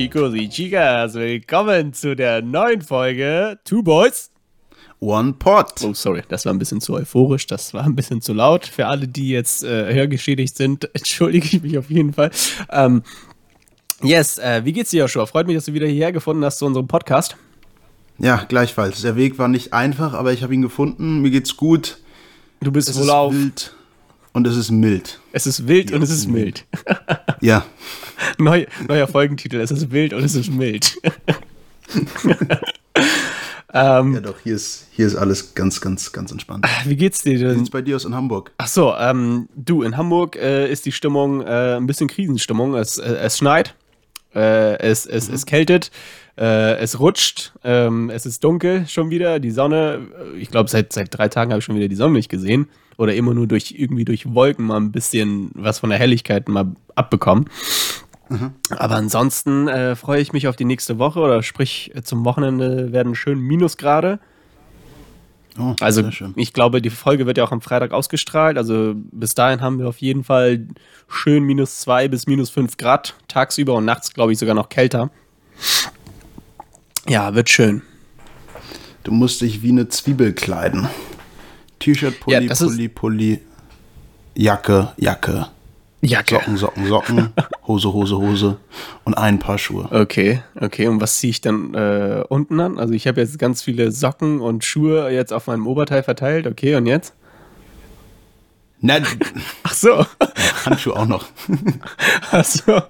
Chicos 0.00 0.32
y 0.34 0.48
chicas. 0.48 1.12
Willkommen 1.12 1.92
zu 1.92 2.16
der 2.16 2.40
neuen 2.40 2.80
Folge 2.80 3.58
Two 3.66 3.82
Boys. 3.82 4.30
One 4.98 5.34
Pot. 5.34 5.74
Oh, 5.84 5.92
sorry, 5.92 6.22
das 6.26 6.46
war 6.46 6.54
ein 6.54 6.58
bisschen 6.58 6.80
zu 6.80 6.94
euphorisch, 6.94 7.46
das 7.46 7.74
war 7.74 7.84
ein 7.84 7.94
bisschen 7.94 8.22
zu 8.22 8.32
laut. 8.32 8.64
Für 8.64 8.86
alle, 8.86 9.06
die 9.06 9.28
jetzt 9.28 9.62
äh, 9.62 9.92
hörgeschädigt 9.92 10.56
sind, 10.56 10.88
entschuldige 10.94 11.44
ich 11.54 11.62
mich 11.62 11.76
auf 11.76 11.90
jeden 11.90 12.14
Fall. 12.14 12.30
Ähm, 12.70 13.02
yes, 14.02 14.38
äh, 14.38 14.62
wie 14.64 14.72
geht's 14.72 14.88
dir, 14.88 15.00
Joshua? 15.00 15.26
Freut 15.26 15.46
mich, 15.46 15.56
dass 15.56 15.66
du 15.66 15.74
wieder 15.74 15.86
hierher 15.86 16.12
gefunden 16.12 16.42
hast 16.46 16.60
zu 16.60 16.64
unserem 16.64 16.88
Podcast. 16.88 17.36
Ja, 18.18 18.46
gleichfalls. 18.48 19.02
Der 19.02 19.16
Weg 19.16 19.38
war 19.38 19.48
nicht 19.48 19.74
einfach, 19.74 20.14
aber 20.14 20.32
ich 20.32 20.42
habe 20.42 20.54
ihn 20.54 20.62
gefunden. 20.62 21.20
Mir 21.20 21.30
geht's 21.30 21.58
gut. 21.58 21.98
Du 22.62 22.72
bist 22.72 22.88
Es 22.88 22.96
wohl 22.96 23.02
ist 23.04 23.10
auf. 23.10 23.34
wild 23.34 23.74
und 24.32 24.46
es 24.46 24.56
ist 24.56 24.70
mild. 24.70 25.20
Es 25.32 25.46
ist 25.46 25.68
wild 25.68 25.90
Ja, 25.90 25.96
und 25.96 26.02
es 26.02 26.10
ist 26.10 26.26
mild. 26.26 26.64
mild. 26.86 27.00
Ja, 27.42 27.66
Neu, 28.38 28.66
neuer 28.86 29.06
Folgentitel, 29.06 29.60
es 29.60 29.70
ist 29.70 29.90
wild 29.90 30.12
und 30.12 30.24
es 30.24 30.34
ist 30.34 30.50
mild. 30.50 30.96
ähm, 33.72 34.14
ja 34.14 34.20
doch, 34.20 34.36
hier 34.42 34.54
ist, 34.56 34.88
hier 34.92 35.06
ist 35.06 35.16
alles 35.16 35.54
ganz, 35.54 35.80
ganz, 35.80 36.12
ganz 36.12 36.30
entspannt. 36.30 36.66
wie 36.84 36.96
geht's 36.96 37.22
dir 37.22 37.34
Wie 37.34 37.38
denn? 37.38 37.58
sieht's 37.58 37.70
bei 37.70 37.82
dir 37.82 37.96
aus 37.96 38.04
in 38.04 38.14
Hamburg? 38.14 38.52
Ach 38.58 38.68
so, 38.68 38.94
ähm, 38.94 39.48
du, 39.54 39.82
in 39.82 39.96
Hamburg 39.96 40.36
äh, 40.36 40.70
ist 40.70 40.86
die 40.86 40.92
Stimmung 40.92 41.42
äh, 41.42 41.76
ein 41.76 41.86
bisschen 41.86 42.08
Krisenstimmung. 42.08 42.74
Es, 42.74 42.98
äh, 42.98 43.14
es 43.14 43.38
schneit, 43.38 43.74
äh, 44.34 44.78
es, 44.78 45.06
es, 45.06 45.28
es 45.28 45.46
kältet, 45.46 45.90
äh, 46.38 46.76
es 46.76 47.00
rutscht, 47.00 47.52
ähm, 47.64 48.10
es 48.10 48.26
ist 48.26 48.44
dunkel 48.44 48.86
schon 48.86 49.10
wieder. 49.10 49.40
Die 49.40 49.50
Sonne, 49.50 50.06
äh, 50.34 50.38
ich 50.38 50.50
glaube, 50.50 50.70
seit, 50.70 50.92
seit 50.92 51.16
drei 51.16 51.28
Tagen 51.28 51.50
habe 51.50 51.58
ich 51.58 51.64
schon 51.64 51.76
wieder 51.76 51.88
die 51.88 51.96
Sonne 51.96 52.14
nicht 52.14 52.30
gesehen. 52.30 52.68
Oder 52.96 53.14
immer 53.14 53.32
nur 53.32 53.46
durch 53.46 53.74
irgendwie 53.78 54.04
durch 54.04 54.34
Wolken 54.34 54.66
mal 54.66 54.76
ein 54.76 54.92
bisschen 54.92 55.50
was 55.54 55.78
von 55.78 55.88
der 55.88 55.98
Helligkeit 55.98 56.50
mal 56.50 56.72
abbekommen. 56.94 57.46
Aber 58.70 58.94
ansonsten 58.96 59.66
äh, 59.68 59.96
freue 59.96 60.20
ich 60.20 60.32
mich 60.32 60.46
auf 60.46 60.54
die 60.56 60.64
nächste 60.64 60.98
Woche 60.98 61.18
oder 61.20 61.42
sprich 61.42 61.90
äh, 61.94 62.02
zum 62.02 62.24
Wochenende 62.24 62.92
werden 62.92 63.14
schön 63.16 63.40
Minusgrade. 63.40 64.20
Oh, 65.58 65.74
Also 65.80 66.08
ich 66.36 66.52
glaube, 66.52 66.80
die 66.80 66.90
Folge 66.90 67.26
wird 67.26 67.36
ja 67.38 67.44
auch 67.44 67.50
am 67.50 67.60
Freitag 67.60 67.90
ausgestrahlt. 67.92 68.56
Also 68.56 68.94
bis 68.96 69.34
dahin 69.34 69.60
haben 69.60 69.80
wir 69.80 69.88
auf 69.88 69.98
jeden 69.98 70.22
Fall 70.22 70.66
schön 71.08 71.42
minus 71.42 71.80
zwei 71.80 72.06
bis 72.06 72.28
minus 72.28 72.50
fünf 72.50 72.76
Grad 72.76 73.14
tagsüber 73.26 73.74
und 73.74 73.84
nachts, 73.84 74.14
glaube 74.14 74.30
ich, 74.32 74.38
sogar 74.38 74.54
noch 74.54 74.68
kälter. 74.68 75.10
Ja, 77.08 77.34
wird 77.34 77.50
schön. 77.50 77.82
Du 79.02 79.10
musst 79.12 79.40
dich 79.40 79.62
wie 79.62 79.70
eine 79.70 79.88
Zwiebel 79.88 80.32
kleiden. 80.34 80.88
T-Shirt, 81.80 82.20
Pulli, 82.20 82.44
Ja, 82.46 82.52
ist- 82.52 82.60
Pulli, 82.62 82.88
Pulli, 82.88 83.40
Jacke, 84.36 84.92
Jacke, 84.98 85.48
Jacke. 86.02 86.36
Socken, 86.36 86.56
Socken, 86.56 86.86
Socken, 86.86 87.32
Hose, 87.66 87.92
Hose, 87.92 88.16
Hose 88.16 88.56
und 89.04 89.14
ein 89.18 89.38
Paar 89.38 89.58
Schuhe. 89.58 89.88
Okay, 89.90 90.42
okay. 90.58 90.86
Und 90.88 91.00
was 91.00 91.18
ziehe 91.18 91.30
ich 91.30 91.40
dann 91.40 91.74
äh, 91.74 92.24
unten 92.28 92.58
an? 92.60 92.78
Also 92.78 92.94
ich 92.94 93.06
habe 93.06 93.20
jetzt 93.20 93.38
ganz 93.38 93.62
viele 93.62 93.92
Socken 93.92 94.40
und 94.40 94.64
Schuhe 94.64 95.10
jetzt 95.10 95.32
auf 95.32 95.46
meinem 95.46 95.66
Oberteil 95.66 96.02
verteilt. 96.02 96.46
Okay, 96.46 96.74
und 96.76 96.86
jetzt? 96.86 97.14
Nein, 98.80 99.06
Ach 99.62 99.74
so. 99.74 100.06
Handschuhe 100.64 100.96
auch 100.96 101.06
noch. 101.06 101.26
Ach 102.30 102.44
so. 102.44 102.80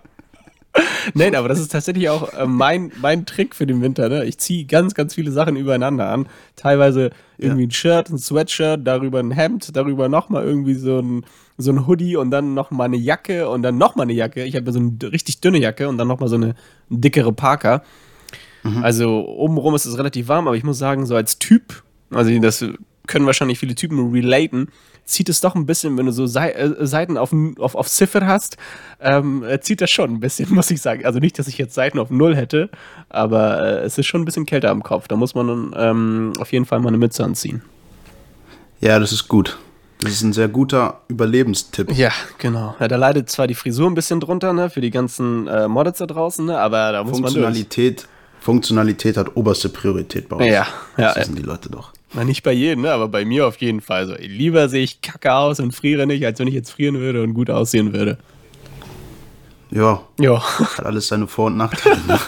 Nein, 1.15 1.35
aber 1.35 1.49
das 1.49 1.59
ist 1.59 1.73
tatsächlich 1.73 2.09
auch 2.09 2.33
äh, 2.33 2.47
mein, 2.47 2.93
mein 3.01 3.27
Trick 3.27 3.55
für 3.55 3.67
den 3.67 3.83
Winter. 3.83 4.09
Ne? 4.09 4.25
Ich 4.25 4.39
ziehe 4.39 4.65
ganz, 4.65 4.95
ganz 4.95 5.15
viele 5.15 5.33
Sachen 5.33 5.57
übereinander 5.57 6.09
an. 6.09 6.29
Teilweise 6.57 7.11
irgendwie 7.39 7.67
ein 7.67 7.71
Shirt, 7.71 8.11
ein 8.11 8.19
Sweatshirt, 8.19 8.87
darüber 8.87 9.19
ein 9.19 9.33
Hemd, 9.33 9.75
darüber 9.77 10.09
nochmal 10.09 10.45
irgendwie 10.45 10.75
so 10.75 11.01
ein, 11.01 11.25
so 11.59 11.73
ein 11.73 11.87
Hoodie 11.87 12.17
und 12.17 12.31
dann 12.31 12.55
nochmal 12.55 12.87
eine 12.87 12.97
Jacke 12.97 13.49
und 13.49 13.63
dann 13.63 13.79
nochmal 13.79 14.05
eine 14.05 14.13
Jacke. 14.13 14.45
Ich 14.45 14.55
habe 14.55 14.67
ja 14.67 14.73
so 14.73 14.79
eine 14.79 15.13
richtig 15.13 15.41
dünne 15.41 15.59
Jacke 15.59 15.89
und 15.89 15.99
dann 15.99 16.09
nochmal 16.09 16.29
so 16.29 16.37
eine 16.37 16.55
dickere 16.89 17.33
Parker. 17.33 17.83
Also 18.83 19.27
obenrum 19.27 19.75
ist 19.75 19.87
es 19.87 19.97
relativ 19.97 20.29
warm, 20.29 20.47
aber 20.47 20.57
ich 20.57 20.65
muss 20.65 20.79
sagen, 20.79 21.07
so 21.07 21.17
als 21.17 21.39
Typ, 21.39 21.83
also 22.11 22.39
das 22.41 22.65
können 23.07 23.27
wahrscheinlich 23.27 23.59
viele 23.59 23.75
Typen 23.75 24.13
relaten, 24.13 24.69
zieht 25.11 25.29
es 25.29 25.41
doch 25.41 25.55
ein 25.55 25.67
bisschen, 25.67 25.99
wenn 25.99 26.07
du 26.07 26.13
so 26.13 26.27
Sei 26.27 26.51
äh, 26.53 26.87
Seiten 26.87 27.19
auf, 27.19 27.35
auf, 27.59 27.75
auf 27.75 27.89
Ziffer 27.89 28.27
hast, 28.27 28.57
ähm, 29.01 29.43
äh, 29.43 29.61
zieht 29.61 29.81
das 29.81 29.91
schon 29.91 30.11
ein 30.11 30.21
bisschen, 30.21 30.49
muss 30.55 30.71
ich 30.71 30.81
sagen. 30.81 31.05
Also 31.05 31.19
nicht, 31.19 31.39
dass 31.39 31.49
ich 31.49 31.59
jetzt 31.59 31.75
Seiten 31.75 31.99
auf 31.99 32.11
Null 32.11 32.37
hätte, 32.37 32.71
aber 33.09 33.63
äh, 33.63 33.85
es 33.85 33.99
ist 33.99 34.07
schon 34.07 34.23
ein 34.23 34.25
bisschen 34.25 34.47
kälter 34.47 34.71
am 34.71 34.83
Kopf. 34.83 35.09
Da 35.09 35.17
muss 35.17 35.35
man 35.35 35.75
ähm, 35.77 36.33
auf 36.39 36.53
jeden 36.53 36.65
Fall 36.65 36.81
mal 36.81 36.89
eine 36.89 36.99
Mütze 36.99 37.25
anziehen. 37.25 37.63
Ja, 38.81 38.99
das 38.99 39.13
ist 39.13 39.29
gut. 39.29 39.59
Das 40.03 40.13
ist 40.13 40.23
ein 40.23 40.33
sehr 40.33 40.49
guter 40.49 41.03
Überlebenstipp. 41.09 41.93
Ja, 41.93 42.11
genau. 42.39 42.75
Ja, 42.81 42.89
da 42.89 42.97
leidet 42.97 43.29
zwar 43.29 43.47
die 43.47 43.55
Frisur 43.55 43.91
ein 43.91 43.95
bisschen 43.95 44.19
drunter, 44.21 44.55
ne, 44.55 44.71
für 44.71 44.81
die 44.81 44.91
ganzen 44.91 45.47
äh, 45.47 45.69
Models 45.69 45.99
da 45.99 46.07
draußen, 46.07 46.47
ne, 46.47 46.59
aber 46.59 46.93
da 46.93 47.05
muss 47.05 47.13
man. 47.13 47.25
Funktionalität, 47.25 48.09
Funktionalität 48.41 49.17
hat 49.17 49.37
oberste 49.37 49.69
Priorität 49.69 50.29
bei 50.29 50.37
uns. 50.37 50.47
Ja, 50.47 50.67
ja, 50.97 51.09
Das 51.09 51.17
wissen 51.17 51.37
die 51.37 51.43
Leute 51.43 51.69
doch. 51.71 51.93
Na, 52.15 52.25
nicht 52.25 52.43
bei 52.43 52.53
jedem, 52.53 52.83
ne? 52.83 52.93
aber 52.93 53.07
bei 53.09 53.25
mir 53.25 53.47
auf 53.47 53.57
jeden 53.59 53.81
Fall. 53.81 54.07
So, 54.07 54.15
lieber 54.19 54.69
sehe 54.69 54.83
ich 54.83 55.01
kacke 55.01 55.33
aus 55.33 55.61
und 55.61 55.73
friere 55.73 56.07
nicht, 56.07 56.25
als 56.27 56.39
wenn 56.41 56.49
ich 56.49 56.55
jetzt 56.55 56.71
frieren 56.71 56.99
würde 56.99 57.23
und 57.23 57.35
gut 57.35 57.51
aussehen 57.51 57.93
würde. 57.93 58.19
Ja, 59.71 60.01
Ja, 60.19 60.43
hat 60.59 60.85
alles 60.87 61.07
seine 61.09 61.29
Vor- 61.29 61.47
und 61.47 61.57
Nachteile. 61.57 61.99
ne? 62.09 62.19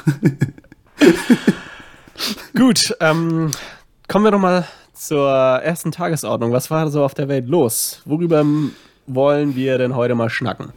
gut. 2.57 2.95
Ähm, 3.01 3.51
kommen 4.09 4.25
wir 4.25 4.31
doch 4.31 4.39
mal 4.39 4.67
zur 4.95 5.29
ersten 5.31 5.91
Tagesordnung. 5.91 6.53
Was 6.53 6.71
war 6.71 6.89
so 6.91 7.05
auf 7.05 7.15
der 7.15 7.29
Welt 7.29 7.49
los? 7.49 8.03
Worüber 8.05 8.45
wollen 9.09 9.57
wir 9.57 9.79
denn 9.79 9.97
heute 9.97 10.15
mal 10.15 10.31
schnacken? 10.31 10.73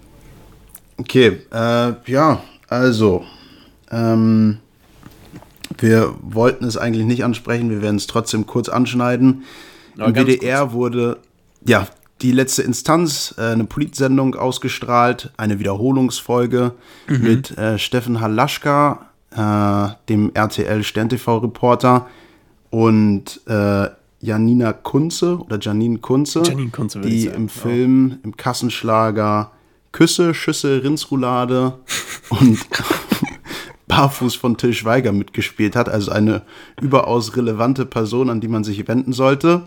Okay, 0.97 1.41
äh, 1.51 1.93
ja, 2.07 2.41
also, 2.67 3.23
ähm, 3.91 4.57
wir 5.77 6.13
wollten 6.21 6.65
es 6.65 6.77
eigentlich 6.77 7.05
nicht 7.05 7.23
ansprechen, 7.23 7.69
wir 7.69 7.81
werden 7.81 7.97
es 7.97 8.07
trotzdem 8.07 8.45
kurz 8.45 8.69
anschneiden. 8.69 9.43
Aber 9.97 10.07
Im 10.07 10.15
WDR 10.15 10.71
wurde, 10.73 11.17
ja, 11.65 11.87
die 12.21 12.31
letzte 12.31 12.61
Instanz, 12.63 13.35
äh, 13.37 13.41
eine 13.41 13.65
Politsendung 13.65 14.35
ausgestrahlt, 14.35 15.31
eine 15.37 15.59
Wiederholungsfolge 15.59 16.71
Mhm. 17.07 17.21
mit 17.21 17.57
äh, 17.57 17.77
Steffen 17.77 18.21
Halaschka, 18.21 19.07
äh, 19.35 19.89
dem 20.09 20.31
RTL-Stern-TV-Reporter 20.33 22.07
und 22.69 23.41
äh, 23.47 23.87
Janina 24.21 24.73
Kunze 24.73 25.37
oder 25.39 25.59
Janine 25.59 25.99
Kunze, 25.99 26.41
Janine 26.45 26.69
Kunze, 26.71 27.01
die 27.01 27.27
im 27.27 27.49
Film, 27.49 28.17
im 28.23 28.35
Kassenschlager 28.37 29.51
Küsse, 29.91 30.33
Schüsse, 30.33 30.83
Rindsroulade 30.83 31.77
und 32.29 32.57
Barfuß 33.87 34.35
von 34.35 34.57
Till 34.57 34.73
Schweiger 34.73 35.11
mitgespielt 35.11 35.75
hat, 35.75 35.89
also 35.89 36.11
eine 36.11 36.41
überaus 36.81 37.35
relevante 37.37 37.85
Person, 37.85 38.29
an 38.29 38.41
die 38.41 38.47
man 38.47 38.63
sich 38.63 38.87
wenden 38.87 39.13
sollte. 39.13 39.63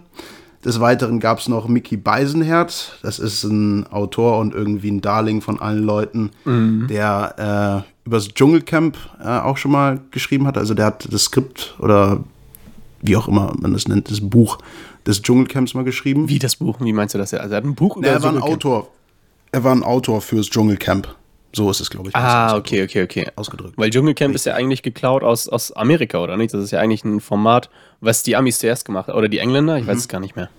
Des 0.65 0.81
Weiteren 0.81 1.21
gab 1.21 1.39
es 1.39 1.49
noch 1.49 1.69
Mickey 1.69 1.97
Beisenherz, 1.97 2.93
das 3.03 3.21
ist 3.21 3.45
ein 3.45 3.87
Autor 3.87 4.39
und 4.39 4.55
irgendwie 4.55 4.91
ein 4.91 5.01
Darling 5.01 5.41
von 5.41 5.61
allen 5.61 5.84
Leuten, 5.84 6.31
der 6.45 7.84
äh, 7.87 8.06
übers 8.09 8.29
Dschungelcamp 8.29 8.97
äh, 9.23 9.39
auch 9.39 9.56
schon 9.56 9.71
mal 9.71 10.01
geschrieben 10.11 10.49
hat. 10.49 10.59
Also 10.59 10.75
der 10.75 10.87
hat 10.87 11.06
das 11.12 11.25
Skript 11.25 11.77
oder 11.79 12.25
wie 13.03 13.17
auch 13.17 13.29
immer 13.29 13.53
man 13.61 13.73
das 13.73 13.87
nennt, 13.87 14.11
das 14.11 14.21
Buch 14.21 14.59
des 15.06 15.23
Dschungelcamps 15.23 15.75
mal 15.75 15.85
geschrieben. 15.85 16.29
Wie 16.29 16.41
das 16.41 16.56
Buch? 16.56 16.79
Wie 16.81 16.93
meinst 16.93 17.15
du 17.15 17.19
das? 17.19 17.33
Also 17.35 17.55
er 17.55 17.59
hat 17.59 17.65
ein 17.65 17.77
Buch 17.77 17.97
Nee, 17.97 18.09
er 18.09 18.23
war 18.23 18.33
ein? 18.33 18.43
Autor. 18.43 18.88
Er 19.53 19.62
war 19.62 19.73
ein 19.73 19.85
Autor 19.85 20.21
fürs 20.21 20.49
Dschungelcamp. 20.50 21.14
So 21.55 21.71
ist 21.71 21.81
es, 21.81 21.89
glaube 21.91 22.11
ich. 22.11 22.17
Ah, 22.17 22.56
okay, 22.56 22.83
okay, 22.85 23.03
okay. 23.03 23.27
Ausgedrückt. 23.37 23.75
Weil 23.77 23.91
Dschungelcamp 23.91 24.35
ist 24.35 24.45
ja 24.45 24.55
eigentlich 24.55 24.83
geklaut 24.83 25.23
aus, 25.23 25.49
aus 25.49 25.73
Amerika, 25.73 26.19
oder 26.23 26.37
nicht? 26.37 26.53
Das 26.53 26.62
ist 26.62 26.71
ja 26.73 26.81
eigentlich 26.81 27.05
ein 27.05 27.21
Format, 27.21 27.71
was 28.00 28.23
die 28.23 28.37
Amis 28.37 28.59
zuerst 28.59 28.85
gemacht 28.85 29.09
haben. 29.09 29.17
Oder 29.19 29.29
die 29.29 29.39
Engländer? 29.39 29.79
Ich 29.79 29.87
weiß 29.87 29.97
es 29.97 30.09
gar 30.09 30.21
nicht 30.21 30.37
mehr. 30.37 30.50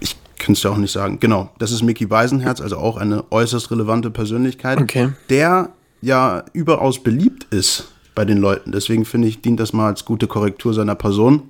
Ich 0.00 0.16
kann 0.38 0.54
es 0.54 0.62
ja 0.62 0.70
auch 0.70 0.76
nicht 0.76 0.90
sagen. 0.92 1.20
Genau, 1.20 1.50
das 1.58 1.70
ist 1.70 1.82
Mickey 1.82 2.06
Beisenherz, 2.06 2.60
also 2.60 2.78
auch 2.78 2.96
eine 2.96 3.24
äußerst 3.30 3.70
relevante 3.70 4.10
Persönlichkeit, 4.10 4.80
Okay. 4.80 5.10
der 5.30 5.70
ja 6.00 6.44
überaus 6.52 7.02
beliebt 7.02 7.46
ist 7.54 7.88
bei 8.14 8.24
den 8.24 8.38
Leuten. 8.38 8.72
Deswegen 8.72 9.04
finde 9.04 9.28
ich, 9.28 9.40
dient 9.40 9.60
das 9.60 9.72
mal 9.72 9.86
als 9.86 10.04
gute 10.04 10.26
Korrektur 10.26 10.74
seiner 10.74 10.96
Person. 10.96 11.42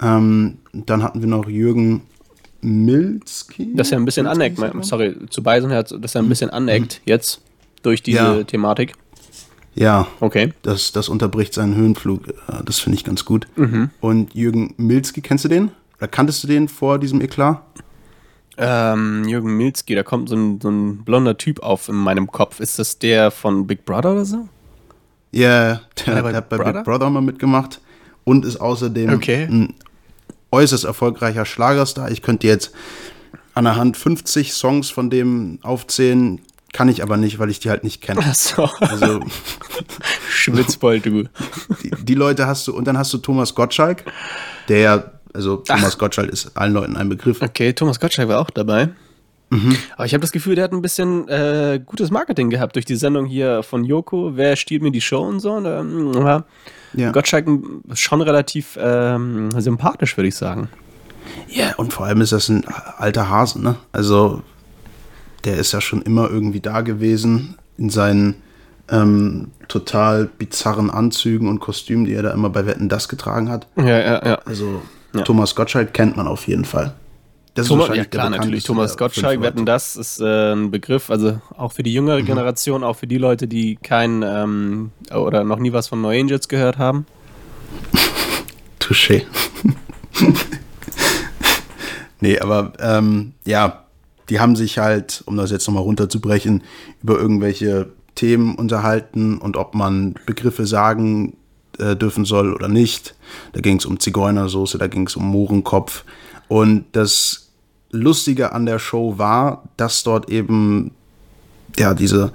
Ähm, 0.00 0.58
dann 0.72 1.02
hatten 1.02 1.20
wir 1.20 1.28
noch 1.28 1.48
Jürgen 1.48 2.02
Milzki. 2.62 3.74
Dass 3.74 3.92
er 3.92 3.98
ein 3.98 4.04
bisschen 4.04 4.24
Milzki 4.26 4.62
aneckt, 4.62 4.84
sorry, 4.84 5.14
zu 5.30 5.42
Beisenherz, 5.42 5.94
dass 5.98 6.14
er 6.14 6.22
ein 6.22 6.28
bisschen 6.28 6.50
aneckt 6.50 7.00
jetzt 7.04 7.40
durch 7.86 8.02
diese 8.02 8.18
Ja. 8.18 8.44
Thematik. 8.44 8.94
Ja, 9.74 10.06
Okay. 10.20 10.52
das, 10.62 10.92
das 10.92 11.08
unterbricht 11.08 11.54
seinen 11.54 11.74
Höhenflug. 11.76 12.28
Äh, 12.28 12.32
Das 12.64 12.78
finde 12.80 12.96
ich 12.98 13.04
ganz 13.04 13.24
gut. 13.24 13.46
Mhm. 13.56 13.90
Und 14.00 14.34
Jürgen 14.34 14.74
Milzki, 14.76 15.20
kennst 15.20 15.44
du 15.44 15.48
den? 15.48 15.70
Oder 15.98 16.08
kanntest 16.08 16.42
du 16.42 16.48
den 16.48 16.68
vor 16.68 16.98
diesem 16.98 17.20
Eklat? 17.20 17.62
Ähm, 18.58 19.24
Jürgen 19.28 19.56
Milzki, 19.56 19.94
da 19.94 20.02
kommt 20.02 20.30
so 20.30 20.34
ein, 20.36 20.60
so 20.62 20.70
ein 20.70 21.04
blonder 21.04 21.36
Typ 21.36 21.60
auf 21.62 21.88
in 21.88 21.94
meinem 21.94 22.26
Kopf. 22.26 22.58
Ist 22.60 22.78
das 22.78 22.98
der 22.98 23.30
von 23.30 23.66
Big 23.66 23.84
Brother 23.84 24.12
oder 24.12 24.24
so? 24.24 24.48
Ja, 25.30 25.82
der, 26.06 26.14
er 26.14 26.22
bei 26.22 26.28
der 26.30 26.36
hat 26.38 26.48
bei 26.48 26.56
Brother? 26.56 26.72
Big 26.72 26.84
Brother 26.84 27.10
mal 27.10 27.20
mitgemacht 27.20 27.80
und 28.24 28.44
ist 28.46 28.56
außerdem 28.56 29.12
Okay. 29.12 29.44
ein 29.44 29.74
äußerst 30.52 30.84
erfolgreicher 30.84 31.44
Schlagerstar. 31.44 32.10
Ich 32.10 32.22
könnte 32.22 32.46
jetzt 32.46 32.72
an 33.52 33.64
der 33.64 33.76
Hand 33.76 33.98
50 33.98 34.54
Songs 34.54 34.88
von 34.88 35.10
dem 35.10 35.58
aufzählen. 35.62 36.40
Kann 36.76 36.90
ich 36.90 37.02
aber 37.02 37.16
nicht, 37.16 37.38
weil 37.38 37.48
ich 37.48 37.58
die 37.58 37.70
halt 37.70 37.84
nicht 37.84 38.02
kenne. 38.02 38.20
Ach 38.22 38.34
so. 38.34 38.68
Also 38.80 39.20
Schwitzbold, 40.28 41.06
du. 41.06 41.24
die, 41.82 41.90
die 42.02 42.14
Leute 42.14 42.46
hast 42.46 42.68
du, 42.68 42.76
und 42.76 42.86
dann 42.86 42.98
hast 42.98 43.12
du 43.14 43.18
Thomas 43.18 43.54
Gottschalk, 43.54 44.04
der 44.68 44.78
ja, 44.78 45.04
also 45.32 45.56
Thomas 45.56 45.96
Gottschalk 45.96 46.28
ist 46.28 46.54
allen 46.54 46.74
Leuten 46.74 46.96
ein 46.96 47.08
Begriff. 47.08 47.40
Okay, 47.40 47.72
Thomas 47.72 47.98
Gottschalk 47.98 48.28
war 48.28 48.40
auch 48.40 48.50
dabei. 48.50 48.90
Aber 49.96 50.04
ich 50.04 50.12
habe 50.12 50.20
das 50.20 50.32
Gefühl, 50.32 50.54
der 50.56 50.64
hat 50.64 50.72
ein 50.72 50.82
bisschen 50.82 51.28
äh, 51.28 51.80
gutes 51.84 52.10
Marketing 52.10 52.50
gehabt 52.50 52.74
durch 52.74 52.84
die 52.84 52.96
Sendung 52.96 53.26
hier 53.26 53.62
von 53.62 53.84
Joko. 53.84 54.32
Wer 54.34 54.56
stiehlt 54.56 54.82
mir 54.82 54.90
die 54.90 55.00
Show 55.00 55.22
und 55.22 55.40
so? 55.40 55.52
Und, 55.52 55.66
ähm, 55.66 56.12
ja. 56.14 56.44
Ja. 56.94 57.12
Gottschalk 57.12 57.46
ist 57.88 58.00
schon 58.00 58.20
relativ 58.20 58.76
ähm, 58.78 59.50
sympathisch, 59.58 60.16
würde 60.16 60.28
ich 60.28 60.34
sagen. 60.34 60.68
Ja, 61.48 61.74
und 61.76 61.92
vor 61.92 62.06
allem 62.06 62.20
ist 62.20 62.32
das 62.32 62.48
ein 62.48 62.64
alter 62.98 63.28
Hase, 63.28 63.62
ne? 63.62 63.76
Also, 63.92 64.42
der 65.46 65.56
ist 65.56 65.72
ja 65.72 65.80
schon 65.80 66.02
immer 66.02 66.28
irgendwie 66.28 66.60
da 66.60 66.82
gewesen 66.82 67.54
in 67.78 67.88
seinen 67.88 68.34
ähm, 68.90 69.48
total 69.68 70.26
bizarren 70.26 70.90
Anzügen 70.90 71.48
und 71.48 71.60
Kostümen, 71.60 72.04
die 72.04 72.12
er 72.14 72.22
da 72.22 72.32
immer 72.32 72.50
bei 72.50 72.66
Wetten 72.66 72.88
das 72.88 73.08
getragen 73.08 73.48
hat. 73.48 73.66
Ja, 73.76 73.86
ja, 73.98 74.26
ja. 74.26 74.34
Also, 74.44 74.82
Ja. 75.14 75.22
Thomas 75.22 75.54
Gottschalk 75.54 75.94
kennt 75.94 76.16
man 76.16 76.26
auf 76.26 76.46
jeden 76.46 76.64
Fall. 76.64 76.94
Das 77.54 77.68
Thomas, 77.68 77.84
ja 77.86 77.88
wahrscheinlich 77.88 78.10
der 78.10 78.20
klar, 78.20 78.30
natürlich. 78.30 78.64
Thomas 78.64 78.98
Gottschalk, 78.98 79.40
wetten, 79.40 79.64
das 79.64 79.96
ist 79.96 80.20
äh, 80.20 80.52
ein 80.52 80.70
Begriff, 80.70 81.08
also 81.08 81.40
auch 81.56 81.72
für 81.72 81.82
die 81.82 81.94
jüngere 81.94 82.20
Mhm. 82.20 82.26
Generation, 82.26 82.84
auch 82.84 82.96
für 82.96 83.06
die 83.06 83.16
Leute, 83.16 83.48
die 83.48 83.76
kein 83.76 84.22
ähm, 84.22 84.90
oder 85.14 85.42
noch 85.42 85.58
nie 85.58 85.72
was 85.72 85.88
von 85.88 86.02
No 86.02 86.08
Angels 86.08 86.48
gehört 86.48 86.76
haben. 86.76 87.06
Touché. 88.80 89.22
nee, 92.20 92.38
aber 92.38 92.74
ähm, 92.78 93.32
ja, 93.46 93.85
die 94.28 94.40
haben 94.40 94.56
sich 94.56 94.78
halt, 94.78 95.22
um 95.26 95.36
das 95.36 95.50
jetzt 95.50 95.66
nochmal 95.66 95.82
runterzubrechen, 95.82 96.62
über 97.02 97.18
irgendwelche 97.18 97.90
Themen 98.14 98.54
unterhalten 98.54 99.38
und 99.38 99.56
ob 99.56 99.74
man 99.74 100.14
Begriffe 100.26 100.66
sagen 100.66 101.36
äh, 101.78 101.94
dürfen 101.96 102.24
soll 102.24 102.52
oder 102.52 102.68
nicht. 102.68 103.14
Da 103.52 103.60
ging 103.60 103.78
es 103.78 103.86
um 103.86 104.00
Zigeunersoße, 104.00 104.78
da 104.78 104.86
ging 104.86 105.06
es 105.06 105.16
um 105.16 105.26
Mohrenkopf. 105.26 106.04
Und 106.48 106.86
das 106.92 107.50
Lustige 107.90 108.52
an 108.52 108.66
der 108.66 108.78
Show 108.78 109.18
war, 109.18 109.68
dass 109.76 110.02
dort 110.02 110.30
eben 110.30 110.92
ja, 111.78 111.94
diese 111.94 112.32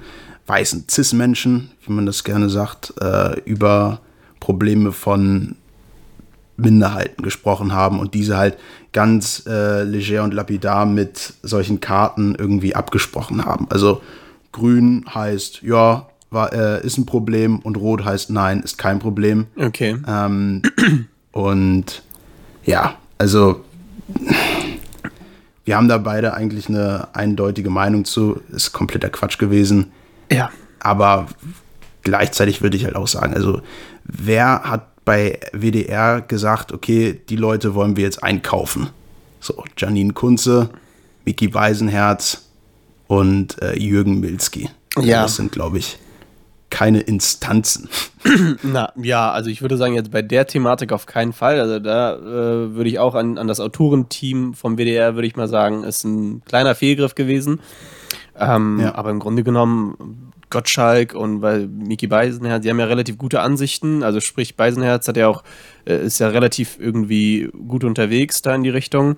weißen 0.48 0.86
Cis-Menschen, 0.90 1.72
wie 1.86 1.94
man 1.94 2.06
das 2.06 2.24
gerne 2.24 2.50
sagt, 2.50 2.94
äh, 3.02 3.40
über 3.42 4.02
Probleme 4.40 4.92
von 4.92 5.56
Minderheiten 6.62 7.24
gesprochen 7.24 7.74
haben 7.74 8.00
und 8.00 8.14
diese 8.14 8.38
halt 8.38 8.58
ganz 8.94 9.44
äh, 9.48 9.84
leger 9.84 10.24
und 10.24 10.34
lapidar 10.34 10.86
mit 10.86 11.34
solchen 11.44 11.80
Karten 11.80 12.36
irgendwie 12.36 12.76
abgesprochen 12.76 13.46
haben. 13.46 13.68
Also 13.70 14.02
grün 14.52 15.06
heißt, 15.14 15.62
ja, 15.64 16.08
war, 16.30 16.54
äh, 16.54 16.86
ist 16.86 16.98
ein 16.98 17.06
Problem 17.06 17.60
und 17.60 17.78
rot 17.78 18.06
heißt, 18.06 18.30
nein, 18.30 18.62
ist 18.62 18.78
kein 18.78 19.00
Problem. 19.00 19.48
Okay. 19.58 19.98
Ähm, 20.08 20.62
und 21.32 22.04
ja, 22.64 22.96
also 23.18 23.64
wir 25.66 25.78
haben 25.78 25.88
da 25.88 25.98
beide 25.98 26.34
eigentlich 26.34 26.70
eine 26.70 27.10
eindeutige 27.14 27.70
Meinung 27.70 28.06
zu. 28.06 28.42
Ist 28.52 28.74
kompletter 28.74 29.10
Quatsch 29.10 29.38
gewesen. 29.38 29.92
Ja. 30.32 30.50
Aber 30.80 31.28
gleichzeitig 32.04 32.62
würde 32.62 32.78
ich 32.78 32.86
halt 32.86 32.96
auch 32.96 33.08
sagen, 33.08 33.34
also 33.34 33.62
wer 34.04 34.64
hat 34.64 34.91
bei 35.06 35.40
WDR 35.54 36.22
gesagt, 36.22 36.72
okay, 36.72 37.20
die 37.30 37.36
Leute 37.36 37.74
wollen 37.76 37.96
wir 37.96 38.04
jetzt 38.04 38.24
einkaufen? 38.24 38.90
So, 39.40 39.64
Janine 39.78 40.14
Kunze, 40.14 40.70
Mickey 41.26 41.54
Weisenherz 41.54 42.48
und 43.08 43.62
äh, 43.62 43.78
Jürgen 43.78 44.20
Milski. 44.20 44.70
Also 44.96 45.08
Ja. 45.08 45.24
Das 45.24 45.36
sind, 45.36 45.52
glaube 45.52 45.80
ich, 45.80 45.98
keine 46.70 47.02
Instanzen. 47.02 47.90
Na, 48.64 48.94
ja, 48.96 49.32
also 49.32 49.50
ich 49.50 49.62
würde 49.62 49.78
sagen, 49.78 49.94
jetzt 49.94 50.12
bei 50.12 50.22
der 50.22 50.48
Thematik 50.48 50.92
auf 50.94 51.06
keinen 51.06 51.34
Fall. 51.34 51.60
Also 51.60 51.80
da 51.80 52.16
äh, 52.16 52.74
würde 52.76 52.90
ich 52.90 53.00
auch 53.00 53.16
an, 53.16 53.38
an 53.38 53.48
das 53.48 53.60
Autorenteam 53.60 54.54
vom 54.54 54.78
WDR, 54.78 55.16
würde 55.16 55.28
ich 55.28 55.36
mal 55.36 55.48
sagen, 55.48 55.84
ist 55.84 56.04
ein 56.06 56.44
kleiner 56.46 56.76
Fehlgriff 56.76 57.16
gewesen. 57.16 57.60
Ähm, 58.40 58.80
Ja. 58.80 58.96
Aber 58.96 59.10
im 59.10 59.20
Grunde 59.20 59.44
genommen, 59.44 60.31
Gottschalk 60.52 61.14
und 61.14 61.42
weil 61.42 61.68
Miki 61.68 62.08
Beisenherz, 62.08 62.62
die 62.64 62.70
haben 62.70 62.80
ja 62.80 62.86
relativ 62.86 63.18
gute 63.18 63.42
Ansichten. 63.42 64.04
Also 64.04 64.20
sprich, 64.20 64.56
Beisenherz 64.56 65.08
hat 65.08 65.18
ja 65.18 65.28
auch, 65.28 65.44
äh, 65.86 66.06
ist 66.06 66.20
ja 66.20 66.28
relativ 66.28 66.78
irgendwie 66.80 67.50
gut 67.68 67.84
unterwegs 67.84 68.42
da 68.42 68.54
in 68.54 68.64
die 68.64 68.70
Richtung. 68.70 69.16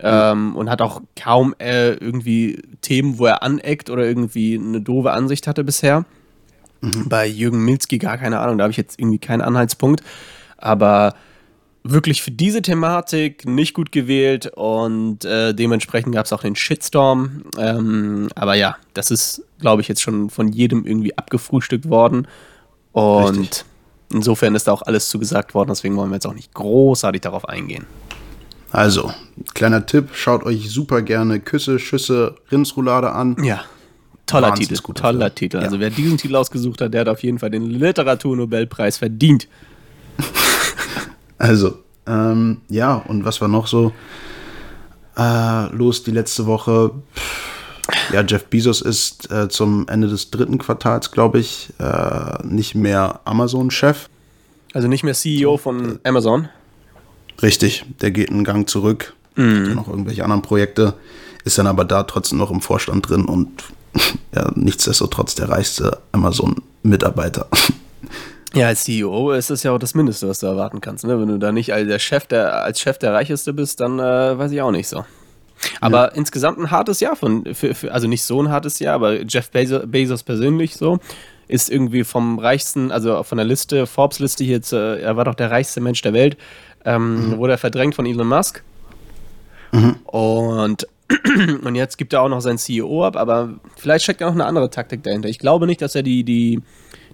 Ähm, 0.00 0.56
und 0.56 0.68
hat 0.68 0.82
auch 0.82 1.02
kaum 1.16 1.54
äh, 1.58 1.92
irgendwie 1.92 2.60
Themen, 2.80 3.18
wo 3.18 3.26
er 3.26 3.44
aneckt 3.44 3.90
oder 3.90 4.04
irgendwie 4.04 4.58
eine 4.58 4.80
doofe 4.80 5.12
Ansicht 5.12 5.46
hatte 5.46 5.62
bisher. 5.62 6.04
Bei 7.08 7.26
Jürgen 7.26 7.64
Milzki 7.64 7.98
gar 7.98 8.18
keine 8.18 8.40
Ahnung, 8.40 8.58
da 8.58 8.64
habe 8.64 8.72
ich 8.72 8.76
jetzt 8.76 8.98
irgendwie 8.98 9.18
keinen 9.18 9.40
Anhaltspunkt. 9.40 10.02
Aber 10.58 11.14
wirklich 11.84 12.22
für 12.22 12.30
diese 12.30 12.62
Thematik 12.62 13.46
nicht 13.46 13.74
gut 13.74 13.92
gewählt 13.92 14.50
und 14.54 15.24
äh, 15.26 15.54
dementsprechend 15.54 16.14
gab 16.14 16.24
es 16.24 16.32
auch 16.32 16.40
den 16.40 16.56
Shitstorm. 16.56 17.42
Ähm, 17.58 18.28
aber 18.34 18.54
ja, 18.54 18.76
das 18.94 19.10
ist, 19.10 19.42
glaube 19.60 19.82
ich, 19.82 19.88
jetzt 19.88 20.00
schon 20.00 20.30
von 20.30 20.48
jedem 20.48 20.86
irgendwie 20.86 21.16
abgefrühstückt 21.16 21.88
worden. 21.90 22.26
Und 22.92 23.38
Richtig. 23.38 23.64
insofern 24.12 24.54
ist 24.54 24.66
da 24.66 24.72
auch 24.72 24.82
alles 24.82 25.10
zugesagt 25.10 25.54
worden, 25.54 25.68
deswegen 25.68 25.96
wollen 25.96 26.10
wir 26.10 26.16
jetzt 26.16 26.26
auch 26.26 26.34
nicht 26.34 26.54
großartig 26.54 27.20
darauf 27.20 27.48
eingehen. 27.48 27.84
Also, 28.72 29.12
kleiner 29.52 29.84
Tipp, 29.84 30.08
schaut 30.14 30.42
euch 30.42 30.70
super 30.70 31.02
gerne 31.02 31.38
Küsse, 31.38 31.78
Schüsse, 31.78 32.34
Rindsroulade 32.50 33.12
an. 33.12 33.36
Ja. 33.44 33.62
Toller 34.26 34.48
Wahnsinns 34.48 34.80
Titel, 34.80 34.94
toller. 34.94 35.34
Titel. 35.34 35.58
Ja. 35.58 35.64
Also 35.64 35.80
wer 35.80 35.90
diesen 35.90 36.16
Titel 36.16 36.34
ausgesucht 36.34 36.80
hat, 36.80 36.94
der 36.94 37.02
hat 37.02 37.08
auf 37.08 37.22
jeden 37.22 37.38
Fall 37.38 37.50
den 37.50 37.68
Literaturnobelpreis 37.68 38.96
verdient. 38.96 39.48
Also, 41.38 41.78
ähm, 42.06 42.60
ja, 42.68 42.96
und 42.96 43.24
was 43.24 43.40
war 43.40 43.48
noch 43.48 43.66
so 43.66 43.92
äh, 45.16 45.66
los 45.74 46.02
die 46.02 46.10
letzte 46.10 46.46
Woche? 46.46 46.90
Pff, 47.14 48.12
Ja, 48.12 48.22
Jeff 48.22 48.46
Bezos 48.46 48.80
ist 48.80 49.30
äh, 49.30 49.48
zum 49.48 49.86
Ende 49.88 50.08
des 50.08 50.30
dritten 50.30 50.58
Quartals, 50.58 51.10
glaube 51.10 51.38
ich, 51.38 51.72
äh, 51.78 52.42
nicht 52.44 52.74
mehr 52.74 53.20
Amazon-Chef. 53.24 54.08
Also 54.72 54.88
nicht 54.88 55.04
mehr 55.04 55.14
CEO 55.14 55.56
von 55.56 56.00
Amazon. 56.04 56.48
Richtig, 57.42 57.84
der 58.00 58.10
geht 58.10 58.30
einen 58.30 58.44
Gang 58.44 58.68
zurück. 58.68 59.14
Ja 59.36 59.74
noch 59.74 59.88
irgendwelche 59.88 60.22
anderen 60.22 60.42
Projekte, 60.42 60.94
ist 61.44 61.58
dann 61.58 61.66
aber 61.66 61.84
da 61.84 62.04
trotzdem 62.04 62.38
noch 62.38 62.52
im 62.52 62.60
Vorstand 62.60 63.08
drin 63.08 63.24
und 63.24 63.64
ja, 64.34 64.50
nichtsdestotrotz 64.54 65.34
der 65.34 65.48
reichste 65.48 65.98
Amazon-Mitarbeiter. 66.12 67.48
Ja, 68.54 68.68
als 68.68 68.84
CEO 68.84 69.32
ist 69.32 69.50
das 69.50 69.62
ja 69.62 69.72
auch 69.72 69.78
das 69.78 69.94
Mindeste, 69.94 70.28
was 70.28 70.38
du 70.38 70.46
erwarten 70.46 70.80
kannst. 70.80 71.04
Ne? 71.04 71.20
Wenn 71.20 71.28
du 71.28 71.38
da 71.38 71.52
nicht 71.52 71.72
als 71.72 71.88
der 71.88 71.98
Chef 71.98 72.26
der, 72.26 72.62
als 72.62 72.80
Chef 72.80 72.98
der 72.98 73.12
Reicheste 73.12 73.52
bist, 73.52 73.80
dann 73.80 73.98
äh, 73.98 74.38
weiß 74.38 74.52
ich 74.52 74.62
auch 74.62 74.70
nicht 74.70 74.88
so. 74.88 75.04
Aber 75.80 76.14
insgesamt 76.14 76.58
ein 76.58 76.70
hartes 76.70 77.00
Jahr 77.00 77.16
von, 77.16 77.54
für, 77.54 77.74
für, 77.74 77.92
also 77.92 78.06
nicht 78.06 78.22
so 78.22 78.40
ein 78.42 78.50
hartes 78.50 78.78
Jahr, 78.78 78.94
aber 78.94 79.22
Jeff 79.22 79.50
Bezos, 79.50 79.82
Bezos 79.86 80.22
persönlich 80.22 80.76
so 80.76 80.98
ist 81.48 81.70
irgendwie 81.70 82.04
vom 82.04 82.38
reichsten, 82.38 82.90
also 82.90 83.22
von 83.22 83.38
der 83.38 83.46
Liste, 83.46 83.86
Forbes-Liste 83.86 84.44
hier, 84.44 84.62
zu, 84.62 84.76
er 84.76 85.16
war 85.16 85.24
doch 85.24 85.34
der 85.34 85.50
reichste 85.50 85.80
Mensch 85.80 86.00
der 86.02 86.12
Welt, 86.12 86.36
ähm, 86.84 87.36
wurde 87.36 87.54
er 87.54 87.58
verdrängt 87.58 87.94
von 87.94 88.06
Elon 88.06 88.28
Musk. 88.28 88.62
Und, 90.04 90.86
und 91.62 91.74
jetzt 91.74 91.98
gibt 91.98 92.12
er 92.12 92.22
auch 92.22 92.28
noch 92.28 92.40
sein 92.40 92.58
CEO 92.58 93.04
ab, 93.04 93.16
aber 93.16 93.54
vielleicht 93.76 94.04
steckt 94.04 94.20
ja 94.20 94.26
noch 94.26 94.34
eine 94.34 94.46
andere 94.46 94.70
Taktik 94.70 95.02
dahinter. 95.02 95.28
Ich 95.28 95.38
glaube 95.38 95.66
nicht, 95.66 95.82
dass 95.82 95.94
er 95.94 96.02
die, 96.02 96.24
die, 96.24 96.62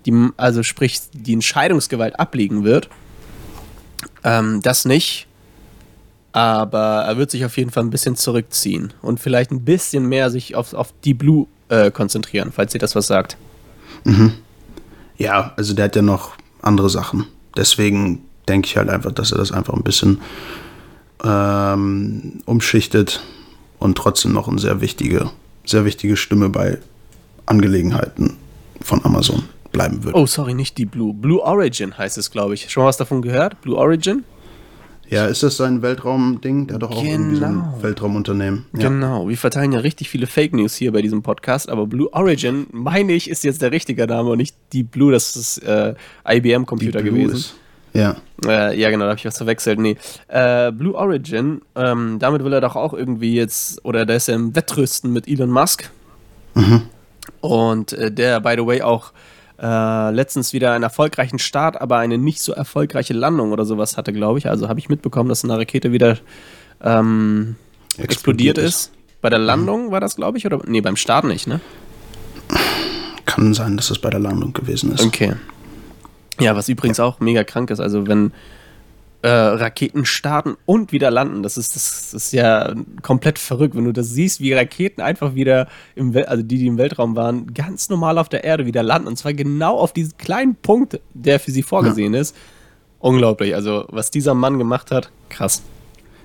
die 0.06 0.30
also 0.36 0.62
sprich, 0.62 1.00
die 1.12 1.32
Entscheidungsgewalt 1.32 2.18
ablegen 2.18 2.64
wird. 2.64 2.88
Ähm, 4.24 4.60
das 4.62 4.84
nicht. 4.84 5.26
Aber 6.32 7.04
er 7.06 7.16
wird 7.16 7.30
sich 7.30 7.44
auf 7.44 7.56
jeden 7.56 7.70
Fall 7.70 7.82
ein 7.82 7.90
bisschen 7.90 8.14
zurückziehen 8.14 8.92
und 9.02 9.18
vielleicht 9.18 9.50
ein 9.50 9.64
bisschen 9.64 10.06
mehr 10.06 10.30
sich 10.30 10.54
auf, 10.54 10.74
auf 10.74 10.94
die 11.04 11.14
Blue 11.14 11.46
äh, 11.68 11.90
konzentrieren, 11.90 12.52
falls 12.52 12.72
ihr 12.72 12.80
das 12.80 12.94
was 12.94 13.08
sagt. 13.08 13.36
Ja, 15.16 15.52
also 15.56 15.74
der 15.74 15.86
hat 15.86 15.96
ja 15.96 16.02
noch 16.02 16.32
andere 16.62 16.88
Sachen. 16.88 17.26
Deswegen 17.56 18.22
denke 18.48 18.66
ich 18.66 18.76
halt 18.76 18.88
einfach, 18.88 19.12
dass 19.12 19.32
er 19.32 19.38
das 19.38 19.52
einfach 19.52 19.74
ein 19.74 19.82
bisschen 19.82 20.20
ähm, 21.24 22.40
umschichtet 22.46 23.22
und 23.78 23.98
trotzdem 23.98 24.32
noch 24.32 24.48
eine 24.48 24.58
sehr 24.58 24.80
wichtige, 24.80 25.30
sehr 25.64 25.84
wichtige 25.84 26.16
Stimme 26.16 26.48
bei 26.48 26.78
Angelegenheiten 27.46 28.36
von 28.80 29.04
Amazon 29.04 29.42
bleiben 29.72 30.02
wird. 30.04 30.14
Oh, 30.14 30.26
sorry, 30.26 30.54
nicht 30.54 30.78
die 30.78 30.86
Blue. 30.86 31.14
Blue 31.14 31.40
Origin 31.42 31.96
heißt 31.96 32.18
es, 32.18 32.30
glaube 32.30 32.54
ich. 32.54 32.70
Schon 32.70 32.82
mal 32.82 32.88
was 32.88 32.96
davon 32.96 33.22
gehört? 33.22 33.60
Blue 33.62 33.76
Origin? 33.76 34.24
Ja, 35.08 35.26
ist 35.26 35.42
das 35.42 35.56
sein 35.56 35.82
Weltraumding? 35.82 36.68
Der 36.68 36.74
hat 36.76 36.82
doch 36.82 36.92
auch 36.92 37.02
irgendwie 37.04 37.36
so 37.36 37.44
ein 37.44 37.54
Genau. 37.54 37.78
Weltraumunternehmen. 37.82 38.66
Ja. 38.74 38.88
Genau. 38.88 39.28
Wir 39.28 39.36
verteilen 39.36 39.72
ja 39.72 39.80
richtig 39.80 40.08
viele 40.08 40.28
Fake 40.28 40.52
News 40.54 40.76
hier 40.76 40.92
bei 40.92 41.02
diesem 41.02 41.22
Podcast, 41.22 41.68
aber 41.68 41.86
Blue 41.88 42.08
Origin, 42.12 42.68
meine 42.70 43.12
ich, 43.12 43.28
ist 43.28 43.42
jetzt 43.42 43.60
der 43.60 43.72
richtige 43.72 44.06
Name 44.06 44.30
und 44.30 44.38
nicht 44.38 44.54
die 44.72 44.84
Blue, 44.84 45.10
das 45.10 45.34
ist 45.34 45.58
äh, 45.64 45.94
IBM-Computer 46.28 47.02
gewesen. 47.02 47.34
ist- 47.34 47.54
Ja. 47.92 48.14
Äh, 48.46 48.78
ja, 48.80 48.88
genau, 48.90 49.04
da 49.06 49.10
habe 49.10 49.18
ich 49.18 49.24
was 49.24 49.36
verwechselt. 49.36 49.80
Nee. 49.80 49.96
Äh, 50.28 50.70
Blue 50.70 50.94
Origin, 50.94 51.60
ähm, 51.74 52.20
damit 52.20 52.44
will 52.44 52.52
er 52.52 52.60
doch 52.60 52.76
auch 52.76 52.94
irgendwie 52.94 53.34
jetzt, 53.34 53.84
oder 53.84 54.06
da 54.06 54.14
ist 54.14 54.28
er 54.28 54.36
im 54.36 54.54
Wettrüsten 54.54 55.12
mit 55.12 55.26
Elon 55.26 55.50
Musk. 55.50 55.90
Und 57.40 57.92
äh, 57.94 58.12
der, 58.12 58.40
by 58.40 58.54
the 58.56 58.66
way, 58.66 58.82
auch 58.82 59.12
äh, 59.60 60.10
letztens 60.10 60.52
wieder 60.52 60.72
einen 60.72 60.84
erfolgreichen 60.84 61.38
Start, 61.38 61.80
aber 61.80 61.98
eine 61.98 62.18
nicht 62.18 62.40
so 62.40 62.52
erfolgreiche 62.52 63.12
Landung 63.12 63.52
oder 63.52 63.64
sowas 63.64 63.96
hatte, 63.96 64.12
glaube 64.12 64.38
ich. 64.38 64.48
Also 64.48 64.68
habe 64.68 64.80
ich 64.80 64.88
mitbekommen, 64.88 65.28
dass 65.28 65.44
eine 65.44 65.58
Rakete 65.58 65.92
wieder 65.92 66.18
ähm, 66.82 67.56
explodiert, 67.98 68.10
explodiert 68.10 68.58
ist. 68.58 68.64
ist. 68.64 68.92
Bei 69.20 69.28
der 69.28 69.38
Landung 69.38 69.88
mhm. 69.88 69.90
war 69.90 70.00
das, 70.00 70.16
glaube 70.16 70.38
ich, 70.38 70.46
oder? 70.46 70.60
Nee, 70.66 70.80
beim 70.80 70.96
Start 70.96 71.24
nicht, 71.24 71.46
ne? 71.46 71.60
Kann 73.26 73.54
sein, 73.54 73.76
dass 73.76 73.90
es 73.90 73.98
bei 73.98 74.10
der 74.10 74.20
Landung 74.20 74.52
gewesen 74.52 74.92
ist. 74.92 75.04
Okay. 75.04 75.34
Ja, 76.40 76.56
was 76.56 76.68
übrigens 76.68 76.98
auch 76.98 77.20
mega 77.20 77.44
krank 77.44 77.70
ist, 77.70 77.80
also 77.80 78.06
wenn 78.06 78.32
äh, 79.22 79.28
Raketen 79.28 80.04
starten 80.06 80.56
und 80.64 80.92
wieder 80.92 81.10
landen, 81.10 81.42
das 81.42 81.56
ist, 81.56 81.76
das, 81.76 82.14
ist 82.14 82.32
ja 82.32 82.74
komplett 83.02 83.38
verrückt, 83.38 83.76
wenn 83.76 83.84
du 83.84 83.92
das 83.92 84.08
siehst, 84.10 84.40
wie 84.40 84.54
Raketen 84.54 85.02
einfach 85.02 85.34
wieder 85.34 85.68
im 85.94 86.14
Wel 86.14 86.24
also 86.24 86.42
die, 86.42 86.58
die 86.58 86.66
im 86.66 86.78
Weltraum 86.78 87.16
waren, 87.16 87.52
ganz 87.52 87.90
normal 87.90 88.18
auf 88.18 88.28
der 88.28 88.44
Erde 88.44 88.64
wieder 88.66 88.82
landen 88.82 89.08
und 89.08 89.16
zwar 89.16 89.34
genau 89.34 89.76
auf 89.78 89.92
diesen 89.92 90.16
kleinen 90.16 90.56
Punkt, 90.56 91.00
der 91.12 91.38
für 91.38 91.50
sie 91.50 91.62
vorgesehen 91.62 92.14
ja. 92.14 92.20
ist. 92.20 92.36
Unglaublich, 92.98 93.54
also 93.54 93.84
was 93.88 94.10
dieser 94.10 94.34
Mann 94.34 94.58
gemacht 94.58 94.90
hat, 94.90 95.10
krass. 95.28 95.62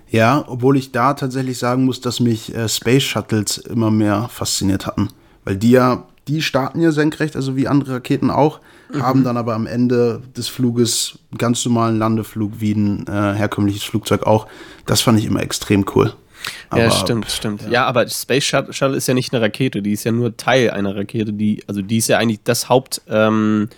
Ja, 0.09 0.45
obwohl 0.47 0.77
ich 0.77 0.91
da 0.91 1.13
tatsächlich 1.13 1.57
sagen 1.57 1.85
muss, 1.85 1.99
dass 1.99 2.19
mich 2.19 2.53
äh, 2.55 2.69
Space 2.69 3.03
Shuttles 3.03 3.57
immer 3.57 3.91
mehr 3.91 4.29
fasziniert 4.29 4.85
hatten, 4.85 5.09
weil 5.43 5.57
die 5.57 5.71
ja 5.71 6.05
die 6.27 6.41
starten 6.41 6.81
ja 6.81 6.91
senkrecht, 6.91 7.35
also 7.35 7.55
wie 7.55 7.67
andere 7.67 7.95
Raketen 7.95 8.31
auch, 8.31 8.59
mhm. 8.91 9.03
haben 9.03 9.23
dann 9.23 9.37
aber 9.37 9.53
am 9.53 9.67
Ende 9.67 10.21
des 10.35 10.47
Fluges 10.47 11.19
einen 11.31 11.37
ganz 11.37 11.63
normalen 11.65 11.97
Landeflug 11.97 12.53
wie 12.59 12.73
ein 12.73 13.05
äh, 13.07 13.11
herkömmliches 13.11 13.83
Flugzeug 13.83 14.23
auch. 14.23 14.47
Das 14.85 15.01
fand 15.01 15.19
ich 15.19 15.25
immer 15.25 15.41
extrem 15.41 15.85
cool. 15.95 16.13
Aber, 16.69 16.83
ja, 16.83 16.91
stimmt, 16.91 17.29
stimmt. 17.31 17.63
Ja. 17.63 17.69
ja. 17.69 17.85
aber 17.85 18.07
Space 18.07 18.43
Shuttle 18.43 18.95
ist 18.95 19.07
ja 19.07 19.13
nicht 19.13 19.33
eine 19.33 19.41
Rakete, 19.41 19.81
die 19.81 19.93
ist 19.93 20.03
ja 20.03 20.11
nur 20.11 20.35
Teil 20.37 20.71
einer 20.71 20.95
Rakete, 20.95 21.33
die, 21.33 21.63
also 21.67 21.81
die 21.81 21.97
ist 21.97 22.07
ja 22.07 22.17
eigentlich 22.17 22.41
das 22.43 22.69
Haupt, 22.69 23.01
ähm, 23.07 23.69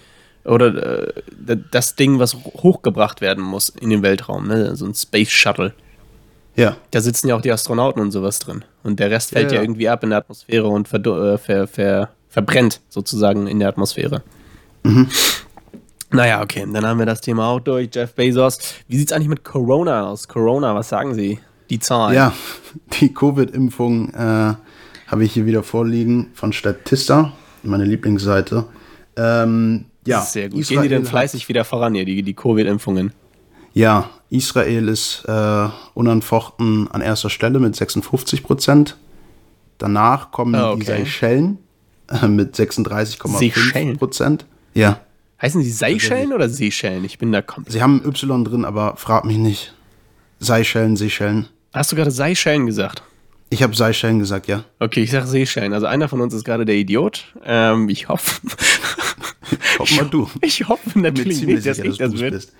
oder 0.48 1.08
äh, 1.08 1.58
das 1.72 1.96
Ding, 1.96 2.20
was 2.20 2.34
hochgebracht 2.34 3.22
werden 3.22 3.44
muss 3.44 3.70
in 3.70 3.90
den 3.90 4.02
Weltraum, 4.02 4.48
ne? 4.48 4.76
So 4.76 4.86
ein 4.86 4.96
Space 4.96 5.30
Shuttle. 5.30 5.74
Ja. 6.56 6.78
Da 6.92 7.02
sitzen 7.02 7.28
ja 7.28 7.36
auch 7.36 7.42
die 7.42 7.52
Astronauten 7.52 8.02
und 8.02 8.12
sowas 8.12 8.40
drin. 8.40 8.64
Und 8.82 9.00
der 9.00 9.12
Rest 9.12 9.32
fällt 9.32 9.52
ja, 9.52 9.56
ja. 9.56 9.56
ja 9.58 9.62
irgendwie 9.64 9.90
ab 9.90 10.04
in 10.04 10.10
der 10.10 10.20
Atmosphäre 10.20 10.68
und 10.68 10.88
ver, 10.88 11.06
äh, 11.06 11.38
ver, 11.38 11.68
ver 11.68 12.10
verbrennt 12.38 12.82
sozusagen 12.90 13.48
in 13.48 13.58
der 13.58 13.68
Atmosphäre. 13.68 14.22
Mhm. 14.84 15.08
Naja, 16.12 16.44
okay, 16.44 16.68
dann 16.72 16.86
haben 16.86 17.00
wir 17.00 17.08
das 17.08 17.20
Thema 17.20 17.48
auch 17.48 17.60
durch. 17.60 17.90
Jeff 17.92 18.14
Bezos. 18.14 18.60
Wie 18.88 18.98
sieht 18.98 19.10
es 19.10 19.12
eigentlich 19.12 19.28
mit 19.28 19.44
Corona 19.44 20.08
aus? 20.08 20.28
Corona, 20.28 20.76
was 20.76 20.90
sagen 20.90 21.16
Sie? 21.16 21.40
Die 21.72 21.80
Zahlen. 21.80 22.14
Ja, 22.14 22.34
die 23.02 23.12
Covid-Impfung 23.12 24.14
äh, 24.14 24.54
habe 25.08 25.24
ich 25.24 25.34
hier 25.34 25.48
wieder 25.48 25.64
vorliegen 25.64 26.30
von 26.36 26.54
Statista, 26.54 27.34
meine 27.64 27.86
Lieblingsseite. 27.86 28.66
Ähm, 29.16 29.86
ja, 30.06 30.22
sehr 30.22 30.50
gut. 30.50 30.60
Israel 30.60 30.82
Gehen 30.82 30.84
die 30.84 30.90
denn 30.90 31.06
fleißig 31.06 31.50
wieder 31.50 31.66
voran 31.66 31.96
hier, 31.96 32.06
die, 32.06 32.22
die 32.22 32.36
Covid-Impfungen? 32.36 33.14
Ja, 33.74 34.12
Israel 34.30 34.90
ist 34.90 35.26
äh, 35.28 35.68
unanfochten 35.96 36.88
an 36.92 37.02
erster 37.02 37.32
Stelle 37.32 37.58
mit 37.60 37.76
56 37.76 38.44
Prozent. 38.44 38.96
Danach 39.80 40.30
kommen 40.30 40.54
oh, 40.54 40.74
okay. 40.74 40.80
die 40.80 40.86
Seychellen 40.86 41.58
mit 42.28 42.56
36,5 42.56 43.98
Prozent. 43.98 44.46
Ja. 44.74 45.02
Heißen 45.42 45.62
sie 45.62 45.72
Seychellen 45.72 46.34
oder 46.34 46.50
Seychellen? 46.50 47.04
Ich 47.06 47.20
bin 47.20 47.32
da 47.32 47.42
komplett. 47.42 47.74
Sie 47.74 47.82
haben 47.82 48.02
Y 48.04 48.44
drin, 48.44 48.66
aber 48.66 48.96
frag 48.98 49.26
mich 49.26 49.38
nicht. 49.38 49.74
Seychellen, 50.40 50.96
Seychellen. 50.96 51.48
Hast 51.74 51.92
du 51.92 51.96
gerade 51.96 52.12
Seychellen 52.12 52.66
gesagt? 52.66 53.04
Ich 53.50 53.64
habe 53.64 53.76
Seychellen 53.76 54.20
gesagt, 54.20 54.48
ja. 54.48 54.64
Okay, 54.80 55.04
ich 55.04 55.12
sage 55.12 55.28
Seychellen. 55.28 55.74
Also 55.74 55.86
einer 55.86 56.10
von 56.10 56.22
uns 56.22 56.34
ist 56.34 56.44
gerade 56.44 56.66
der 56.66 56.76
Idiot. 56.76 57.34
Ähm, 57.46 57.88
ich 57.88 58.10
hoffe. 58.10 58.42
Hoff 59.80 59.96
mal 59.96 60.06
du. 60.06 60.30
Ich 60.42 60.68
hoffe 60.68 61.00
natürlich 61.00 61.42
nicht, 61.42 61.66
dass 61.66 61.80
ich 61.80 61.98
das 61.98 62.18
wird. 62.18 62.34
Bist. 62.34 62.54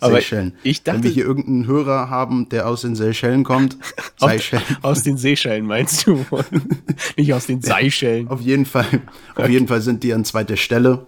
Aber 0.00 0.14
Seychellen. 0.14 0.54
Ich 0.62 0.82
dachte, 0.82 0.98
Wenn 0.98 1.04
wir 1.04 1.10
hier 1.10 1.24
irgendeinen 1.24 1.66
Hörer 1.66 2.10
haben, 2.10 2.48
der 2.48 2.66
aus 2.66 2.82
den 2.82 2.94
Seychellen 2.94 3.44
kommt, 3.44 3.76
Seychellen. 4.16 4.64
Aus 4.82 5.02
den 5.02 5.16
Seychellen 5.16 5.66
meinst 5.66 6.06
du? 6.06 6.24
nicht 7.16 7.34
aus 7.34 7.46
den 7.46 7.60
Seychellen. 7.60 8.28
Auf 8.28 8.40
jeden 8.40 8.66
Fall. 8.66 8.86
Auf 9.34 9.48
jeden 9.48 9.68
Fall 9.68 9.80
sind 9.80 10.02
die 10.02 10.12
an 10.12 10.24
zweiter 10.24 10.56
Stelle. 10.56 11.06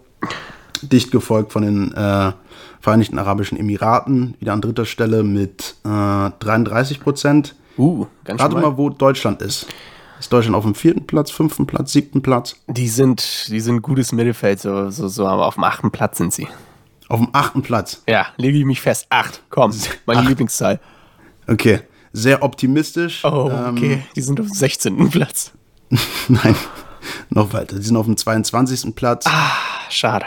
Dicht 0.83 1.11
gefolgt 1.11 1.53
von 1.53 1.62
den 1.62 1.95
äh, 1.95 2.33
Vereinigten 2.81 3.19
Arabischen 3.19 3.57
Emiraten, 3.59 4.35
wieder 4.41 4.53
an 4.53 4.61
dritter 4.61 4.85
Stelle 4.85 5.23
mit 5.23 5.77
äh, 5.85 5.89
33 6.41 6.99
Prozent. 6.99 7.55
Uh, 7.79 8.07
ganz 8.25 8.41
Rate 8.41 8.57
mal, 8.57 8.77
wo 8.77 8.91
Deutschland 8.91 9.41
ist. 9.41 9.69
Ist 10.23 10.33
Deutschland 10.33 10.55
auf 10.55 10.62
dem 10.62 10.76
vierten 10.76 11.05
Platz, 11.05 11.33
fünften 11.33 11.67
Platz, 11.67 11.91
siebten 11.91 12.23
Platz? 12.23 12.55
Die 12.69 12.87
sind, 12.87 13.49
die 13.49 13.59
sind 13.59 13.83
gutes 13.83 14.12
Mittelfeld, 14.12 14.61
so, 14.61 14.88
so, 14.88 15.09
so, 15.09 15.26
aber 15.26 15.49
auf 15.49 15.55
dem 15.55 15.64
achten 15.64 15.91
Platz 15.91 16.19
sind 16.19 16.33
sie. 16.33 16.47
Auf 17.09 17.19
dem 17.19 17.31
achten 17.33 17.62
Platz? 17.62 18.05
Ja, 18.09 18.29
lege 18.37 18.57
ich 18.57 18.64
mich 18.64 18.81
fest. 18.81 19.07
Acht, 19.11 19.43
komm, 19.50 19.75
meine 20.07 20.21
Acht. 20.21 20.29
Lieblingszahl. 20.29 20.79
Okay, 21.49 21.81
sehr 22.12 22.45
optimistisch. 22.45 23.25
Oh, 23.25 23.50
okay, 23.50 23.95
ähm, 23.95 24.02
die 24.14 24.21
sind 24.21 24.38
auf 24.38 24.47
dem 24.47 24.55
16. 24.55 25.11
Platz. 25.11 25.50
Nein, 26.29 26.55
noch 27.31 27.52
weiter. 27.52 27.75
Die 27.75 27.85
sind 27.85 27.97
auf 27.97 28.07
dem 28.07 28.17
22. 28.17 28.95
Platz. 28.95 29.26
Ah, 29.26 29.50
schade. 29.91 30.26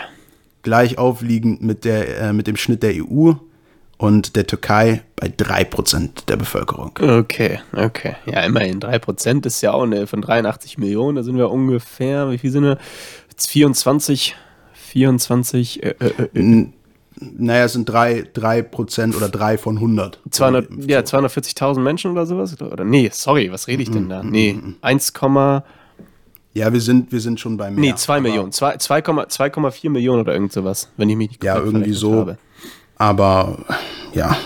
Gleich 0.61 0.97
aufliegend 0.97 1.61
mit, 1.61 1.85
der, 1.85 2.19
äh, 2.19 2.33
mit 2.33 2.47
dem 2.47 2.57
Schnitt 2.57 2.83
der 2.83 2.95
EU 2.95 3.31
und 3.97 4.35
der 4.35 4.45
Türkei 4.45 5.03
bei 5.15 5.27
3% 5.27 6.25
der 6.27 6.35
Bevölkerung. 6.35 6.91
Okay, 6.99 7.59
okay. 7.73 8.15
Ja, 8.25 8.41
immerhin 8.41 8.79
3% 8.79 9.45
ist 9.45 9.61
ja 9.61 9.71
auch 9.71 9.83
eine 9.83 10.07
von 10.07 10.21
83 10.21 10.77
Millionen. 10.77 11.15
Da 11.15 11.23
sind 11.23 11.37
wir 11.37 11.49
ungefähr, 11.49 12.29
wie 12.31 12.37
viel 12.37 12.51
sind 12.51 12.63
wir? 12.63 12.77
24, 13.37 14.35
24. 14.73 15.83
Äh, 15.83 15.95
äh, 15.99 16.39
äh. 16.39 16.67
Naja, 17.17 17.63
es 17.63 17.73
sind 17.73 17.87
3, 17.87 18.25
3 18.33 18.65
oder 19.15 19.29
3 19.29 19.57
von 19.57 19.77
100. 19.77 20.19
200, 20.29 20.69
ja, 20.89 20.99
240.000 20.99 21.79
Menschen 21.79 22.11
oder 22.11 22.25
sowas? 22.25 22.59
Oder 22.59 22.83
nee, 22.83 23.09
sorry, 23.13 23.49
was 23.51 23.67
rede 23.67 23.83
ich 23.83 23.91
denn 23.91 24.09
da? 24.09 24.21
Nee, 24.21 24.59
1, 24.81 25.13
ja, 26.55 26.71
wir 26.71 26.79
sind, 26.79 27.11
wir 27.11 27.19
sind 27.19 27.39
schon 27.39 27.57
bei 27.57 27.69
mehr. 27.69 27.79
Nee, 27.79 27.95
2 27.95 28.21
Millionen. 28.21 28.51
2,4 28.51 29.89
Millionen 29.89 30.21
oder 30.21 30.33
irgend 30.33 30.53
sowas, 30.53 30.89
wenn 30.95 31.09
ich 31.09 31.17
mich 31.17 31.29
nicht 31.29 31.43
Ja, 31.43 31.57
irgendwie 31.57 31.93
so. 31.93 32.13
Habe. 32.15 32.37
Aber 32.97 33.57
ja, 34.13 34.37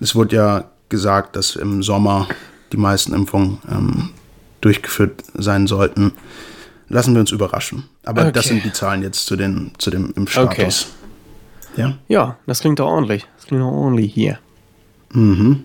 es 0.00 0.14
wurde 0.14 0.36
ja 0.36 0.64
gesagt, 0.88 1.36
dass 1.36 1.56
im 1.56 1.82
Sommer 1.82 2.28
die 2.72 2.76
meisten 2.76 3.12
Impfungen 3.12 3.58
ähm, 3.70 4.10
durchgeführt 4.60 5.22
sein 5.34 5.66
sollten. 5.66 6.12
Lassen 6.88 7.14
wir 7.14 7.20
uns 7.20 7.30
überraschen. 7.30 7.84
Aber 8.04 8.22
okay. 8.22 8.32
das 8.32 8.46
sind 8.46 8.64
die 8.64 8.72
Zahlen 8.72 9.02
jetzt 9.02 9.26
zu, 9.26 9.36
den, 9.36 9.72
zu 9.78 9.90
dem 9.90 10.12
Impfstatus. 10.16 10.88
Okay. 11.72 11.80
Ja? 11.80 11.98
ja, 12.08 12.36
das 12.46 12.60
klingt 12.60 12.80
doch 12.80 12.88
ordentlich. 12.88 13.26
Das 13.36 13.46
klingt 13.46 13.62
doch 13.62 13.70
ordentlich 13.70 14.12
hier. 14.12 14.38
Mhm. 15.12 15.64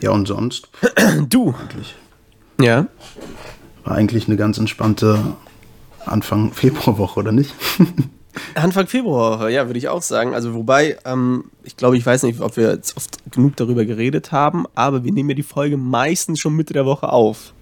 Ja, 0.00 0.10
und 0.10 0.26
sonst? 0.26 0.68
Du. 1.28 1.54
Eigentlich. 1.54 1.96
Ja. 2.60 2.86
War 3.84 3.94
eigentlich 3.94 4.28
eine 4.28 4.36
ganz 4.36 4.58
entspannte 4.58 5.18
Anfang 6.04 6.52
Februarwoche, 6.52 7.20
oder 7.20 7.32
nicht? 7.32 7.54
Anfang 8.54 8.86
Februar, 8.86 9.48
ja, 9.48 9.66
würde 9.66 9.78
ich 9.78 9.88
auch 9.88 10.02
sagen. 10.02 10.34
Also 10.34 10.54
wobei, 10.54 10.96
ähm, 11.04 11.44
ich 11.64 11.76
glaube, 11.76 11.96
ich 11.96 12.04
weiß 12.04 12.22
nicht, 12.22 12.40
ob 12.40 12.56
wir 12.56 12.70
jetzt 12.70 12.96
oft 12.96 13.18
genug 13.32 13.56
darüber 13.56 13.84
geredet 13.84 14.32
haben, 14.32 14.66
aber 14.74 15.04
wir 15.04 15.12
nehmen 15.12 15.30
ja 15.30 15.34
die 15.34 15.42
Folge 15.42 15.76
meistens 15.76 16.40
schon 16.40 16.54
Mitte 16.54 16.72
der 16.72 16.86
Woche 16.86 17.10
auf. 17.10 17.52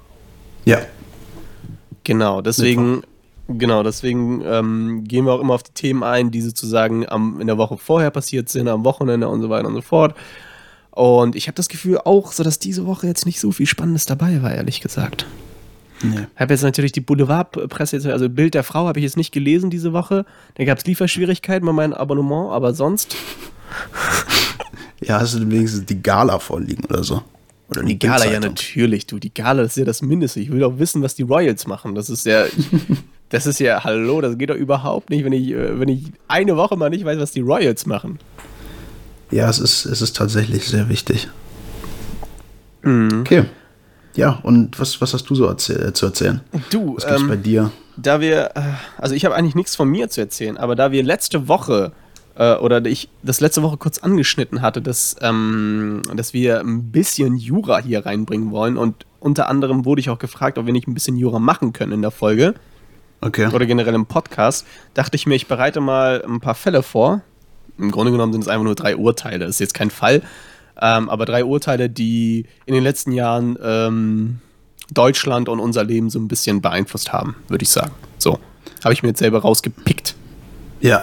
Ja. 0.64 0.80
Genau, 2.04 2.40
deswegen, 2.40 3.02
genau, 3.49 3.83
deswegen 3.83 4.42
ähm, 4.45 5.04
gehen 5.04 5.25
wir 5.25 5.33
auch 5.33 5.40
immer 5.40 5.54
auf 5.54 5.64
die 5.64 5.73
Themen 5.73 6.02
ein, 6.02 6.30
die 6.30 6.40
sozusagen 6.40 7.09
am, 7.09 7.40
in 7.40 7.49
der 7.49 7.59
Woche 7.59 7.78
vorher 7.78 8.11
passiert 8.11 8.49
sind, 8.49 8.68
am 8.68 8.85
Wochenende 8.85 9.28
und 9.28 9.42
so 9.42 9.50
weiter 9.50 9.66
und 9.66 9.75
so 9.75 9.83
fort. 9.83 10.14
Und 10.92 11.37
ich 11.37 11.47
habe 11.47 11.56
das 11.56 11.68
Gefühl 11.68 11.99
auch, 12.04 12.33
so 12.33 12.42
dass 12.42 12.59
diese 12.59 12.87
Woche 12.87 13.06
jetzt 13.06 13.26
nicht 13.26 13.40
so 13.40 13.52
viel 13.52 13.66
Spannendes 13.66 14.06
dabei 14.06 14.42
war, 14.42 14.52
ehrlich 14.52 14.80
gesagt. 14.80 15.26
Nee. 16.02 16.26
Habe 16.36 16.54
jetzt 16.54 16.62
natürlich 16.62 16.92
die 16.92 17.00
Boulevardpresse, 17.00 18.12
also 18.12 18.28
Bild 18.28 18.54
der 18.54 18.64
Frau 18.64 18.86
habe 18.86 18.98
ich 18.98 19.04
jetzt 19.04 19.16
nicht 19.16 19.32
gelesen 19.32 19.70
diese 19.70 19.92
Woche. 19.92 20.26
Da 20.54 20.64
gab 20.64 20.78
es 20.78 20.84
Lieferschwierigkeiten 20.84 21.66
bei 21.66 21.72
meinem 21.72 21.94
Abonnement, 21.94 22.52
aber 22.52 22.74
sonst. 22.74 23.16
ja, 25.00 25.20
hast 25.20 25.34
du 25.34 25.50
wenigstens 25.50 25.86
die 25.86 26.02
Gala 26.02 26.38
vorliegen 26.38 26.84
oder 26.84 27.02
so? 27.02 27.22
Oder 27.68 27.82
die 27.82 27.98
Gala, 27.98 28.30
ja 28.30 28.38
natürlich, 28.38 29.06
du. 29.06 29.18
Die 29.18 29.32
Gala 29.32 29.62
ist 29.62 29.76
ja 29.76 29.84
das 29.84 30.02
Mindeste. 30.02 30.38
Ich 30.40 30.52
will 30.52 30.62
auch 30.62 30.78
wissen, 30.78 31.02
was 31.02 31.14
die 31.14 31.22
Royals 31.22 31.66
machen. 31.66 31.94
Das 31.94 32.10
ist 32.10 32.26
ja. 32.26 32.44
das 33.30 33.46
ist 33.46 33.58
ja, 33.58 33.82
hallo, 33.82 34.20
das 34.20 34.38
geht 34.38 34.50
doch 34.50 34.54
überhaupt 34.54 35.10
nicht, 35.10 35.24
wenn 35.24 35.32
ich, 35.32 35.50
äh, 35.50 35.80
wenn 35.80 35.88
ich 35.88 36.04
eine 36.28 36.56
Woche 36.56 36.76
mal 36.76 36.90
nicht 36.90 37.04
weiß, 37.04 37.18
was 37.18 37.32
die 37.32 37.40
Royals 37.40 37.86
machen. 37.86 38.18
Ja, 39.30 39.50
es 39.50 39.58
ist, 39.58 39.84
es 39.86 40.00
ist 40.00 40.14
tatsächlich 40.14 40.64
sehr 40.64 40.88
wichtig. 40.88 41.28
Mhm. 42.82 43.20
Okay. 43.20 43.44
Ja, 44.16 44.38
und 44.42 44.78
was, 44.80 45.00
was 45.00 45.14
hast 45.14 45.28
du 45.28 45.35
so 45.35 45.46
erzähl 45.46 45.88
äh, 45.88 45.92
zu 45.92 46.06
erzählen? 46.06 46.40
Du, 46.70 46.96
was 46.96 47.06
gibt's 47.06 47.23
ähm, 47.23 47.28
bei 47.28 47.37
dir? 47.37 47.70
Da 47.96 48.20
wir, 48.20 48.50
äh, 48.54 48.62
also 48.99 49.14
ich 49.14 49.25
habe 49.25 49.35
eigentlich 49.35 49.54
nichts 49.54 49.76
von 49.76 49.88
mir 49.88 50.08
zu 50.08 50.20
erzählen, 50.20 50.56
aber 50.56 50.75
da 50.75 50.90
wir 50.90 51.02
letzte 51.02 51.49
Woche 51.49 51.92
äh, 52.37 52.54
oder 52.56 52.85
ich 52.85 53.08
das 53.23 53.40
letzte 53.40 53.62
Woche 53.62 53.76
kurz 53.76 53.99
angeschnitten 53.99 54.62
hatte, 54.62 54.82
dass, 54.82 55.16
ähm, 55.20 56.02
dass 56.14 56.32
wir 56.32 56.61
ein 56.61 56.90
bisschen 56.90 57.37
Jura 57.37 57.78
hier 57.78 58.06
reinbringen 58.06 58.50
wollen 58.50 58.76
und 58.76 59.06
unter 59.20 59.49
anderem 59.49 59.85
wurde 59.85 60.00
ich 60.00 60.11
auch 60.11 60.18
gefragt, 60.18 60.58
ob 60.58 60.66
wir 60.66 60.73
nicht 60.73 60.88
ein 60.88 60.94
bisschen 60.94 61.16
Jura 61.16 61.38
machen 61.38 61.73
können 61.73 61.92
in 61.92 62.02
der 62.02 62.11
Folge. 62.11 62.54
Okay. 63.23 63.46
oder 63.46 63.64
generell 63.64 63.94
im 63.94 64.04
Podcast, 64.04 64.66
dachte 64.92 65.16
ich 65.16 65.26
mir, 65.26 65.35
ich 65.35 65.46
bereite 65.46 65.80
mal 65.80 66.23
ein 66.23 66.40
paar 66.40 66.54
Fälle 66.54 66.82
vor. 66.82 67.23
Im 67.78 67.90
Grunde 67.90 68.12
genommen 68.12 68.32
sind 68.32 68.42
es 68.42 68.49
einfach 68.49 68.64
nur 68.64 68.75
drei 68.75 68.94
Urteile. 68.94 69.46
Das 69.46 69.56
ist 69.56 69.58
jetzt 69.58 69.75
kein 69.75 69.90
Fall, 69.90 70.23
ähm, 70.80 71.09
aber 71.09 71.25
drei 71.25 71.45
Urteile, 71.45 71.88
die 71.88 72.47
in 72.66 72.75
den 72.75 72.83
letzten 72.83 73.12
Jahren 73.12 73.59
ähm, 73.62 74.40
Deutschland 74.90 75.49
und 75.49 75.61
unser 75.61 75.85
Leben 75.85 76.11
so 76.11 76.18
ein 76.18 76.28
bisschen 76.28 76.61
beeinflusst 76.61 77.12
haben, 77.12 77.37
würde 77.49 77.62
ich 77.62 77.71
sagen. 77.71 77.92
So, 78.18 78.38
habe 78.85 78.92
ich 78.92 79.02
mir 79.02 79.11
jetzt 79.11 79.18
selber 79.18 79.40
rausgepickt. 79.40 80.14
Ja. 80.80 81.02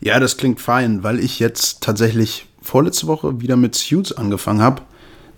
Ja, 0.00 0.20
das 0.20 0.36
klingt 0.36 0.60
fein, 0.60 1.02
weil 1.02 1.18
ich 1.18 1.38
jetzt 1.38 1.82
tatsächlich 1.82 2.46
vorletzte 2.62 3.06
Woche 3.06 3.40
wieder 3.40 3.56
mit 3.56 3.74
Suits 3.74 4.12
angefangen 4.12 4.62
habe. 4.62 4.82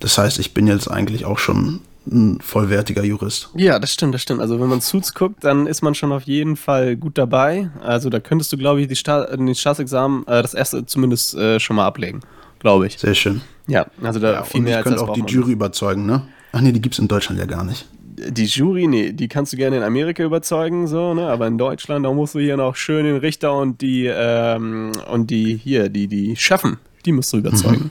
Das 0.00 0.18
heißt, 0.18 0.38
ich 0.38 0.54
bin 0.54 0.66
jetzt 0.66 0.90
eigentlich 0.90 1.24
auch 1.24 1.38
schon 1.38 1.80
ein 2.06 2.40
vollwertiger 2.40 3.02
Jurist. 3.02 3.50
Ja, 3.54 3.78
das 3.78 3.92
stimmt, 3.92 4.14
das 4.14 4.22
stimmt. 4.22 4.40
Also 4.40 4.60
wenn 4.60 4.68
man 4.68 4.80
Suits 4.80 5.14
guckt, 5.14 5.42
dann 5.42 5.66
ist 5.66 5.82
man 5.82 5.94
schon 5.94 6.12
auf 6.12 6.22
jeden 6.24 6.56
Fall 6.56 6.96
gut 6.96 7.18
dabei. 7.18 7.70
Also 7.82 8.10
da 8.10 8.20
könntest 8.20 8.52
du, 8.52 8.56
glaube 8.56 8.80
ich, 8.80 8.88
die, 8.88 8.96
Sta 8.96 9.36
die 9.36 9.54
Staatsexamen, 9.54 10.26
äh, 10.26 10.42
das 10.42 10.54
erste 10.54 10.86
zumindest 10.86 11.34
äh, 11.34 11.58
schon 11.58 11.76
mal 11.76 11.86
ablegen, 11.86 12.20
glaube 12.60 12.86
ich. 12.86 12.98
Sehr 12.98 13.14
schön. 13.14 13.40
Ja, 13.66 13.86
also 14.02 14.20
da 14.20 14.32
Ja, 14.32 14.42
viel 14.44 14.60
mehr 14.60 14.72
ich 14.72 14.76
als 14.78 14.84
könnte 14.84 15.02
auch 15.02 15.12
die 15.12 15.24
Jury 15.26 15.52
überzeugen, 15.52 16.06
ne? 16.06 16.22
Ach 16.52 16.60
nee, 16.60 16.72
die 16.72 16.80
gibt's 16.80 16.98
in 16.98 17.08
Deutschland 17.08 17.38
ja 17.40 17.46
gar 17.46 17.64
nicht. 17.64 17.88
Die 18.18 18.46
Jury, 18.46 18.86
nee, 18.86 19.12
die 19.12 19.28
kannst 19.28 19.52
du 19.52 19.56
gerne 19.58 19.76
in 19.76 19.82
Amerika 19.82 20.22
überzeugen, 20.22 20.86
so, 20.86 21.12
ne? 21.12 21.28
Aber 21.28 21.46
in 21.46 21.58
Deutschland, 21.58 22.06
da 22.06 22.12
musst 22.12 22.34
du 22.34 22.38
hier 22.38 22.56
noch 22.56 22.76
schön 22.76 23.04
den 23.04 23.16
Richter 23.16 23.56
und 23.56 23.80
die, 23.82 24.06
ähm, 24.06 24.92
und 25.10 25.30
die, 25.30 25.56
hier, 25.56 25.88
die, 25.90 26.06
die 26.06 26.34
Schaffen, 26.36 26.78
die 27.04 27.12
musst 27.12 27.32
du 27.32 27.38
überzeugen. 27.38 27.90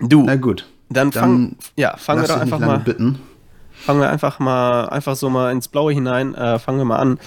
du, 0.00 0.22
Na 0.24 0.36
gut. 0.36 0.66
dann 0.88 1.12
fang, 1.12 1.50
dann 1.50 1.56
ja, 1.76 1.96
fangen 1.96 2.22
wir 2.22 2.28
doch 2.28 2.40
einfach 2.40 2.58
mal, 2.58 2.78
bitten. 2.78 3.20
fangen 3.72 4.00
wir 4.00 4.10
einfach 4.10 4.38
mal, 4.38 4.88
einfach 4.88 5.14
so 5.14 5.30
mal 5.30 5.52
ins 5.52 5.68
Blaue 5.68 5.92
hinein, 5.92 6.34
äh, 6.34 6.58
fangen 6.58 6.78
wir 6.78 6.84
mal 6.84 6.98
an. 6.98 7.18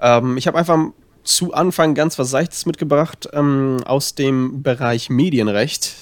Ähm, 0.00 0.36
ich 0.36 0.46
habe 0.46 0.58
einfach 0.58 0.78
zu 1.24 1.52
Anfang 1.54 1.94
ganz 1.94 2.18
was 2.18 2.30
Seichtes 2.30 2.66
mitgebracht 2.66 3.28
ähm, 3.32 3.78
aus 3.84 4.14
dem 4.14 4.62
Bereich 4.62 5.10
Medienrecht. 5.10 5.94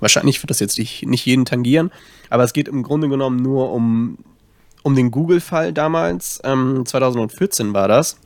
Wahrscheinlich 0.00 0.42
wird 0.42 0.50
das 0.50 0.60
jetzt 0.60 0.78
nicht, 0.78 1.06
nicht 1.06 1.26
jeden 1.26 1.44
tangieren, 1.44 1.90
aber 2.30 2.44
es 2.44 2.52
geht 2.52 2.68
im 2.68 2.82
Grunde 2.82 3.08
genommen 3.08 3.42
nur 3.42 3.72
um, 3.72 4.18
um 4.82 4.94
den 4.94 5.10
Google-Fall 5.10 5.72
damals. 5.72 6.40
Ähm, 6.44 6.84
2014 6.84 7.72
war 7.72 7.88
das. 7.88 8.18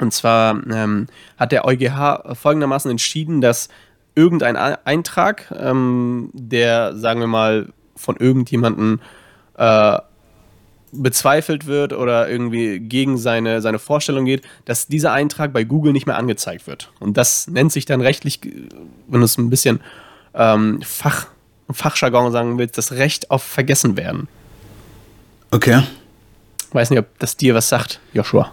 Und 0.00 0.12
zwar 0.12 0.62
ähm, 0.70 1.08
hat 1.36 1.52
der 1.52 1.64
EuGH 1.64 2.34
folgendermaßen 2.34 2.90
entschieden, 2.90 3.40
dass 3.40 3.68
irgendein 4.14 4.56
Eintrag, 4.56 5.52
ähm, 5.58 6.30
der, 6.32 6.96
sagen 6.96 7.20
wir 7.20 7.26
mal, 7.26 7.72
von 7.96 8.16
irgendjemandem 8.16 9.00
äh, 9.56 9.98
bezweifelt 11.02 11.66
wird 11.66 11.92
oder 11.92 12.28
irgendwie 12.28 12.80
gegen 12.80 13.18
seine, 13.18 13.60
seine 13.60 13.78
Vorstellung 13.78 14.24
geht, 14.24 14.42
dass 14.64 14.86
dieser 14.86 15.12
Eintrag 15.12 15.52
bei 15.52 15.64
Google 15.64 15.92
nicht 15.92 16.06
mehr 16.06 16.16
angezeigt 16.16 16.66
wird. 16.66 16.90
Und 17.00 17.16
das 17.16 17.48
nennt 17.48 17.72
sich 17.72 17.84
dann 17.84 18.00
rechtlich, 18.00 18.40
wenn 18.42 19.20
du 19.20 19.24
es 19.24 19.38
ein 19.38 19.50
bisschen 19.50 19.80
ähm, 20.34 20.80
Fach, 20.82 21.26
Fachjargon 21.70 22.32
sagen 22.32 22.58
willst, 22.58 22.78
das 22.78 22.92
Recht 22.92 23.30
auf 23.30 23.42
Vergessenwerden. 23.42 24.28
Okay. 25.50 25.82
Weiß 26.72 26.90
nicht, 26.90 26.98
ob 26.98 27.18
das 27.18 27.36
dir 27.36 27.54
was 27.54 27.68
sagt, 27.68 28.00
Joshua. 28.12 28.52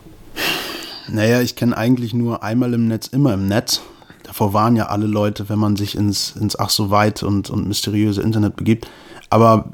Naja, 1.08 1.42
ich 1.42 1.56
kenne 1.56 1.76
eigentlich 1.76 2.14
nur 2.14 2.44
einmal 2.44 2.74
im 2.74 2.88
Netz, 2.88 3.08
immer 3.08 3.34
im 3.34 3.48
Netz. 3.48 3.82
Davor 4.24 4.54
waren 4.54 4.76
ja 4.76 4.86
alle 4.86 5.08
Leute, 5.08 5.50
wenn 5.50 5.60
man 5.60 5.76
sich 5.76 5.96
ins, 5.96 6.36
ins 6.40 6.58
ach 6.58 6.70
so 6.70 6.90
weit 6.90 7.24
und, 7.24 7.50
und 7.50 7.68
mysteriöse 7.68 8.22
Internet 8.22 8.56
begibt. 8.56 8.88
Aber 9.30 9.72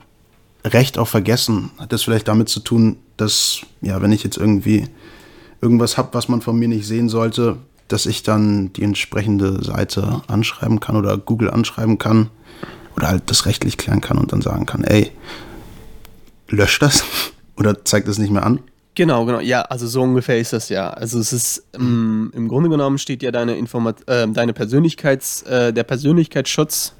Recht 0.64 0.98
auf 0.98 1.10
Vergessen 1.10 1.72
hat 1.78 1.94
das 1.94 2.04
vielleicht 2.04 2.28
damit 2.28 2.50
zu 2.50 2.60
tun, 2.60 2.98
dass, 3.16 3.62
ja, 3.82 4.02
wenn 4.02 4.12
ich 4.12 4.24
jetzt 4.24 4.38
irgendwie 4.38 4.88
irgendwas 5.62 5.98
habe, 5.98 6.10
was 6.14 6.28
man 6.28 6.42
von 6.42 6.58
mir 6.58 6.68
nicht 6.68 6.86
sehen 6.86 7.10
sollte, 7.10 7.58
dass 7.88 8.06
ich 8.06 8.24
dann 8.24 8.74
die 8.74 8.84
entsprechende 8.84 9.64
Seite 9.64 10.22
anschreiben 10.28 10.80
kann 10.80 10.96
oder 10.96 11.18
Google 11.18 11.50
anschreiben 11.50 11.98
kann 11.98 12.30
oder 12.96 13.08
halt 13.08 13.24
das 13.28 13.46
rechtlich 13.46 13.78
klären 13.78 14.02
kann 14.02 14.18
und 14.18 14.34
dann 14.34 14.42
sagen 14.42 14.66
kann, 14.66 14.84
ey, 14.84 15.12
lösch 16.50 16.80
das 16.80 17.04
oder 17.58 17.86
zeig 17.86 18.06
das 18.06 18.18
nicht 18.18 18.32
mehr 18.32 18.46
an. 18.46 18.60
Genau, 18.96 19.26
genau. 19.26 19.40
Ja, 19.40 19.62
also 19.62 19.86
so 19.86 20.02
ungefähr 20.02 20.40
ist 20.40 20.54
das 20.54 20.70
ja. 20.70 20.90
Also 20.90 21.20
es 21.20 21.32
ist 21.32 21.64
ähm, 21.76 22.32
im 22.34 22.48
Grunde 22.48 22.68
genommen 22.68 22.98
steht 22.98 23.22
ja 23.22 23.30
deine 23.32 23.56
Informat 23.56 24.08
äh, 24.08 24.28
deine 24.28 24.54
Persönlichkeits 24.54 25.44
äh, 25.44 25.72
der 25.72 25.84
Persönlichkeitsschutz 25.84 26.94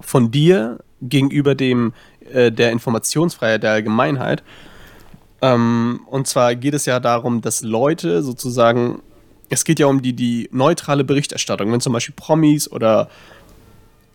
von 0.00 0.30
dir 0.30 0.78
gegenüber 1.02 1.54
dem 1.54 1.92
äh, 2.32 2.52
der 2.52 2.72
Informationsfreiheit 2.72 3.62
der 3.62 3.72
Allgemeinheit. 3.72 4.42
Ähm, 5.40 6.00
und 6.06 6.26
zwar 6.26 6.54
geht 6.54 6.74
es 6.74 6.86
ja 6.86 7.00
darum, 7.00 7.40
dass 7.40 7.62
Leute 7.62 8.22
sozusagen 8.22 9.02
es 9.52 9.64
geht 9.64 9.78
ja 9.78 9.86
um 9.86 10.00
die, 10.00 10.14
die 10.14 10.48
neutrale 10.50 11.04
Berichterstattung. 11.04 11.70
Wenn 11.70 11.80
zum 11.80 11.92
Beispiel 11.92 12.14
Promis 12.16 12.72
oder 12.72 13.08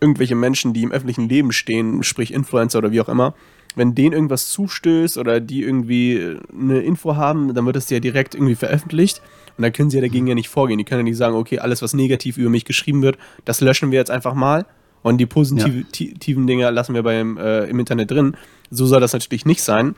irgendwelche 0.00 0.34
Menschen, 0.34 0.72
die 0.72 0.82
im 0.82 0.90
öffentlichen 0.90 1.28
Leben 1.28 1.52
stehen, 1.52 2.02
sprich 2.02 2.32
Influencer 2.32 2.78
oder 2.78 2.90
wie 2.90 3.00
auch 3.00 3.08
immer, 3.08 3.34
wenn 3.76 3.94
denen 3.94 4.14
irgendwas 4.14 4.50
zustößt 4.50 5.16
oder 5.16 5.38
die 5.38 5.62
irgendwie 5.62 6.36
eine 6.52 6.80
Info 6.80 7.14
haben, 7.14 7.54
dann 7.54 7.66
wird 7.66 7.76
das 7.76 7.88
ja 7.88 8.00
direkt 8.00 8.34
irgendwie 8.34 8.56
veröffentlicht. 8.56 9.22
Und 9.56 9.62
dann 9.62 9.72
können 9.72 9.90
sie 9.90 9.98
ja 9.98 10.00
dagegen 10.00 10.26
ja 10.26 10.34
nicht 10.34 10.48
vorgehen. 10.48 10.78
Die 10.78 10.84
können 10.84 11.00
ja 11.00 11.04
nicht 11.04 11.16
sagen, 11.16 11.36
okay, 11.36 11.60
alles, 11.60 11.82
was 11.82 11.94
negativ 11.94 12.36
über 12.36 12.50
mich 12.50 12.64
geschrieben 12.64 13.02
wird, 13.02 13.16
das 13.44 13.60
löschen 13.60 13.92
wir 13.92 13.98
jetzt 13.98 14.10
einfach 14.10 14.34
mal. 14.34 14.66
Und 15.02 15.18
die 15.18 15.26
positiven 15.26 16.46
Dinge 16.46 16.70
lassen 16.70 16.94
wir 16.94 17.02
beim, 17.02 17.36
äh, 17.36 17.64
im 17.64 17.78
Internet 17.78 18.10
drin. 18.10 18.36
So 18.70 18.86
soll 18.86 19.00
das 19.00 19.12
natürlich 19.12 19.46
nicht 19.46 19.62
sein. 19.62 19.94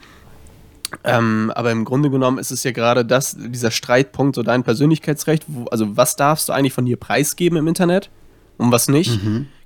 Ähm, 1.04 1.52
aber 1.54 1.70
im 1.70 1.84
Grunde 1.84 2.10
genommen 2.10 2.38
ist 2.38 2.50
es 2.50 2.64
ja 2.64 2.72
gerade 2.72 3.04
das, 3.04 3.36
dieser 3.38 3.70
Streitpunkt, 3.70 4.34
so 4.34 4.42
dein 4.42 4.64
Persönlichkeitsrecht, 4.64 5.44
wo, 5.46 5.66
also 5.66 5.96
was 5.96 6.16
darfst 6.16 6.48
du 6.48 6.52
eigentlich 6.52 6.72
von 6.72 6.84
dir 6.84 6.96
preisgeben 6.96 7.56
im 7.58 7.68
Internet 7.68 8.10
und 8.58 8.72
was 8.72 8.88
nicht, 8.88 9.20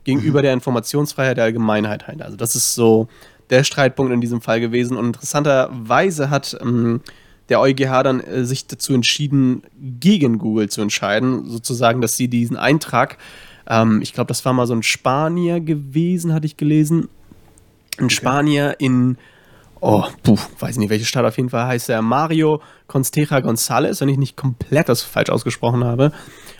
gegenüber 0.05 0.43
der 0.43 0.53
Informationsfreiheit 0.53 1.39
der 1.39 1.45
Allgemeinheit 1.45 2.07
halt. 2.07 2.23
Also 2.23 2.37
das 2.37 2.55
ist 2.55 2.75
so 2.75 3.09
der 3.51 3.65
Streitpunkt 3.65 4.13
in 4.13 4.21
diesem 4.21 4.41
Fall 4.41 4.61
gewesen. 4.61 4.97
Und 4.97 5.07
interessanterweise 5.07 6.31
hat 6.31 6.57
ähm, 6.61 7.01
der 7.49 7.61
EuGH 7.61 8.03
dann 8.03 8.21
äh, 8.21 8.45
sich 8.45 8.67
dazu 8.67 8.95
entschieden, 8.95 9.63
gegen 10.01 10.39
Google 10.39 10.69
zu 10.69 10.81
entscheiden, 10.81 11.49
sozusagen, 11.49 12.01
dass 12.01 12.17
sie 12.17 12.29
diesen 12.29 12.57
Eintrag, 12.57 13.19
ähm, 13.69 14.01
ich 14.03 14.13
glaube, 14.13 14.29
das 14.29 14.45
war 14.45 14.53
mal 14.53 14.67
so 14.67 14.75
ein 14.75 14.83
Spanier 14.83 15.61
gewesen, 15.61 16.33
hatte 16.33 16.47
ich 16.47 16.57
gelesen, 16.57 17.09
ein 17.99 18.11
Spanier 18.11 18.77
in 18.79 19.17
Oh, 19.87 20.05
puh, 20.23 20.39
weiß 20.61 20.79
nicht, 20.79 20.89
welche 20.89 21.05
Stadt 21.05 21.27
auf 21.27 21.37
jeden 21.37 21.51
Fall 21.51 21.67
heißt 21.67 21.91
er. 21.91 22.01
Mario 22.01 22.63
Constera 22.87 23.41
González, 23.41 24.01
wenn 24.01 24.09
ich 24.09 24.17
nicht 24.17 24.35
komplett 24.35 24.89
das 24.89 25.03
falsch 25.03 25.29
ausgesprochen 25.29 25.85
habe. 25.85 26.11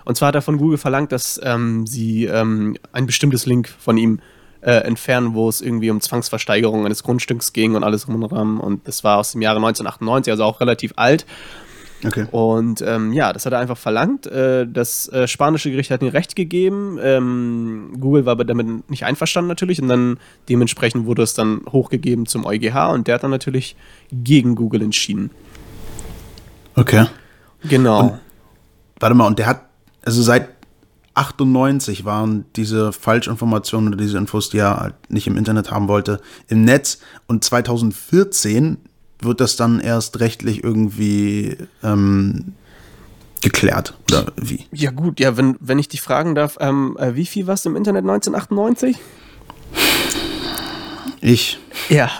Und 0.05 0.19
zwar 0.19 0.29
hat 0.29 0.35
er 0.35 0.43
von 0.43 0.59
Google 0.59 0.77
verlangt, 0.77 1.11
dass 1.11 1.41
ähm, 1.43 1.87
sie 1.87 2.27
ähm, 2.27 2.77
ein 2.93 3.07
bestimmtes 3.07 3.47
Link 3.47 3.69
von 3.69 3.97
ihm 3.97 4.21
äh, 4.61 4.73
entfernen, 4.73 5.33
wo 5.33 5.49
es 5.49 5.63
irgendwie 5.63 5.91
um 5.91 6.03
Zwangsversteigerung 6.03 6.85
eines 6.85 7.03
Grundstücks 7.03 7.55
ging 7.55 7.77
und 7.77 7.83
alles 7.83 8.05
drum 8.05 8.23
und 8.23 8.31
dran. 8.31 8.59
Und 8.59 8.87
das 8.87 9.05
war 9.05 9.17
aus 9.17 9.33
dem 9.33 9.41
Jahre 9.41 9.57
1998, 9.57 10.31
also 10.31 10.45
auch 10.45 10.61
relativ 10.61 10.93
alt. 10.97 11.25
Okay. 12.07 12.27
Und 12.31 12.83
ähm, 12.87 13.13
ja, 13.13 13.33
das 13.33 13.47
hat 13.47 13.53
er 13.53 13.59
einfach 13.59 13.79
verlangt. 13.79 14.27
Äh, 14.27 14.67
das 14.67 15.09
äh, 15.09 15.27
spanische 15.27 15.71
Gericht 15.71 15.91
hat 15.91 16.03
ihm 16.03 16.09
Recht 16.09 16.37
gegeben. 16.37 16.99
Ähm, 17.03 17.97
Google 17.99 18.27
war 18.27 18.33
aber 18.33 18.45
damit 18.45 18.91
nicht 18.91 19.05
einverstanden 19.05 19.49
natürlich 19.49 19.81
und 19.81 19.89
dann 19.89 20.19
dementsprechend 20.49 21.07
wurde 21.07 21.23
es 21.23 21.35
dann 21.35 21.63
hochgegeben 21.71 22.27
zum 22.27 22.45
EuGH 22.45 22.93
und 22.93 23.07
der 23.07 23.17
hat 23.17 23.23
dann 23.23 23.31
natürlich 23.31 23.77
gegen 24.13 24.55
Google 24.55 24.83
entschieden. 24.83 25.31
Okay. 26.77 27.07
Genau. 27.69 28.19
Warte 29.01 29.15
mal, 29.15 29.27
und 29.27 29.39
der 29.39 29.47
hat, 29.47 29.63
also 30.05 30.23
seit 30.23 30.49
98 31.15 32.05
waren 32.05 32.45
diese 32.57 32.93
Falschinformationen 32.93 33.89
oder 33.89 33.97
diese 33.97 34.19
Infos, 34.19 34.51
die 34.51 34.59
er 34.59 34.81
halt 34.81 34.95
nicht 35.09 35.27
im 35.27 35.37
Internet 35.37 35.71
haben 35.71 35.89
wollte, 35.89 36.21
im 36.49 36.65
Netz. 36.65 36.99
Und 37.27 37.45
2014 37.45 38.79
wird 39.25 39.41
das 39.41 39.57
dann 39.57 39.81
erst 39.81 40.21
rechtlich 40.21 40.63
irgendwie 40.63 41.57
ähm, 41.83 42.55
geklärt. 43.41 43.95
Oder 44.11 44.33
wie? 44.37 44.67
ja 44.73 44.91
gut, 44.91 45.21
ja, 45.21 45.37
wenn, 45.37 45.57
wenn 45.61 45.79
ich 45.79 45.89
dich 45.89 46.01
fragen 46.01 46.35
darf, 46.35 46.57
ähm, 46.61 46.97
äh, 46.99 47.15
wie 47.15 47.27
viel 47.27 47.47
warst 47.47 47.65
du 47.65 47.71
im 47.71 47.77
Internet 47.77 48.05
1998? 48.05 48.97
Ich 51.21 51.59
Ja, 51.89 52.11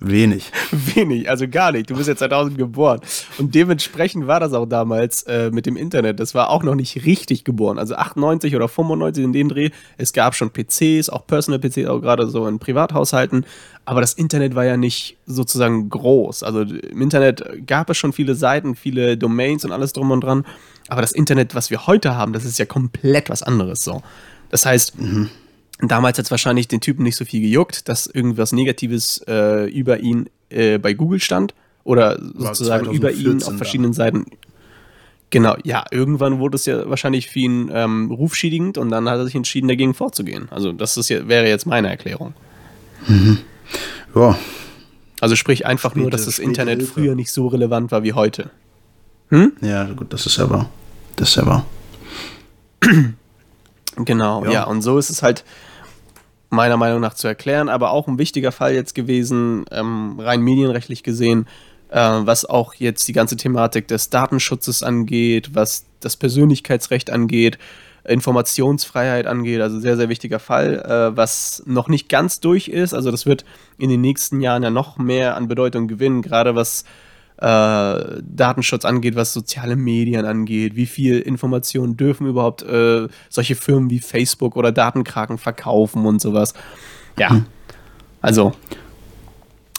wenig. 0.00 0.52
wenig, 0.70 1.28
also 1.28 1.48
gar 1.48 1.72
nicht. 1.72 1.90
Du 1.90 1.96
bist 1.96 2.08
ja 2.08 2.16
2000 2.16 2.58
geboren. 2.58 3.00
Und 3.38 3.54
dementsprechend 3.54 4.26
war 4.26 4.40
das 4.40 4.52
auch 4.52 4.66
damals 4.66 5.24
äh, 5.24 5.50
mit 5.50 5.66
dem 5.66 5.76
Internet. 5.76 6.20
Das 6.20 6.34
war 6.34 6.50
auch 6.50 6.62
noch 6.62 6.74
nicht 6.74 7.04
richtig 7.04 7.44
geboren. 7.44 7.78
Also 7.78 7.94
98 7.94 8.54
oder 8.56 8.68
95 8.68 9.24
in 9.24 9.32
dem 9.32 9.48
Dreh. 9.48 9.70
Es 9.96 10.12
gab 10.12 10.34
schon 10.34 10.50
PCs, 10.50 11.08
auch 11.10 11.26
Personal 11.26 11.60
PCs, 11.60 11.86
auch 11.86 12.00
gerade 12.00 12.28
so 12.28 12.46
in 12.46 12.58
Privathaushalten. 12.58 13.44
Aber 13.84 14.00
das 14.00 14.12
Internet 14.12 14.54
war 14.54 14.64
ja 14.64 14.76
nicht 14.76 15.16
sozusagen 15.26 15.88
groß. 15.88 16.42
Also 16.42 16.62
im 16.62 17.02
Internet 17.02 17.66
gab 17.66 17.88
es 17.90 17.96
schon 17.96 18.12
viele 18.12 18.34
Seiten, 18.34 18.74
viele 18.74 19.16
Domains 19.16 19.64
und 19.64 19.72
alles 19.72 19.92
drum 19.92 20.10
und 20.10 20.22
dran. 20.22 20.44
Aber 20.88 21.00
das 21.00 21.12
Internet, 21.12 21.54
was 21.54 21.70
wir 21.70 21.86
heute 21.86 22.14
haben, 22.14 22.32
das 22.32 22.44
ist 22.44 22.58
ja 22.58 22.66
komplett 22.66 23.30
was 23.30 23.42
anderes 23.42 23.84
so. 23.84 24.02
Das 24.50 24.64
heißt, 24.64 24.94
Damals 25.80 26.18
hat 26.18 26.24
es 26.24 26.30
wahrscheinlich 26.30 26.66
den 26.66 26.80
Typen 26.80 27.04
nicht 27.04 27.16
so 27.16 27.24
viel 27.24 27.40
gejuckt, 27.40 27.88
dass 27.88 28.06
irgendwas 28.06 28.52
Negatives 28.52 29.22
äh, 29.28 29.70
über 29.70 30.00
ihn 30.00 30.28
äh, 30.50 30.78
bei 30.78 30.92
Google 30.92 31.20
stand 31.20 31.54
oder 31.84 32.18
sozusagen 32.34 32.92
über 32.92 33.12
ihn 33.12 33.42
auf 33.42 33.56
verschiedenen 33.56 33.92
dann. 33.92 33.94
Seiten. 33.94 34.26
Genau, 35.30 35.56
ja, 35.62 35.84
irgendwann 35.90 36.38
wurde 36.40 36.56
es 36.56 36.66
ja 36.66 36.88
wahrscheinlich 36.88 37.28
für 37.28 37.38
ihn 37.38 37.70
ähm, 37.72 38.10
rufschädigend 38.10 38.78
und 38.78 38.90
dann 38.90 39.08
hat 39.08 39.18
er 39.18 39.26
sich 39.26 39.34
entschieden, 39.34 39.68
dagegen 39.68 39.94
vorzugehen. 39.94 40.48
Also 40.50 40.72
das 40.72 40.96
ist 40.96 41.10
ja, 41.10 41.28
wäre 41.28 41.46
jetzt 41.46 41.66
meine 41.66 41.88
Erklärung. 41.88 42.34
Mhm. 43.06 43.38
Ja. 44.14 44.38
Also 45.20 45.36
sprich 45.36 45.66
einfach 45.66 45.90
späte, 45.90 46.02
nur, 46.02 46.10
dass 46.10 46.24
das 46.24 46.38
Internet 46.38 46.78
Hilfe. 46.78 46.94
früher 46.94 47.14
nicht 47.14 47.30
so 47.30 47.46
relevant 47.46 47.92
war 47.92 48.02
wie 48.02 48.14
heute. 48.14 48.50
Hm? 49.30 49.52
Ja, 49.60 49.84
gut, 49.84 50.12
das 50.12 50.26
ist 50.26 50.38
ja 50.38 50.48
wahr. 50.48 50.70
Das 51.16 51.28
ist 51.28 51.36
ja 51.36 51.46
wahr. 51.46 51.66
Genau, 53.96 54.44
ja. 54.44 54.50
ja. 54.50 54.64
Und 54.64 54.82
so 54.82 54.98
ist 54.98 55.10
es 55.10 55.22
halt 55.22 55.44
meiner 56.50 56.76
Meinung 56.76 57.00
nach 57.00 57.14
zu 57.14 57.28
erklären, 57.28 57.68
aber 57.68 57.90
auch 57.90 58.08
ein 58.08 58.18
wichtiger 58.18 58.52
Fall 58.52 58.74
jetzt 58.74 58.94
gewesen, 58.94 59.64
ähm, 59.70 60.18
rein 60.18 60.40
medienrechtlich 60.40 61.02
gesehen, 61.02 61.46
äh, 61.90 61.98
was 61.98 62.44
auch 62.44 62.74
jetzt 62.74 63.06
die 63.08 63.12
ganze 63.12 63.36
Thematik 63.36 63.88
des 63.88 64.10
Datenschutzes 64.10 64.82
angeht, 64.82 65.54
was 65.54 65.86
das 66.00 66.16
Persönlichkeitsrecht 66.16 67.10
angeht, 67.10 67.58
Informationsfreiheit 68.04 69.26
angeht, 69.26 69.60
also 69.60 69.78
sehr, 69.80 69.96
sehr 69.96 70.08
wichtiger 70.08 70.38
Fall, 70.38 70.80
äh, 70.80 71.16
was 71.16 71.62
noch 71.66 71.88
nicht 71.88 72.08
ganz 72.08 72.40
durch 72.40 72.68
ist. 72.68 72.94
Also 72.94 73.10
das 73.10 73.26
wird 73.26 73.44
in 73.76 73.90
den 73.90 74.00
nächsten 74.00 74.40
Jahren 74.40 74.62
ja 74.62 74.70
noch 74.70 74.96
mehr 74.96 75.36
an 75.36 75.48
Bedeutung 75.48 75.88
gewinnen, 75.88 76.22
gerade 76.22 76.54
was 76.54 76.84
äh, 77.38 78.20
Datenschutz 78.22 78.84
angeht, 78.84 79.14
was 79.14 79.32
soziale 79.32 79.76
Medien 79.76 80.24
angeht, 80.24 80.74
wie 80.76 80.86
viel 80.86 81.20
Informationen 81.20 81.96
dürfen 81.96 82.26
überhaupt 82.26 82.62
äh, 82.62 83.08
solche 83.28 83.54
Firmen 83.54 83.90
wie 83.90 84.00
Facebook 84.00 84.56
oder 84.56 84.72
Datenkraken 84.72 85.38
verkaufen 85.38 86.04
und 86.04 86.20
sowas. 86.20 86.54
Ja, 87.16 87.30
hm. 87.30 87.46
also 88.20 88.52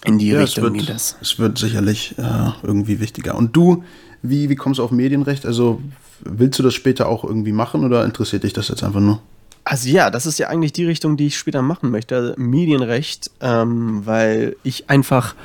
in 0.06 0.18
die 0.18 0.30
ja, 0.30 0.40
Richtung 0.40 0.66
wird, 0.66 0.74
geht 0.76 0.90
das. 0.90 1.18
Es 1.22 1.40
wird 1.40 1.58
sicherlich 1.58 2.18
äh, 2.18 2.52
irgendwie 2.64 3.00
wichtiger. 3.00 3.36
Und 3.36 3.56
du, 3.56 3.84
wie, 4.22 4.50
wie 4.50 4.56
kommst 4.56 4.80
du 4.80 4.84
auf 4.84 4.92
Medienrecht? 4.92 5.46
Also 5.46 5.82
willst 6.22 6.60
du 6.60 6.64
das 6.64 6.74
später 6.74 7.10
auch 7.10 7.24
irgendwie 7.24 7.52
machen 7.52 7.84
oder 7.84 8.06
interessiert 8.06 8.44
dich 8.44 8.54
das 8.54 8.70
jetzt 8.70 8.84
einfach 8.84 9.02
nur? 9.02 9.22
Also 9.66 9.90
ja, 9.90 10.10
das 10.10 10.26
ist 10.26 10.40
ja 10.40 10.48
eigentlich 10.48 10.74
die 10.74 10.86
Richtung, 10.86 11.18
die 11.18 11.28
ich 11.28 11.38
später 11.38 11.62
machen 11.62 11.92
möchte, 11.92 12.34
Medienrecht, 12.38 13.32
ähm, 13.42 14.06
weil 14.06 14.56
ich 14.64 14.90
einfach 14.90 15.36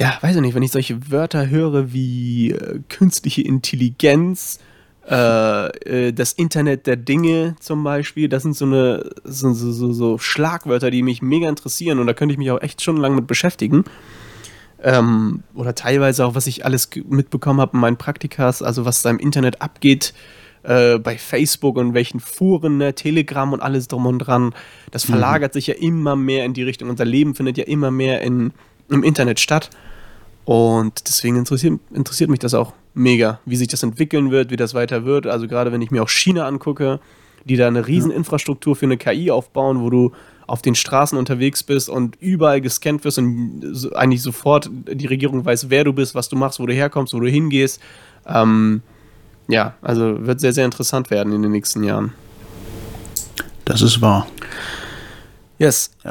ja, 0.00 0.16
weiß 0.22 0.36
ich 0.36 0.42
nicht, 0.42 0.54
wenn 0.54 0.62
ich 0.62 0.72
solche 0.72 1.10
Wörter 1.10 1.50
höre 1.50 1.92
wie 1.92 2.52
äh, 2.52 2.80
künstliche 2.88 3.42
Intelligenz, 3.42 4.58
äh, 5.06 5.66
äh, 6.06 6.12
das 6.12 6.32
Internet 6.32 6.86
der 6.86 6.96
Dinge 6.96 7.54
zum 7.60 7.84
Beispiel, 7.84 8.28
das 8.30 8.42
sind 8.42 8.56
so 8.56 8.64
eine 8.64 9.10
so, 9.24 9.52
so, 9.52 9.92
so, 9.92 10.18
Schlagwörter, 10.18 10.90
die 10.90 11.02
mich 11.02 11.20
mega 11.20 11.50
interessieren 11.50 11.98
und 11.98 12.06
da 12.06 12.14
könnte 12.14 12.32
ich 12.32 12.38
mich 12.38 12.50
auch 12.50 12.62
echt 12.62 12.80
schon 12.80 12.96
lange 12.96 13.16
mit 13.16 13.26
beschäftigen. 13.26 13.84
Ähm, 14.82 15.42
oder 15.54 15.74
teilweise 15.74 16.24
auch, 16.24 16.34
was 16.34 16.46
ich 16.46 16.64
alles 16.64 16.88
mitbekommen 17.06 17.60
habe 17.60 17.74
in 17.74 17.80
meinen 17.80 17.98
Praktikas, 17.98 18.62
also 18.62 18.86
was 18.86 19.02
da 19.02 19.10
im 19.10 19.18
Internet 19.18 19.60
abgeht, 19.60 20.14
äh, 20.62 20.98
bei 20.98 21.18
Facebook 21.18 21.76
und 21.76 21.92
welchen 21.92 22.20
Fuhren, 22.20 22.78
ne, 22.78 22.94
Telegram 22.94 23.52
und 23.52 23.60
alles 23.60 23.88
drum 23.88 24.06
und 24.06 24.20
dran. 24.20 24.54
Das 24.92 25.06
mhm. 25.06 25.12
verlagert 25.12 25.52
mhm. 25.52 25.54
sich 25.54 25.66
ja 25.66 25.74
immer 25.74 26.16
mehr 26.16 26.46
in 26.46 26.54
die 26.54 26.62
Richtung. 26.62 26.88
Unser 26.88 27.04
Leben 27.04 27.34
findet 27.34 27.58
ja 27.58 27.64
immer 27.64 27.90
mehr 27.90 28.22
in, 28.22 28.52
im 28.88 29.02
Internet 29.02 29.40
statt. 29.40 29.68
Und 30.50 31.06
deswegen 31.06 31.36
interessiert, 31.36 31.78
interessiert 31.94 32.28
mich 32.28 32.40
das 32.40 32.54
auch 32.54 32.72
mega, 32.92 33.38
wie 33.44 33.54
sich 33.54 33.68
das 33.68 33.84
entwickeln 33.84 34.32
wird, 34.32 34.50
wie 34.50 34.56
das 34.56 34.74
weiter 34.74 35.04
wird. 35.04 35.28
Also 35.28 35.46
gerade 35.46 35.70
wenn 35.70 35.80
ich 35.80 35.92
mir 35.92 36.02
auch 36.02 36.08
China 36.08 36.44
angucke, 36.48 36.98
die 37.44 37.54
da 37.54 37.68
eine 37.68 37.86
riesen 37.86 38.10
Infrastruktur 38.10 38.74
für 38.74 38.86
eine 38.86 38.96
KI 38.96 39.30
aufbauen, 39.30 39.80
wo 39.80 39.90
du 39.90 40.10
auf 40.48 40.60
den 40.60 40.74
Straßen 40.74 41.16
unterwegs 41.16 41.62
bist 41.62 41.88
und 41.88 42.16
überall 42.20 42.60
gescannt 42.60 43.04
wirst 43.04 43.18
und 43.18 43.92
eigentlich 43.94 44.22
sofort 44.22 44.68
die 44.92 45.06
Regierung 45.06 45.44
weiß, 45.44 45.70
wer 45.70 45.84
du 45.84 45.92
bist, 45.92 46.16
was 46.16 46.28
du 46.28 46.34
machst, 46.34 46.58
wo 46.58 46.66
du 46.66 46.74
herkommst, 46.74 47.14
wo 47.14 47.20
du 47.20 47.28
hingehst. 47.28 47.80
Ähm, 48.26 48.82
ja, 49.46 49.74
also 49.82 50.26
wird 50.26 50.40
sehr, 50.40 50.52
sehr 50.52 50.64
interessant 50.64 51.12
werden 51.12 51.32
in 51.32 51.42
den 51.42 51.52
nächsten 51.52 51.84
Jahren. 51.84 52.12
Das 53.64 53.82
ist 53.82 54.00
wahr. 54.00 54.26
Yes. 55.60 55.92
Ja, 56.02 56.10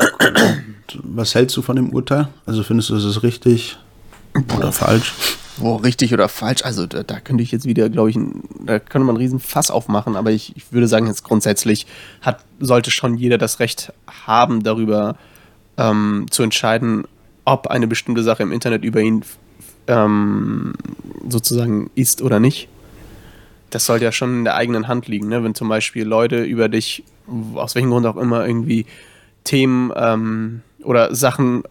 was 1.03 1.35
hältst 1.35 1.57
du 1.57 1.61
von 1.61 1.75
dem 1.75 1.89
Urteil? 1.89 2.29
Also 2.45 2.63
findest 2.63 2.89
du, 2.89 2.95
es 2.95 3.03
ist 3.03 3.21
richtig? 3.21 3.77
Oder 4.57 4.71
falsch? 4.71 5.13
Wo 5.57 5.75
richtig 5.75 6.13
oder 6.13 6.29
falsch? 6.29 6.63
Also 6.63 6.85
da, 6.85 7.03
da 7.03 7.19
könnte 7.19 7.43
ich 7.43 7.51
jetzt 7.51 7.65
wieder, 7.65 7.89
glaube 7.89 8.09
ich, 8.09 8.17
da 8.65 8.79
könnte 8.79 9.05
man 9.05 9.15
einen 9.15 9.23
riesen 9.23 9.39
Fass 9.39 9.71
aufmachen, 9.71 10.15
aber 10.15 10.31
ich, 10.31 10.55
ich 10.55 10.71
würde 10.71 10.87
sagen, 10.87 11.07
jetzt 11.07 11.23
grundsätzlich 11.23 11.85
hat, 12.21 12.43
sollte 12.59 12.91
schon 12.91 13.15
jeder 13.17 13.37
das 13.37 13.59
Recht 13.59 13.91
haben, 14.25 14.63
darüber 14.63 15.17
ähm, 15.77 16.27
zu 16.29 16.43
entscheiden, 16.43 17.05
ob 17.45 17.67
eine 17.67 17.87
bestimmte 17.87 18.23
Sache 18.23 18.43
im 18.43 18.51
Internet 18.51 18.83
über 18.83 19.01
ihn 19.01 19.23
ähm, 19.87 20.73
sozusagen 21.27 21.89
ist 21.95 22.21
oder 22.21 22.39
nicht. 22.39 22.69
Das 23.69 23.85
sollte 23.85 24.05
ja 24.05 24.11
schon 24.11 24.39
in 24.39 24.43
der 24.45 24.55
eigenen 24.55 24.87
Hand 24.87 25.07
liegen, 25.07 25.27
ne? 25.27 25.43
wenn 25.43 25.55
zum 25.55 25.67
Beispiel 25.67 26.05
Leute 26.05 26.43
über 26.43 26.69
dich, 26.69 27.03
aus 27.55 27.75
welchem 27.75 27.89
Grund 27.89 28.05
auch 28.05 28.17
immer, 28.17 28.45
irgendwie 28.45 28.85
Themen 29.43 29.91
ähm, 29.95 30.61
oder 30.83 31.13
Sachen 31.15 31.63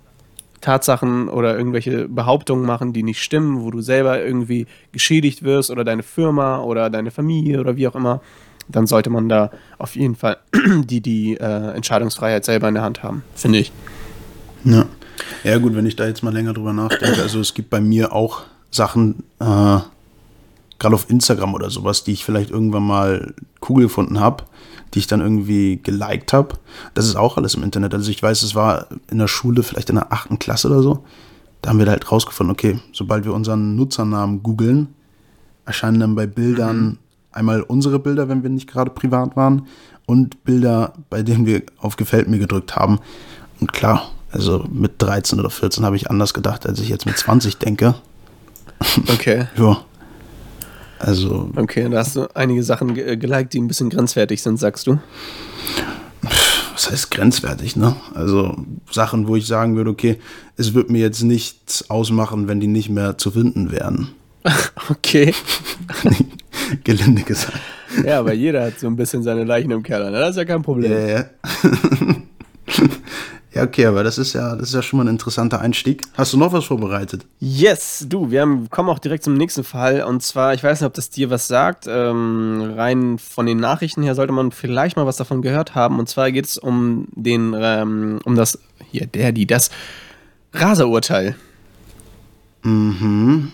Tatsachen 0.60 1.28
oder 1.28 1.56
irgendwelche 1.56 2.08
Behauptungen 2.08 2.66
machen, 2.66 2.92
die 2.92 3.02
nicht 3.02 3.22
stimmen, 3.22 3.62
wo 3.62 3.70
du 3.70 3.80
selber 3.80 4.22
irgendwie 4.22 4.66
geschädigt 4.92 5.42
wirst 5.42 5.70
oder 5.70 5.84
deine 5.84 6.02
Firma 6.02 6.60
oder 6.60 6.90
deine 6.90 7.10
Familie 7.10 7.60
oder 7.60 7.76
wie 7.76 7.88
auch 7.88 7.94
immer, 7.94 8.20
dann 8.68 8.86
sollte 8.86 9.10
man 9.10 9.28
da 9.28 9.50
auf 9.78 9.96
jeden 9.96 10.14
Fall 10.14 10.38
die, 10.84 11.00
die 11.00 11.36
äh, 11.36 11.74
Entscheidungsfreiheit 11.74 12.44
selber 12.44 12.68
in 12.68 12.74
der 12.74 12.82
Hand 12.82 13.02
haben, 13.02 13.22
finde 13.34 13.58
ich. 13.58 13.72
Ja. 14.64 14.86
ja, 15.44 15.58
gut, 15.58 15.74
wenn 15.74 15.86
ich 15.86 15.96
da 15.96 16.06
jetzt 16.06 16.22
mal 16.22 16.32
länger 16.32 16.52
drüber 16.52 16.72
nachdenke, 16.72 17.22
also 17.22 17.40
es 17.40 17.54
gibt 17.54 17.70
bei 17.70 17.80
mir 17.80 18.12
auch 18.12 18.42
Sachen, 18.70 19.22
äh, 19.40 19.78
gerade 20.78 20.94
auf 20.94 21.10
Instagram 21.10 21.54
oder 21.54 21.70
sowas, 21.70 22.04
die 22.04 22.12
ich 22.12 22.24
vielleicht 22.24 22.50
irgendwann 22.50 22.84
mal 22.84 23.34
cool 23.68 23.82
gefunden 23.82 24.20
habe, 24.20 24.44
die 24.94 25.00
ich 25.00 25.06
dann 25.06 25.20
irgendwie 25.20 25.80
geliked 25.82 26.32
habe. 26.32 26.56
Das 26.94 27.06
ist 27.06 27.16
auch 27.16 27.36
alles 27.36 27.54
im 27.54 27.62
Internet. 27.62 27.94
Also 27.94 28.10
ich 28.10 28.22
weiß, 28.22 28.42
es 28.42 28.54
war 28.54 28.86
in 29.10 29.18
der 29.18 29.28
Schule, 29.28 29.62
vielleicht 29.62 29.90
in 29.90 29.96
der 29.96 30.12
achten 30.12 30.38
Klasse 30.38 30.68
oder 30.68 30.82
so. 30.82 31.04
Da 31.62 31.70
haben 31.70 31.78
wir 31.78 31.86
halt 31.86 32.10
rausgefunden, 32.10 32.52
okay, 32.52 32.78
sobald 32.92 33.24
wir 33.24 33.34
unseren 33.34 33.74
Nutzernamen 33.74 34.42
googeln, 34.42 34.88
erscheinen 35.66 36.00
dann 36.00 36.14
bei 36.14 36.26
Bildern 36.26 36.80
mhm. 36.80 36.98
einmal 37.32 37.62
unsere 37.62 37.98
Bilder, 37.98 38.28
wenn 38.28 38.42
wir 38.42 38.50
nicht 38.50 38.70
gerade 38.70 38.90
privat 38.90 39.36
waren, 39.36 39.66
und 40.06 40.42
Bilder, 40.44 40.94
bei 41.10 41.22
denen 41.22 41.44
wir 41.44 41.62
auf 41.78 41.96
Gefällt 41.96 42.28
mir 42.28 42.38
gedrückt 42.38 42.76
haben. 42.76 42.98
Und 43.60 43.74
klar, 43.74 44.10
also 44.30 44.64
mit 44.72 45.02
13 45.02 45.38
oder 45.38 45.50
14 45.50 45.84
habe 45.84 45.96
ich 45.96 46.10
anders 46.10 46.32
gedacht, 46.32 46.66
als 46.66 46.80
ich 46.80 46.88
jetzt 46.88 47.04
mit 47.04 47.18
20 47.18 47.58
denke. 47.58 47.94
Okay. 49.08 49.48
ja. 49.56 49.78
Also. 50.98 51.50
Okay, 51.56 51.88
da 51.88 51.98
hast 51.98 52.16
du 52.16 52.26
einige 52.34 52.62
Sachen 52.62 52.94
ge 52.94 53.16
geliked, 53.16 53.52
die 53.52 53.60
ein 53.60 53.68
bisschen 53.68 53.90
grenzwertig 53.90 54.42
sind, 54.42 54.58
sagst 54.58 54.86
du? 54.86 54.98
Was 56.72 56.90
heißt 56.90 57.10
grenzwertig, 57.10 57.76
ne? 57.76 57.96
Also 58.14 58.56
Sachen, 58.90 59.26
wo 59.26 59.36
ich 59.36 59.46
sagen 59.46 59.76
würde, 59.76 59.90
okay, 59.90 60.18
es 60.56 60.74
wird 60.74 60.90
mir 60.90 61.00
jetzt 61.00 61.22
nichts 61.22 61.90
ausmachen, 61.90 62.48
wenn 62.48 62.60
die 62.60 62.66
nicht 62.66 62.88
mehr 62.88 63.18
zu 63.18 63.30
finden 63.30 63.72
wären. 63.72 64.10
okay. 64.90 65.34
Gelinde 66.84 67.22
gesagt. 67.22 67.58
Ja, 68.04 68.18
aber 68.18 68.34
jeder 68.34 68.64
hat 68.64 68.78
so 68.78 68.86
ein 68.86 68.96
bisschen 68.96 69.22
seine 69.22 69.44
Leichen 69.44 69.70
im 69.70 69.82
Keller, 69.82 70.10
ne? 70.10 70.20
Das 70.20 70.30
ist 70.30 70.36
ja 70.36 70.44
kein 70.44 70.62
Problem. 70.62 70.92
Ja, 70.92 70.98
ja. 70.98 71.24
Ja, 73.58 73.64
okay, 73.64 73.86
aber 73.86 74.04
das 74.04 74.18
ist 74.18 74.34
ja, 74.34 74.54
das 74.54 74.68
ist 74.68 74.74
ja 74.74 74.82
schon 74.82 74.98
mal 74.98 75.04
ein 75.06 75.08
interessanter 75.08 75.60
Einstieg. 75.60 76.02
Hast 76.14 76.32
du 76.32 76.36
noch 76.36 76.52
was 76.52 76.66
vorbereitet? 76.66 77.26
Yes, 77.40 78.06
du, 78.08 78.30
wir 78.30 78.42
haben, 78.42 78.70
kommen 78.70 78.88
auch 78.88 79.00
direkt 79.00 79.24
zum 79.24 79.34
nächsten 79.34 79.64
Fall. 79.64 80.04
Und 80.04 80.22
zwar, 80.22 80.54
ich 80.54 80.62
weiß 80.62 80.80
nicht, 80.80 80.86
ob 80.86 80.94
das 80.94 81.10
dir 81.10 81.28
was 81.28 81.48
sagt. 81.48 81.86
Ähm, 81.88 82.74
rein 82.76 83.18
von 83.18 83.46
den 83.46 83.58
Nachrichten 83.58 84.04
her 84.04 84.14
sollte 84.14 84.32
man 84.32 84.52
vielleicht 84.52 84.96
mal 84.96 85.06
was 85.06 85.16
davon 85.16 85.42
gehört 85.42 85.74
haben. 85.74 85.98
Und 85.98 86.08
zwar 86.08 86.30
geht 86.30 86.44
es 86.44 86.56
um 86.56 87.08
den, 87.16 87.52
ähm, 87.58 88.20
um 88.24 88.36
das, 88.36 88.60
hier, 88.92 89.08
der, 89.08 89.32
die, 89.32 89.48
das 89.48 89.70
Raserurteil. 90.52 91.34
Mhm. 92.62 93.50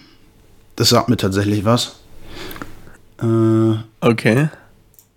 Das 0.76 0.90
sagt 0.90 1.08
mir 1.08 1.16
tatsächlich 1.16 1.64
was. 1.64 1.98
Äh, 3.22 3.76
okay. 4.02 4.50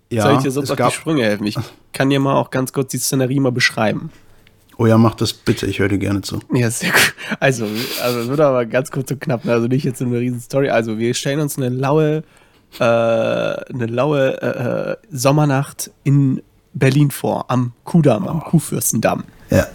Ja, 0.08 0.22
Soll 0.22 0.36
ich 0.36 0.42
dir 0.44 0.50
sonst 0.50 0.70
auf 0.70 0.78
die 0.78 0.94
Sprünge 0.94 1.24
helfen? 1.24 1.46
Ich 1.46 1.58
kann 1.92 2.08
dir 2.08 2.20
mal 2.20 2.36
auch 2.36 2.48
ganz 2.48 2.72
kurz 2.72 2.90
die 2.92 2.98
Szenerie 2.98 3.38
mal 3.38 3.52
beschreiben. 3.52 4.10
Oh 4.80 4.86
ja, 4.86 4.96
mach 4.96 5.16
das 5.16 5.32
bitte, 5.32 5.66
ich 5.66 5.80
höre 5.80 5.88
dir 5.88 5.98
gerne 5.98 6.20
zu. 6.20 6.38
Ja, 6.52 6.70
sehr 6.70 6.92
gut. 6.92 7.14
Also, 7.40 7.66
also 8.00 8.20
es 8.20 8.28
wird 8.28 8.38
aber 8.38 8.64
ganz 8.64 8.92
kurz 8.92 9.10
und 9.10 9.20
knapp, 9.20 9.44
also 9.44 9.66
nicht 9.66 9.84
jetzt 9.84 10.00
eine 10.00 10.18
riesen 10.18 10.40
Story. 10.40 10.70
Also 10.70 10.98
wir 10.98 11.14
stellen 11.14 11.40
uns 11.40 11.58
eine 11.58 11.68
laue, 11.68 12.22
äh, 12.78 12.84
eine 12.84 13.86
laue 13.86 14.40
äh, 14.40 14.92
äh, 14.92 14.96
Sommernacht 15.10 15.90
in 16.04 16.42
Berlin 16.74 17.10
vor, 17.10 17.50
am 17.50 17.72
Kudamm, 17.82 18.26
oh. 18.26 18.30
am 18.30 18.40
Kuhfürstendamm. 18.40 19.24
Ja. 19.50 19.66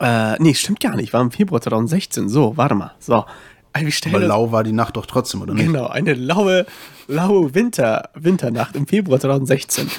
Äh, 0.00 0.42
nee, 0.42 0.54
stimmt 0.54 0.80
gar 0.80 0.96
nicht, 0.96 1.12
war 1.12 1.20
im 1.20 1.30
Februar 1.30 1.60
2016. 1.60 2.30
So, 2.30 2.56
warte 2.56 2.74
mal. 2.74 2.92
So. 2.98 3.26
Also 3.74 3.88
Aber 4.06 4.20
lau 4.20 4.52
war 4.52 4.64
die 4.64 4.72
Nacht 4.72 4.96
doch 4.96 5.04
trotzdem, 5.04 5.42
oder 5.42 5.52
nicht? 5.52 5.66
Genau, 5.66 5.88
eine 5.88 6.14
laue, 6.14 6.64
laue 7.08 7.54
Winter, 7.54 8.08
Winternacht 8.14 8.74
im 8.74 8.86
Februar 8.86 9.20
2016 9.20 9.90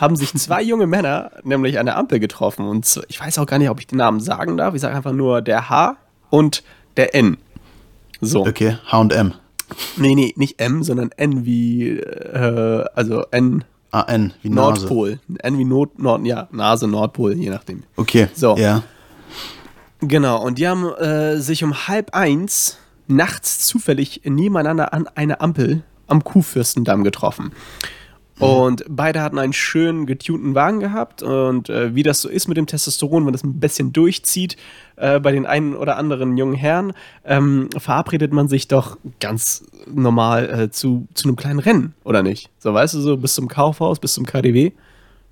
haben 0.00 0.16
sich 0.16 0.32
zwei 0.34 0.62
junge 0.62 0.86
Männer 0.86 1.30
nämlich 1.44 1.78
an 1.78 1.86
der 1.86 1.96
Ampel 1.96 2.20
getroffen. 2.20 2.66
Und 2.66 3.00
ich 3.08 3.20
weiß 3.20 3.38
auch 3.38 3.46
gar 3.46 3.58
nicht, 3.58 3.70
ob 3.70 3.80
ich 3.80 3.86
den 3.86 3.98
Namen 3.98 4.20
sagen 4.20 4.56
darf. 4.56 4.74
Ich 4.74 4.80
sage 4.80 4.94
einfach 4.96 5.12
nur 5.12 5.42
der 5.42 5.68
H 5.68 5.96
und 6.30 6.62
der 6.96 7.14
N. 7.14 7.36
So. 8.20 8.46
Okay, 8.46 8.76
H&M. 8.90 9.34
Nee, 9.96 10.14
nee, 10.14 10.32
nicht 10.36 10.60
M, 10.60 10.82
sondern 10.82 11.10
N 11.16 11.44
wie, 11.44 11.90
äh, 11.98 12.84
also 12.94 13.24
N 13.30 13.64
Ah, 13.90 14.04
N, 14.08 14.34
wie 14.42 14.50
Nase. 14.50 14.80
Nordpol. 14.82 15.18
N 15.38 15.58
wie 15.58 15.64
Nord, 15.64 15.98
Nord, 15.98 16.26
ja, 16.26 16.46
Nase, 16.50 16.86
Nordpol, 16.86 17.34
je 17.34 17.48
nachdem. 17.50 17.84
Okay, 17.96 18.28
So. 18.34 18.56
ja. 18.56 18.82
Genau, 20.00 20.42
und 20.44 20.58
die 20.58 20.68
haben 20.68 20.84
äh, 20.94 21.38
sich 21.38 21.64
um 21.64 21.88
halb 21.88 22.14
eins 22.14 22.78
nachts 23.08 23.66
zufällig 23.66 24.20
nebeneinander 24.24 24.92
an 24.92 25.08
einer 25.14 25.40
Ampel 25.40 25.82
am 26.06 26.22
Kuhfürstendamm 26.22 27.02
getroffen. 27.02 27.52
Und 28.38 28.84
beide 28.88 29.20
hatten 29.20 29.38
einen 29.38 29.52
schönen 29.52 30.06
getunten 30.06 30.54
Wagen 30.54 30.78
gehabt 30.78 31.22
und 31.22 31.68
äh, 31.68 31.94
wie 31.94 32.04
das 32.04 32.20
so 32.20 32.28
ist 32.28 32.46
mit 32.46 32.56
dem 32.56 32.66
Testosteron, 32.66 33.26
wenn 33.26 33.32
das 33.32 33.42
ein 33.42 33.58
bisschen 33.58 33.92
durchzieht 33.92 34.56
äh, 34.96 35.18
bei 35.18 35.32
den 35.32 35.44
einen 35.44 35.74
oder 35.74 35.96
anderen 35.96 36.36
jungen 36.36 36.54
Herren, 36.54 36.92
ähm, 37.24 37.68
verabredet 37.76 38.32
man 38.32 38.46
sich 38.46 38.68
doch 38.68 38.96
ganz 39.18 39.64
normal 39.92 40.50
äh, 40.50 40.70
zu, 40.70 41.08
zu 41.14 41.26
einem 41.26 41.36
kleinen 41.36 41.58
Rennen, 41.58 41.94
oder 42.04 42.22
nicht? 42.22 42.48
So, 42.58 42.72
weißt 42.72 42.94
du, 42.94 43.00
so 43.00 43.16
bis 43.16 43.34
zum 43.34 43.48
Kaufhaus, 43.48 43.98
bis 43.98 44.14
zum 44.14 44.24
KDW. 44.24 44.72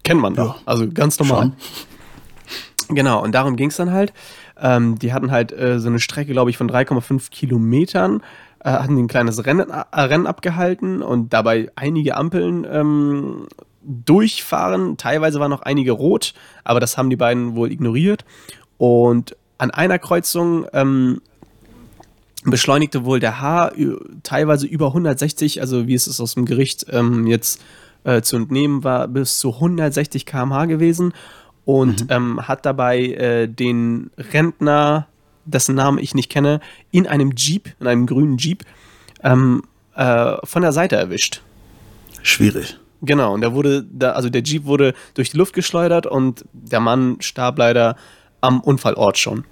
Kennt 0.02 0.20
man 0.20 0.34
doch. 0.34 0.56
Ja. 0.56 0.62
Also 0.66 0.88
ganz 0.88 1.18
normal. 1.18 1.42
Schon. 1.42 2.96
Genau, 2.96 3.22
und 3.22 3.32
darum 3.32 3.56
ging 3.56 3.70
es 3.70 3.76
dann 3.76 3.92
halt. 3.92 4.12
Ähm, 4.60 4.98
die 4.98 5.12
hatten 5.12 5.30
halt 5.30 5.52
äh, 5.52 5.80
so 5.80 5.88
eine 5.88 5.98
Strecke, 5.98 6.32
glaube 6.32 6.50
ich, 6.50 6.56
von 6.56 6.70
3,5 6.70 7.30
Kilometern, 7.30 8.22
äh, 8.66 8.70
hatten 8.70 8.98
ein 8.98 9.06
kleines 9.06 9.46
Rennen, 9.46 9.70
äh, 9.70 10.00
Rennen 10.00 10.26
abgehalten 10.26 11.00
und 11.00 11.32
dabei 11.32 11.70
einige 11.76 12.16
Ampeln 12.16 12.66
ähm, 12.68 13.46
durchfahren. 13.82 14.96
Teilweise 14.96 15.38
waren 15.38 15.50
noch 15.50 15.62
einige 15.62 15.92
rot, 15.92 16.34
aber 16.64 16.80
das 16.80 16.98
haben 16.98 17.08
die 17.08 17.16
beiden 17.16 17.54
wohl 17.54 17.70
ignoriert. 17.70 18.24
Und 18.76 19.36
an 19.58 19.70
einer 19.70 20.00
Kreuzung 20.00 20.66
ähm, 20.72 21.20
beschleunigte 22.44 23.04
wohl 23.04 23.20
der 23.20 23.40
H 23.40 23.70
teilweise 24.24 24.66
über 24.66 24.88
160, 24.88 25.60
also 25.60 25.86
wie 25.86 25.94
es 25.94 26.08
ist 26.08 26.20
aus 26.20 26.34
dem 26.34 26.44
Gericht 26.44 26.86
ähm, 26.90 27.28
jetzt 27.28 27.62
äh, 28.02 28.20
zu 28.20 28.36
entnehmen 28.36 28.82
war, 28.82 29.06
bis 29.06 29.38
zu 29.38 29.54
160 29.54 30.26
km/h 30.26 30.64
gewesen 30.66 31.14
und 31.64 32.06
ähm, 32.10 32.48
hat 32.48 32.66
dabei 32.66 32.98
äh, 32.98 33.46
den 33.48 34.10
Rentner, 34.18 35.06
dessen 35.46 35.74
Namen 35.74 35.98
ich 35.98 36.14
nicht 36.14 36.30
kenne, 36.30 36.60
in 36.90 37.06
einem 37.06 37.32
Jeep, 37.36 37.74
in 37.80 37.86
einem 37.86 38.06
grünen 38.06 38.36
Jeep, 38.38 38.64
ähm, 39.22 39.62
äh, 39.94 40.34
von 40.44 40.62
der 40.62 40.72
Seite 40.72 40.96
erwischt. 40.96 41.40
Schwierig. 42.22 42.78
Genau, 43.02 43.34
und 43.34 43.40
der 43.42 43.52
wurde, 43.54 43.84
da, 43.90 44.12
also 44.12 44.28
der 44.30 44.42
Jeep 44.42 44.64
wurde 44.64 44.94
durch 45.14 45.30
die 45.30 45.36
Luft 45.36 45.52
geschleudert 45.54 46.06
und 46.06 46.44
der 46.52 46.80
Mann 46.80 47.16
starb 47.20 47.58
leider 47.58 47.96
am 48.40 48.60
Unfallort 48.60 49.18
schon. 49.18 49.44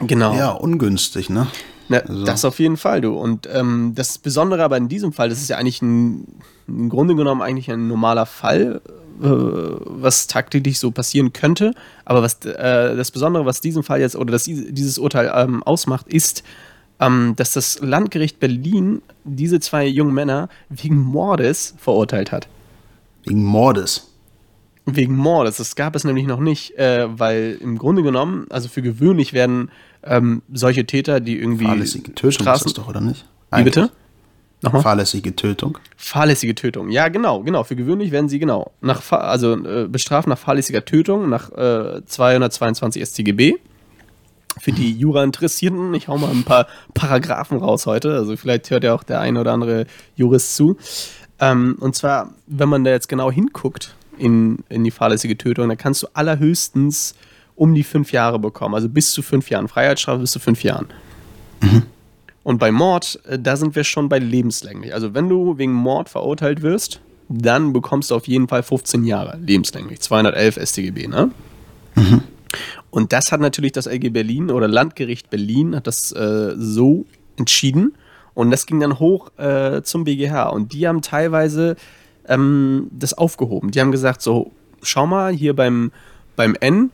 Genau. 0.00 0.34
Ja, 0.34 0.50
ungünstig, 0.50 1.30
ne? 1.30 1.46
Na, 1.88 1.98
Also- 1.98 2.24
Das 2.24 2.44
auf 2.44 2.58
jeden 2.58 2.76
Fall, 2.76 3.00
du. 3.00 3.14
Und 3.14 3.48
ähm, 3.52 3.92
das 3.94 4.18
Besondere 4.18 4.62
aber 4.64 4.76
in 4.76 4.88
diesem 4.88 5.12
Fall, 5.12 5.28
das 5.28 5.40
ist 5.40 5.48
ja 5.48 5.56
eigentlich 5.56 5.82
ein, 5.82 6.26
im 6.68 6.88
Grunde 6.88 7.14
genommen 7.14 7.42
eigentlich 7.42 7.70
ein 7.70 7.88
normaler 7.88 8.26
Fall, 8.26 8.80
was 9.22 10.26
tagtäglich 10.26 10.78
so 10.78 10.90
passieren 10.90 11.32
könnte. 11.32 11.74
Aber 12.04 12.22
was 12.22 12.44
äh, 12.44 12.96
das 12.96 13.10
Besondere, 13.10 13.46
was 13.46 13.60
diesen 13.60 13.82
Fall 13.82 14.00
jetzt 14.00 14.16
oder 14.16 14.32
das, 14.32 14.44
dieses 14.44 14.98
Urteil 14.98 15.30
ähm, 15.34 15.62
ausmacht, 15.62 16.08
ist, 16.08 16.42
ähm, 17.00 17.34
dass 17.36 17.52
das 17.52 17.80
Landgericht 17.80 18.40
Berlin 18.40 19.02
diese 19.24 19.60
zwei 19.60 19.86
jungen 19.86 20.14
Männer 20.14 20.48
wegen 20.68 20.98
Mordes 20.98 21.74
verurteilt 21.78 22.32
hat. 22.32 22.48
Wegen 23.24 23.44
Mordes. 23.44 24.08
Wegen 24.86 25.16
Mordes. 25.16 25.58
Das 25.58 25.76
gab 25.76 25.94
es 25.94 26.02
nämlich 26.04 26.26
noch 26.26 26.40
nicht, 26.40 26.76
äh, 26.76 27.06
weil 27.08 27.58
im 27.60 27.78
Grunde 27.78 28.02
genommen, 28.02 28.46
also 28.50 28.68
für 28.68 28.82
gewöhnlich 28.82 29.32
werden 29.32 29.70
ähm, 30.02 30.42
solche 30.52 30.84
Täter, 30.84 31.20
die 31.20 31.38
irgendwie 31.38 31.66
Fahrlässige 31.66 32.14
Tötung 32.14 32.32
Straßen, 32.32 32.66
ist 32.66 32.76
das 32.76 32.84
doch, 32.84 32.88
oder 32.88 33.00
nicht? 33.00 33.24
Wie 33.54 33.62
bitte? 33.62 33.90
Nochmal? 34.62 34.82
Fahrlässige 34.82 35.34
Tötung. 35.34 35.78
Fahrlässige 35.96 36.54
Tötung. 36.54 36.90
Ja, 36.90 37.08
genau, 37.08 37.42
genau. 37.42 37.64
Für 37.64 37.74
gewöhnlich 37.74 38.12
werden 38.12 38.28
sie 38.28 38.38
genau 38.38 38.72
nach 38.80 39.10
also 39.10 39.54
äh, 39.54 39.88
bestraft 39.88 40.28
nach 40.28 40.38
fahrlässiger 40.38 40.84
Tötung 40.84 41.28
nach 41.28 41.50
äh, 41.50 42.04
222 42.06 43.04
StGB. 43.04 43.54
Für 44.60 44.70
die 44.70 44.92
Jura-Interessierten, 44.92 45.94
ich 45.94 46.08
hau 46.08 46.18
mal 46.18 46.30
ein 46.30 46.44
paar 46.44 46.66
Paragraphen 46.94 47.58
raus 47.58 47.86
heute. 47.86 48.14
Also 48.14 48.36
vielleicht 48.36 48.70
hört 48.70 48.84
ja 48.84 48.94
auch 48.94 49.02
der 49.02 49.20
eine 49.20 49.40
oder 49.40 49.52
andere 49.52 49.86
Jurist 50.14 50.54
zu. 50.54 50.76
Ähm, 51.40 51.76
und 51.80 51.96
zwar, 51.96 52.34
wenn 52.46 52.68
man 52.68 52.84
da 52.84 52.90
jetzt 52.90 53.08
genau 53.08 53.32
hinguckt 53.32 53.96
in, 54.18 54.58
in 54.68 54.84
die 54.84 54.90
fahrlässige 54.90 55.36
Tötung, 55.36 55.68
dann 55.70 55.78
kannst 55.78 56.02
du 56.02 56.06
allerhöchstens 56.12 57.14
um 57.56 57.74
die 57.74 57.82
fünf 57.82 58.12
Jahre 58.12 58.38
bekommen. 58.38 58.74
Also 58.74 58.88
bis 58.88 59.12
zu 59.12 59.22
fünf 59.22 59.50
Jahren. 59.50 59.66
Freiheitsstrafe 59.66 60.20
bis 60.20 60.30
zu 60.30 60.38
fünf 60.38 60.62
Jahren. 60.62 60.86
Und 62.44 62.58
bei 62.58 62.72
Mord, 62.72 63.20
äh, 63.26 63.38
da 63.38 63.56
sind 63.56 63.76
wir 63.76 63.84
schon 63.84 64.08
bei 64.08 64.18
lebenslänglich. 64.18 64.94
Also 64.94 65.14
wenn 65.14 65.28
du 65.28 65.58
wegen 65.58 65.72
Mord 65.72 66.08
verurteilt 66.08 66.62
wirst, 66.62 67.00
dann 67.28 67.72
bekommst 67.72 68.10
du 68.10 68.14
auf 68.16 68.28
jeden 68.28 68.48
Fall 68.48 68.62
15 68.62 69.04
Jahre 69.04 69.38
lebenslänglich. 69.38 70.00
211 70.00 70.58
StGB, 70.62 71.06
ne? 71.08 71.30
Und 72.90 73.12
das 73.12 73.32
hat 73.32 73.40
natürlich 73.40 73.72
das 73.72 73.86
LG 73.86 74.12
Berlin 74.12 74.50
oder 74.50 74.68
Landgericht 74.68 75.30
Berlin 75.30 75.74
hat 75.74 75.86
das 75.86 76.12
äh, 76.12 76.52
so 76.56 77.06
entschieden. 77.36 77.94
Und 78.34 78.50
das 78.50 78.66
ging 78.66 78.80
dann 78.80 78.98
hoch 78.98 79.30
äh, 79.38 79.82
zum 79.82 80.04
BGH. 80.04 80.48
Und 80.50 80.72
die 80.72 80.86
haben 80.86 81.02
teilweise 81.02 81.76
ähm, 82.28 82.88
das 82.90 83.14
aufgehoben. 83.14 83.70
Die 83.70 83.80
haben 83.80 83.92
gesagt, 83.92 84.22
so, 84.22 84.52
schau 84.82 85.06
mal, 85.06 85.32
hier 85.32 85.54
beim, 85.54 85.92
beim 86.36 86.54
N, 86.60 86.90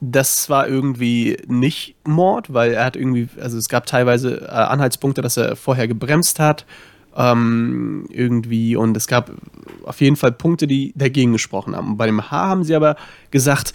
das 0.00 0.50
war 0.50 0.68
irgendwie 0.68 1.36
nicht 1.46 1.96
Mord, 2.04 2.52
weil 2.52 2.72
er 2.72 2.84
hat 2.84 2.96
irgendwie, 2.96 3.28
also 3.40 3.58
es 3.58 3.68
gab 3.68 3.86
teilweise 3.86 4.42
äh, 4.42 4.50
Anhaltspunkte, 4.50 5.22
dass 5.22 5.36
er 5.36 5.56
vorher 5.56 5.88
gebremst 5.88 6.38
hat, 6.38 6.66
ähm, 7.16 8.06
irgendwie, 8.10 8.76
und 8.76 8.96
es 8.96 9.06
gab 9.06 9.30
auf 9.84 10.00
jeden 10.00 10.16
Fall 10.16 10.32
Punkte, 10.32 10.66
die 10.66 10.92
dagegen 10.96 11.32
gesprochen 11.32 11.76
haben. 11.76 11.92
Und 11.92 11.96
bei 11.96 12.06
dem 12.06 12.30
H 12.30 12.48
haben 12.48 12.64
sie 12.64 12.74
aber 12.74 12.96
gesagt, 13.30 13.72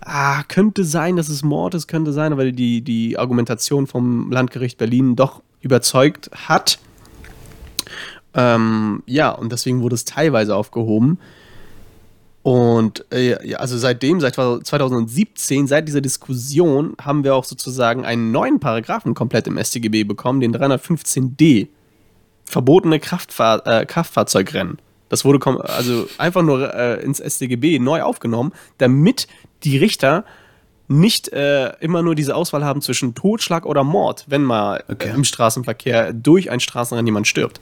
ah, 0.00 0.42
könnte 0.44 0.84
sein, 0.84 1.16
dass 1.16 1.28
es 1.28 1.42
Mord 1.42 1.74
ist, 1.74 1.86
könnte 1.86 2.12
sein, 2.12 2.36
weil 2.36 2.52
die, 2.52 2.80
die 2.80 3.18
Argumentation 3.18 3.86
vom 3.86 4.30
Landgericht 4.30 4.78
Berlin 4.78 5.16
doch 5.16 5.42
überzeugt 5.60 6.30
hat. 6.34 6.78
Ähm, 8.34 9.02
ja, 9.06 9.30
und 9.30 9.52
deswegen 9.52 9.82
wurde 9.82 9.94
es 9.94 10.04
teilweise 10.04 10.54
aufgehoben. 10.56 11.18
Und 12.48 13.04
äh, 13.12 13.46
ja, 13.46 13.58
also 13.58 13.76
seitdem, 13.76 14.20
seit 14.20 14.34
2017, 14.36 15.66
seit 15.66 15.86
dieser 15.86 16.00
Diskussion, 16.00 16.94
haben 16.98 17.22
wir 17.22 17.34
auch 17.34 17.44
sozusagen 17.44 18.06
einen 18.06 18.32
neuen 18.32 18.58
Paragraphen 18.58 19.12
komplett 19.12 19.46
im 19.48 19.62
StGB 19.62 20.04
bekommen, 20.04 20.40
den 20.40 20.56
315d. 20.56 21.68
Verbotene 22.46 23.00
Kraftfahr 23.00 23.66
äh, 23.66 23.84
Kraftfahrzeugrennen. 23.84 24.78
Das 25.10 25.26
wurde 25.26 25.62
also 25.62 26.08
einfach 26.16 26.40
nur 26.40 26.72
äh, 26.72 27.04
ins 27.04 27.18
StGB 27.18 27.80
neu 27.80 28.00
aufgenommen, 28.00 28.54
damit 28.78 29.28
die 29.62 29.76
Richter 29.76 30.24
nicht 30.86 31.30
äh, 31.34 31.74
immer 31.80 32.00
nur 32.00 32.14
diese 32.14 32.34
Auswahl 32.34 32.64
haben 32.64 32.80
zwischen 32.80 33.14
Totschlag 33.14 33.66
oder 33.66 33.84
Mord, 33.84 34.24
wenn 34.26 34.42
mal 34.42 34.82
Okay. 34.88 35.10
äh, 35.10 35.14
im 35.14 35.24
Straßenverkehr 35.24 36.14
durch 36.14 36.50
ein 36.50 36.60
Straßenrennen 36.60 37.08
jemand 37.08 37.26
stirbt. 37.26 37.60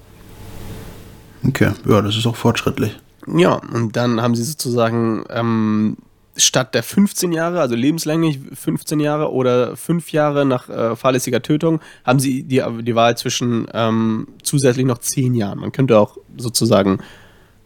Okay, 1.45 1.73
ja, 1.89 2.03
das 2.03 2.17
ist 2.17 2.27
auch 2.29 2.37
fortschrittlich. 2.37 2.97
Ja, 3.27 3.55
und 3.55 3.97
dann 3.97 4.21
haben 4.21 4.35
sie 4.35 4.45
sozusagen 4.45 5.25
ähm, 5.31 5.97
statt 6.37 6.75
der 6.75 6.83
15 6.83 7.33
Jahre, 7.33 7.61
also 7.61 7.75
lebenslänglich 7.75 8.39
15 8.55 9.01
Jahre 9.01 9.33
oder 9.33 9.77
5 9.77 10.13
Jahre 10.13 10.45
nach 10.45 10.69
äh, 10.69 10.97
fahrlässiger 10.97 11.43
Tötung, 11.43 11.81
haben 12.05 12.21
sie 12.21 12.43
die, 12.43 12.63
die 12.83 12.95
Wahl 12.95 13.17
zwischen 13.17 13.67
ähm, 13.73 14.29
zusätzlich 14.43 14.87
noch 14.87 14.99
10 14.99 15.35
Jahren. 15.35 15.59
Man 15.59 15.73
könnte 15.73 15.99
auch 15.99 16.19
sozusagen 16.37 16.99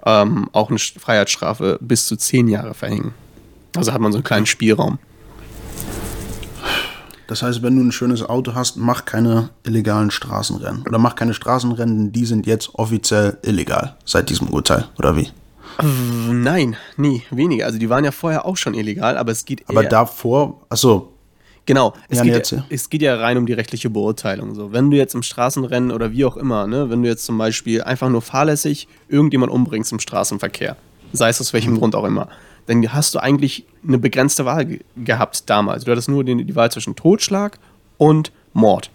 ähm, 0.06 0.48
auch 0.52 0.70
eine 0.70 0.78
Freiheitsstrafe 0.78 1.78
bis 1.80 2.06
zu 2.06 2.16
10 2.16 2.48
Jahre 2.48 2.74
verhängen. 2.74 3.12
Also 3.76 3.92
hat 3.92 4.00
man 4.00 4.12
so 4.12 4.18
einen 4.18 4.24
kleinen 4.24 4.46
Spielraum. 4.46 4.98
Das 7.26 7.44
heißt, 7.44 7.62
wenn 7.62 7.76
du 7.76 7.84
ein 7.84 7.92
schönes 7.92 8.28
Auto 8.28 8.54
hast, 8.56 8.76
mach 8.76 9.04
keine 9.04 9.50
illegalen 9.62 10.10
Straßenrennen. 10.10 10.82
Oder 10.84 10.98
mach 10.98 11.14
keine 11.14 11.32
Straßenrennen, 11.32 12.10
die 12.10 12.26
sind 12.26 12.44
jetzt 12.46 12.74
offiziell 12.74 13.38
illegal 13.42 13.96
seit 14.04 14.30
diesem 14.30 14.48
Urteil, 14.48 14.88
oder 14.98 15.16
wie? 15.16 15.28
Nein, 15.82 16.76
nie, 16.96 17.22
weniger. 17.30 17.66
Also 17.66 17.78
die 17.78 17.88
waren 17.88 18.04
ja 18.04 18.12
vorher 18.12 18.44
auch 18.46 18.56
schon 18.56 18.74
illegal, 18.74 19.16
aber 19.16 19.32
es 19.32 19.44
geht 19.44 19.68
Aber 19.68 19.84
davor, 19.84 20.60
achso, 20.68 21.12
Genau, 21.66 21.94
es, 22.08 22.18
Ja, 22.18 22.24
geht, 22.24 22.50
ja, 22.50 22.64
es 22.68 22.90
geht 22.90 23.02
ja 23.02 23.14
rein 23.16 23.36
um 23.36 23.46
die 23.46 23.52
rechtliche 23.52 23.90
Beurteilung. 23.90 24.54
So. 24.54 24.72
Wenn 24.72 24.90
du 24.90 24.96
jetzt 24.96 25.14
im 25.14 25.22
Straßenrennen 25.22 25.92
oder 25.92 26.10
wie 26.10 26.24
auch 26.24 26.36
immer, 26.36 26.66
ne, 26.66 26.90
wenn 26.90 27.02
du 27.02 27.08
jetzt 27.08 27.24
zum 27.24 27.38
Beispiel 27.38 27.82
einfach 27.82 28.08
nur 28.08 28.22
fahrlässig 28.22 28.88
irgendjemand 29.08 29.52
umbringst 29.52 29.92
im 29.92 30.00
Straßenverkehr, 30.00 30.76
sei 31.12 31.28
es 31.28 31.40
aus 31.40 31.52
welchem 31.52 31.78
Grund 31.78 31.94
auch 31.94 32.04
immer, 32.04 32.28
dann 32.66 32.92
hast 32.92 33.14
du 33.14 33.20
eigentlich 33.20 33.66
eine 33.86 33.98
begrenzte 33.98 34.44
Wahl 34.46 34.64
ge 34.64 34.80
gehabt 34.96 35.48
damals. 35.48 35.84
Du 35.84 35.92
hattest 35.92 36.08
nur 36.08 36.24
die, 36.24 36.44
die 36.44 36.56
Wahl 36.56 36.72
zwischen 36.72 36.96
Totschlag 36.96 37.58
und 37.98 38.32
Mord. 38.52 38.90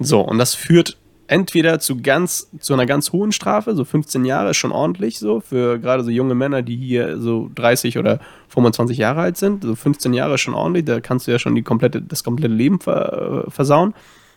So, 0.00 0.20
und 0.20 0.38
das 0.38 0.54
führt 0.54 0.96
entweder 1.26 1.78
zu 1.78 2.00
ganz, 2.00 2.50
zu 2.60 2.74
einer 2.74 2.86
ganz 2.86 3.12
hohen 3.12 3.32
Strafe, 3.32 3.74
so 3.74 3.84
15 3.84 4.24
Jahre 4.24 4.50
ist 4.50 4.56
schon 4.56 4.72
ordentlich 4.72 5.18
so, 5.18 5.40
für 5.40 5.78
gerade 5.78 6.04
so 6.04 6.10
junge 6.10 6.34
Männer, 6.34 6.62
die 6.62 6.76
hier 6.76 7.18
so 7.20 7.50
30 7.54 7.98
oder 7.98 8.20
25 8.48 8.98
Jahre 8.98 9.20
alt 9.20 9.36
sind. 9.36 9.64
So 9.64 9.74
15 9.74 10.12
Jahre 10.12 10.34
ist 10.34 10.40
schon 10.40 10.54
ordentlich, 10.54 10.84
da 10.84 11.00
kannst 11.00 11.26
du 11.26 11.30
ja 11.30 11.38
schon 11.38 11.54
die 11.54 11.62
komplette, 11.62 12.02
das 12.02 12.24
komplette 12.24 12.52
Leben 12.52 12.80
ver, 12.80 13.44
versauen. 13.48 13.94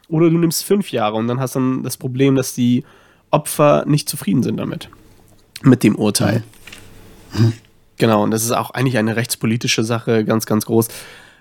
Oder 0.08 0.30
du 0.30 0.38
nimmst 0.38 0.64
fünf 0.64 0.92
Jahre 0.92 1.16
und 1.16 1.28
dann 1.28 1.40
hast 1.40 1.56
du 1.56 1.60
dann 1.60 1.84
das 1.84 1.98
Problem, 1.98 2.36
dass 2.36 2.54
die 2.54 2.84
Opfer 3.32 3.84
nicht 3.88 4.08
zufrieden 4.08 4.44
sind 4.44 4.58
damit. 4.58 4.90
Mit 5.64 5.84
dem 5.84 5.96
Urteil. 5.96 6.44
Mhm. 7.34 7.54
Genau, 7.98 8.24
und 8.24 8.32
das 8.32 8.44
ist 8.44 8.52
auch 8.52 8.72
eigentlich 8.72 8.98
eine 8.98 9.16
rechtspolitische 9.16 9.84
Sache, 9.84 10.26
ganz, 10.26 10.46
ganz 10.46 10.66
groß. 10.66 10.90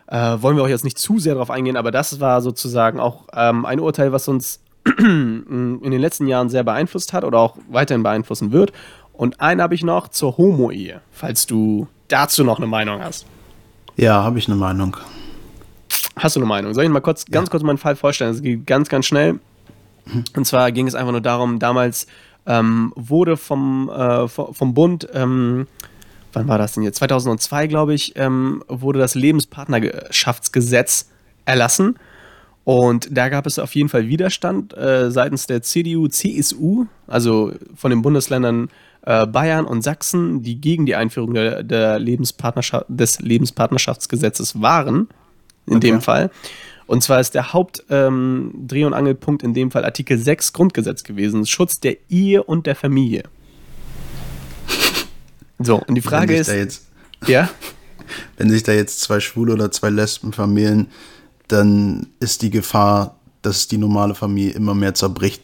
Äh, 0.07 0.37
wollen 0.40 0.57
wir 0.57 0.62
auch 0.62 0.68
jetzt 0.68 0.85
nicht 0.85 0.98
zu 0.98 1.18
sehr 1.18 1.35
darauf 1.35 1.50
eingehen, 1.50 1.76
aber 1.76 1.90
das 1.90 2.20
war 2.20 2.40
sozusagen 2.42 3.00
auch 3.00 3.24
ähm, 3.35 3.64
ein 3.64 3.80
Urteil, 3.80 4.12
was 4.12 4.28
uns 4.28 4.61
in 4.99 5.81
den 5.83 6.01
letzten 6.01 6.27
Jahren 6.27 6.49
sehr 6.49 6.62
beeinflusst 6.62 7.12
hat 7.12 7.25
oder 7.25 7.38
auch 7.38 7.57
weiterhin 7.70 8.03
beeinflussen 8.03 8.53
wird. 8.53 8.73
Und 9.12 9.40
einen 9.40 9.62
habe 9.62 9.75
ich 9.75 9.83
noch 9.83 10.09
zur 10.09 10.37
Homo-Ehe, 10.37 11.01
falls 11.11 11.47
du 11.47 11.88
dazu 12.09 12.44
noch 12.44 12.59
eine 12.59 12.66
Meinung 12.66 13.03
hast. 13.03 13.27
Ja, 13.97 14.23
habe 14.23 14.38
ich 14.38 14.49
eine 14.49 14.57
Meinung. 14.57 14.97
Hast 16.16 16.37
du 16.37 16.40
eine 16.40 16.49
Meinung? 16.49 16.75
Soll 16.75 16.85
ich 16.85 16.90
mal 16.90 17.01
kurz, 17.01 17.25
ganz 17.27 17.51
kurz 17.51 17.62
meinen 17.62 17.79
Fall 17.79 17.97
vorstellen? 17.97 18.33
Es 18.33 18.42
geht 18.42 18.66
ganz, 18.66 18.88
ganz 18.88 19.07
schnell. 19.07 19.40
Und 20.37 20.44
zwar 20.47 20.70
ging 20.73 20.87
es 20.87 20.94
einfach 20.94 21.12
nur 21.12 21.20
darum, 21.20 21.59
damals 21.59 22.07
ähm, 22.47 22.92
wurde 22.94 23.37
vom, 23.37 23.88
äh, 23.88 24.29
vom 24.29 24.75
Bund, 24.75 25.09
ähm, 25.14 25.66
wann 26.33 26.49
war 26.49 26.59
das 26.59 26.75
denn 26.75 26.83
jetzt? 26.83 26.99
2002, 26.99 27.68
glaube 27.68 27.94
ich, 27.94 28.14
ähm, 28.16 28.62
wurde 28.68 28.99
das 28.99 29.14
Lebenspartnerschaftsgesetz 29.14 31.09
erlassen. 31.47 31.97
Und 32.64 33.09
da 33.11 33.29
gab 33.29 33.46
es 33.46 33.59
auf 33.59 33.74
jeden 33.74 33.90
Fall 33.90 34.09
Widerstand 34.09 34.77
äh, 34.77 35.11
seitens 35.11 35.46
der 35.46 35.62
CDU, 35.62 36.09
CSU, 36.09 36.87
also 37.07 37.53
von 37.77 37.90
den 37.90 38.00
Bundesländern 38.00 38.70
äh, 39.03 39.27
Bayern 39.27 39.66
und 39.66 39.83
Sachsen, 39.83 40.42
die 40.42 40.61
gegen 40.61 40.87
die 40.87 40.94
Einführung 40.94 41.35
der, 41.35 41.62
der 41.62 41.98
Lebenspartnerschaft, 41.98 42.87
des 42.88 43.20
Lebenspartnerschaftsgesetzes 43.20 44.62
waren, 44.62 45.09
in 45.66 45.77
okay. 45.77 45.88
dem 45.88 46.00
Fall. 46.00 46.31
Und 46.87 47.03
zwar 47.03 47.20
ist 47.20 47.35
der 47.35 47.53
Hauptdreh- 47.53 48.09
ähm, 48.09 48.87
und 48.87 48.94
Angelpunkt 48.94 49.42
in 49.42 49.55
dem 49.55 49.70
Fall 49.70 49.85
Artikel 49.85 50.18
6 50.18 50.53
Grundgesetz 50.55 51.03
gewesen, 51.03 51.46
Schutz 51.46 51.81
der 51.81 51.96
Ehe 52.09 52.42
und 52.42 52.66
der 52.66 52.77
Familie. 52.77 53.24
So, 55.59 55.83
und 55.87 55.94
die 55.94 56.03
Frage 56.03 56.35
ist. 56.35 56.87
Ja? 57.27 57.48
Wenn 58.37 58.50
sich 58.50 58.62
da 58.62 58.72
jetzt 58.72 59.00
zwei 59.00 59.20
Schwule 59.20 59.55
oder 59.55 59.70
zwei 59.70 59.90
Lesben 59.90 60.33
vermählen, 60.33 60.88
dann 61.48 62.09
ist 62.20 62.42
die 62.42 62.50
Gefahr, 62.50 63.16
dass 63.42 63.68
die 63.68 63.78
normale 63.78 64.14
Familie 64.14 64.52
immer 64.52 64.74
mehr 64.74 64.94
zerbricht, 64.94 65.42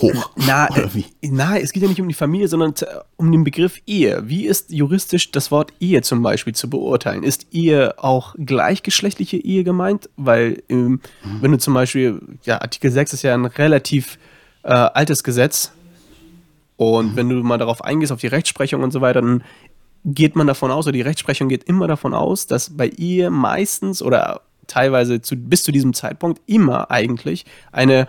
hoch. 0.00 0.30
Na, 0.36 0.66
äh, 0.76 1.02
na, 1.22 1.58
es 1.58 1.72
geht 1.72 1.82
ja 1.82 1.88
nicht 1.88 2.00
um 2.00 2.08
die 2.08 2.14
Familie, 2.14 2.48
sondern 2.48 2.74
um 3.16 3.30
den 3.32 3.44
Begriff 3.44 3.80
Ehe. 3.86 4.22
Wie 4.26 4.46
ist 4.46 4.70
juristisch 4.70 5.30
das 5.30 5.50
Wort 5.50 5.72
Ehe 5.80 6.02
zum 6.02 6.22
Beispiel 6.22 6.54
zu 6.54 6.68
beurteilen? 6.68 7.22
Ist 7.22 7.46
Ehe 7.52 8.02
auch 8.02 8.34
gleichgeschlechtliche 8.38 9.36
Ehe 9.36 9.64
gemeint? 9.64 10.10
Weil, 10.16 10.62
ähm, 10.68 10.88
mhm. 10.88 11.00
wenn 11.40 11.52
du 11.52 11.58
zum 11.58 11.74
Beispiel, 11.74 12.20
ja, 12.42 12.60
Artikel 12.60 12.90
6 12.90 13.14
ist 13.14 13.22
ja 13.22 13.34
ein 13.34 13.46
relativ 13.46 14.18
äh, 14.62 14.72
altes 14.72 15.22
Gesetz. 15.24 15.72
Und 16.76 17.12
mhm. 17.12 17.16
wenn 17.16 17.28
du 17.28 17.36
mal 17.36 17.58
darauf 17.58 17.82
eingehst, 17.84 18.12
auf 18.12 18.20
die 18.20 18.26
Rechtsprechung 18.26 18.82
und 18.82 18.90
so 18.90 19.00
weiter, 19.00 19.22
dann 19.22 19.44
geht 20.04 20.36
man 20.36 20.46
davon 20.46 20.70
aus, 20.70 20.86
oder 20.86 20.92
die 20.92 21.02
Rechtsprechung 21.02 21.48
geht 21.48 21.64
immer 21.64 21.88
davon 21.88 22.14
aus, 22.14 22.46
dass 22.46 22.76
bei 22.76 22.88
Ehe 22.88 23.30
meistens 23.30 24.02
oder 24.02 24.42
teilweise 24.66 25.20
zu, 25.20 25.36
bis 25.36 25.62
zu 25.62 25.72
diesem 25.72 25.94
Zeitpunkt 25.94 26.40
immer 26.46 26.90
eigentlich 26.90 27.44
eine 27.72 28.06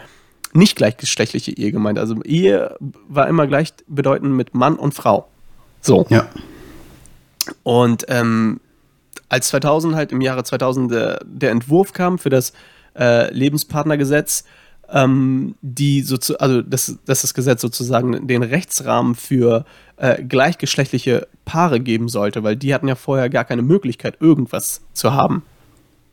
nicht 0.54 0.76
gleichgeschlechtliche 0.76 1.52
Ehe 1.52 1.72
gemeint. 1.72 2.00
Also 2.00 2.22
Ehe 2.24 2.76
war 2.80 3.28
immer 3.28 3.48
gleichbedeutend 3.48 4.34
mit 4.34 4.54
Mann 4.54 4.76
und 4.76 4.94
Frau. 4.94 5.28
So. 5.82 6.06
Ja. 6.10 6.28
Und 7.64 8.06
ähm, 8.10 8.60
als 9.30 9.50
2000 9.50 9.96
halt 9.96 10.12
im 10.12 10.22
Jahre 10.22 10.44
2000 10.44 10.92
der, 10.92 11.20
der 11.26 11.52
Entwurf 11.52 11.94
kam 11.94 12.18
für 12.18 12.30
das 12.30 12.54
äh, 12.98 13.32
Lebenspartnergesetz, 13.34 14.46
ähm, 14.90 15.56
die 15.62 16.02
so 16.02 16.18
also 16.38 16.62
dass, 16.62 16.98
dass 17.06 17.22
das 17.22 17.34
Gesetz 17.34 17.62
sozusagen 17.62 18.28
den 18.28 18.44
Rechtsrahmen 18.44 19.16
für 19.16 19.66
äh, 19.98 20.24
gleichgeschlechtliche 20.24 21.28
Paare 21.46 21.80
geben 21.80 22.08
sollte, 22.10 22.44
weil 22.44 22.56
die 22.56 22.74
hatten 22.74 22.88
ja 22.88 22.96
vorher 22.96 23.30
gar 23.30 23.44
keine 23.44 23.62
Möglichkeit, 23.62 24.18
irgendwas 24.22 24.82
zu 24.94 25.14
haben 25.14 25.44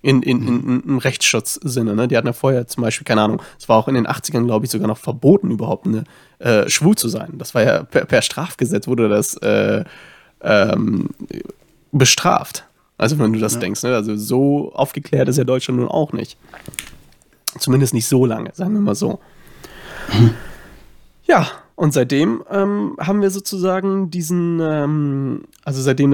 in, 0.04 0.20
in, 0.22 0.46
in, 0.46 0.80
in 0.82 0.98
Rechtsschutzsinne. 0.98 1.94
Ne? 1.94 2.08
Die 2.08 2.16
hatten 2.16 2.26
ja 2.26 2.34
vorher 2.34 2.66
zum 2.66 2.82
Beispiel, 2.82 3.06
keine 3.06 3.22
Ahnung, 3.22 3.40
es 3.58 3.70
war 3.70 3.78
auch 3.78 3.88
in 3.88 3.94
den 3.94 4.06
80ern, 4.06 4.44
glaube 4.44 4.66
ich, 4.66 4.70
sogar 4.70 4.86
noch 4.86 4.98
verboten, 4.98 5.50
überhaupt 5.50 5.86
eine, 5.86 6.04
äh, 6.40 6.68
schwul 6.68 6.94
zu 6.94 7.08
sein. 7.08 7.30
Das 7.38 7.54
war 7.54 7.62
ja 7.62 7.84
per, 7.84 8.04
per 8.04 8.20
Strafgesetz 8.20 8.86
wurde 8.86 9.08
das 9.08 9.34
äh, 9.38 9.82
ähm, 10.42 11.08
bestraft. 11.90 12.64
Also 12.98 13.18
wenn 13.18 13.32
du 13.32 13.38
das 13.38 13.54
ja. 13.54 13.60
denkst, 13.60 13.82
ne? 13.82 13.94
also 13.94 14.14
so 14.14 14.74
aufgeklärt 14.74 15.26
ist 15.28 15.38
ja 15.38 15.44
Deutschland 15.44 15.80
nun 15.80 15.88
auch 15.88 16.12
nicht. 16.12 16.36
Zumindest 17.58 17.94
nicht 17.94 18.06
so 18.06 18.26
lange, 18.26 18.50
sagen 18.52 18.74
wir 18.74 18.80
mal 18.80 18.94
so. 18.94 19.20
Ja, 21.24 21.48
und 21.76 21.92
seitdem 21.92 22.44
ähm, 22.50 22.96
haben 23.00 23.20
wir 23.20 23.30
sozusagen 23.30 24.08
diesen, 24.08 24.60
ähm, 24.60 25.42
also 25.64 25.82
seitdem 25.82 26.12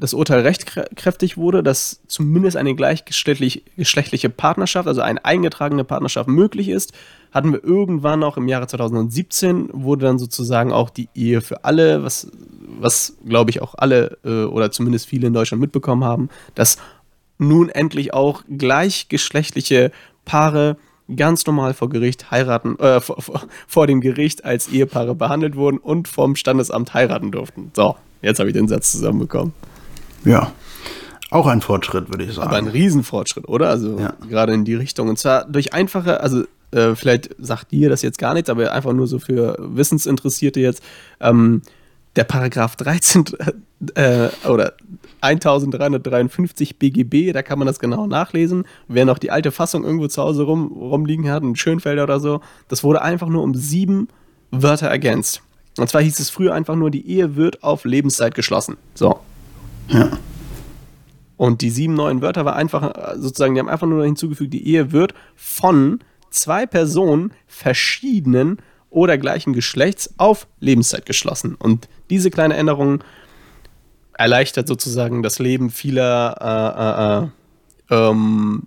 das 0.00 0.14
Urteil 0.14 0.40
rechtkräftig 0.40 1.36
wurde, 1.36 1.62
dass 1.62 2.00
zumindest 2.06 2.56
eine 2.56 2.74
gleichgeschlechtliche 2.74 4.30
Partnerschaft, 4.30 4.88
also 4.88 5.02
eine 5.02 5.22
eingetragene 5.22 5.84
Partnerschaft 5.84 6.28
möglich 6.28 6.70
ist, 6.70 6.94
hatten 7.30 7.52
wir 7.52 7.62
irgendwann 7.62 8.24
auch 8.24 8.38
im 8.38 8.48
Jahre 8.48 8.68
2017, 8.68 9.68
wurde 9.72 10.06
dann 10.06 10.18
sozusagen 10.18 10.72
auch 10.72 10.88
die 10.88 11.10
Ehe 11.14 11.42
für 11.42 11.64
alle, 11.64 12.02
was, 12.02 12.30
was 12.80 13.18
glaube 13.28 13.50
ich 13.50 13.60
auch 13.60 13.74
alle 13.76 14.16
äh, 14.24 14.44
oder 14.44 14.70
zumindest 14.70 15.06
viele 15.06 15.26
in 15.26 15.34
Deutschland 15.34 15.60
mitbekommen 15.60 16.04
haben, 16.04 16.30
dass 16.54 16.78
nun 17.36 17.68
endlich 17.68 18.14
auch 18.14 18.44
gleichgeschlechtliche 18.48 19.92
Paare 20.24 20.78
ganz 21.14 21.46
normal 21.46 21.74
vor 21.74 21.88
Gericht 21.88 22.30
heiraten, 22.30 22.78
äh, 22.78 23.00
vor, 23.00 23.18
vor, 23.66 23.86
dem 23.86 24.00
Gericht 24.00 24.44
als 24.44 24.68
Ehepaare 24.68 25.14
behandelt 25.14 25.56
wurden 25.56 25.78
und 25.78 26.08
vom 26.08 26.36
Standesamt 26.36 26.94
heiraten 26.94 27.30
durften. 27.30 27.70
So, 27.74 27.96
jetzt 28.22 28.38
habe 28.38 28.48
ich 28.48 28.54
den 28.54 28.68
Satz 28.68 28.92
zusammenbekommen. 28.92 29.52
Ja. 30.24 30.52
Auch 31.30 31.46
ein 31.46 31.60
Fortschritt, 31.60 32.08
würde 32.08 32.24
ich 32.24 32.34
sagen. 32.34 32.48
Aber 32.48 32.56
ein 32.56 32.68
Riesenfortschritt, 32.68 33.48
oder? 33.48 33.68
Also 33.68 33.98
ja. 33.98 34.14
gerade 34.28 34.54
in 34.54 34.64
die 34.64 34.74
Richtung. 34.74 35.08
Und 35.08 35.18
zwar 35.18 35.44
durch 35.44 35.74
einfache, 35.74 36.20
also 36.20 36.44
äh, 36.70 36.94
vielleicht 36.94 37.34
sagt 37.38 37.72
dir 37.72 37.88
das 37.88 38.02
jetzt 38.02 38.18
gar 38.18 38.34
nichts, 38.34 38.48
aber 38.48 38.72
einfach 38.72 38.92
nur 38.92 39.06
so 39.06 39.18
für 39.18 39.56
Wissensinteressierte 39.58 40.60
jetzt. 40.60 40.82
Ähm, 41.20 41.62
der 42.14 42.24
Paragraph 42.24 42.76
13 42.76 43.24
äh, 43.94 44.28
oder 44.48 44.72
1353 45.20 46.78
BGB, 46.78 47.32
da 47.32 47.42
kann 47.42 47.58
man 47.58 47.66
das 47.66 47.78
genau 47.78 48.06
nachlesen. 48.06 48.64
Wer 48.88 49.04
noch 49.04 49.18
die 49.18 49.30
alte 49.30 49.50
Fassung 49.50 49.84
irgendwo 49.84 50.08
zu 50.08 50.22
Hause 50.22 50.44
rum, 50.44 50.72
rumliegen 50.72 51.30
hat, 51.30 51.42
ein 51.42 51.56
Schönfelder 51.56 52.04
oder 52.04 52.20
so, 52.20 52.40
das 52.68 52.84
wurde 52.84 53.02
einfach 53.02 53.28
nur 53.28 53.42
um 53.42 53.54
sieben 53.54 54.08
Wörter 54.50 54.88
ergänzt. 54.88 55.42
Und 55.78 55.88
zwar 55.88 56.02
hieß 56.02 56.18
es 56.20 56.30
früher 56.30 56.54
einfach 56.54 56.76
nur, 56.76 56.90
die 56.90 57.06
Ehe 57.08 57.36
wird 57.36 57.62
auf 57.62 57.84
Lebenszeit 57.84 58.34
geschlossen. 58.34 58.76
So. 58.94 59.20
Ja. 59.88 60.10
Und 61.36 61.60
die 61.60 61.70
sieben 61.70 61.94
neuen 61.94 62.22
Wörter 62.22 62.44
war 62.44 62.56
einfach, 62.56 62.92
sozusagen, 63.16 63.54
die 63.54 63.60
haben 63.60 63.68
einfach 63.68 63.86
nur 63.86 64.04
hinzugefügt, 64.04 64.54
die 64.54 64.66
Ehe 64.66 64.92
wird 64.92 65.12
von 65.34 66.00
zwei 66.30 66.66
Personen 66.66 67.32
verschiedenen 67.46 68.58
oder 68.90 69.18
gleichen 69.18 69.52
Geschlechts 69.52 70.14
auf 70.16 70.46
Lebenszeit 70.60 71.04
geschlossen. 71.04 71.54
Und 71.54 71.88
diese 72.08 72.30
kleine 72.30 72.56
Änderung 72.56 73.02
erleichtert 74.18 74.66
sozusagen 74.66 75.22
das 75.22 75.38
Leben 75.38 75.70
vieler 75.70 77.28
äh, 77.90 77.94
äh, 77.94 77.96
äh, 77.96 78.10
ähm, 78.10 78.62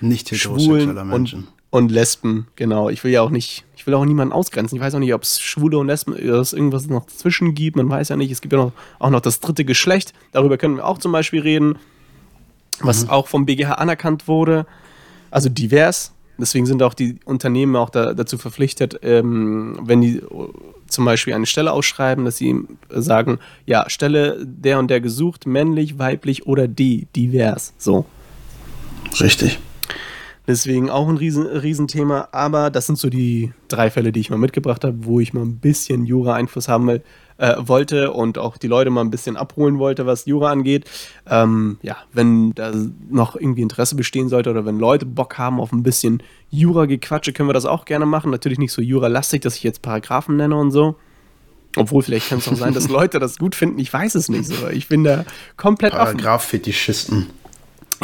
nicht 0.00 0.34
Schwulen 0.36 0.96
und, 0.96 1.48
und 1.70 1.90
Lesben. 1.90 2.46
Genau. 2.56 2.88
Ich 2.88 3.02
will 3.04 3.10
ja 3.10 3.22
auch 3.22 3.30
nicht, 3.30 3.64
ich 3.76 3.86
will 3.86 3.94
auch 3.94 4.04
niemanden 4.04 4.32
ausgrenzen. 4.32 4.76
Ich 4.76 4.82
weiß 4.82 4.94
auch 4.94 5.00
nicht, 5.00 5.14
ob 5.14 5.22
es 5.22 5.40
Schwule 5.40 5.78
und 5.78 5.88
Lesben, 5.88 6.14
es 6.14 6.52
irgendwas 6.52 6.86
noch 6.86 7.04
dazwischen 7.04 7.54
gibt. 7.54 7.76
Man 7.76 7.88
weiß 7.88 8.10
ja 8.10 8.16
nicht. 8.16 8.30
Es 8.30 8.40
gibt 8.40 8.52
ja 8.52 8.58
noch, 8.58 8.72
auch 8.98 9.10
noch 9.10 9.20
das 9.20 9.40
dritte 9.40 9.64
Geschlecht. 9.64 10.12
Darüber 10.30 10.56
können 10.56 10.76
wir 10.76 10.86
auch 10.86 10.98
zum 10.98 11.12
Beispiel 11.12 11.40
reden, 11.40 11.78
was 12.80 13.04
mhm. 13.04 13.10
auch 13.10 13.26
vom 13.26 13.46
BGH 13.46 13.74
anerkannt 13.74 14.28
wurde. 14.28 14.66
Also 15.30 15.48
divers. 15.48 16.12
Deswegen 16.38 16.66
sind 16.66 16.82
auch 16.82 16.94
die 16.94 17.18
Unternehmen 17.24 17.76
auch 17.76 17.90
da, 17.90 18.14
dazu 18.14 18.38
verpflichtet, 18.38 19.00
ähm, 19.02 19.78
wenn 19.82 20.00
die 20.00 20.22
zum 20.92 21.04
Beispiel 21.04 21.34
eine 21.34 21.46
Stelle 21.46 21.72
ausschreiben, 21.72 22.24
dass 22.24 22.36
sie 22.36 22.54
sagen, 22.90 23.38
ja, 23.66 23.88
Stelle 23.88 24.38
der 24.44 24.78
und 24.78 24.88
der 24.88 25.00
gesucht, 25.00 25.46
männlich, 25.46 25.98
weiblich 25.98 26.46
oder 26.46 26.68
die, 26.68 27.06
divers. 27.16 27.74
So. 27.78 28.06
Richtig. 29.20 29.58
Deswegen 30.46 30.90
auch 30.90 31.08
ein 31.08 31.16
Riesen, 31.16 31.46
Riesenthema, 31.46 32.28
aber 32.32 32.70
das 32.70 32.86
sind 32.86 32.98
so 32.98 33.08
die 33.08 33.52
drei 33.68 33.90
Fälle, 33.90 34.10
die 34.10 34.20
ich 34.20 34.30
mal 34.30 34.38
mitgebracht 34.38 34.84
habe, 34.84 35.04
wo 35.04 35.20
ich 35.20 35.32
mal 35.32 35.42
ein 35.42 35.58
bisschen 35.58 36.04
Jura-Einfluss 36.04 36.68
haben 36.68 36.86
will. 36.88 37.02
Äh, 37.38 37.56
wollte 37.58 38.12
und 38.12 38.38
auch 38.38 38.56
die 38.56 38.66
Leute 38.66 38.90
mal 38.90 39.00
ein 39.02 39.10
bisschen 39.10 39.36
abholen 39.36 39.78
wollte, 39.78 40.06
was 40.06 40.26
Jura 40.26 40.50
angeht. 40.50 40.88
Ähm, 41.26 41.78
ja, 41.82 41.96
wenn 42.12 42.54
da 42.54 42.72
noch 43.10 43.36
irgendwie 43.36 43.62
Interesse 43.62 43.94
bestehen 43.94 44.28
sollte 44.28 44.50
oder 44.50 44.64
wenn 44.64 44.78
Leute 44.78 45.06
Bock 45.06 45.38
haben 45.38 45.60
auf 45.60 45.72
ein 45.72 45.82
bisschen 45.82 46.22
Jura-Gequatsche, 46.50 47.32
können 47.32 47.48
wir 47.48 47.54
das 47.54 47.66
auch 47.66 47.84
gerne 47.84 48.06
machen. 48.06 48.30
Natürlich 48.30 48.58
nicht 48.58 48.72
so 48.72 48.82
Jura-lastig, 48.82 49.42
dass 49.42 49.56
ich 49.56 49.62
jetzt 49.62 49.82
Paragraphen 49.82 50.36
nenne 50.36 50.56
und 50.56 50.70
so. 50.70 50.96
Obwohl, 51.76 52.02
vielleicht 52.02 52.28
kann 52.28 52.38
es 52.38 52.48
auch 52.48 52.56
sein, 52.56 52.74
dass 52.74 52.88
Leute 52.90 53.18
das 53.18 53.38
gut 53.38 53.54
finden. 53.54 53.78
Ich 53.78 53.92
weiß 53.92 54.14
es 54.14 54.28
nicht 54.28 54.46
so. 54.46 54.68
Ich 54.68 54.88
bin 54.88 55.04
da 55.04 55.24
komplett. 55.56 55.92
Paragraph-Fetischisten. 55.92 57.30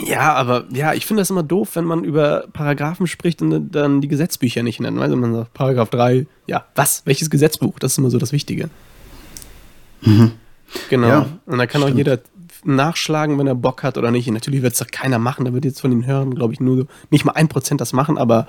Ja, 0.05 0.35
aber 0.35 0.65
ja, 0.73 0.95
ich 0.95 1.07
finde 1.07 1.23
das 1.23 1.31
immer 1.31 1.43
doof, 1.43 1.71
wenn 1.75 1.85
man 1.85 2.05
über 2.05 2.45
Paragraphen 2.53 3.07
spricht 3.07 3.43
und 3.43 3.71
dann 3.71 4.01
die 4.01 4.09
Gesetzbücher 4.09 4.63
nicht 4.63 4.81
nennt. 4.81 4.99
Also 4.99 5.17
man 5.17 5.35
sagt 5.35 5.55
Paragraph 5.55 5.91
3, 5.91 6.27
ja, 6.47 6.65
was? 6.75 7.03
Welches 7.05 7.31
Gesetzbuch? 7.31 7.79
Das 7.79 7.93
ist 7.93 7.99
immer 7.99 8.11
so 8.11 8.19
das 8.19 8.33
Wichtige. 8.33 8.71
Mhm. 10.03 10.33
Genau. 10.91 11.09
Ja, 11.09 11.27
und 11.47 11.59
da 11.59 11.67
kann 11.67 11.83
auch 11.83 11.87
stimmt. 11.87 11.99
jeder 11.99 12.19
nachschlagen, 12.65 13.39
wenn 13.39 13.47
er 13.47 13.55
Bock 13.55 13.83
hat 13.83 13.97
oder 13.99 14.11
nicht. 14.11 14.29
Und 14.29 14.35
natürlich 14.35 14.63
wird 14.63 14.75
es 14.75 14.79
doch 14.79 14.91
keiner 14.91 15.19
machen. 15.19 15.45
Da 15.45 15.53
wird 15.53 15.65
jetzt 15.65 15.81
von 15.81 15.91
den 15.91 16.07
Hörern, 16.07 16.35
glaube 16.35 16.53
ich, 16.53 16.61
nur 16.61 16.87
nicht 17.11 17.25
mal 17.25 17.33
ein 17.33 17.49
Prozent 17.49 17.81
das 17.81 17.93
machen, 17.93 18.19
aber 18.19 18.47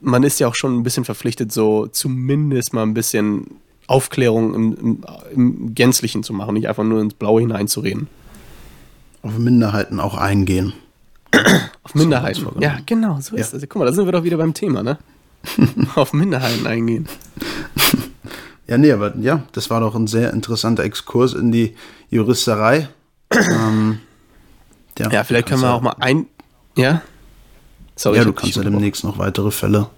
man 0.00 0.22
ist 0.22 0.38
ja 0.40 0.48
auch 0.48 0.54
schon 0.54 0.76
ein 0.76 0.82
bisschen 0.82 1.04
verpflichtet, 1.04 1.52
so 1.52 1.86
zumindest 1.86 2.72
mal 2.72 2.82
ein 2.82 2.94
bisschen 2.94 3.58
Aufklärung 3.86 4.54
im, 4.54 4.76
im, 4.76 5.04
im 5.34 5.74
Gänzlichen 5.74 6.22
zu 6.22 6.32
machen, 6.32 6.54
nicht 6.54 6.68
einfach 6.68 6.84
nur 6.84 7.00
ins 7.00 7.14
Blaue 7.14 7.40
hineinzureden. 7.40 8.08
Auf 9.22 9.38
Minderheiten 9.38 10.00
auch 10.00 10.16
eingehen. 10.16 10.72
Auf 11.82 11.94
Minderheiten. 11.94 12.46
Ja, 12.60 12.78
genau, 12.86 13.20
so 13.20 13.36
ist 13.36 13.52
das. 13.52 13.62
Guck 13.62 13.76
mal, 13.76 13.86
da 13.86 13.92
sind 13.92 14.06
wir 14.06 14.12
doch 14.12 14.24
wieder 14.24 14.36
beim 14.36 14.54
Thema, 14.54 14.82
ne? 14.82 14.98
Auf 15.94 16.12
Minderheiten 16.12 16.66
eingehen. 16.66 17.08
Ja, 18.68 18.78
nee, 18.78 18.90
aber 18.92 19.16
ja, 19.18 19.42
das 19.52 19.70
war 19.70 19.80
doch 19.80 19.94
ein 19.94 20.06
sehr 20.06 20.32
interessanter 20.32 20.82
Exkurs 20.84 21.34
in 21.34 21.52
die 21.52 21.74
Juristerei. 22.10 22.88
ähm, 23.32 24.00
Ja, 24.98 25.22
vielleicht 25.24 25.48
können 25.48 25.62
wir 25.62 25.72
auch 25.72 25.80
mal 25.82 25.94
ein. 26.00 26.26
Ja? 26.76 27.02
Sorry, 27.94 28.18
Ja, 28.18 28.24
du 28.24 28.32
kannst 28.32 28.56
ja 28.56 28.62
demnächst 28.62 29.04
noch 29.04 29.18
weitere 29.18 29.50
Fälle 29.50 29.88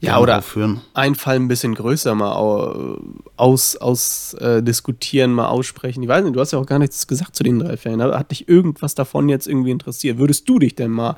Ja, 0.00 0.18
oder 0.18 0.38
aufführen. 0.38 0.80
einen 0.94 1.14
Fall 1.14 1.36
ein 1.36 1.48
bisschen 1.48 1.74
größer 1.74 2.14
mal 2.14 2.32
au- 2.34 2.98
aus, 3.36 3.76
aus 3.76 4.34
äh, 4.34 4.62
diskutieren, 4.62 5.32
mal 5.32 5.48
aussprechen. 5.48 6.02
Ich 6.02 6.08
weiß 6.08 6.24
nicht, 6.24 6.36
du 6.36 6.40
hast 6.40 6.52
ja 6.52 6.58
auch 6.58 6.66
gar 6.66 6.78
nichts 6.78 7.06
gesagt 7.06 7.34
zu 7.36 7.42
den 7.42 7.58
drei 7.58 7.76
Fällen. 7.76 8.00
Hat 8.02 8.30
dich 8.30 8.48
irgendwas 8.48 8.94
davon 8.94 9.28
jetzt 9.28 9.46
irgendwie 9.48 9.70
interessiert? 9.72 10.18
Würdest 10.18 10.48
du 10.48 10.58
dich 10.58 10.74
denn 10.74 10.90
mal 10.90 11.16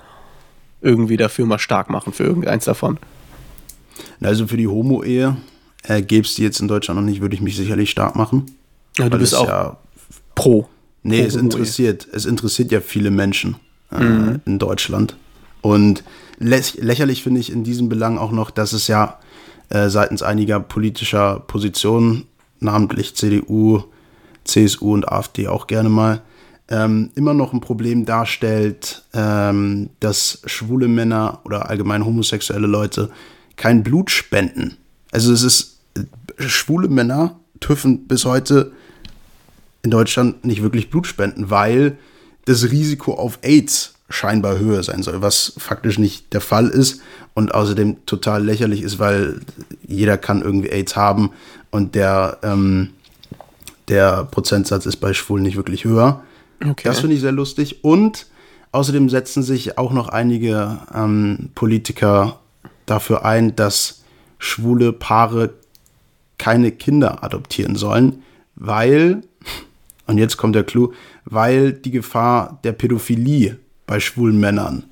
irgendwie 0.81 1.17
dafür 1.17 1.47
mal 1.47 1.59
stark 1.59 1.91
machen 1.91 2.13
für 2.13 2.25
irgendeins 2.25 2.65
davon? 2.65 2.99
Also 4.21 4.47
für 4.47 4.57
die 4.57 4.69
Homo-Ehe 4.69 5.37
äh, 5.89 6.03
gäbe 6.03 6.27
es 6.27 6.35
die 6.35 6.43
jetzt 6.43 6.61
in 6.61 6.69
Deutschland 6.69 7.01
noch 7.01 7.07
nicht, 7.07 7.21
würde 7.21 7.35
ich 7.35 7.41
mich 7.41 7.57
sicherlich 7.57 7.91
stark 7.91 8.17
machen. 8.17 8.47
Ja, 8.99 9.09
du 9.09 9.19
bist 9.19 9.35
auch 9.35 9.49
ja, 9.49 9.77
pro. 10.35 10.69
nee, 11.03 11.21
pro 11.23 11.29
es 11.29 11.37
interessiert, 11.37 12.07
es 12.13 12.25
interessiert 12.25 12.73
ja 12.73 12.81
viele 12.81 13.11
Menschen 13.11 13.57
äh, 13.93 14.03
Mhm. 14.03 14.41
in 14.47 14.59
Deutschland. 14.59 15.17
Und 15.63 16.03
lä- 16.41 16.81
lächerlich 16.81 17.23
finde 17.23 17.41
ich 17.41 17.51
in 17.53 17.65
diesem 17.65 17.89
Belang 17.89 18.19
auch 18.19 18.33
noch, 18.33 18.51
dass 18.51 18.73
es 18.73 18.87
ja 18.89 19.19
äh, 19.69 19.89
seitens 19.91 20.23
einiger 20.23 20.61
politischer 20.61 21.41
Positionen, 21.41 22.25
namentlich 22.61 23.15
CDU, 23.17 23.83
CSU 24.45 24.93
und 24.95 25.09
AfD 25.09 25.49
auch 25.49 25.67
gerne 25.67 25.89
mal, 25.89 26.23
ähm, 26.69 27.11
immer 27.17 27.35
noch 27.35 27.53
ein 27.53 27.61
Problem 27.61 28.05
darstellt, 28.05 29.05
ähm, 29.13 29.91
dass 30.01 30.41
schwule 30.47 30.89
Männer 30.89 31.41
oder 31.45 31.69
allgemein 31.69 32.05
homosexuelle 32.05 32.67
Leute 32.67 33.11
kein 33.57 33.83
Blut 33.83 34.11
spenden. 34.11 34.77
Also 35.13 35.33
es 35.33 35.43
ist, 35.43 35.76
schwule 36.39 36.89
Männer 36.89 37.41
dürfen 37.63 38.07
bis 38.07 38.25
heute 38.25 38.73
in 39.83 39.91
Deutschland 39.91 40.45
nicht 40.45 40.63
wirklich 40.63 40.91
Blut 40.91 41.07
spenden, 41.07 41.51
weil 41.51 41.99
das 42.45 42.71
Risiko 42.71 43.15
auf 43.15 43.39
AIDS 43.43 43.95
scheinbar 44.09 44.59
höher 44.59 44.83
sein 44.83 45.03
soll, 45.03 45.21
was 45.23 45.55
faktisch 45.59 45.99
nicht 45.99 46.33
der 46.33 46.41
Fall 46.41 46.69
ist 46.69 47.01
und 47.35 47.55
außerdem 47.55 48.07
total 48.07 48.45
lächerlich 48.45 48.83
ist, 48.83 48.99
weil 48.99 49.41
jeder 49.87 50.17
kann 50.17 50.43
irgendwie 50.43 50.69
AIDS 50.69 50.97
haben 50.97 51.31
und 51.71 51.95
der, 51.95 52.39
ähm, 52.43 52.91
der 53.89 54.25
Prozentsatz 54.25 54.87
ist 54.87 54.97
bei 54.97 55.13
Schwulen 55.13 55.43
nicht 55.43 55.57
wirklich 55.57 55.85
höher. 55.85 56.23
Okay. 56.61 56.83
Das 56.85 57.01
finde 57.01 57.17
ich 57.17 57.21
sehr 57.21 57.33
lustig. 57.33 57.85
Und 57.85 58.27
außerdem 58.73 59.09
setzen 59.09 59.43
sich 59.43 59.77
auch 59.79 59.93
noch 59.93 60.09
einige 60.09 60.79
ähm, 60.95 61.51
Politiker 61.55 62.41
dafür 62.87 63.25
ein, 63.25 63.57
dass 63.57 64.03
schwule 64.39 64.93
Paare 64.93 65.51
keine 66.39 66.73
Kinder 66.73 67.23
adoptieren 67.25 67.77
sollen, 67.77 68.23
weil, 68.55 69.23
und 70.07 70.19
jetzt 70.19 70.37
kommt 70.37 70.55
der 70.55 70.65
Clou, 70.65 70.93
weil 71.25 71.73
die 71.73 71.91
Gefahr 71.91 72.59
der 72.65 72.73
Pädophilie 72.73 73.59
bei 73.87 74.01
schwulen 74.01 74.39
Männern 74.39 74.85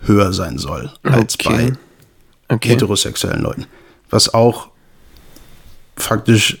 höher 0.00 0.32
sein 0.32 0.58
soll 0.58 0.90
als 1.02 1.34
Okay. 1.34 1.72
bei 2.48 2.54
okay. 2.54 2.68
heterosexuellen 2.70 3.42
Leuten. 3.42 3.66
Was 4.10 4.32
auch 4.32 4.68
faktisch 5.96 6.58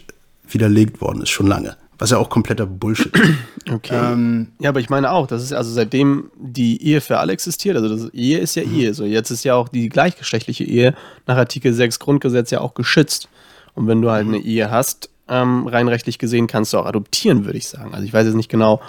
widerlegt 0.48 1.00
worden 1.00 1.22
ist, 1.22 1.30
schon 1.30 1.46
lange. 1.46 1.76
Was 1.98 2.10
ja 2.10 2.18
auch 2.18 2.28
kompletter 2.28 2.66
Bullshit 2.66 3.14
ist. 3.16 3.32
okay. 3.72 4.12
ähm, 4.12 4.48
Ja, 4.58 4.70
aber 4.70 4.80
ich 4.80 4.90
meine 4.90 5.10
auch, 5.10 5.26
das 5.26 5.42
ist 5.42 5.52
also 5.52 5.70
seitdem 5.72 6.30
die 6.36 6.82
Ehe 6.82 7.00
für 7.00 7.18
alle 7.18 7.32
existiert, 7.32 7.76
also 7.76 7.88
das 7.88 8.12
Ehe 8.12 8.38
ist 8.38 8.54
ja 8.54 8.62
Ehe, 8.62 8.92
so 8.92 9.04
jetzt 9.04 9.30
ist 9.30 9.44
ja 9.44 9.54
auch 9.54 9.68
die 9.68 9.88
gleichgeschlechtliche 9.88 10.64
Ehe 10.64 10.94
nach 11.26 11.36
Artikel 11.36 11.72
6 11.72 11.98
Grundgesetz 11.98 12.50
ja 12.50 12.60
auch 12.60 12.74
geschützt. 12.74 13.28
Und 13.76 13.86
wenn 13.86 14.02
du 14.02 14.10
halt 14.10 14.26
eine 14.26 14.38
Ehe 14.38 14.70
hast, 14.70 15.10
ähm, 15.28 15.66
rein 15.66 15.88
rechtlich 15.88 16.18
gesehen 16.18 16.46
kannst 16.46 16.72
du 16.72 16.78
auch 16.78 16.86
adoptieren, 16.86 17.44
würde 17.44 17.58
ich 17.58 17.68
sagen. 17.68 17.94
Also 17.94 18.04
ich 18.04 18.12
weiß 18.12 18.26
jetzt 18.26 18.34
nicht 18.34 18.48
genau. 18.48 18.80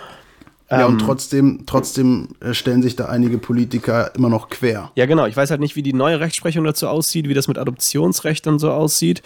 ja, 0.69 0.85
und 0.85 0.93
ähm, 1.01 1.05
trotzdem, 1.05 1.63
trotzdem 1.65 2.29
äh, 2.39 2.53
stellen 2.53 2.81
sich 2.81 2.95
da 2.95 3.05
einige 3.05 3.37
Politiker 3.37 4.13
immer 4.15 4.29
noch 4.29 4.49
quer. 4.49 4.91
Ja, 4.95 5.05
genau. 5.05 5.25
Ich 5.25 5.35
weiß 5.35 5.51
halt 5.51 5.59
nicht, 5.59 5.75
wie 5.75 5.83
die 5.83 5.93
neue 5.93 6.19
Rechtsprechung 6.19 6.63
dazu 6.63 6.87
aussieht, 6.87 7.27
wie 7.27 7.33
das 7.33 7.47
mit 7.47 7.57
Adoptionsrecht 7.57 8.47
und 8.47 8.59
so 8.59 8.71
aussieht. 8.71 9.21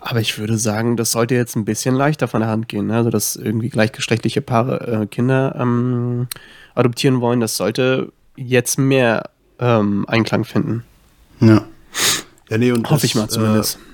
Aber 0.00 0.20
ich 0.20 0.38
würde 0.38 0.58
sagen, 0.58 0.96
das 0.96 1.12
sollte 1.12 1.34
jetzt 1.34 1.56
ein 1.56 1.64
bisschen 1.64 1.94
leichter 1.94 2.28
von 2.28 2.40
der 2.40 2.50
Hand 2.50 2.68
gehen. 2.68 2.86
ne? 2.86 2.96
Also, 2.96 3.10
dass 3.10 3.36
irgendwie 3.36 3.68
gleichgeschlechtliche 3.68 4.40
Paare 4.42 5.02
äh, 5.02 5.06
Kinder 5.06 5.56
ähm, 5.58 6.28
adoptieren 6.74 7.20
wollen, 7.20 7.40
das 7.40 7.56
sollte 7.56 8.12
jetzt 8.36 8.78
mehr 8.78 9.30
ähm, 9.58 10.04
Einklang 10.08 10.44
finden. 10.44 10.84
Ja. 11.40 11.64
Ja, 12.50 12.58
nee, 12.58 12.72
und 12.72 12.84
Hoffe 12.90 13.02
das, 13.02 13.04
ich 13.04 13.14
mal 13.14 13.28
zumindest. 13.28 13.76
Äh, 13.76 13.93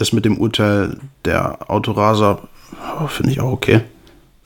das 0.00 0.12
mit 0.12 0.24
dem 0.24 0.38
Urteil 0.38 0.98
der 1.24 1.70
Autoraser 1.70 2.48
oh, 3.00 3.06
finde 3.06 3.32
ich 3.32 3.40
auch 3.40 3.52
okay. 3.52 3.82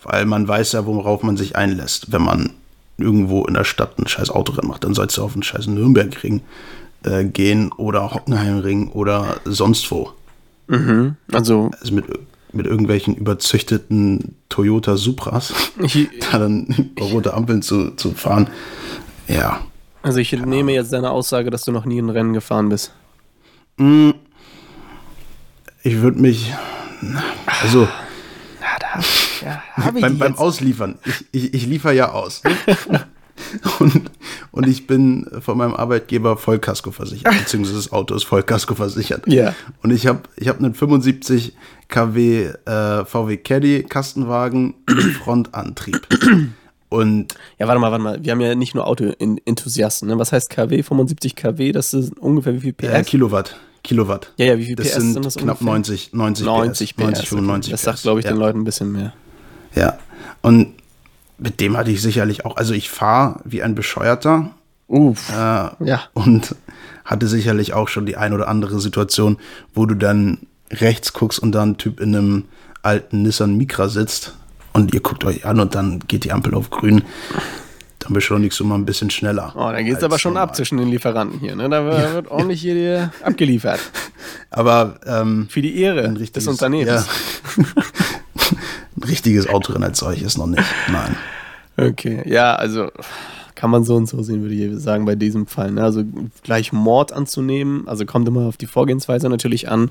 Weil 0.02 0.26
man 0.26 0.46
weiß 0.46 0.72
ja, 0.72 0.84
worauf 0.84 1.22
man 1.22 1.36
sich 1.36 1.56
einlässt. 1.56 2.12
Wenn 2.12 2.22
man 2.22 2.50
irgendwo 2.98 3.44
in 3.44 3.54
der 3.54 3.64
Stadt 3.64 3.98
ein 3.98 4.06
scheiß 4.06 4.30
Autorennen 4.30 4.68
macht, 4.68 4.84
dann 4.84 4.94
sollst 4.94 5.16
du 5.16 5.22
auf 5.22 5.34
einen 5.34 5.42
scheiß 5.42 5.66
Nürnbergring 5.68 6.42
äh, 7.04 7.24
gehen 7.24 7.72
oder 7.72 8.12
Hockenheimring 8.12 8.88
oder 8.88 9.40
sonst 9.44 9.90
wo. 9.90 10.12
Also, 11.32 11.70
Also 11.80 11.94
mit, 11.94 12.04
mit 12.52 12.66
irgendwelchen 12.66 13.14
überzüchteten 13.14 14.36
Toyota 14.48 14.96
Supras, 14.96 15.52
ich, 15.82 16.08
da 16.32 16.38
dann 16.38 16.92
über 16.96 17.06
rote 17.06 17.34
Ampeln 17.34 17.62
zu, 17.62 17.90
zu 17.92 18.12
fahren. 18.12 18.48
Ja. 19.28 19.60
also 20.02 20.18
ich 20.18 20.32
nehme 20.32 20.72
jetzt 20.72 20.92
deine 20.92 21.10
Aussage, 21.10 21.50
dass 21.50 21.64
du 21.64 21.72
noch 21.72 21.84
nie 21.84 21.98
ein 21.98 22.10
Rennen 22.10 22.32
gefahren 22.34 22.68
bist. 22.68 22.92
Ich 25.84 26.00
würde 26.00 26.18
mich. 26.18 26.52
Also. 27.62 27.82
Ja, 27.82 27.88
da 28.80 29.00
ja, 29.44 29.62
hab 29.74 29.94
ich 29.94 30.00
beim, 30.00 30.18
beim. 30.18 30.36
Ausliefern. 30.36 30.98
Ich, 31.04 31.26
ich, 31.32 31.54
ich 31.54 31.66
liefere 31.66 31.94
ja 31.94 32.10
aus. 32.12 32.42
und, 33.78 34.10
und 34.50 34.66
ich 34.66 34.86
bin 34.86 35.28
von 35.40 35.58
meinem 35.58 35.74
Arbeitgeber 35.74 36.38
Vollkasko 36.38 36.90
versichert, 36.90 37.38
beziehungsweise 37.38 37.76
das 37.76 37.92
Auto 37.92 38.14
ist 38.14 38.24
Vollkasko 38.24 38.74
versichert. 38.74 39.26
Ja. 39.26 39.54
Und 39.82 39.90
ich 39.90 40.06
habe 40.06 40.22
ich 40.36 40.48
hab 40.48 40.58
einen 40.58 40.74
75 40.74 41.54
kW 41.88 42.46
äh, 42.64 43.04
VW 43.04 43.36
Caddy 43.36 43.82
Kastenwagen 43.82 44.74
mit 44.88 45.16
Frontantrieb. 45.22 46.08
Und 46.88 47.34
Ja, 47.58 47.68
warte 47.68 47.78
mal, 47.78 47.90
warte 47.90 48.02
mal. 48.02 48.24
Wir 48.24 48.32
haben 48.32 48.40
ja 48.40 48.54
nicht 48.54 48.74
nur 48.74 48.86
Auto-Enthusiasten. 48.86 50.08
Ne? 50.08 50.18
Was 50.18 50.32
heißt 50.32 50.48
KW? 50.48 50.82
75 50.82 51.36
kW? 51.36 51.72
Das 51.72 51.92
ist 51.92 52.16
ungefähr 52.18 52.54
wie 52.54 52.60
viel 52.60 52.72
PS? 52.72 52.84
äh, 52.86 53.02
Kilowatt. 53.02 53.56
Kilowatt. 53.84 54.32
Ja, 54.36 54.46
ja, 54.46 54.58
wie 54.58 54.64
viel 54.64 54.74
Das 54.76 54.88
PS 54.88 54.94
sind, 54.94 55.24
das 55.24 55.36
knapp 55.36 55.60
ungefähr? 55.60 55.72
90, 55.74 56.12
90, 56.12 56.46
90 56.46 56.96
PS. 56.96 57.02
90, 57.02 57.22
PS. 57.22 57.28
95 57.28 57.70
Das 57.70 57.80
PS. 57.80 57.84
sagt, 57.84 58.02
glaube 58.02 58.20
ich, 58.20 58.26
ja. 58.26 58.32
den 58.32 58.38
Leuten 58.40 58.60
ein 58.60 58.64
bisschen 58.64 58.90
mehr. 58.90 59.12
Ja. 59.74 59.98
Und 60.42 60.74
mit 61.38 61.60
dem 61.60 61.76
hatte 61.76 61.90
ich 61.90 62.02
sicherlich 62.02 62.44
auch, 62.44 62.56
also 62.56 62.74
ich 62.74 62.90
fahre 62.90 63.40
wie 63.44 63.62
ein 63.62 63.74
Bescheuerter 63.74 64.50
Uff. 64.88 65.30
äh, 65.30 65.34
ja. 65.34 66.02
und 66.14 66.54
hatte 67.04 67.26
sicherlich 67.28 67.74
auch 67.74 67.88
schon 67.88 68.06
die 68.06 68.16
ein 68.16 68.32
oder 68.32 68.48
andere 68.48 68.80
Situation, 68.80 69.38
wo 69.74 69.86
du 69.86 69.94
dann 69.94 70.38
rechts 70.70 71.12
guckst 71.12 71.38
und 71.38 71.52
da 71.52 71.62
ein 71.62 71.76
Typ 71.76 72.00
in 72.00 72.16
einem 72.16 72.44
alten 72.82 73.22
Nissan 73.22 73.56
Micra 73.56 73.88
sitzt 73.88 74.34
und 74.72 74.94
ihr 74.94 75.00
guckt 75.00 75.24
euch 75.24 75.44
an 75.44 75.60
und 75.60 75.74
dann 75.74 76.00
geht 76.08 76.24
die 76.24 76.32
Ampel 76.32 76.54
auf 76.54 76.70
grün. 76.70 77.02
Dann 78.04 78.12
beschleunigst 78.12 78.60
du 78.60 78.64
mal 78.64 78.74
ein 78.74 78.84
bisschen 78.84 79.08
schneller. 79.08 79.52
Oh, 79.56 79.70
da 79.72 79.80
geht's 79.80 79.96
als 79.96 80.04
aber 80.04 80.18
schon 80.18 80.34
normal. 80.34 80.50
ab 80.50 80.56
zwischen 80.56 80.76
den 80.76 80.88
Lieferanten 80.88 81.40
hier. 81.40 81.56
Ne? 81.56 81.70
Da 81.70 81.84
wird, 81.86 82.14
wird 82.14 82.30
ordentlich 82.30 82.60
hier 82.60 82.74
dir 82.74 83.12
abgeliefert. 83.22 83.80
Aber 84.50 85.00
ähm, 85.06 85.48
Für 85.50 85.62
die 85.62 85.80
Ehre 85.80 86.04
ein 86.04 86.14
des 86.14 86.22
richtiges, 86.22 86.46
Unternehmens. 86.48 87.06
Ja, 87.56 87.64
Ein 88.96 89.02
richtiges 89.08 89.48
Autorennen 89.48 89.88
als 89.88 89.98
solches 89.98 90.36
noch 90.36 90.46
nicht. 90.46 90.62
Nein. 90.92 91.16
Okay, 91.76 92.22
ja, 92.26 92.54
also 92.54 92.90
kann 93.54 93.70
man 93.70 93.84
so 93.84 93.96
und 93.96 94.06
so 94.06 94.22
sehen, 94.22 94.42
würde 94.42 94.54
ich 94.54 94.80
sagen, 94.80 95.04
bei 95.04 95.14
diesem 95.14 95.46
Fall. 95.46 95.72
Ne? 95.72 95.82
Also 95.82 96.04
gleich 96.42 96.72
Mord 96.72 97.12
anzunehmen, 97.12 97.88
also 97.88 98.04
kommt 98.04 98.28
immer 98.28 98.42
auf 98.42 98.56
die 98.56 98.66
Vorgehensweise 98.66 99.28
natürlich 99.28 99.68
an. 99.68 99.90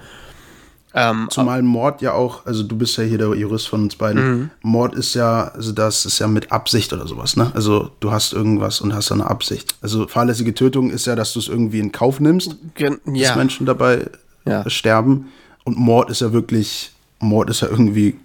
Ähm, 0.96 1.28
Zumal 1.32 1.64
Mord 1.64 2.02
ja 2.02 2.14
auch, 2.14 2.46
also 2.46 2.62
du 2.64 2.76
bist 2.78 2.98
ja 2.98 3.04
hier 3.04 3.18
der 3.18 3.34
Jurist 3.34 3.68
von 3.68 3.84
uns 3.84 3.96
beiden. 3.96 4.24
Mhm. 4.24 4.50
Mord 4.62 4.94
ist 4.94 5.16
ja, 5.16 5.46
also 5.46 5.72
das 5.72 6.06
ist 6.06 6.20
ja 6.20 6.28
mit 6.28 6.52
Absicht 6.52 6.94
oder 6.94 7.08
sowas, 7.08 7.36
ne? 7.36 7.52
Also 7.56 7.92
du 8.00 8.12
hast 8.12 8.32
irgendwas 8.32 8.80
und 8.80 8.94
hast 8.94 9.12
eine 9.12 9.26
Absicht. 9.26 9.76
Also 9.82 10.08
fahrlässige 10.08 10.54
Tötung 10.54 10.92
ist 10.92 11.08
ja, 11.08 11.16
dass 11.16 11.34
du 11.34 11.40
es 11.40 11.48
irgendwie 11.48 11.80
in 11.80 11.92
Kauf 11.92 12.20
nimmst, 12.20 12.58
Gen 12.76 13.00
ja. 13.12 13.30
dass 13.30 13.38
Menschen 13.38 13.66
dabei 13.66 14.08
ja. 14.46 14.70
sterben. 14.70 15.32
Und 15.64 15.78
Mord 15.78 16.12
ist 16.12 16.22
ja 16.22 16.32
wirklich, 16.32 16.92
Mord 17.20 17.50
ist 17.50 17.62
ja 17.62 17.70
irgendwie 17.70 18.20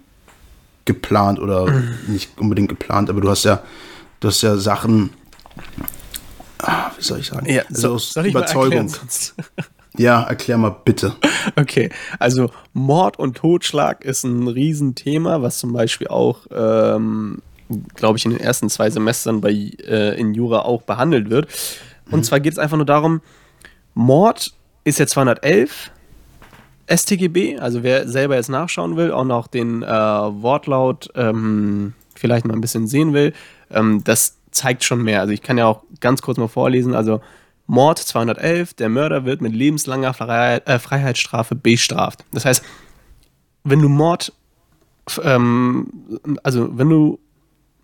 geplant 0.85 1.39
oder 1.39 1.71
mhm. 1.71 1.95
nicht 2.07 2.37
unbedingt 2.37 2.69
geplant, 2.69 3.09
aber 3.09 3.21
du 3.21 3.29
hast 3.29 3.45
ja, 3.45 3.63
du 4.19 4.27
hast 4.27 4.41
ja 4.41 4.57
Sachen, 4.57 5.09
ah, 6.59 6.91
wie 6.97 7.03
soll 7.03 7.19
ich 7.19 7.27
sagen? 7.27 7.51
Ja, 7.51 7.63
also 7.67 7.93
aus 7.93 8.15
Überzeugung. 8.15 8.93
Ja, 9.97 10.23
erklär 10.23 10.57
mal 10.57 10.75
bitte. 10.83 11.15
Okay, 11.55 11.89
also 12.19 12.51
Mord 12.73 13.17
und 13.17 13.37
Totschlag 13.37 14.03
ist 14.03 14.23
ein 14.23 14.47
Riesenthema, 14.47 15.41
was 15.41 15.57
zum 15.57 15.73
Beispiel 15.73 16.09
auch, 16.09 16.45
ähm, 16.51 17.41
glaube 17.95 18.17
ich, 18.17 18.25
in 18.25 18.31
den 18.31 18.39
ersten 18.39 18.69
zwei 18.69 18.89
Semestern 18.89 19.41
bei, 19.41 19.51
äh, 19.51 20.19
in 20.19 20.33
Jura 20.33 20.59
auch 20.59 20.83
behandelt 20.83 21.29
wird. 21.29 21.47
Und 22.11 22.19
mhm. 22.19 22.23
zwar 22.23 22.39
geht 22.39 22.53
es 22.53 22.59
einfach 22.59 22.77
nur 22.77 22.85
darum, 22.85 23.21
Mord 23.95 24.53
ist 24.83 24.99
ja 24.99 25.07
211 25.07 25.91
StGB, 26.89 27.57
also 27.57 27.81
wer 27.83 28.07
selber 28.07 28.35
jetzt 28.35 28.49
nachschauen 28.49 28.95
will, 28.95 29.11
auch 29.11 29.25
noch 29.25 29.47
den 29.47 29.83
äh, 29.83 29.87
Wortlaut 29.87 31.09
ähm, 31.15 31.93
vielleicht 32.15 32.45
mal 32.45 32.53
ein 32.53 32.61
bisschen 32.61 32.87
sehen 32.87 33.13
will, 33.13 33.33
ähm, 33.71 34.03
das 34.03 34.37
zeigt 34.51 34.83
schon 34.83 35.03
mehr. 35.03 35.21
Also 35.21 35.33
ich 35.33 35.41
kann 35.41 35.57
ja 35.57 35.67
auch 35.67 35.83
ganz 35.99 36.21
kurz 36.21 36.37
mal 36.37 36.47
vorlesen, 36.47 36.95
also 36.95 37.21
Mord 37.69 37.99
211, 37.99 38.73
der 38.73 38.89
Mörder 38.89 39.25
wird 39.25 39.41
mit 39.41 39.53
lebenslanger 39.53 40.15
Freiheit, 40.15 40.67
äh, 40.67 40.79
Freiheitsstrafe 40.79 41.53
bestraft. 41.53 42.25
Das 42.31 42.43
heißt, 42.43 42.65
wenn 43.63 43.79
du 43.79 43.89
Mord, 43.89 44.33
ähm, 45.23 45.87
also 46.41 46.75
wenn 46.75 46.89
du 46.89 47.19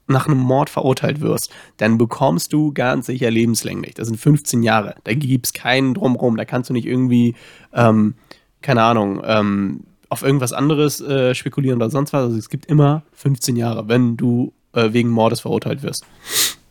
nach 0.08 0.26
einem 0.26 0.40
Mord 0.40 0.72
verurteilt 0.72 1.22
wirst, 1.22 1.52
dann 1.78 2.00
bekommst 2.00 2.52
du 2.52 2.74
ganz 2.74 3.06
sicher 3.06 3.30
lebenslänglich. 3.30 3.94
Das 3.94 4.08
sind 4.08 4.18
15 4.18 4.64
Jahre. 4.64 4.96
Da 5.04 5.14
gibt 5.14 5.46
es 5.46 5.54
keinen 5.54 5.94
drumrum. 5.94 6.36
Da 6.36 6.46
kannst 6.46 6.72
du 6.72 6.74
nicht 6.74 6.88
irgendwie, 6.88 7.36
ähm, 7.72 8.16
keine 8.64 8.82
Ahnung, 8.82 9.22
ähm, 9.24 9.82
auf 10.10 10.24
irgendwas 10.24 10.52
anderes 10.52 11.00
äh, 11.00 11.36
spekulieren 11.36 11.78
oder 11.78 11.92
sonst 11.92 12.12
was. 12.12 12.24
Also 12.24 12.38
es 12.38 12.50
gibt 12.50 12.66
immer 12.66 13.04
15 13.14 13.56
Jahre, 13.56 13.88
wenn 13.88 14.18
du 14.18 14.52
äh, 14.74 14.94
wegen 14.94 15.10
Mordes 15.10 15.42
verurteilt 15.42 15.84
wirst. 15.84 16.08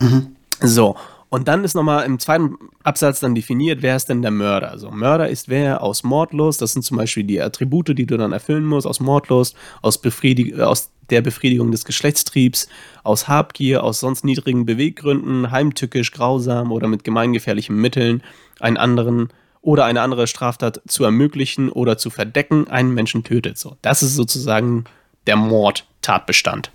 Mhm. 0.01 0.35
So, 0.59 0.97
und 1.29 1.47
dann 1.47 1.63
ist 1.63 1.73
nochmal 1.73 2.05
im 2.05 2.19
zweiten 2.19 2.55
Absatz 2.83 3.19
dann 3.19 3.35
definiert, 3.35 3.81
wer 3.81 3.95
ist 3.95 4.07
denn 4.07 4.21
der 4.21 4.31
Mörder? 4.31 4.71
Also 4.71 4.91
Mörder 4.91 5.29
ist 5.29 5.49
wer 5.49 5.81
aus 5.81 6.03
Mordlust, 6.03 6.61
das 6.61 6.73
sind 6.73 6.83
zum 6.83 6.97
Beispiel 6.97 7.23
die 7.23 7.41
Attribute, 7.41 7.97
die 7.97 8.05
du 8.05 8.17
dann 8.17 8.31
erfüllen 8.31 8.65
musst, 8.65 8.87
aus 8.87 8.99
Mordlust, 8.99 9.55
aus, 9.81 9.97
Befriedig 9.97 10.59
aus 10.59 10.91
der 11.09 11.21
Befriedigung 11.21 11.71
des 11.71 11.85
Geschlechtstriebs, 11.85 12.67
aus 13.03 13.27
Habgier, 13.27 13.83
aus 13.83 13.99
sonst 13.99 14.23
niedrigen 14.23 14.65
Beweggründen, 14.65 15.51
heimtückisch, 15.51 16.11
grausam 16.11 16.71
oder 16.71 16.87
mit 16.87 17.03
gemeingefährlichen 17.03 17.75
Mitteln 17.75 18.23
einen 18.59 18.77
anderen 18.77 19.29
oder 19.61 19.85
eine 19.85 20.01
andere 20.01 20.27
Straftat 20.27 20.81
zu 20.87 21.03
ermöglichen 21.03 21.69
oder 21.69 21.97
zu 21.97 22.09
verdecken, 22.11 22.67
einen 22.67 22.93
Menschen 22.93 23.23
tötet. 23.23 23.57
So, 23.57 23.77
das 23.81 24.03
ist 24.03 24.15
sozusagen 24.15 24.85
der 25.25 25.35
Mordtatbestand. 25.35 26.71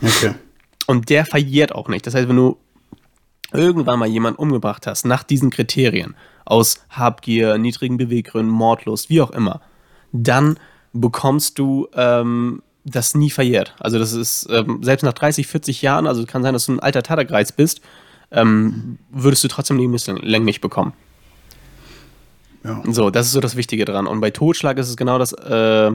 Okay. 0.00 0.34
Und 0.86 1.10
der 1.10 1.26
verjährt 1.26 1.74
auch 1.74 1.88
nicht. 1.88 2.06
Das 2.06 2.14
heißt, 2.14 2.28
wenn 2.28 2.36
du 2.36 2.58
irgendwann 3.52 3.98
mal 3.98 4.08
jemanden 4.08 4.40
umgebracht 4.40 4.86
hast, 4.86 5.04
nach 5.04 5.22
diesen 5.22 5.50
Kriterien, 5.50 6.14
aus 6.44 6.84
Habgier, 6.90 7.58
niedrigen 7.58 7.96
Beweggründen, 7.96 8.52
Mordlust, 8.52 9.10
wie 9.10 9.20
auch 9.20 9.30
immer, 9.30 9.60
dann 10.12 10.58
bekommst 10.92 11.58
du 11.58 11.88
ähm, 11.94 12.62
das 12.84 13.14
nie 13.14 13.30
verjährt. 13.30 13.74
Also 13.78 13.98
das 13.98 14.12
ist, 14.12 14.48
ähm, 14.50 14.82
selbst 14.82 15.02
nach 15.04 15.12
30, 15.12 15.46
40 15.46 15.82
Jahren, 15.82 16.06
also 16.06 16.24
kann 16.26 16.42
sein, 16.42 16.52
dass 16.52 16.66
du 16.66 16.72
ein 16.72 16.80
alter 16.80 17.02
Tatergreiz 17.02 17.52
bist, 17.52 17.80
ähm, 18.30 18.98
würdest 19.10 19.44
du 19.44 19.48
trotzdem 19.48 19.78
lebenslänglich 19.78 20.60
bekommen. 20.60 20.92
Ja. 22.64 22.82
So, 22.88 23.10
das 23.10 23.26
ist 23.26 23.32
so 23.32 23.40
das 23.40 23.56
Wichtige 23.56 23.84
dran. 23.84 24.06
Und 24.06 24.20
bei 24.20 24.30
Totschlag 24.30 24.78
ist 24.78 24.88
es 24.88 24.96
genau 24.96 25.18
das, 25.18 25.32
äh, 25.32 25.92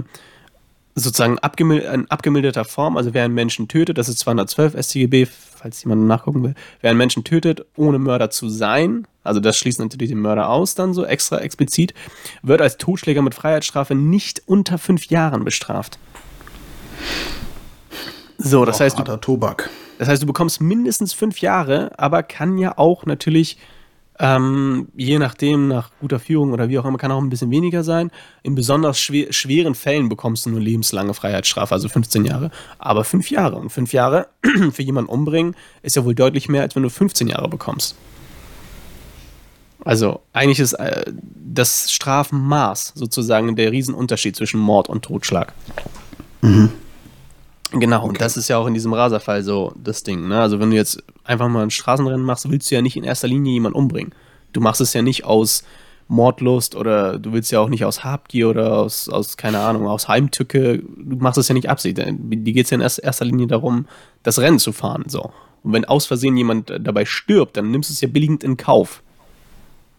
sozusagen 0.95 1.37
abgemil 1.39 1.79
in 1.79 2.09
abgemilderter 2.09 2.65
Form, 2.65 2.97
also 2.97 3.13
wer 3.13 3.23
einen 3.23 3.33
Menschen 3.33 3.67
tötet, 3.67 3.97
das 3.97 4.09
ist 4.09 4.19
212 4.19 4.75
StGB, 4.75 5.27
falls 5.57 5.83
jemand 5.83 6.07
nachgucken 6.07 6.43
will, 6.43 6.55
wer 6.81 6.91
einen 6.91 6.97
Menschen 6.97 7.23
tötet, 7.23 7.65
ohne 7.75 7.99
Mörder 7.99 8.29
zu 8.29 8.49
sein, 8.49 9.07
also 9.23 9.39
das 9.39 9.57
schließt 9.57 9.79
natürlich 9.79 10.09
den 10.09 10.19
Mörder 10.19 10.49
aus, 10.49 10.75
dann 10.75 10.93
so 10.93 11.05
extra 11.05 11.39
explizit, 11.39 11.93
wird 12.41 12.61
als 12.61 12.77
Totschläger 12.77 13.21
mit 13.21 13.35
Freiheitsstrafe 13.35 13.95
nicht 13.95 14.43
unter 14.45 14.77
fünf 14.77 15.05
Jahren 15.07 15.43
bestraft. 15.43 15.99
So, 18.37 18.65
das 18.65 18.79
heißt, 18.79 18.99
du, 18.99 19.03
Tobak. 19.17 19.69
das 19.97 20.07
heißt, 20.07 20.21
du 20.21 20.27
bekommst 20.27 20.61
mindestens 20.61 21.13
fünf 21.13 21.41
Jahre, 21.41 21.91
aber 21.97 22.23
kann 22.23 22.57
ja 22.57 22.77
auch 22.77 23.05
natürlich 23.05 23.57
ähm, 24.19 24.87
je 24.95 25.19
nachdem, 25.19 25.67
nach 25.67 25.91
guter 25.99 26.19
Führung 26.19 26.51
oder 26.51 26.69
wie 26.69 26.79
auch 26.79 26.85
immer, 26.85 26.97
kann 26.97 27.11
auch 27.11 27.21
ein 27.21 27.29
bisschen 27.29 27.51
weniger 27.51 27.83
sein. 27.83 28.09
In 28.43 28.55
besonders 28.55 28.99
schwer, 28.99 29.31
schweren 29.31 29.75
Fällen 29.75 30.09
bekommst 30.09 30.45
du 30.45 30.49
nur 30.49 30.59
lebenslange 30.59 31.13
Freiheitsstrafe, 31.13 31.73
also 31.73 31.87
15 31.87 32.25
Jahre. 32.25 32.51
Aber 32.79 33.03
fünf 33.03 33.29
Jahre. 33.29 33.57
Und 33.57 33.69
fünf 33.69 33.93
Jahre 33.93 34.27
für 34.71 34.81
jemanden 34.81 35.11
umbringen 35.11 35.55
ist 35.83 35.95
ja 35.95 36.03
wohl 36.03 36.15
deutlich 36.15 36.49
mehr, 36.49 36.63
als 36.63 36.75
wenn 36.75 36.83
du 36.83 36.89
15 36.89 37.27
Jahre 37.27 37.47
bekommst. 37.47 37.95
Also 39.85 40.21
eigentlich 40.33 40.59
ist 40.59 40.73
äh, 40.73 41.05
das 41.13 41.91
Strafmaß 41.91 42.93
sozusagen 42.95 43.55
der 43.55 43.71
Riesenunterschied 43.71 44.35
zwischen 44.35 44.59
Mord 44.59 44.89
und 44.89 45.03
Totschlag. 45.03 45.53
Mhm. 46.41 46.71
Genau, 47.71 47.99
okay. 47.99 48.07
und 48.07 48.21
das 48.21 48.37
ist 48.37 48.47
ja 48.47 48.57
auch 48.57 48.67
in 48.67 48.73
diesem 48.73 48.93
Raserfall 48.93 49.43
so 49.43 49.73
das 49.75 50.03
Ding. 50.03 50.27
Ne? 50.27 50.39
Also 50.39 50.59
wenn 50.59 50.69
du 50.69 50.75
jetzt 50.75 51.03
einfach 51.23 51.49
mal 51.49 51.63
ein 51.63 51.69
Straßenrennen 51.69 52.25
machst, 52.25 52.49
willst 52.49 52.71
du 52.71 52.75
ja 52.75 52.81
nicht 52.81 52.95
in 52.95 53.03
erster 53.03 53.27
Linie 53.27 53.53
jemanden 53.53 53.77
umbringen. 53.77 54.13
Du 54.53 54.61
machst 54.61 54.79
es 54.79 54.93
ja 54.93 55.01
nicht 55.01 55.25
aus 55.25 55.63
Mordlust 56.07 56.75
oder 56.75 57.19
du 57.19 57.33
willst 57.33 57.51
ja 57.51 57.59
auch 57.59 57.67
nicht 57.67 57.83
aus 57.83 58.03
Habgier 58.03 58.49
oder 58.49 58.77
aus, 58.77 59.09
aus 59.09 59.35
keine 59.35 59.59
Ahnung, 59.59 59.87
aus 59.87 60.07
Heimtücke. 60.07 60.79
Du 60.79 61.17
machst 61.17 61.37
es 61.37 61.49
ja 61.49 61.53
nicht 61.53 61.69
absichtlich. 61.69 62.07
Die 62.17 62.53
geht 62.53 62.65
es 62.65 62.69
ja 62.71 62.75
in 62.75 62.81
erster 62.81 63.25
Linie 63.25 63.47
darum, 63.47 63.87
das 64.23 64.39
Rennen 64.39 64.59
zu 64.59 64.71
fahren. 64.71 65.03
So. 65.07 65.31
Und 65.63 65.73
wenn 65.73 65.85
aus 65.85 66.05
Versehen 66.05 66.37
jemand 66.37 66.71
dabei 66.79 67.03
stirbt, 67.03 67.57
dann 67.57 67.71
nimmst 67.71 67.89
du 67.89 67.93
es 67.93 68.01
ja 68.01 68.07
billigend 68.07 68.43
in 68.43 68.55
Kauf. 68.55 69.03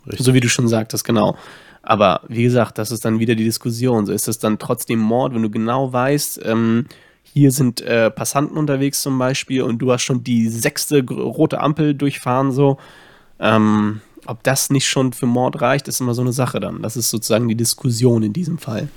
Richtig. 0.06 0.24
So 0.24 0.32
wie 0.32 0.40
du 0.40 0.48
schon 0.48 0.68
sagtest, 0.68 1.04
genau. 1.04 1.36
Aber 1.82 2.22
wie 2.28 2.42
gesagt, 2.42 2.78
das 2.78 2.90
ist 2.90 3.04
dann 3.04 3.18
wieder 3.18 3.34
die 3.34 3.44
Diskussion. 3.44 4.06
So 4.06 4.12
ist 4.12 4.28
es 4.28 4.38
dann 4.38 4.58
trotzdem 4.58 4.98
Mord, 4.98 5.34
wenn 5.34 5.42
du 5.42 5.50
genau 5.50 5.92
weißt, 5.92 6.40
ähm, 6.44 6.86
hier 7.32 7.50
sind 7.50 7.80
äh, 7.80 8.10
Passanten 8.10 8.56
unterwegs 8.56 9.02
zum 9.02 9.18
Beispiel 9.18 9.62
und 9.62 9.78
du 9.78 9.92
hast 9.92 10.02
schon 10.02 10.24
die 10.24 10.48
sechste 10.48 11.04
rote 11.04 11.60
Ampel 11.60 11.94
durchfahren, 11.94 12.52
so. 12.52 12.78
Ähm, 13.40 14.00
ob 14.26 14.42
das 14.42 14.70
nicht 14.70 14.86
schon 14.86 15.12
für 15.12 15.26
Mord 15.26 15.60
reicht, 15.60 15.88
ist 15.88 16.00
immer 16.00 16.14
so 16.14 16.22
eine 16.22 16.32
Sache 16.32 16.60
dann. 16.60 16.82
Das 16.82 16.96
ist 16.96 17.10
sozusagen 17.10 17.48
die 17.48 17.54
Diskussion 17.54 18.22
in 18.22 18.32
diesem 18.32 18.58
Fall. 18.58 18.88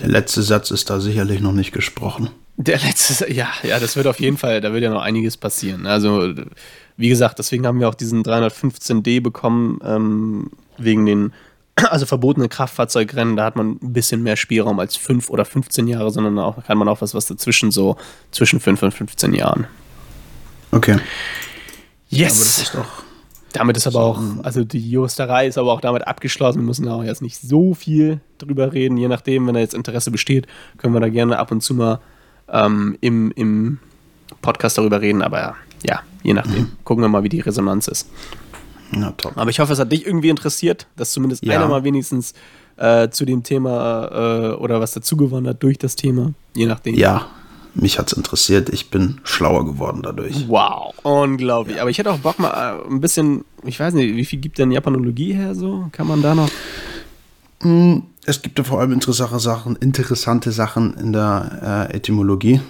Der 0.00 0.08
letzte 0.08 0.42
Satz 0.42 0.70
ist 0.70 0.90
da 0.90 1.00
sicherlich 1.00 1.40
noch 1.40 1.52
nicht 1.52 1.72
gesprochen. 1.72 2.30
Der 2.56 2.78
letzte, 2.78 3.32
ja, 3.32 3.48
ja, 3.62 3.80
das 3.80 3.96
wird 3.96 4.06
auf 4.06 4.20
jeden 4.20 4.38
Fall, 4.38 4.60
da 4.60 4.72
wird 4.72 4.84
ja 4.84 4.90
noch 4.90 5.02
einiges 5.02 5.36
passieren. 5.36 5.86
Also, 5.86 6.32
wie 6.96 7.08
gesagt, 7.08 7.38
deswegen 7.38 7.66
haben 7.66 7.80
wir 7.80 7.88
auch 7.88 7.94
diesen 7.94 8.22
315D 8.22 9.20
bekommen, 9.20 9.80
ähm, 9.84 10.50
wegen 10.78 11.04
den 11.04 11.32
also 11.90 12.06
verbotene 12.06 12.48
Kraftfahrzeugrennen, 12.48 13.36
da 13.36 13.44
hat 13.44 13.56
man 13.56 13.78
ein 13.82 13.92
bisschen 13.92 14.22
mehr 14.22 14.36
Spielraum 14.36 14.78
als 14.78 14.96
5 14.96 15.30
oder 15.30 15.44
15 15.44 15.86
Jahre, 15.86 16.10
sondern 16.10 16.38
auch 16.38 16.64
kann 16.64 16.78
man 16.78 16.88
auch 16.88 17.00
was, 17.00 17.14
was 17.14 17.26
dazwischen 17.26 17.70
so 17.70 17.96
zwischen 18.30 18.60
5 18.60 18.82
und 18.82 18.94
15 18.94 19.34
Jahren. 19.34 19.66
Okay. 20.70 20.98
Yes. 22.08 22.58
Ist 22.58 22.76
damit 23.54 23.76
ist 23.76 23.86
aber 23.86 24.00
auch, 24.00 24.20
also 24.42 24.64
die 24.64 24.90
Juristerei 24.90 25.46
ist 25.46 25.58
aber 25.58 25.72
auch 25.72 25.80
damit 25.80 26.08
abgeschlossen. 26.08 26.58
Wir 26.58 26.66
müssen 26.66 26.86
da 26.86 26.94
auch 26.94 27.04
jetzt 27.04 27.22
nicht 27.22 27.40
so 27.40 27.72
viel 27.72 28.20
drüber 28.38 28.72
reden. 28.72 28.96
Je 28.96 29.06
nachdem, 29.06 29.46
wenn 29.46 29.54
da 29.54 29.60
jetzt 29.60 29.74
Interesse 29.74 30.10
besteht, 30.10 30.48
können 30.76 30.92
wir 30.92 31.00
da 31.00 31.08
gerne 31.08 31.38
ab 31.38 31.52
und 31.52 31.60
zu 31.60 31.72
mal 31.74 32.00
ähm, 32.48 32.98
im, 33.00 33.30
im 33.36 33.78
Podcast 34.42 34.76
darüber 34.76 35.00
reden. 35.00 35.22
Aber 35.22 35.54
ja, 35.88 36.00
je 36.24 36.34
nachdem. 36.34 36.62
Mhm. 36.62 36.72
Gucken 36.82 37.04
wir 37.04 37.08
mal, 37.08 37.22
wie 37.22 37.28
die 37.28 37.40
Resonanz 37.40 37.86
ist. 37.86 38.10
Na, 38.96 39.12
top. 39.12 39.32
Aber 39.36 39.50
ich 39.50 39.60
hoffe, 39.60 39.72
es 39.72 39.78
hat 39.78 39.92
dich 39.92 40.06
irgendwie 40.06 40.28
interessiert, 40.28 40.86
dass 40.96 41.12
zumindest 41.12 41.44
ja. 41.44 41.54
einer 41.54 41.68
mal 41.68 41.84
wenigstens 41.84 42.34
äh, 42.76 43.08
zu 43.10 43.24
dem 43.24 43.42
Thema 43.42 44.52
äh, 44.52 44.54
oder 44.54 44.80
was 44.80 44.92
dazugewonnen 44.92 45.48
hat 45.48 45.62
durch 45.62 45.78
das 45.78 45.96
Thema, 45.96 46.32
je 46.54 46.66
nachdem. 46.66 46.94
Ja, 46.94 47.26
mich 47.74 47.98
hat 47.98 48.08
es 48.08 48.16
interessiert. 48.16 48.68
Ich 48.68 48.90
bin 48.90 49.20
schlauer 49.24 49.64
geworden 49.64 50.00
dadurch. 50.02 50.48
Wow, 50.48 50.94
unglaublich. 51.02 51.76
Ja. 51.76 51.82
Aber 51.82 51.90
ich 51.90 51.98
hätte 51.98 52.12
auch 52.12 52.18
Bock 52.18 52.38
mal 52.38 52.50
äh, 52.50 52.88
ein 52.88 53.00
bisschen, 53.00 53.44
ich 53.64 53.78
weiß 53.80 53.94
nicht, 53.94 54.14
wie 54.16 54.24
viel 54.24 54.38
gibt 54.38 54.58
denn 54.58 54.70
Japanologie 54.70 55.32
her 55.32 55.54
so? 55.54 55.88
Kann 55.92 56.06
man 56.06 56.22
da 56.22 56.34
noch? 56.34 56.50
Hm, 57.62 58.04
es 58.26 58.42
gibt 58.42 58.58
ja 58.58 58.64
vor 58.64 58.80
allem 58.80 58.92
interessante 58.92 59.38
Sachen, 59.40 59.76
interessante 59.76 60.52
Sachen 60.52 60.94
in 60.94 61.12
der 61.12 61.88
äh, 61.90 61.96
Etymologie, 61.96 62.60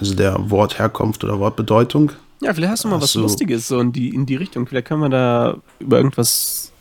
also 0.00 0.14
der 0.14 0.50
Wortherkunft 0.50 1.24
oder 1.24 1.38
Wortbedeutung. 1.38 2.12
Ja, 2.40 2.54
vielleicht 2.54 2.70
hast 2.72 2.84
du 2.84 2.88
mal 2.88 2.96
Ach 2.96 3.02
was 3.02 3.12
so. 3.12 3.20
Lustiges 3.20 3.66
so 3.68 3.80
in 3.80 3.92
die, 3.92 4.10
in 4.14 4.26
die 4.26 4.36
Richtung. 4.36 4.66
Vielleicht 4.66 4.86
können 4.86 5.02
wir 5.02 5.08
da 5.08 5.56
über 5.80 5.96
irgendwas 5.98 6.72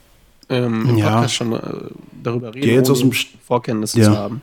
ähm, 0.49 0.87
im 0.89 0.97
Ja. 0.97 1.11
Podcast 1.15 1.35
schon 1.35 1.53
äh, 1.53 1.59
darüber 2.23 2.49
reden, 2.53 2.61
Geh 2.61 2.75
jetzt 2.75 2.89
aus 2.89 2.99
dem 2.99 3.11
Vorkenntnisse 3.45 3.99
Ja. 3.99 4.05
zu 4.05 4.17
haben. 4.17 4.41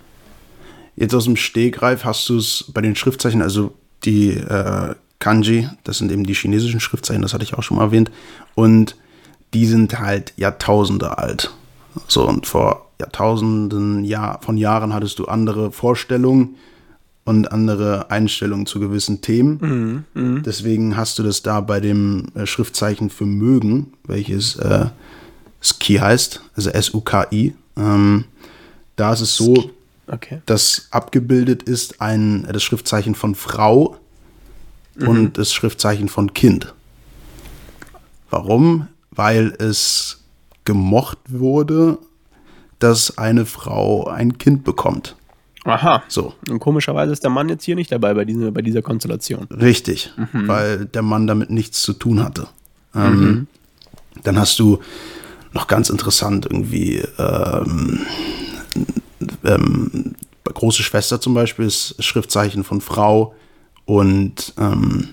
Jetzt 0.97 1.15
aus 1.15 1.25
dem 1.25 1.37
Stegreif 1.37 2.05
hast 2.05 2.29
du 2.29 2.37
es 2.39 2.65
bei 2.73 2.81
den 2.81 2.95
Schriftzeichen, 2.97 3.43
also 3.43 3.73
die 4.05 4.31
äh, 4.31 4.95
Kanji, 5.19 5.69
das 5.85 5.99
sind 5.99 6.13
eben 6.13 6.25
die 6.25 6.35
chinesischen 6.35 6.79
Schriftzeichen, 6.81 7.23
das 7.23 7.33
hatte 7.35 7.45
ich 7.45 7.55
auch 7.55 7.63
schon 7.63 7.79
mal 7.79 7.85
erwähnt, 7.85 8.11
und 8.55 8.97
die 9.55 9.67
sind 9.67 9.99
halt 9.99 10.35
Jahrtausende 10.37 11.19
alt. 11.19 11.53
So, 12.09 12.29
und 12.29 12.47
vor 12.47 12.91
Jahrtausenden 13.01 14.05
Jahr, 14.05 14.41
von 14.43 14.57
Jahren 14.57 14.93
hattest 14.93 15.19
du 15.19 15.25
andere 15.27 15.73
Vorstellungen 15.73 16.57
und 17.25 17.51
andere 17.53 18.11
Einstellungen 18.11 18.67
zu 18.67 18.81
gewissen 18.81 19.21
Themen. 19.23 20.05
Deswegen 20.45 20.97
hast 20.97 21.19
du 21.19 21.23
das 21.23 21.43
da 21.43 21.61
bei 21.61 21.81
dem 21.81 22.27
äh, 22.35 22.47
Schriftzeichen 22.47 23.09
für 23.11 23.25
mögen, 23.27 23.93
welches 24.07 24.57
äh, 24.57 24.87
Ski 25.63 25.95
heißt, 25.97 26.41
also 26.55 26.71
S-U-K-I. 26.71 27.55
Ähm, 27.77 28.25
da 28.97 29.13
ist 29.13 29.21
es 29.23 29.37
so, 29.37 29.71
Okay. 30.07 30.43
das 30.45 30.89
abgebildet 30.91 31.63
ist 31.63 32.03
ein 32.03 32.47
das 32.53 32.63
Schriftzeichen 32.63 33.15
von 33.15 33.35
Frau 33.35 33.97
und 35.01 35.39
das 35.39 35.53
Schriftzeichen 35.55 36.11
von 36.11 36.35
Kind. 36.35 36.75
Warum? 38.29 38.89
Weil 39.11 39.55
es 39.59 40.21
gemocht 40.65 41.19
wurde, 41.29 41.97
dass 42.81 43.17
eine 43.17 43.47
Frau 43.47 44.07
ein 44.07 44.37
Kind 44.37 44.63
bekommt. 44.65 45.17
Aha. 45.65 46.03
So, 46.09 46.35
Und 46.51 46.61
komischerweise 46.61 47.13
ist 47.13 47.23
der 47.23 47.31
Mann 47.31 47.49
jetzt 47.49 47.65
hier 47.65 47.75
nicht 47.75 47.91
dabei 47.91 48.13
bei 48.15 48.25
dieser, 48.25 48.51
bei 48.51 48.61
dieser 48.63 48.83
Konstellation. 48.83 49.45
richtig, 49.51 50.13
weil 50.33 50.85
der 50.87 51.03
Mann 51.03 51.27
damit 51.27 51.51
nichts 51.51 51.83
zu 51.83 51.93
tun 51.95 52.23
hatte. 52.23 52.47
Ähm, 52.95 53.47
Dann 54.23 54.39
hast 54.39 54.59
du 54.59 54.79
noch 55.53 55.67
ganz 55.67 55.89
interessant 55.91 56.47
irgendwie 56.47 57.03
ähm, 57.19 58.01
ähm, 59.45 60.15
bei 60.45 60.53
große 60.53 60.83
Schwester 60.83 61.21
zum 61.21 61.35
Beispiel 61.35 61.65
ist 61.67 62.03
Schriftzeichen 62.03 62.65
von 62.65 62.81
Frau 62.81 63.35
und 63.87 64.53
ähm, 64.59 65.11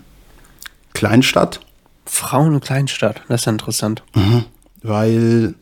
Kleinstadt, 0.94 1.62
Frauen 2.06 2.54
und 2.56 2.64
Kleinstadt, 2.64 3.22
das 3.30 3.42
ist 3.42 3.46
ja 3.46 3.52
interessant. 3.54 4.04
weil 4.82 5.56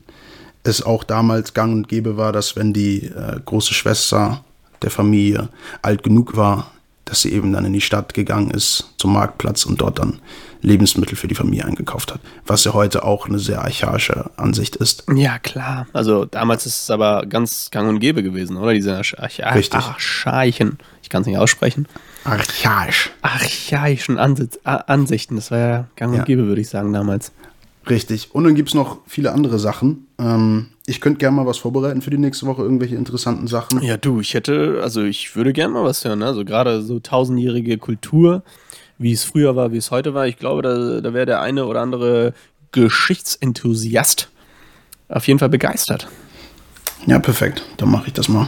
es 0.63 0.81
auch 0.81 1.03
damals 1.03 1.53
gang 1.53 1.73
und 1.73 1.87
gäbe 1.87 2.17
war, 2.17 2.31
dass 2.31 2.55
wenn 2.55 2.73
die 2.73 3.05
äh, 3.05 3.39
große 3.45 3.73
Schwester 3.73 4.43
der 4.81 4.91
Familie 4.91 5.49
alt 5.81 6.03
genug 6.03 6.35
war, 6.37 6.71
dass 7.05 7.21
sie 7.21 7.31
eben 7.33 7.51
dann 7.53 7.65
in 7.65 7.73
die 7.73 7.81
Stadt 7.81 8.13
gegangen 8.13 8.51
ist, 8.51 8.93
zum 8.97 9.13
Marktplatz 9.13 9.65
und 9.65 9.81
dort 9.81 9.97
dann 9.97 10.19
Lebensmittel 10.61 11.15
für 11.15 11.27
die 11.27 11.35
Familie 11.35 11.65
eingekauft 11.65 12.13
hat. 12.13 12.19
Was 12.45 12.65
ja 12.65 12.73
heute 12.73 13.03
auch 13.03 13.27
eine 13.27 13.39
sehr 13.39 13.61
archaische 13.63 14.29
Ansicht 14.37 14.75
ist. 14.75 15.05
Ja, 15.15 15.39
klar. 15.39 15.87
Also 15.93 16.25
damals 16.25 16.65
ist 16.65 16.83
es 16.83 16.91
aber 16.91 17.25
ganz 17.27 17.69
gang 17.71 17.89
und 17.89 17.99
gäbe 17.99 18.21
gewesen, 18.21 18.57
oder? 18.57 18.73
Diese. 18.73 18.95
Archaischen, 18.95 20.77
ich 21.01 21.09
kann 21.09 21.21
es 21.21 21.27
nicht 21.27 21.37
aussprechen, 21.37 21.87
Archaisch. 22.23 23.09
archaischen 23.21 24.17
Ansitz, 24.19 24.59
Ansichten, 24.63 25.35
das 25.37 25.49
war 25.51 25.57
ja 25.57 25.85
gang 25.95 26.13
Ja. 26.13 26.19
und 26.19 26.25
gäbe, 26.25 26.45
würde 26.45 26.61
ich 26.61 26.69
sagen, 26.69 26.93
damals. 26.93 27.31
Richtig. 27.89 28.35
Und 28.35 28.43
dann 28.43 28.53
gibt 28.55 28.69
es 28.69 28.75
noch 28.75 28.99
viele 29.07 29.31
andere 29.31 29.57
Sachen. 29.57 30.05
Ähm, 30.19 30.67
ich 30.89 31.01
könnte 31.01 31.19
gerne 31.19 31.35
mal 31.35 31.45
was 31.45 31.57
vorbereiten 31.59 32.01
für 32.01 32.09
die 32.09 32.17
nächste 32.17 32.45
Woche, 32.47 32.61
irgendwelche 32.63 32.95
interessanten 32.95 33.47
Sachen. 33.47 33.81
Ja, 33.81 33.97
du, 33.97 34.19
ich 34.19 34.33
hätte, 34.33 34.79
also 34.81 35.03
ich 35.03 35.35
würde 35.35 35.53
gerne 35.53 35.73
mal 35.73 35.83
was 35.83 36.03
hören, 36.03 36.19
ne? 36.19 36.25
also 36.25 36.43
gerade 36.43 36.81
so 36.81 36.99
tausendjährige 36.99 37.77
Kultur, 37.77 38.43
wie 38.97 39.11
es 39.13 39.23
früher 39.23 39.55
war, 39.55 39.71
wie 39.71 39.77
es 39.77 39.91
heute 39.91 40.13
war. 40.13 40.27
Ich 40.27 40.37
glaube, 40.37 40.61
da, 40.61 41.01
da 41.01 41.13
wäre 41.13 41.25
der 41.25 41.41
eine 41.41 41.65
oder 41.65 41.81
andere 41.81 42.33
Geschichtsenthusiast 42.71 44.29
auf 45.07 45.27
jeden 45.27 45.39
Fall 45.39 45.49
begeistert. 45.49 46.07
Ja, 47.05 47.19
perfekt. 47.19 47.63
Dann 47.77 47.89
mache 47.91 48.07
ich 48.07 48.13
das 48.13 48.27
mal. 48.27 48.47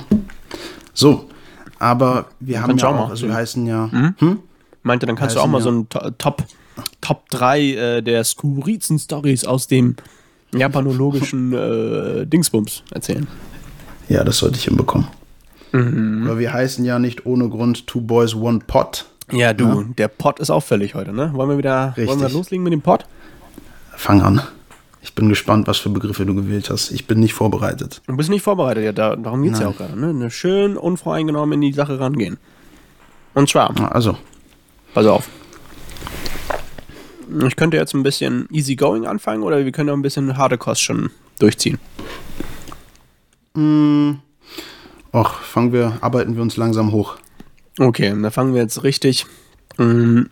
So, 0.93 1.29
aber 1.79 2.25
wir 2.39 2.61
haben 2.61 2.77
ja 2.77 2.87
auch 2.89 3.09
also 3.09 3.27
wir 3.27 3.33
heißen 3.33 3.65
ja, 3.65 3.89
hm? 4.17 4.39
Meinte, 4.83 5.05
dann 5.05 5.15
kannst 5.15 5.35
du 5.35 5.39
Ja, 5.39 5.45
auch 5.45 5.49
mal 5.49 5.61
sind 5.61 5.93
so 5.93 5.99
ein 5.99 6.11
To- 6.11 6.11
Top, 6.17 6.43
Top 7.01 7.29
3 7.29 7.61
äh, 7.61 8.01
der 8.01 8.23
skurrilsten 8.23 8.99
Stories 8.99 9.45
aus 9.45 9.67
dem 9.67 9.95
japanologischen 10.54 11.54
äh, 11.54 12.26
Dingsbums 12.26 12.84
erzählen. 12.91 13.28
Ja, 14.10 14.24
das 14.24 14.38
sollte 14.39 14.58
ich 14.58 14.66
hinbekommen. 14.66 15.08
Aber 15.74 16.38
wir 16.38 16.52
heißen 16.52 16.84
ja 16.84 16.99
nicht 16.99 17.26
ohne 17.26 17.47
Grund 17.47 17.88
Two 17.88 18.02
Boys 18.02 18.36
One 18.36 18.60
Pot. 18.68 19.06
Ja, 19.32 19.54
du, 19.54 19.84
der 19.97 20.10
Pot 20.10 20.39
ist 20.39 20.49
auffällig 20.49 20.95
heute, 20.95 21.14
ne? 21.14 21.32
Wollen 21.34 21.49
wir 21.49 21.58
wieder 21.58 21.93
wollen 21.95 22.20
wir 22.20 22.28
loslegen 22.28 22.64
mit 22.64 22.74
dem 22.74 22.82
Pot? 22.82 23.06
Fang 23.95 24.22
an. 24.22 24.41
Ich 25.02 25.16
bin 25.16 25.30
gespannt, 25.30 25.68
was 25.68 25.78
für 25.78 25.89
Begriffe 25.89 26.26
du 26.26 26.36
gewählt 26.36 26.70
hast. 26.70 26.91
Ich 26.91 27.08
bin 27.08 27.20
nicht 27.22 27.34
vorbereitet. 27.34 28.02
Du 28.06 28.18
bist 28.18 28.30
nicht 28.30 28.41
vorbereitet, 28.43 28.84
ja, 28.84 28.91
da, 28.91 29.16
darum 29.16 29.41
geht 29.43 29.54
es 29.54 29.60
ja 29.60 29.70
auch 29.70 29.78
gerade, 29.78 29.97
ne? 29.97 30.10
Eine 30.10 30.30
schön 30.30 30.76
unvoreingenommen 30.76 31.54
in 31.54 31.62
die 31.62 31.74
Sache 31.74 31.99
rangehen. 31.99 32.38
Und 33.34 33.49
zwar, 33.49 33.74
Also, 33.95 34.18
pass 34.93 35.06
auf. 35.06 35.30
Ich 37.47 37.55
könnte 37.55 37.77
jetzt 37.77 37.93
ein 37.93 38.03
bisschen 38.03 38.47
easygoing 38.51 39.05
anfangen 39.05 39.43
oder 39.43 39.63
wir 39.63 39.71
können 39.71 39.89
auch 39.89 39.95
ein 39.95 40.01
bisschen 40.01 40.38
harte 40.38 40.57
Kost 40.57 40.82
schon 40.82 41.11
durchziehen. 41.39 41.79
ach, 45.11 45.41
fangen 45.41 45.73
wir, 45.73 45.97
arbeiten 46.01 46.36
wir 46.36 46.41
uns 46.41 46.57
langsam 46.57 46.91
hoch. 46.91 47.17
Okay, 47.79 48.09
dann 48.09 48.32
fangen 48.32 48.53
wir 48.53 48.61
jetzt 48.61 48.84
richtig, 48.84 49.25
ähm, 49.79 50.29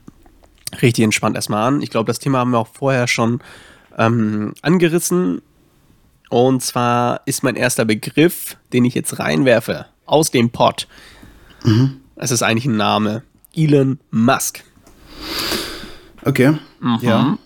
richtig 0.82 1.04
entspannt 1.04 1.36
erstmal 1.36 1.68
an. 1.68 1.82
Ich 1.82 1.90
glaube, 1.90 2.08
das 2.08 2.20
Thema 2.20 2.40
haben 2.40 2.52
wir 2.52 2.60
auch 2.60 2.68
vorher 2.68 3.08
schon 3.08 3.42
ähm, 3.98 4.54
angerissen. 4.62 5.42
Und 6.30 6.62
zwar 6.62 7.22
ist 7.26 7.44
mein 7.44 7.56
erster 7.56 7.86
Begriff, 7.86 8.58
den 8.72 8.86
ich 8.86 8.94
jetzt 8.94 9.20
reinwerfe, 9.20 9.88
aus 10.06 10.32
dem 10.32 10.52
Pot. 10.52 10.88
Es 12.16 12.32
ist 12.32 12.44
eigentlich 12.44 12.66
ein 12.66 12.78
Name. 12.78 13.24
Elon 13.56 14.00
Musk. 14.12 14.64
Okay. 16.26 16.58
Ja. 17.02 17.38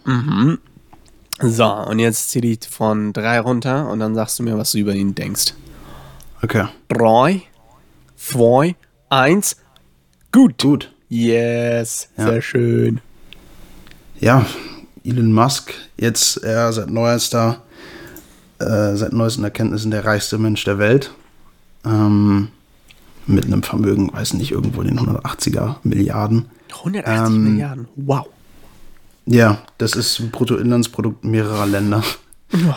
So, 1.41 1.65
und 1.65 1.99
jetzt 1.99 2.29
zieh 2.29 2.41
dich 2.41 2.59
von 2.69 3.13
drei 3.13 3.39
runter 3.39 3.89
und 3.89 3.99
dann 3.99 4.15
sagst 4.15 4.39
du 4.39 4.43
mir, 4.43 4.57
was 4.57 4.71
du 4.71 4.77
über 4.79 4.93
ihn 4.93 5.15
denkst. 5.15 5.53
Okay. 6.41 6.65
Drei, 6.89 7.41
zwei, 8.15 8.75
eins, 9.09 9.57
gut. 10.31 10.61
Gut. 10.61 10.93
Yes, 11.09 12.09
Ja. 12.17 12.25
sehr 12.29 12.41
schön. 12.41 13.01
Ja, 14.19 14.45
Elon 15.03 15.31
Musk, 15.33 15.73
jetzt 15.97 16.37
er 16.37 16.71
seit 16.73 16.89
neuester, 16.89 17.61
äh, 18.59 18.95
seit 18.95 19.13
neuesten 19.13 19.43
Erkenntnissen 19.43 19.91
der 19.91 20.05
reichste 20.05 20.37
Mensch 20.37 20.63
der 20.63 20.79
Welt. 20.79 21.13
Ähm, 21.85 22.47
mit 23.27 23.45
einem 23.45 23.63
Vermögen, 23.63 24.11
weiß 24.13 24.33
nicht, 24.33 24.51
irgendwo 24.51 24.81
in 24.81 24.87
den 24.87 24.99
180er 24.99 25.75
Milliarden. 25.83 26.45
180 26.73 27.35
Ähm, 27.35 27.43
Milliarden, 27.43 27.87
wow. 27.95 28.27
Ja, 29.25 29.59
das 29.77 29.93
ist 29.95 30.19
ein 30.19 30.31
Bruttoinlandsprodukt 30.31 31.23
mehrerer 31.23 31.65
Länder. 31.65 32.03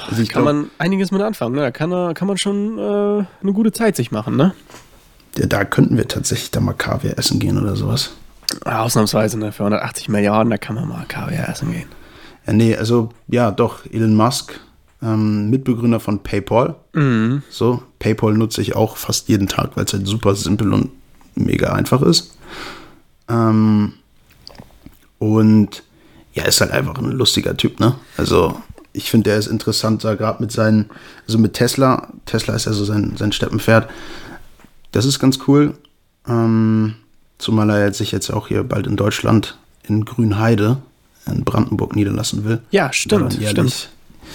Also 0.09 0.23
ich 0.23 0.29
kann 0.31 0.43
glaub- 0.45 0.55
man 0.55 0.71
einiges 0.79 1.11
mit 1.11 1.21
anfangen, 1.21 1.55
ne? 1.55 1.61
Da 1.61 1.71
kann, 1.71 1.93
er- 1.93 2.15
kann 2.15 2.29
man 2.29 2.39
schon 2.39 2.79
äh, 2.79 2.83
eine 3.43 3.53
gute 3.53 3.73
Zeit 3.73 3.97
sich 3.97 4.11
machen, 4.11 4.37
ne? 4.37 4.55
Ja, 5.37 5.47
da 5.47 5.65
könnten 5.65 5.97
wir 5.99 6.09
tatsächlich 6.09 6.51
da 6.51 6.61
mal 6.61 6.73
Kaviar 6.73 7.19
essen 7.19 7.39
gehen 7.41 7.61
oder 7.61 7.77
sowas. 7.77 8.13
Ausnahmsweise, 8.65 9.39
ne? 9.39 9.53
Für 9.53 9.65
180 9.65 10.09
Milliarden, 10.09 10.51
da 10.51 10.57
kann 10.57 10.77
man 10.77 10.89
mal 10.89 11.05
Kaviar 11.07 11.49
essen 11.49 11.73
gehen. 11.73 11.89
Ja, 12.47 12.53
nee, 12.55 12.75
also 12.77 13.11
ja, 13.29 13.51
doch, 13.51 13.85
Elon 13.91 14.15
Musk, 14.15 14.59
ähm, 15.03 15.51
Mitbegründer 15.51 16.01
von 16.01 16.23
PayPal. 16.23 16.77
So, 17.51 17.83
PayPal 17.99 18.33
nutze 18.35 18.63
ich 18.63 18.75
auch 18.77 18.97
fast 18.97 19.29
jeden 19.29 19.49
Tag, 19.49 19.77
weil 19.77 19.85
es 19.85 19.93
halt 19.93 20.07
super 20.07 20.35
simpel 20.37 20.73
und 20.73 20.91
mega 21.35 21.73
einfach 21.75 22.01
ist. 22.01 22.35
Ähm, 23.29 23.93
und 25.19 25.83
ja, 26.37 26.45
ist 26.45 26.61
halt 26.61 26.70
einfach 26.70 26.99
ein 26.99 27.11
lustiger 27.12 27.57
Typ, 27.57 27.80
ne? 27.80 27.97
Also, 28.16 28.61
ich 28.93 29.11
finde, 29.11 29.30
der 29.30 29.39
ist 29.39 29.47
interessant, 29.47 30.05
da 30.05 30.14
gerade 30.14 30.43
mit 30.43 30.53
seinen, 30.53 30.91
also 31.26 31.39
mit 31.39 31.55
Tesla, 31.55 32.09
Tesla 32.26 32.55
ist 32.55 32.66
ja 32.66 32.72
so 32.72 32.84
sein, 32.84 33.14
sein 33.16 33.32
Steppenpferd. 33.32 33.89
Das 34.93 35.05
ist 35.05 35.18
ganz 35.18 35.39
cool. 35.49 35.74
Ähm, 36.28 36.95
zumal 37.39 37.70
er 37.70 37.93
sich 37.93 38.12
jetzt 38.12 38.30
auch 38.30 38.49
hier 38.49 38.62
bald 38.62 38.87
in 38.87 38.97
Deutschland 38.97 39.59
in 39.82 40.05
Grünheide 40.05 40.78
in 41.26 41.45
Brandenburg 41.45 41.97
niederlassen 41.97 42.45
will. 42.45 42.61
Ja, 42.70 42.93
stimmt, 42.93 43.34
stimmt. 43.34 43.91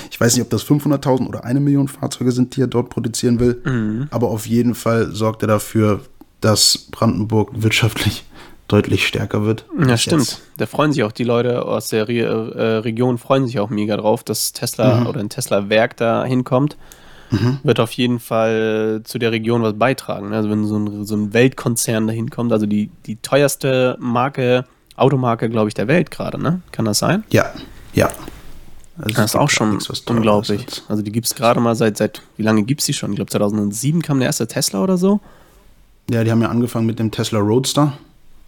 Ich 0.10 0.20
weiß 0.20 0.36
nicht, 0.36 0.44
ob 0.44 0.50
das 0.50 0.66
500.000 0.66 1.28
oder 1.28 1.44
eine 1.44 1.60
Million 1.60 1.88
Fahrzeuge 1.88 2.32
sind, 2.32 2.56
die 2.56 2.62
er 2.62 2.68
dort 2.68 2.90
produzieren 2.90 3.40
will. 3.40 3.62
Mhm. 3.64 4.08
Aber 4.10 4.30
auf 4.30 4.46
jeden 4.46 4.76
Fall 4.76 5.12
sorgt 5.12 5.44
er 5.44 5.48
dafür, 5.48 6.02
dass 6.40 6.78
Brandenburg 6.92 7.50
wirtschaftlich 7.54 8.24
deutlich 8.72 9.08
stärker 9.08 9.44
wird. 9.44 9.66
Ja, 9.78 9.98
stimmt. 9.98 10.22
jetzt. 10.22 10.42
Da 10.58 10.66
freuen 10.66 10.94
sich 10.94 11.04
auch 11.04 11.12
die 11.12 11.24
Leute 11.24 11.66
aus 11.66 11.90
der 11.90 12.08
Re 12.08 12.20
äh, 12.56 12.78
Region, 12.78 13.18
freuen 13.18 13.46
sich 13.46 13.60
auch 13.60 13.70
mega 13.70 13.98
drauf, 13.98 14.24
dass 14.24 14.54
Tesla 14.54 15.06
oder 15.08 15.20
ein 15.20 15.30
Tesla-Werk 15.30 15.98
da 15.98 16.24
hinkommt. 16.26 16.78
mhm. 17.32 17.60
wird 17.64 17.80
auf 17.80 17.92
jeden 17.94 18.20
Fall 18.20 19.02
zu 19.04 19.18
der 19.18 19.32
Region 19.32 19.62
was 19.64 19.74
beitragen. 19.74 20.30
Ne? 20.30 20.36
Also 20.36 20.50
wenn 20.50 20.66
so 20.66 20.78
ein, 20.78 21.06
so 21.06 21.16
ein 21.16 21.34
Weltkonzern 21.34 22.08
dahin 22.08 22.30
kommt, 22.30 22.52
also 22.52 22.66
die, 22.66 22.90
die 23.06 23.16
teuerste 23.18 23.98
Marke, 24.00 24.66
Automarke, 24.96 25.50
glaube 25.50 25.70
ich, 25.70 25.74
der 25.74 25.88
Welt 25.88 26.12
gerade, 26.12 26.42
ne? 26.42 26.62
Kann 26.72 26.86
das 26.86 27.00
sein? 27.00 27.24
Ja, 27.32 27.52
ja. 27.94 28.10
Also 28.98 29.16
das 29.16 29.26
ist 29.32 29.36
auch 29.36 29.50
schon 29.50 29.72
nichts, 29.72 29.90
unglaublich. 30.02 30.66
Also 30.88 31.02
die 31.02 31.12
gibt 31.12 31.26
es 31.26 31.34
gerade 31.34 31.60
mal 31.60 31.76
seit, 31.76 31.98
seit, 31.98 32.22
wie 32.38 32.44
lange 32.44 32.64
gibt 32.64 32.82
es 32.82 32.86
die 32.86 32.94
schon? 32.94 33.12
Ich 33.12 33.16
glaube 33.16 33.32
2007 33.32 34.02
kam 34.02 34.20
der 34.20 34.28
erste 34.28 34.48
Tesla 34.48 34.84
oder 34.84 34.98
so. 34.98 35.22
Ja, 36.10 36.24
die 36.24 36.30
haben 36.30 36.42
ja 36.42 36.50
angefangen 36.50 36.86
mit 36.86 37.00
dem 37.00 37.10
Tesla 37.10 37.40
Roadster. 37.40 37.94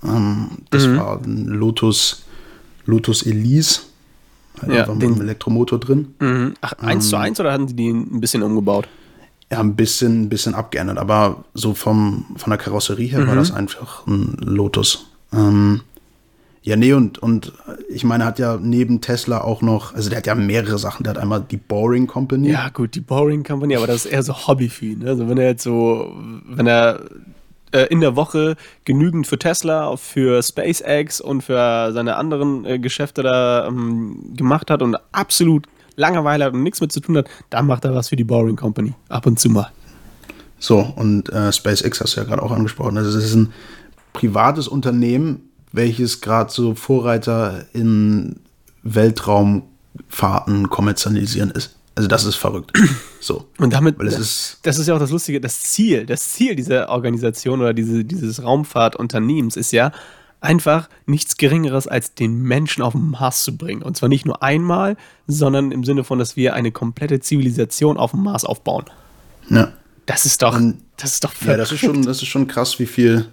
Ähm, 0.06 0.50
das 0.70 0.88
mhm. 0.88 0.98
war 0.98 1.22
ein 1.22 1.48
Lotus, 1.48 2.24
Lotus 2.86 3.24
Elise. 3.24 3.82
Halt 4.62 4.72
ja, 4.72 4.82
einfach 4.82 4.96
mit 4.96 5.04
einem 5.04 5.22
Elektromotor 5.22 5.80
drin. 5.80 6.14
Mhm. 6.20 6.54
Ach, 6.62 6.74
eins 6.74 7.06
ähm, 7.06 7.10
zu 7.10 7.18
eins 7.18 7.40
oder 7.40 7.52
hatten 7.52 7.68
die 7.68 7.76
den 7.76 8.16
ein 8.16 8.22
bisschen 8.22 8.44
umgebaut? 8.44 8.88
Ja, 9.52 9.60
ein 9.60 9.76
bisschen, 9.76 10.24
ein 10.24 10.30
bisschen 10.30 10.56
abgeändert, 10.56 10.98
aber 10.98 11.44
so 11.54 11.74
vom, 11.74 12.26
von 12.38 12.50
der 12.50 12.58
Karosserie 12.58 13.08
her 13.08 13.22
mhm. 13.22 13.28
war 13.28 13.36
das 13.36 13.52
einfach 13.52 14.06
ein 14.08 14.38
Lotus. 14.40 15.08
Ähm, 15.32 15.82
ja, 16.64 16.78
nee, 16.78 16.94
und, 16.94 17.20
und 17.20 17.52
ich 17.90 18.06
meine, 18.06 18.24
er 18.24 18.28
hat 18.28 18.40
ja 18.40 18.58
neben 18.60 19.02
Tesla 19.02 19.42
auch 19.42 19.62
noch, 19.62 19.94
also 19.94 20.10
der 20.10 20.20
hat 20.20 20.28
ja 20.28 20.36
mehrere 20.36 20.80
Sachen. 20.80 21.04
Der 21.04 21.12
hat 21.12 21.18
einmal 21.18 21.42
die 21.42 21.58
Boring 21.58 22.08
Company. 22.08 22.52
Ja, 22.52 22.70
gut, 22.70 22.96
die 22.96 23.02
Boring 23.02 23.44
Company, 23.44 23.76
aber 23.76 23.86
das 23.86 24.06
ist 24.06 24.12
eher 24.12 24.24
so 24.24 24.48
Hobby 24.48 24.70
für 24.70 24.86
ihn. 24.86 25.00
Ne? 25.00 25.10
Also 25.10 25.28
wenn 25.28 25.38
er 25.38 25.48
jetzt 25.50 25.64
so, 25.64 26.16
wenn 26.46 26.66
er 26.66 27.02
äh, 27.74 27.88
in 27.88 28.00
der 28.00 28.16
Woche 28.16 28.56
genügend 28.86 29.28
für 29.28 29.38
Tesla, 29.38 29.96
für 29.98 30.42
SpaceX 30.42 31.20
und 31.20 31.42
für 31.42 31.92
seine 31.92 32.16
anderen 32.16 32.66
äh, 32.66 32.80
Geschäfte 32.80 33.24
da 33.24 33.68
ähm, 33.68 34.34
gemacht 34.36 34.72
hat 34.72 34.82
und 34.82 34.96
absolut 35.12 35.68
Langeweile 35.96 36.46
hat 36.46 36.54
und 36.54 36.64
nichts 36.64 36.82
mit 36.82 36.92
zu 36.92 37.00
tun 37.00 37.18
hat, 37.18 37.30
dann 37.50 37.68
macht 37.68 37.86
er 37.86 37.94
was 37.94 38.10
für 38.10 38.16
die 38.16 38.24
Boring 38.24 38.56
Company. 38.56 38.94
Ab 39.10 39.26
und 39.26 39.40
zu 39.40 39.50
mal. 39.50 39.72
So, 40.58 40.80
und 40.96 41.30
äh, 41.30 41.52
SpaceX 41.52 42.00
hast 42.00 42.16
du 42.16 42.22
ja 42.22 42.26
gerade 42.26 42.42
auch 42.42 42.52
angesprochen. 42.52 42.98
Also 42.98 43.18
es 43.18 43.26
ist 43.26 43.36
ein 43.36 43.52
privates 44.14 44.68
Unternehmen, 44.68 45.50
welches 45.72 46.22
gerade 46.22 46.52
so 46.52 46.74
Vorreiter 46.76 47.66
in 47.74 48.38
Weltraumfahrten 48.84 50.70
kommerzialisieren 50.70 51.52
ist. 51.52 51.76
Also 51.96 52.08
das 52.08 52.26
ist 52.26 52.36
verrückt. 52.36 52.72
So. 53.24 53.46
Und 53.58 53.72
damit, 53.72 53.98
Weil 53.98 54.08
es 54.08 54.20
ist, 54.20 54.60
das 54.64 54.78
ist 54.78 54.88
ja 54.88 54.96
auch 54.96 55.00
das 55.00 55.10
Lustige, 55.10 55.40
das 55.40 55.62
Ziel, 55.62 56.06
das 56.06 56.28
Ziel 56.28 56.58
dieser 56.58 56.90
Organisation 56.90 57.62
oder 57.62 57.74
diese, 57.74 58.04
dieses 58.04 58.44
Raumfahrtunternehmens 58.44 59.56
ist 59.56 59.72
ja 59.72 59.94
einfach 60.42 60.90
nichts 61.06 61.38
Geringeres 61.38 61.88
als 61.88 62.16
den 62.16 62.42
Menschen 62.42 62.84
auf 62.84 62.92
den 62.92 63.12
Mars 63.12 63.46
zu 63.46 63.56
bringen. 63.56 63.82
Und 63.82 63.96
zwar 63.96 64.10
nicht 64.10 64.26
nur 64.26 64.44
einmal, 64.44 64.98
sondern 65.26 65.72
im 65.72 65.86
Sinne 65.86 66.04
von, 66.04 66.20
dass 66.20 66.36
wir 66.36 66.54
eine 66.54 66.74
komplette 66.74 67.22
Zivilisation 67.22 67.96
auf 67.96 68.12
dem 68.12 68.24
Mars 68.24 68.44
aufbauen. 68.44 68.86
Ja. 69.50 69.72
Das 70.06 70.26
ist 70.26 70.42
doch, 70.42 70.58
Und, 70.58 70.82
das 70.98 71.14
ist 71.14 71.24
doch 71.24 71.32
verrückt. 71.32 71.52
Ja, 71.52 71.58
das 71.58 71.72
ist 71.72 71.80
schon, 71.80 72.02
das 72.04 72.18
ist 72.22 72.28
schon 72.28 72.48
krass, 72.50 72.78
wie 72.78 72.88
viel, 72.88 73.28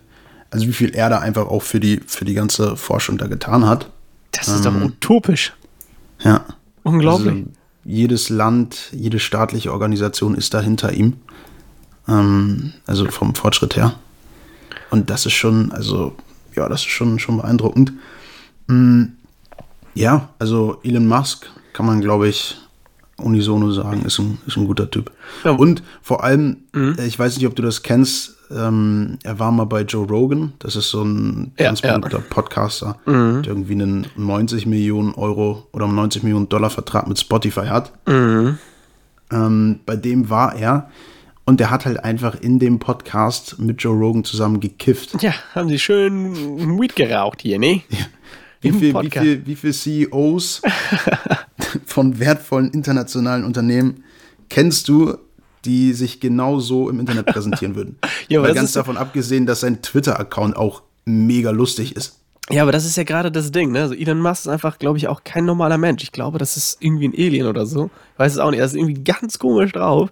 also 0.50 0.68
wie 0.68 0.72
viel 0.72 0.94
er 0.94 1.10
da 1.10 1.18
einfach 1.18 1.48
auch 1.48 1.64
für 1.64 1.80
die, 1.80 2.00
für 2.06 2.24
die 2.24 2.34
ganze 2.34 2.76
Forschung 2.76 3.18
da 3.18 3.26
getan 3.26 3.66
hat. 3.66 3.90
Das 4.30 4.46
ist 4.46 4.64
ähm, 4.64 4.78
doch 4.78 4.86
utopisch. 4.86 5.52
Ja. 6.22 6.44
Unglaublich. 6.84 7.34
Also, 7.34 7.59
jedes 7.84 8.28
Land, 8.28 8.90
jede 8.92 9.18
staatliche 9.18 9.72
Organisation 9.72 10.34
ist 10.34 10.54
da 10.54 10.60
hinter 10.60 10.92
ihm. 10.92 11.16
Ähm, 12.08 12.72
also 12.86 13.06
vom 13.06 13.34
Fortschritt 13.34 13.76
her. 13.76 13.94
Und 14.90 15.10
das 15.10 15.26
ist 15.26 15.34
schon, 15.34 15.72
also, 15.72 16.14
ja, 16.54 16.68
das 16.68 16.80
ist 16.80 16.90
schon, 16.90 17.18
schon 17.18 17.38
beeindruckend. 17.38 17.92
Mhm. 18.66 19.12
Ja, 19.94 20.28
also 20.38 20.78
Elon 20.82 21.06
Musk 21.06 21.46
kann 21.72 21.86
man, 21.86 22.00
glaube 22.00 22.28
ich, 22.28 22.56
unisono 23.16 23.70
sagen, 23.72 24.02
ist 24.02 24.18
ein, 24.18 24.38
ist 24.46 24.56
ein 24.56 24.66
guter 24.66 24.90
Typ. 24.90 25.10
Ja. 25.44 25.52
Und 25.52 25.82
vor 26.02 26.24
allem, 26.24 26.58
mhm. 26.72 26.96
ich 27.06 27.18
weiß 27.18 27.36
nicht, 27.36 27.46
ob 27.46 27.54
du 27.54 27.62
das 27.62 27.82
kennst, 27.82 28.36
ähm, 28.50 29.18
er 29.22 29.38
war 29.38 29.52
mal 29.52 29.64
bei 29.64 29.82
Joe 29.82 30.06
Rogan, 30.06 30.52
das 30.58 30.76
ist 30.76 30.90
so 30.90 31.02
ein 31.02 31.52
ja, 31.58 31.66
ganz 31.66 31.80
berühmter 31.80 32.18
ja. 32.18 32.24
Podcaster, 32.28 32.96
mhm. 33.06 33.42
der 33.42 33.52
irgendwie 33.52 33.74
einen 33.74 34.06
90 34.16 34.66
Millionen 34.66 35.14
Euro 35.14 35.68
oder 35.72 35.86
90 35.86 36.22
Millionen 36.22 36.48
Dollar 36.48 36.70
Vertrag 36.70 37.06
mit 37.06 37.18
Spotify 37.18 37.66
hat. 37.66 37.92
Mhm. 38.06 38.58
Ähm, 39.32 39.80
bei 39.86 39.96
dem 39.96 40.28
war 40.30 40.56
er 40.56 40.90
und 41.44 41.60
der 41.60 41.70
hat 41.70 41.86
halt 41.86 42.04
einfach 42.04 42.40
in 42.40 42.58
dem 42.58 42.78
Podcast 42.78 43.58
mit 43.58 43.82
Joe 43.82 43.96
Rogan 43.96 44.24
zusammen 44.24 44.60
gekifft. 44.60 45.22
Ja, 45.22 45.32
haben 45.54 45.68
sie 45.68 45.78
schön 45.78 46.80
Weed 46.80 46.96
geraucht 46.96 47.42
hier, 47.42 47.58
ne? 47.58 47.82
Ja. 47.88 47.98
Wie 48.62 48.72
viel, 48.72 48.94
wie, 48.94 49.10
viel, 49.10 49.46
wie 49.46 49.56
viel 49.56 49.72
CEOs 49.72 50.60
von 51.86 52.18
wertvollen 52.18 52.70
internationalen 52.72 53.44
Unternehmen 53.44 54.04
kennst 54.50 54.88
du, 54.88 55.16
die 55.64 55.92
sich 55.92 56.20
genau 56.20 56.60
so 56.60 56.88
im 56.88 57.00
Internet 57.00 57.26
präsentieren 57.32 57.74
würden. 57.74 57.98
ja, 58.28 58.42
Weil 58.42 58.54
ganz 58.54 58.72
davon 58.72 58.96
abgesehen, 58.96 59.46
dass 59.46 59.60
sein 59.60 59.82
Twitter-Account 59.82 60.56
auch 60.56 60.82
mega 61.04 61.50
lustig 61.50 61.96
ist. 61.96 62.16
Ja, 62.50 62.62
aber 62.62 62.72
das 62.72 62.84
ist 62.84 62.96
ja 62.96 63.04
gerade 63.04 63.30
das 63.30 63.52
Ding, 63.52 63.70
ne? 63.70 63.82
Also 63.82 63.94
Elon 63.94 64.20
Musk 64.20 64.42
ist 64.42 64.48
einfach, 64.48 64.78
glaube 64.78 64.98
ich, 64.98 65.06
auch 65.06 65.22
kein 65.22 65.44
normaler 65.44 65.78
Mensch. 65.78 66.02
Ich 66.02 66.10
glaube, 66.10 66.38
das 66.38 66.56
ist 66.56 66.78
irgendwie 66.80 67.08
ein 67.08 67.14
Alien 67.14 67.46
oder 67.46 67.64
so. 67.64 67.90
Ich 68.14 68.18
weiß 68.18 68.32
es 68.32 68.38
auch 68.38 68.50
nicht. 68.50 68.58
Er 68.58 68.66
ist 68.66 68.74
irgendwie 68.74 69.04
ganz 69.04 69.38
komisch 69.38 69.72
drauf. 69.72 70.10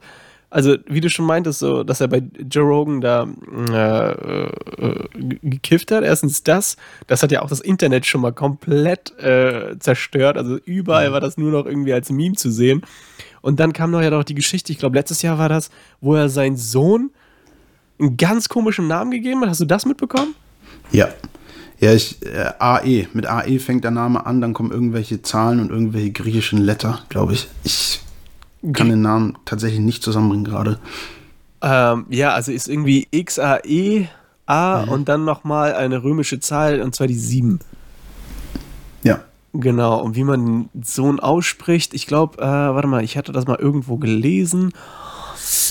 Also, 0.51 0.77
wie 0.87 1.03
du 1.03 1.11
schon 1.11 1.27
meintest, 1.27 1.59
so, 1.59 1.83
dass 1.83 2.01
er 2.01 2.09
bei 2.09 2.23
Joe 2.51 2.65
Rogan 2.65 3.03
da 3.03 3.29
äh, 3.71 4.13
äh, 4.13 4.99
gekifft 5.43 5.91
hat. 5.91 6.05
Erstens 6.05 6.43
das, 6.43 6.77
das 7.07 7.23
hat 7.23 7.33
ja 7.33 7.43
auch 7.43 7.51
das 7.51 7.61
Internet 7.61 8.07
schon 8.07 8.23
mal 8.23 8.33
komplett 8.33 9.19
äh, 9.19 9.77
zerstört. 9.79 10.39
Also 10.39 10.57
überall 10.65 11.13
war 11.13 11.21
das 11.21 11.37
nur 11.37 11.51
noch 11.51 11.67
irgendwie 11.67 11.93
als 11.93 12.11
Meme 12.11 12.37
zu 12.37 12.51
sehen. 12.51 12.83
Und 13.41 13.61
dann 13.61 13.73
kam 13.73 13.91
noch 13.91 14.03
ja 14.03 14.11
noch 14.11 14.25
die 14.25 14.35
Geschichte, 14.35 14.73
ich 14.73 14.79
glaube, 14.79 14.97
letztes 14.97 15.23
Jahr 15.23 15.39
war 15.39 15.49
das, 15.49 15.71
wo 16.01 16.15
er 16.15 16.29
seinen 16.29 16.57
Sohn 16.57 17.11
einen 17.99 18.17
ganz 18.17 18.49
komischen 18.49 18.87
Namen 18.87 19.11
gegeben 19.11 19.41
hat. 19.43 19.51
Hast 19.51 19.61
du 19.61 19.65
das 19.65 19.87
mitbekommen? 19.87 20.35
Ja. 20.93 21.09
Ja, 21.81 21.93
ich, 21.93 22.21
äh, 22.27 22.53
AE. 22.59 23.07
Mit 23.13 23.27
AE 23.27 23.59
fängt 23.61 23.85
der 23.85 23.93
Name 23.93 24.27
an, 24.27 24.41
dann 24.41 24.53
kommen 24.53 24.73
irgendwelche 24.73 25.23
Zahlen 25.23 25.61
und 25.61 25.71
irgendwelche 25.71 26.11
griechischen 26.11 26.59
Letter, 26.59 27.01
glaube 27.09 27.35
ich. 27.35 27.49
Ich 27.63 28.01
kann 28.73 28.89
den 28.89 29.03
Namen 29.03 29.39
tatsächlich 29.45 29.81
nicht 29.81 30.03
zusammenbringen 30.03 30.45
gerade. 30.45 30.81
Ähm, 31.63 32.07
ja, 32.09 32.35
also 32.35 32.51
ist 32.51 32.69
irgendwie 32.69 33.07
XAE 33.13 34.09
A 34.47 34.85
mhm. 34.85 34.93
und 34.93 35.09
dann 35.09 35.25
nochmal 35.25 35.75
eine 35.75 36.03
römische 36.03 36.41
Zahl 36.41 36.81
und 36.81 36.95
zwar 36.95 37.07
die 37.07 37.19
7. 37.19 37.61
Ja. 39.03 39.21
Genau, 39.55 40.01
und 40.01 40.15
wie 40.15 40.25
man 40.25 40.69
Sohn 40.83 41.21
ausspricht, 41.21 41.95
ich 41.95 42.07
glaube, 42.07 42.39
äh, 42.39 42.45
warte 42.45 42.87
mal, 42.87 43.03
ich 43.03 43.17
hatte 43.17 43.33
das 43.33 43.47
mal 43.47 43.59
irgendwo 43.59 43.97
gelesen. 43.97 44.73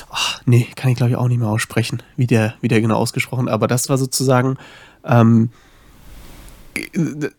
Ach, 0.09 0.41
nee, 0.45 0.67
kann 0.75 0.89
ich 0.89 0.97
glaube 0.97 1.11
ich 1.11 1.17
auch 1.17 1.27
nicht 1.27 1.37
mehr 1.39 1.49
aussprechen, 1.49 2.01
wie 2.15 2.27
der, 2.27 2.55
wie 2.61 2.69
der 2.69 2.81
genau 2.81 2.95
ausgesprochen, 2.95 3.47
aber 3.47 3.67
das 3.67 3.87
war 3.89 3.97
sozusagen, 3.97 4.57
ähm, 5.03 5.49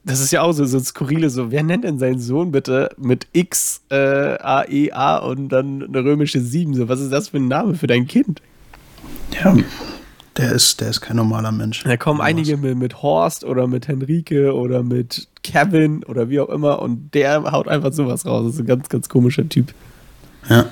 das 0.04 0.20
ist 0.20 0.30
ja 0.30 0.42
auch 0.42 0.52
so, 0.52 0.64
so 0.64 0.78
skurrile, 0.78 1.30
so, 1.30 1.50
wer 1.50 1.62
nennt 1.62 1.84
denn 1.84 1.98
seinen 1.98 2.20
Sohn 2.20 2.52
bitte 2.52 2.90
mit 2.98 3.26
X, 3.32 3.82
äh, 3.90 3.96
A, 3.96 4.64
E, 4.68 4.92
A 4.92 5.18
und 5.18 5.48
dann 5.48 5.82
eine 5.82 6.04
römische 6.04 6.40
7, 6.40 6.74
so, 6.74 6.88
was 6.88 7.00
ist 7.00 7.12
das 7.12 7.28
für 7.28 7.38
ein 7.38 7.48
Name 7.48 7.74
für 7.74 7.86
dein 7.86 8.06
Kind? 8.06 8.42
Ja, 9.42 9.56
der 10.38 10.52
ist, 10.52 10.80
der 10.80 10.88
ist 10.88 11.00
kein 11.00 11.16
normaler 11.16 11.52
Mensch. 11.52 11.82
Da 11.84 11.96
kommen 11.96 12.20
einige 12.20 12.56
mit, 12.56 12.78
mit, 12.78 13.02
Horst 13.02 13.44
oder 13.44 13.66
mit 13.66 13.88
Henrike 13.88 14.54
oder 14.54 14.82
mit 14.82 15.28
Kevin 15.42 16.04
oder 16.04 16.30
wie 16.30 16.40
auch 16.40 16.48
immer 16.48 16.80
und 16.80 17.12
der 17.12 17.42
haut 17.52 17.68
einfach 17.68 17.92
sowas 17.92 18.24
raus. 18.24 18.44
Das 18.46 18.54
ist 18.54 18.60
ein 18.60 18.66
ganz, 18.66 18.88
ganz 18.88 19.08
komischer 19.08 19.48
Typ. 19.48 19.74
Ja. 20.48 20.66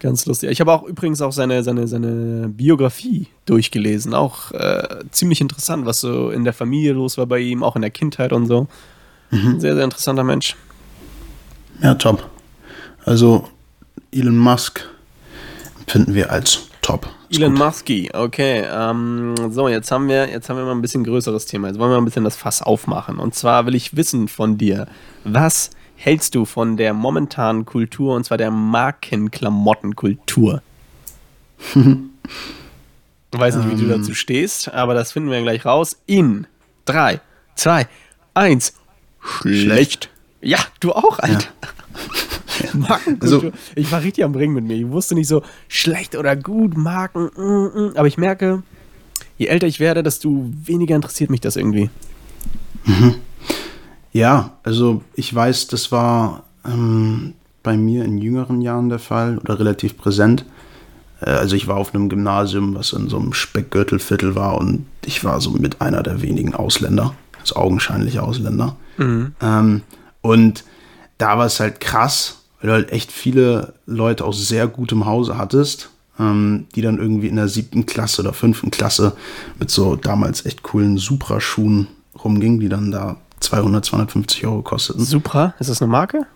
Ganz 0.00 0.26
lustig. 0.26 0.50
Ich 0.50 0.60
habe 0.60 0.72
auch 0.72 0.84
übrigens 0.84 1.20
auch 1.20 1.32
seine, 1.32 1.64
seine, 1.64 1.88
seine 1.88 2.48
Biografie 2.48 3.26
durchgelesen. 3.46 4.14
Auch 4.14 4.52
äh, 4.52 5.00
ziemlich 5.10 5.40
interessant, 5.40 5.86
was 5.86 6.00
so 6.00 6.30
in 6.30 6.44
der 6.44 6.52
Familie 6.52 6.92
los 6.92 7.18
war 7.18 7.26
bei 7.26 7.40
ihm, 7.40 7.64
auch 7.64 7.74
in 7.74 7.82
der 7.82 7.90
Kindheit 7.90 8.32
und 8.32 8.46
so. 8.46 8.68
Mhm. 9.30 9.58
Sehr, 9.58 9.74
sehr 9.74 9.84
interessanter 9.84 10.22
Mensch. 10.22 10.54
Ja, 11.82 11.94
top. 11.94 12.30
Also 13.04 13.48
Elon 14.12 14.38
Musk 14.38 14.88
finden 15.88 16.14
wir 16.14 16.30
als 16.30 16.67
top. 16.88 17.08
Elon 17.30 17.52
Musky, 17.52 18.10
okay. 18.14 18.64
Ähm, 18.66 19.34
so, 19.50 19.68
jetzt 19.68 19.90
haben 19.90 20.08
wir, 20.08 20.30
jetzt 20.30 20.48
haben 20.48 20.56
wir 20.56 20.64
mal 20.64 20.72
ein 20.72 20.80
bisschen 20.80 21.04
größeres 21.04 21.44
Thema. 21.44 21.68
Jetzt 21.68 21.78
wollen 21.78 21.90
wir 21.90 21.98
ein 21.98 22.06
bisschen 22.06 22.24
das 22.24 22.36
Fass 22.36 22.62
aufmachen. 22.62 23.18
Und 23.18 23.34
zwar 23.34 23.66
will 23.66 23.74
ich 23.74 23.94
wissen 23.94 24.28
von 24.28 24.56
dir, 24.56 24.86
was 25.24 25.68
hältst 25.96 26.34
du 26.34 26.46
von 26.46 26.78
der 26.78 26.94
momentanen 26.94 27.66
Kultur, 27.66 28.16
und 28.16 28.24
zwar 28.24 28.38
der 28.38 28.50
Markenklamottenkultur? 28.50 30.62
ich 31.74 31.84
weiß 33.38 33.56
nicht, 33.56 33.70
wie 33.70 33.82
du 33.82 33.88
dazu 33.88 34.10
ähm. 34.10 34.14
stehst, 34.14 34.72
aber 34.72 34.94
das 34.94 35.12
finden 35.12 35.30
wir 35.30 35.42
gleich 35.42 35.66
raus. 35.66 35.98
In 36.06 36.46
3, 36.86 37.20
2, 37.56 37.86
1. 38.32 38.72
Schlecht. 39.42 40.08
Ja, 40.40 40.60
du 40.80 40.92
auch, 40.92 41.18
Alter. 41.18 41.48
Ja. 41.62 41.68
Markenkultur. 42.74 43.44
Also, 43.44 43.52
ich 43.74 43.90
war 43.92 44.02
richtig 44.02 44.24
am 44.24 44.34
Ring 44.34 44.52
mit 44.52 44.64
mir. 44.64 44.76
Ich 44.76 44.88
wusste 44.88 45.14
nicht 45.14 45.28
so 45.28 45.42
schlecht 45.68 46.16
oder 46.16 46.36
gut, 46.36 46.76
Marken, 46.76 47.30
mm, 47.36 47.90
mm. 47.90 47.92
aber 47.96 48.06
ich 48.06 48.18
merke, 48.18 48.62
je 49.36 49.46
älter 49.46 49.66
ich 49.66 49.80
werde, 49.80 50.02
desto 50.02 50.50
weniger 50.64 50.96
interessiert 50.96 51.30
mich 51.30 51.40
das 51.40 51.56
irgendwie. 51.56 51.90
Mhm. 52.84 53.14
Ja, 54.12 54.58
also 54.62 55.02
ich 55.14 55.34
weiß, 55.34 55.68
das 55.68 55.92
war 55.92 56.44
ähm, 56.64 57.34
bei 57.62 57.76
mir 57.76 58.04
in 58.04 58.18
jüngeren 58.18 58.60
Jahren 58.60 58.88
der 58.88 58.98
Fall 58.98 59.38
oder 59.38 59.58
relativ 59.58 59.96
präsent. 59.96 60.44
Äh, 61.20 61.30
also 61.30 61.56
ich 61.56 61.68
war 61.68 61.76
auf 61.76 61.94
einem 61.94 62.08
Gymnasium, 62.08 62.74
was 62.74 62.92
in 62.92 63.08
so 63.08 63.18
einem 63.18 63.32
Speckgürtelviertel 63.32 64.34
war 64.34 64.58
und 64.58 64.86
ich 65.04 65.24
war 65.24 65.40
so 65.40 65.50
mit 65.50 65.80
einer 65.80 66.02
der 66.02 66.22
wenigen 66.22 66.54
Ausländer, 66.54 67.14
also 67.38 67.56
augenscheinlich 67.56 68.20
Ausländer. 68.20 68.76
Mhm. 68.96 69.34
Ähm, 69.40 69.82
und 70.20 70.64
da 71.18 71.38
war 71.38 71.46
es 71.46 71.60
halt 71.60 71.80
krass, 71.80 72.37
weil 72.60 72.68
du 72.68 72.74
halt 72.74 72.92
echt 72.92 73.12
viele 73.12 73.74
Leute 73.86 74.24
aus 74.24 74.48
sehr 74.48 74.66
gutem 74.66 75.06
Hause 75.06 75.38
hattest, 75.38 75.90
ähm, 76.18 76.66
die 76.74 76.82
dann 76.82 76.98
irgendwie 76.98 77.28
in 77.28 77.36
der 77.36 77.48
siebten 77.48 77.86
Klasse 77.86 78.22
oder 78.22 78.32
fünften 78.32 78.70
Klasse 78.70 79.16
mit 79.58 79.70
so 79.70 79.96
damals 79.96 80.44
echt 80.46 80.62
coolen 80.62 80.98
Supra-Schuhen 80.98 81.88
rumgingen, 82.22 82.60
die 82.60 82.68
dann 82.68 82.90
da 82.90 83.16
200, 83.40 83.84
250 83.84 84.46
Euro 84.46 84.62
kosteten. 84.62 85.04
Supra, 85.04 85.54
ist 85.58 85.70
das 85.70 85.80
eine 85.80 85.90
Marke? 85.90 86.26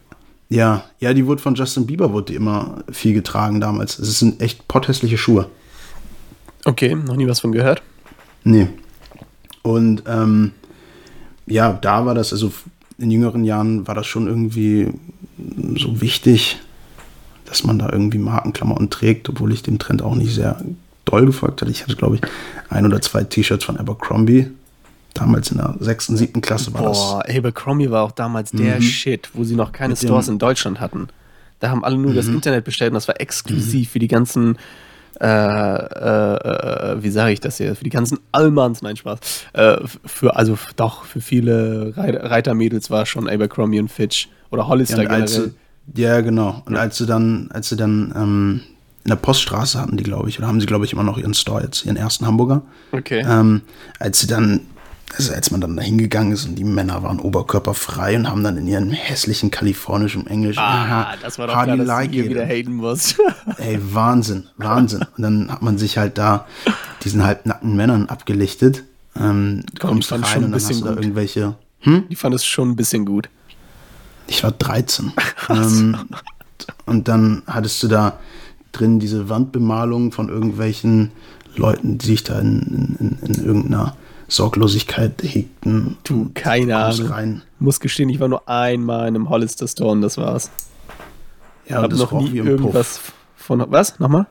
Ja, 0.48 0.84
ja, 1.00 1.14
die 1.14 1.26
wurde 1.26 1.40
von 1.40 1.54
Justin 1.54 1.86
Bieber 1.86 2.12
wurde 2.12 2.26
die 2.26 2.34
immer 2.34 2.84
viel 2.90 3.14
getragen 3.14 3.60
damals. 3.60 3.98
Es 3.98 4.18
sind 4.18 4.40
echt 4.40 4.68
potthässliche 4.68 5.16
Schuhe. 5.16 5.48
Okay, 6.64 6.94
noch 6.94 7.16
nie 7.16 7.26
was 7.26 7.40
von 7.40 7.52
gehört. 7.52 7.82
Nee. 8.44 8.68
Und 9.62 10.02
ähm, 10.06 10.52
ja, 11.46 11.72
da 11.72 12.06
war 12.06 12.14
das, 12.14 12.32
also 12.32 12.52
in 12.98 13.10
jüngeren 13.10 13.44
Jahren 13.44 13.86
war 13.88 13.94
das 13.94 14.06
schon 14.06 14.26
irgendwie 14.26 14.92
so 15.76 16.00
wichtig, 16.00 16.58
dass 17.46 17.64
man 17.64 17.78
da 17.78 17.90
irgendwie 17.90 18.18
Markenklamotten 18.18 18.90
trägt, 18.90 19.28
obwohl 19.28 19.52
ich 19.52 19.62
dem 19.62 19.78
Trend 19.78 20.02
auch 20.02 20.14
nicht 20.14 20.34
sehr 20.34 20.60
doll 21.04 21.26
gefolgt 21.26 21.60
hatte. 21.60 21.70
Ich 21.70 21.82
hatte, 21.82 21.96
glaube 21.96 22.16
ich, 22.16 22.22
ein 22.70 22.86
oder 22.86 23.00
zwei 23.00 23.24
T-Shirts 23.24 23.64
von 23.64 23.76
Abercrombie. 23.76 24.50
Damals 25.14 25.50
in 25.50 25.58
der 25.58 25.74
sechsten, 25.78 26.16
siebten 26.16 26.40
Klasse 26.40 26.72
war 26.72 26.82
Boah, 26.82 27.22
Abercrombie 27.28 27.90
war 27.90 28.02
auch 28.04 28.12
damals 28.12 28.50
der 28.52 28.76
Mhm. 28.76 28.82
Shit, 28.82 29.28
wo 29.34 29.44
sie 29.44 29.56
noch 29.56 29.72
keine 29.72 29.90
Mit 29.90 29.98
Stores 29.98 30.28
in 30.28 30.38
Deutschland 30.38 30.80
hatten. 30.80 31.08
Da 31.60 31.68
haben 31.68 31.84
alle 31.84 31.98
nur 31.98 32.14
das 32.14 32.26
Mhm. 32.28 32.34
Internet 32.36 32.64
bestellt 32.64 32.92
und 32.92 32.94
das 32.94 33.08
war 33.08 33.20
exklusiv 33.20 33.90
für 33.90 33.98
die 33.98 34.08
ganzen, 34.08 34.56
äh, 35.20 35.26
äh, 35.26 36.92
äh, 36.94 37.02
wie 37.02 37.10
sage 37.10 37.32
ich 37.34 37.40
das 37.40 37.58
hier, 37.58 37.76
für 37.76 37.84
die 37.84 37.90
ganzen 37.90 38.18
Allmanns, 38.32 38.80
nein, 38.80 38.96
Spaß. 38.96 39.18
Äh, 39.52 39.76
für, 40.06 40.34
also 40.36 40.56
doch, 40.76 41.04
für 41.04 41.20
viele 41.20 41.92
Reit 41.96 42.16
Reitermädels 42.16 42.90
war 42.90 43.04
schon 43.04 43.28
Abercrombie 43.28 43.80
und 43.80 43.90
Fitch 43.90 44.28
oder. 44.52 44.68
Hollister 44.68 44.98
Ja, 44.98 45.02
generell. 45.04 45.28
sie, 45.28 45.52
ja, 45.94 46.20
genau. 46.20 46.62
Und 46.66 46.76
als 46.76 46.96
sie 46.98 47.06
dann, 47.06 47.48
als 47.52 47.68
sie 47.68 47.76
dann 47.76 48.12
ähm, 48.16 48.60
in 49.04 49.08
der 49.08 49.16
Poststraße 49.16 49.80
hatten 49.80 49.96
die, 49.96 50.04
glaube 50.04 50.28
ich, 50.28 50.38
oder 50.38 50.46
haben 50.46 50.60
sie, 50.60 50.66
glaube 50.66 50.84
ich, 50.84 50.92
immer 50.92 51.02
noch 51.02 51.18
ihren 51.18 51.34
Store 51.34 51.62
jetzt, 51.62 51.84
ihren 51.84 51.96
ersten 51.96 52.26
Hamburger. 52.26 52.62
Okay. 52.92 53.24
Ähm, 53.28 53.62
als 53.98 54.20
sie 54.20 54.28
dann, 54.28 54.60
also 55.16 55.32
als 55.34 55.50
man 55.50 55.60
dann 55.60 55.76
da 55.76 55.82
hingegangen 55.82 56.32
ist 56.32 56.46
und 56.46 56.54
die 56.54 56.62
Männer 56.64 57.02
waren 57.02 57.18
oberkörperfrei 57.18 58.14
und 58.16 58.28
haben 58.30 58.44
dann 58.44 58.56
in 58.56 58.66
ihrem 58.68 58.90
hässlichen 58.92 59.50
kalifornischen 59.50 60.26
Englisch, 60.28 60.56
ah, 60.56 61.14
das 61.20 61.38
war 61.38 61.48
doch 61.48 61.54
do 61.54 61.62
klar, 61.64 61.76
dass 61.76 61.86
like 61.86 62.12
du 62.12 62.18
hier 62.18 62.28
wieder 62.30 62.46
haten 62.46 62.74
musst. 62.74 63.16
Ey, 63.58 63.78
Wahnsinn, 63.92 64.46
Wahnsinn. 64.56 65.00
Und 65.16 65.22
dann 65.22 65.50
hat 65.50 65.62
man 65.62 65.78
sich 65.78 65.98
halt 65.98 66.16
da 66.16 66.46
diesen 67.02 67.24
halbnackten 67.24 67.74
Männern 67.74 68.08
abgelichtet. 68.08 68.84
Ähm, 69.16 69.64
du 69.66 69.80
Komm, 69.80 69.90
kommst 69.90 70.12
rein 70.12 70.24
schon 70.24 70.36
und 70.36 70.42
dann 70.52 70.54
hast 70.54 70.68
bisschen 70.68 70.80
du 70.82 70.88
da 70.88 70.94
gut. 70.94 71.02
irgendwelche. 71.02 71.54
Die 71.84 72.14
fand 72.14 72.34
es 72.36 72.44
schon 72.44 72.70
ein 72.70 72.76
bisschen 72.76 73.04
gut. 73.04 73.28
Ich 74.26 74.42
war 74.44 74.52
13. 74.52 75.12
ähm, 75.48 75.96
und 76.86 77.08
dann 77.08 77.42
hattest 77.46 77.82
du 77.82 77.88
da 77.88 78.18
drin 78.72 78.98
diese 78.98 79.28
Wandbemalung 79.28 80.12
von 80.12 80.28
irgendwelchen 80.28 81.12
Leuten, 81.56 81.98
die 81.98 82.06
sich 82.06 82.24
da 82.24 82.38
in, 82.38 82.96
in, 82.98 83.18
in, 83.22 83.34
in 83.34 83.44
irgendeiner 83.44 83.96
Sorglosigkeit 84.28 85.22
hegten. 85.22 85.98
Du, 86.04 86.30
keine 86.34 86.76
Ahnung. 86.76 87.06
rein. 87.08 87.42
Muss 87.58 87.80
gestehen, 87.80 88.08
ich 88.08 88.18
war 88.20 88.28
nur 88.28 88.48
einmal 88.48 89.08
in 89.08 89.14
einem 89.14 89.28
Hollister 89.28 89.68
Store 89.68 89.90
und 89.90 90.00
das 90.00 90.16
war's. 90.16 90.50
Ja, 91.68 91.84
und 91.84 91.92
es 91.92 91.98
noch 91.98 92.12
roch 92.12 92.22
nie 92.22 92.32
wie 92.32 92.38
im 92.38 92.46
irgendwas 92.46 92.98
Puff. 92.98 93.12
von. 93.36 93.64
Was? 93.68 93.98
Nochmal? 93.98 94.26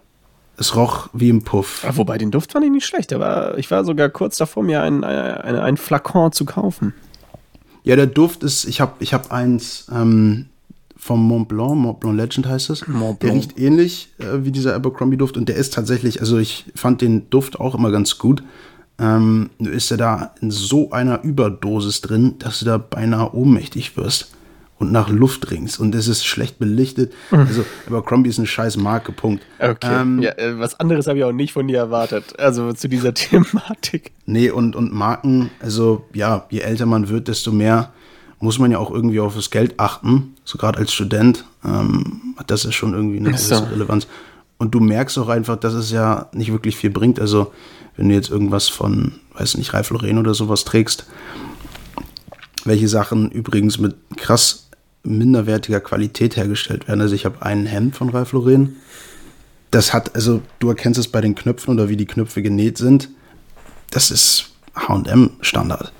Es 0.57 0.75
roch 0.75 1.09
wie 1.13 1.29
im 1.29 1.43
Puff. 1.43 1.85
Ah, 1.87 1.91
Wobei, 1.95 2.17
den 2.17 2.31
Duft 2.31 2.51
fand 2.51 2.65
ich 2.65 2.71
nicht 2.71 2.85
schlecht. 2.85 3.17
War, 3.17 3.57
ich 3.57 3.69
war 3.71 3.85
sogar 3.85 4.09
kurz 4.09 4.37
davor, 4.37 4.63
mir 4.63 4.81
ein, 4.81 5.03
ein, 5.03 5.55
ein 5.55 5.77
Flakon 5.77 6.31
zu 6.31 6.45
kaufen. 6.45 6.93
Ja, 7.83 7.95
der 7.95 8.07
Duft 8.07 8.43
ist, 8.43 8.65
ich 8.65 8.81
habe 8.81 8.93
ich 8.99 9.13
hab 9.13 9.31
eins 9.31 9.87
ähm, 9.91 10.47
vom 10.97 11.27
Mont 11.27 11.47
Blanc, 11.47 11.75
Mont 11.75 11.99
Blanc 11.99 12.17
Legend 12.17 12.47
heißt 12.47 12.69
es. 12.69 12.87
Mont 12.87 13.21
Der 13.23 13.33
riecht 13.33 13.57
ähnlich 13.57 14.09
äh, 14.19 14.43
wie 14.43 14.51
dieser 14.51 14.75
Abercrombie-Duft 14.75 15.37
und 15.37 15.49
der 15.49 15.55
ist 15.55 15.73
tatsächlich, 15.73 16.19
also 16.19 16.37
ich 16.37 16.65
fand 16.75 17.01
den 17.01 17.29
Duft 17.29 17.59
auch 17.59 17.75
immer 17.75 17.91
ganz 17.91 18.17
gut. 18.17 18.43
Ähm, 18.99 19.49
ist 19.57 19.89
er 19.89 19.97
da 19.97 20.35
in 20.41 20.51
so 20.51 20.91
einer 20.91 21.23
Überdosis 21.23 22.01
drin, 22.01 22.35
dass 22.37 22.59
du 22.59 22.65
da 22.65 22.77
beinahe 22.77 23.33
ohnmächtig 23.33 23.97
wirst 23.97 24.31
und 24.81 24.91
nach 24.91 25.09
Luft 25.09 25.51
ringst 25.51 25.79
und 25.79 25.93
es 25.93 26.07
ist 26.07 26.25
schlecht 26.25 26.57
belichtet. 26.57 27.13
Also 27.29 27.63
Abercrombie 27.85 28.29
ist 28.29 28.39
eine 28.39 28.47
scheiß 28.47 28.77
Marke, 28.77 29.11
Punkt. 29.11 29.45
Okay. 29.59 30.01
Ähm, 30.01 30.19
ja, 30.21 30.31
äh, 30.31 30.57
was 30.57 30.79
anderes 30.79 31.05
habe 31.05 31.19
ich 31.19 31.23
auch 31.23 31.31
nicht 31.31 31.53
von 31.53 31.67
dir 31.67 31.77
erwartet. 31.77 32.39
Also 32.39 32.73
zu 32.73 32.87
dieser 32.87 33.13
Thematik. 33.13 34.11
Nee, 34.25 34.49
und, 34.49 34.75
und 34.75 34.91
Marken, 34.91 35.51
also 35.59 36.05
ja, 36.13 36.47
je 36.49 36.61
älter 36.61 36.87
man 36.87 37.09
wird, 37.09 37.27
desto 37.27 37.51
mehr 37.51 37.93
muss 38.39 38.57
man 38.57 38.71
ja 38.71 38.79
auch 38.79 38.89
irgendwie 38.89 39.19
auf 39.19 39.35
das 39.35 39.51
Geld 39.51 39.79
achten. 39.79 40.33
So 40.45 40.57
gerade 40.57 40.79
als 40.79 40.91
Student 40.91 41.45
ähm, 41.63 42.33
hat 42.37 42.49
das 42.49 42.63
ja 42.63 42.71
schon 42.71 42.95
irgendwie 42.95 43.19
eine 43.19 43.29
Ach 43.35 43.37
so. 43.37 43.55
gewisse 43.55 43.71
Relevanz. 43.71 44.07
Und 44.57 44.73
du 44.73 44.79
merkst 44.79 45.17
auch 45.19 45.29
einfach, 45.29 45.57
dass 45.57 45.73
es 45.73 45.91
ja 45.91 46.27
nicht 46.33 46.51
wirklich 46.51 46.75
viel 46.75 46.89
bringt. 46.89 47.19
Also 47.19 47.51
wenn 47.97 48.09
du 48.09 48.15
jetzt 48.15 48.31
irgendwas 48.31 48.67
von, 48.67 49.13
weiß 49.35 49.57
nicht, 49.57 49.75
Ralph 49.75 49.91
Lauren 49.91 50.17
oder 50.17 50.33
sowas 50.33 50.65
trägst, 50.65 51.05
welche 52.65 52.87
Sachen 52.87 53.29
übrigens 53.29 53.77
mit 53.77 53.95
krass 54.17 54.70
minderwertiger 55.03 55.79
Qualität 55.79 56.35
hergestellt 56.35 56.87
werden. 56.87 57.01
Also 57.01 57.15
ich 57.15 57.25
habe 57.25 57.41
ein 57.41 57.65
Hemd 57.65 57.95
von 57.95 58.09
Ralph 58.09 58.33
Lauren. 58.33 58.75
Das 59.71 59.93
hat, 59.93 60.15
also 60.15 60.41
du 60.59 60.69
erkennst 60.69 60.99
es 60.99 61.07
bei 61.07 61.21
den 61.21 61.33
Knöpfen 61.35 61.73
oder 61.73 61.89
wie 61.89 61.97
die 61.97 62.05
Knöpfe 62.05 62.41
genäht 62.41 62.77
sind. 62.77 63.09
Das 63.89 64.11
ist 64.11 64.51
H&M-Standard. 64.75 65.91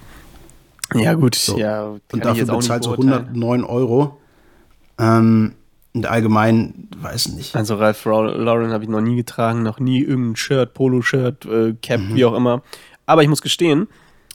Ja, 0.93 1.14
gut. 1.14 1.36
So. 1.36 1.58
Ja, 1.58 1.95
Und 2.12 2.26
dafür 2.26 2.45
bezahlst 2.45 2.86
du 2.86 2.91
beurteilen. 2.95 3.28
109 3.30 3.64
Euro. 3.64 4.20
Ähm, 4.99 5.54
und 5.93 6.06
allgemein, 6.06 6.88
weiß 7.02 7.30
nicht. 7.30 7.56
Also 7.56 7.76
Ralph 7.76 8.04
Lau- 8.06 8.24
Lauren 8.24 8.72
habe 8.72 8.84
ich 8.84 8.89
noch 8.89 9.02
nie 9.02 9.16
getragen, 9.16 9.64
noch 9.64 9.80
nie 9.80 10.02
irgendein 10.02 10.36
Shirt, 10.38 10.74
Polo-Shirt, 10.74 11.45
äh, 11.45 11.74
Cap, 11.82 11.99
Mhm. 12.02 12.16
wie 12.16 12.26
auch 12.26 12.34
immer. 12.36 12.62
Aber 13.06 13.24
ich 13.24 13.30
muss 13.30 13.41
gestehen, 13.41 13.88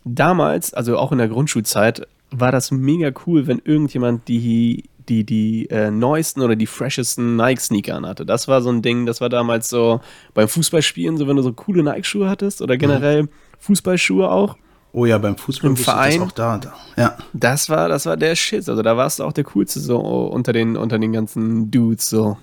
damals, 0.05 0.75
also 0.75 0.99
auch 0.99 1.13
in 1.13 1.19
der 1.19 1.29
Grundschulzeit, 1.29 2.07
war 2.41 2.53
das 2.53 2.71
mega 2.71 3.11
cool, 3.27 3.47
wenn 3.47 3.61
irgendjemand 3.65 4.29
die 4.29 4.85
die, 5.09 5.25
die 5.25 5.71
äh, 5.71 5.91
neuesten 5.91 6.43
oder 6.43 6.57
die 6.57 6.67
freshesten 6.67 7.37
Nike-Sneaker 7.37 7.95
anhatte. 7.95 8.27
Das 8.27 8.49
war 8.49 8.61
so 8.61 8.71
ein 8.71 8.83
Ding, 8.83 9.07
das 9.07 9.21
war 9.21 9.29
damals 9.29 9.69
so 9.69 10.01
beim 10.35 10.49
Fußballspielen, 10.49 11.17
so 11.17 11.29
wenn 11.29 11.37
du 11.37 11.43
so 11.43 11.53
coole 11.53 11.85
Nike-Schuhe 11.85 12.29
hattest 12.29 12.61
oder 12.61 12.77
generell 12.77 13.29
Fußballschuhe 13.61 14.29
auch. 14.29 14.57
Oh 14.93 15.05
ja, 15.05 15.19
beim 15.19 15.37
Fußball 15.37 15.71
Im 15.71 15.77
Verein? 15.77 16.21
das 16.21 16.29
auch 16.29 16.33
da, 16.33 16.59
da. 16.59 16.75
Ja. 16.97 17.19
Das 17.35 17.69
war, 17.69 17.89
das 17.89 18.07
war 18.07 18.17
der 18.17 18.35
Shit. 18.35 18.69
Also 18.69 18.83
da 18.83 18.97
warst 18.97 19.19
du 19.19 19.25
auch 19.25 19.33
der 19.33 19.45
coolste 19.45 19.79
so 19.79 19.99
unter 19.99 20.53
den, 20.53 20.77
unter 20.77 20.99
den 20.99 21.13
ganzen 21.13 21.71
Dudes 21.71 22.09
so. 22.09 22.39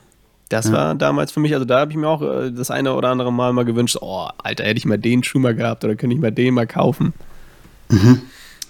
Das 0.50 0.72
war 0.72 0.94
damals 0.94 1.32
für 1.32 1.39
mich, 1.39 1.52
also 1.54 1.66
da 1.66 1.80
habe 1.80 1.89
ich 1.89 1.98
mir 1.98 2.08
auch 2.08 2.22
äh, 2.22 2.52
das 2.52 2.70
eine 2.70 2.94
oder 2.94 3.10
andere 3.10 3.34
Mal 3.34 3.54
mal 3.54 3.66
gewünscht, 3.66 3.98
oh, 4.02 4.28
Alter, 4.38 4.66
hätte 4.66 4.78
ich 4.78 4.86
mal 4.86 5.00
den 5.00 5.24
Schuh 5.24 5.39
mal 5.39 5.56
gehabt 5.56 5.84
oder 5.84 5.96
könnte 5.96 6.16
ich 6.16 6.22
mal 6.22 6.32
den 6.32 6.54
mal 6.54 6.68
kaufen. 6.68 7.14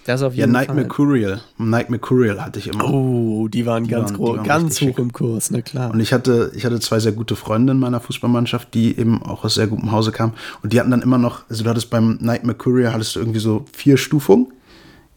Das 0.06 0.22
auf 0.22 0.34
Ja, 0.34 0.42
jeden 0.42 0.52
Nike 0.52 0.66
Fall. 0.68 0.76
Mercurial. 0.76 1.42
Nike 1.58 1.90
Mercurial 1.90 2.44
hatte 2.44 2.60
ich 2.60 2.68
immer. 2.68 2.84
Oh, 2.92 3.48
die 3.48 3.66
waren 3.66 3.88
ganz 3.88 4.10
waren- 4.12 4.14
die 4.18 4.24
groß, 4.24 4.38
waren 4.38 4.44
ganz 4.48 4.82
hoch 4.82 4.98
im 5.00 5.14
Kurs, 5.14 5.50
na 5.52 5.62
klar. 5.62 5.92
Und 5.92 6.00
ich 6.02 6.12
hatte, 6.12 6.52
ich 6.56 6.66
hatte 6.66 6.80
zwei 6.82 7.00
sehr 7.00 7.14
gute 7.14 7.36
Freunde 7.36 7.72
in 7.72 7.80
meiner 7.80 8.00
Fußballmannschaft, 8.02 8.74
die 8.74 8.98
eben 8.98 9.24
auch 9.24 9.46
aus 9.46 9.56
sehr 9.56 9.68
gutem 9.68 9.92
Hause 9.92 10.12
kamen. 10.12 10.34
Und 10.62 10.74
die 10.74 10.80
hatten 10.80 10.92
dann 10.92 11.02
immer 11.02 11.18
noch, 11.18 11.44
also 11.50 11.64
du 11.64 11.70
hattest 11.70 11.90
beim 11.90 12.18
Nike 12.22 12.46
Mercurial 12.46 12.92
hattest 12.94 13.16
du 13.16 13.20
irgendwie 13.22 13.40
so 13.40 13.66
vier 13.74 13.98
Stufungen. 13.98 14.48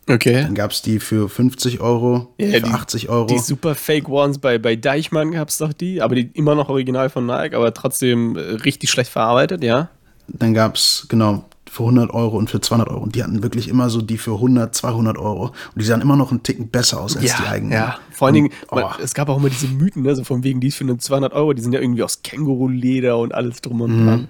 Okay. 0.08 0.42
Dann 0.42 0.54
gab 0.54 0.70
es 0.70 0.82
die 0.82 1.00
für 1.00 1.28
50 1.28 1.80
Euro, 1.80 2.28
Ja, 2.38 2.50
für 2.52 2.60
die- 2.60 2.70
80 2.70 3.08
Euro. 3.08 3.26
Die 3.26 3.38
super 3.40 3.74
Fake 3.74 4.08
Ones 4.08 4.38
bei, 4.38 4.56
bei 4.58 4.76
Deichmann 4.76 5.32
gab 5.32 5.48
es 5.48 5.58
doch 5.58 5.72
die, 5.72 6.00
aber 6.00 6.14
die 6.14 6.30
immer 6.34 6.54
noch 6.54 6.68
original 6.68 7.10
von 7.10 7.26
Nike, 7.26 7.54
aber 7.56 7.74
trotzdem 7.74 8.36
äh, 8.36 8.40
richtig 8.40 8.90
schlecht 8.90 9.10
verarbeitet, 9.10 9.64
ja. 9.64 9.88
Dann 10.28 10.54
gab 10.54 10.76
es, 10.76 11.06
genau, 11.08 11.44
für 11.76 11.82
100 11.84 12.10
Euro 12.12 12.36
und 12.36 12.50
für 12.50 12.60
200 12.60 12.88
Euro. 12.88 13.00
Und 13.02 13.14
die 13.14 13.22
hatten 13.22 13.42
wirklich 13.42 13.68
immer 13.68 13.88
so 13.90 14.00
die 14.02 14.18
für 14.18 14.32
100, 14.34 14.74
200 14.74 15.18
Euro. 15.18 15.44
Und 15.46 15.54
die 15.76 15.84
sahen 15.84 16.00
immer 16.00 16.16
noch 16.16 16.30
einen 16.30 16.42
Ticken 16.42 16.68
besser 16.68 17.00
aus 17.00 17.16
als 17.16 17.36
die 17.36 17.46
eigenen. 17.46 17.72
Ja, 17.72 17.98
vor 18.10 18.26
allen 18.26 18.34
Dingen, 18.34 18.50
Und, 18.68 18.82
oh, 18.82 18.90
es 19.02 19.14
gab 19.14 19.28
auch 19.28 19.36
immer 19.38 19.48
diese 19.50 19.68
Mythen, 19.68 20.02
ne, 20.02 20.14
so 20.16 20.24
von 20.24 20.42
wegen, 20.42 20.60
die 20.60 20.68
ist 20.68 20.76
für 20.76 20.84
eine 20.84 20.98
200 20.98 21.32
Euro, 21.34 21.52
die 21.52 21.62
sind 21.62 21.72
ja 21.72 21.80
irgendwie 21.80 22.02
aus 22.02 22.22
Känguruleder 22.22 23.18
und 23.18 23.34
alles 23.34 23.60
drum 23.60 23.80
und 23.82 24.00
Mhm. 24.02 24.06
dran. 24.06 24.28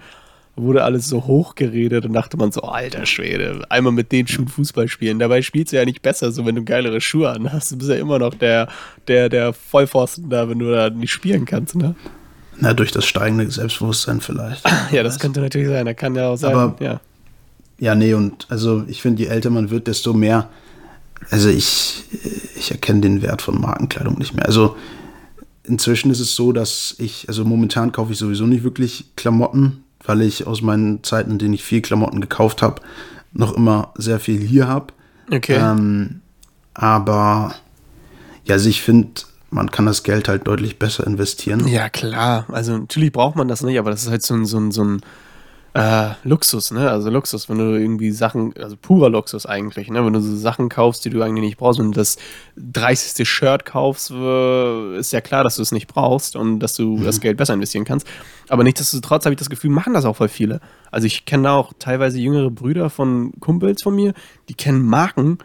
Wurde 0.58 0.84
alles 0.84 1.06
so 1.06 1.26
hochgeredet 1.26 2.06
und 2.06 2.14
dachte 2.14 2.38
man 2.38 2.50
so, 2.50 2.62
alter 2.62 3.04
Schwede, 3.04 3.62
einmal 3.68 3.92
mit 3.92 4.10
den 4.10 4.26
Schuhen 4.26 4.48
Fußball 4.48 4.88
spielen. 4.88 5.18
Dabei 5.18 5.42
spielst 5.42 5.72
du 5.72 5.76
ja 5.76 5.84
nicht 5.84 6.00
besser, 6.00 6.32
so 6.32 6.46
wenn 6.46 6.54
du 6.54 6.64
geilere 6.64 7.00
Schuhe 7.02 7.28
an 7.28 7.52
hast. 7.52 7.72
Du 7.72 7.76
bist 7.76 7.90
ja 7.90 7.96
immer 7.96 8.18
noch 8.18 8.32
der, 8.32 8.68
der, 9.06 9.28
der 9.28 9.52
Vollpfosten 9.52 10.30
da, 10.30 10.48
wenn 10.48 10.58
du 10.58 10.70
da 10.72 10.88
nicht 10.88 11.10
spielen 11.12 11.44
kannst, 11.44 11.74
ne? 11.76 11.94
na, 12.58 12.72
durch 12.72 12.90
das 12.90 13.04
steigende 13.04 13.50
Selbstbewusstsein 13.50 14.22
vielleicht. 14.22 14.64
Ja, 14.90 15.02
das 15.02 15.18
könnte 15.18 15.40
natürlich 15.42 15.68
sein. 15.68 15.84
Da 15.84 15.92
kann 15.92 16.14
ja 16.14 16.28
auch 16.30 16.36
sein, 16.38 16.54
Aber- 16.56 16.82
ja. 16.82 17.00
Ja, 17.78 17.94
nee, 17.94 18.14
und 18.14 18.46
also 18.48 18.84
ich 18.86 19.02
finde, 19.02 19.22
je 19.22 19.28
älter 19.28 19.50
man 19.50 19.70
wird, 19.70 19.86
desto 19.86 20.14
mehr, 20.14 20.48
also 21.30 21.48
ich, 21.48 22.04
ich 22.56 22.70
erkenne 22.70 23.00
den 23.00 23.22
Wert 23.22 23.42
von 23.42 23.60
Markenkleidung 23.60 24.18
nicht 24.18 24.34
mehr. 24.34 24.46
Also 24.46 24.76
inzwischen 25.64 26.10
ist 26.10 26.20
es 26.20 26.34
so, 26.34 26.52
dass 26.52 26.94
ich, 26.98 27.28
also 27.28 27.44
momentan 27.44 27.92
kaufe 27.92 28.12
ich 28.12 28.18
sowieso 28.18 28.46
nicht 28.46 28.64
wirklich 28.64 29.06
Klamotten, 29.16 29.84
weil 30.04 30.22
ich 30.22 30.46
aus 30.46 30.62
meinen 30.62 31.02
Zeiten, 31.02 31.32
in 31.32 31.38
denen 31.38 31.54
ich 31.54 31.64
viel 31.64 31.82
Klamotten 31.82 32.20
gekauft 32.20 32.62
habe, 32.62 32.80
noch 33.32 33.54
immer 33.54 33.92
sehr 33.96 34.20
viel 34.20 34.40
hier 34.40 34.68
habe. 34.68 34.92
Okay. 35.30 35.58
Ähm, 35.60 36.20
aber 36.72 37.54
ja, 38.44 38.54
also 38.54 38.68
ich 38.68 38.80
finde, 38.80 39.22
man 39.50 39.70
kann 39.70 39.86
das 39.86 40.02
Geld 40.02 40.28
halt 40.28 40.46
deutlich 40.46 40.78
besser 40.78 41.06
investieren. 41.06 41.66
Ja, 41.66 41.88
klar. 41.88 42.46
Also 42.48 42.76
natürlich 42.76 43.12
braucht 43.12 43.36
man 43.36 43.48
das 43.48 43.62
nicht, 43.62 43.78
aber 43.78 43.90
das 43.90 44.04
ist 44.04 44.10
halt 44.10 44.22
so 44.22 44.34
ein, 44.34 44.46
so 44.46 44.58
ein, 44.58 44.70
so 44.70 44.84
ein 44.84 45.00
äh, 45.76 46.14
Luxus, 46.24 46.70
ne? 46.70 46.90
Also 46.90 47.10
Luxus, 47.10 47.50
wenn 47.50 47.58
du 47.58 47.78
irgendwie 47.78 48.10
Sachen, 48.10 48.54
also 48.56 48.76
purer 48.78 49.10
Luxus 49.10 49.44
eigentlich, 49.44 49.90
ne? 49.90 50.02
Wenn 50.04 50.14
du 50.14 50.20
so 50.20 50.34
Sachen 50.34 50.70
kaufst, 50.70 51.04
die 51.04 51.10
du 51.10 51.20
eigentlich 51.20 51.44
nicht 51.44 51.58
brauchst, 51.58 51.78
wenn 51.78 51.92
du 51.92 51.96
das 51.96 52.16
30. 52.56 53.28
Shirt 53.28 53.66
kaufst, 53.66 54.10
ist 54.10 55.12
ja 55.12 55.20
klar, 55.20 55.44
dass 55.44 55.56
du 55.56 55.62
es 55.62 55.72
nicht 55.72 55.86
brauchst 55.86 56.34
und 56.34 56.60
dass 56.60 56.74
du 56.74 56.96
mhm. 56.96 57.04
das 57.04 57.20
Geld 57.20 57.36
besser 57.36 57.52
investieren 57.52 57.84
kannst. 57.84 58.06
Aber 58.48 58.64
nichtsdestotrotz 58.64 59.26
habe 59.26 59.34
ich 59.34 59.38
das 59.38 59.50
Gefühl, 59.50 59.70
machen 59.70 59.92
das 59.92 60.06
auch 60.06 60.16
voll 60.16 60.28
viele. 60.28 60.60
Also 60.90 61.06
ich 61.06 61.26
kenne 61.26 61.50
auch 61.50 61.74
teilweise 61.78 62.18
jüngere 62.18 62.50
Brüder 62.50 62.88
von 62.88 63.32
Kumpels 63.40 63.82
von 63.82 63.94
mir, 63.94 64.14
die 64.48 64.54
kennen 64.54 64.82
Marken, 64.82 65.38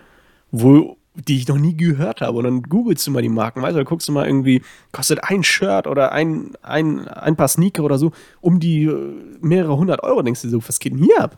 wo 0.51 0.97
die 1.15 1.37
ich 1.37 1.47
noch 1.47 1.57
nie 1.57 1.75
gehört 1.75 2.21
habe. 2.21 2.37
Und 2.37 2.45
dann 2.45 2.63
googelst 2.63 3.05
du 3.05 3.11
mal 3.11 3.21
die 3.21 3.29
Marken, 3.29 3.61
weißt 3.61 3.75
du, 3.75 3.79
da 3.79 3.83
guckst 3.83 4.07
du 4.07 4.11
mal 4.11 4.25
irgendwie, 4.25 4.61
kostet 4.91 5.23
ein 5.23 5.43
Shirt 5.43 5.87
oder 5.87 6.11
ein, 6.11 6.51
ein, 6.61 7.07
ein 7.07 7.35
paar 7.35 7.47
Sneaker 7.47 7.83
oder 7.83 7.97
so 7.97 8.11
um 8.39 8.59
die 8.59 8.83
äh, 8.85 9.13
mehrere 9.41 9.75
hundert 9.77 10.03
Euro. 10.03 10.21
Denkst 10.21 10.41
du 10.43 10.49
so, 10.49 10.61
was 10.65 10.79
geht 10.79 10.93
denn 10.93 11.03
hier 11.03 11.21
ab? 11.21 11.37